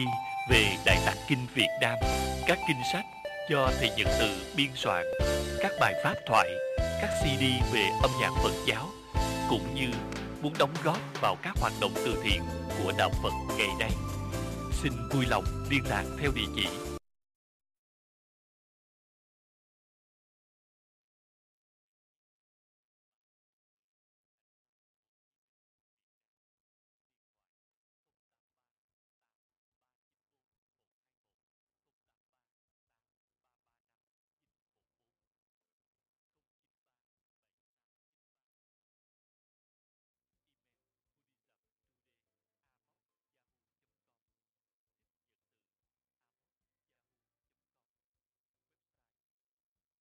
về 0.52 0.66
Đại 0.86 0.98
Tạng 1.06 1.18
Kinh 1.28 1.48
Việt 1.56 1.70
Nam, 1.82 1.96
các 2.48 2.58
kinh 2.68 2.78
sách 2.94 3.06
do 3.50 3.72
Thầy 3.80 3.90
Nhật 3.98 4.08
Từ 4.20 4.30
biên 4.58 4.70
soạn, 4.76 5.06
các 5.60 5.72
bài 5.80 5.94
pháp 6.04 6.16
thoại, 6.28 6.50
các 6.78 7.10
CD 7.22 7.74
về 7.74 7.90
âm 8.02 8.12
nhạc 8.22 8.32
Phật 8.44 8.54
giáo, 8.66 8.90
cũng 9.50 9.76
như 9.76 9.88
muốn 10.42 10.54
đóng 10.60 10.74
góp 10.84 10.98
vào 11.22 11.38
các 11.44 11.54
hoạt 11.62 11.74
động 11.82 11.92
từ 11.96 12.16
thiện 12.24 12.42
của 12.84 12.92
Đạo 12.98 13.12
Phật 13.24 13.34
ngày 13.58 13.70
nay. 13.80 13.92
Xin 14.84 14.92
vui 15.12 15.26
lòng 15.26 15.44
liên 15.70 15.84
lạc 15.90 16.04
theo 16.22 16.32
địa 16.36 16.48
chỉ 16.56 16.93